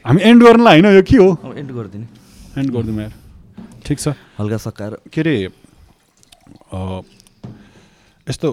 हामी 0.07 0.21
एन्ड 0.23 0.43
गर्नलाई 0.43 0.81
होइन 0.81 0.95
यो 0.95 1.03
के 1.03 1.17
हो? 1.17 1.29
अब 1.45 1.59
एन्ड 1.59 1.71
गरिदिने। 1.73 2.07
एन्ड 2.61 2.71
गरिदिउँ 2.71 3.01
यार 3.01 3.13
ठिक 3.87 3.99
छ। 3.99 4.09
हल्का 4.39 4.57
सकाएर। 4.57 4.93
के 5.13 5.21
अरे 5.21 5.35
यस्तो 8.27 8.49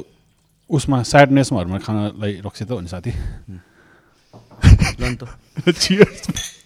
उसमा 0.70 1.02
स्याडनेसमाहरूमा 1.04 1.80
खानालाई 1.80 2.42
रक्सी 2.46 2.66
त 2.66 2.72
हो 2.72 2.80
नि 2.82 2.88
साथी? 2.88 3.12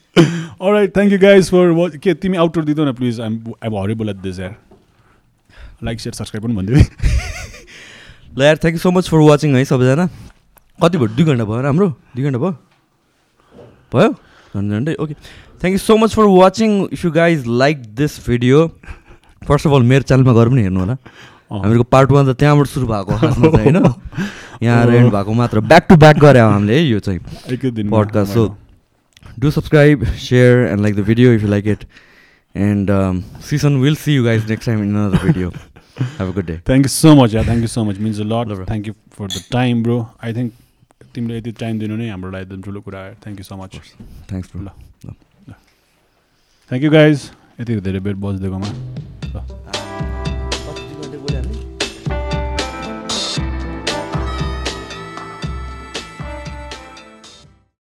right, 0.59 0.93
thank 0.93 1.11
you 1.11 1.17
guys 1.17 1.49
for 1.49 1.73
watch. 1.73 1.97
के 1.97 2.13
तिमी 2.13 2.37
आउटर 2.37 2.63
दिँदौ 2.65 2.85
न 2.85 2.93
please 2.93 3.19
I'm 3.21 3.53
I'm 3.63 3.75
horrible 3.77 4.09
at 4.09 4.15
this 4.15 4.39
यार। 4.39 4.55
लाइक 5.83 5.99
सेयर 5.99 6.13
सब्सक्राइब 6.13 6.43
पनि 6.45 6.55
भनिदियो 6.55 6.77
ल 8.37 8.41
यार 8.43 8.57
thank 8.57 8.75
you 8.75 8.79
so 8.79 8.91
much 8.91 9.09
for 9.09 9.17
watching 9.17 9.55
है 9.55 9.65
सबैजना। 9.65 10.05
कति 10.83 10.97
भयो? 10.97 11.07
दुई 11.07 11.25
घन्टा 11.25 11.45
भयो 11.45 11.61
राम्रो? 11.61 11.87
दुई 12.15 12.23
घन्टा 12.23 12.39
भयो? 12.39 12.68
भयो 13.95 14.11
झन्डै 14.55 14.75
झन्डै 14.75 14.95
okay 15.03 15.13
thank 15.13 15.73
you 15.73 15.83
so 15.85 15.97
much 16.03 16.15
for 16.19 16.29
watching 16.35 16.77
if 16.93 17.05
you 17.05 17.11
guys 17.17 17.47
like 17.63 17.83
this 17.95 18.19
video 18.27 18.67
first 19.41 19.67
of 19.67 19.73
all 19.73 19.83
मेरो 19.91 20.09
च्यानलमा 20.11 20.33
गएर 20.39 20.49
पनि 20.49 20.61
हेर्नु 20.61 20.79
होला 20.79 20.97
हामीहरूको 21.51 21.83
पार्ट 21.97 22.11
वान 22.11 22.31
त 22.31 22.37
त्यहाँबाट 22.39 22.67
सुरु 22.67 22.87
भएको 22.87 23.11
होइन 23.57 23.77
यहाँ 24.63 24.85
एन्ड 24.87 25.11
भएको 25.11 25.33
मात्र 25.33 25.59
ब्याक 25.73 25.85
टु 25.89 25.95
ब्याक 25.97 26.17
गऱ्यो 26.19 26.49
हामीले 26.49 26.79
है 26.79 26.85
यो 26.85 26.99
चाहिँ. 26.99 28.25
So, 28.25 28.57
do 29.37 29.51
subscribe, 29.51 30.05
share, 30.17 30.65
and 30.65 30.83
like 30.83 30.95
the 30.95 31.03
video 31.03 31.31
if 31.31 31.41
you 31.41 31.47
like 31.47 31.65
it. 31.65 31.85
And 32.55 32.89
um, 32.89 33.23
season, 33.39 33.79
we'll 33.79 33.95
see 33.95 34.13
you 34.13 34.23
guys 34.25 34.47
next 34.47 34.65
time 34.65 34.81
in 34.83 34.95
another 34.95 35.19
video. 35.19 35.51
Have 36.17 36.29
a 36.29 36.33
good 36.33 36.45
day. 36.45 36.57
Thank 36.67 36.85
you 36.85 36.89
so 36.89 37.13
much 37.15 37.33
yeah 37.33 37.43
thank 37.43 37.61
you 37.61 37.67
so 37.67 37.83
much 37.83 37.97
means 37.99 38.19
a 38.19 38.23
lot. 38.23 38.53
Thank 38.67 38.87
you 38.87 38.93
for 39.17 39.27
the 39.27 39.41
time 39.51 39.83
bro 39.83 39.97
I 40.23 40.33
think 40.33 40.53
तिमीले 41.15 41.37
यति 41.37 41.51
time 41.59 41.79
दिनु 41.79 41.95
नै 41.97 42.09
हाम्रो 42.09 42.31
लागि 42.31 42.43
एकदम 42.43 42.61
ठुलो 42.61 42.81
कुरा 42.81 42.99
आयो। 42.99 43.13
Thank 43.23 43.39
you 43.39 43.45
so 43.49 43.55
much 43.61 43.73
Thanks, 44.29 44.47
bro. 44.51 44.61
ल। 44.65 44.69
थ्याङ्क 46.71 46.83
यू 46.83 46.91
गाइज 46.91 47.29
यति 47.59 47.79
धेरै 47.87 47.99
बेर 47.99 48.15
बजिदिएकोमा 48.25 49.68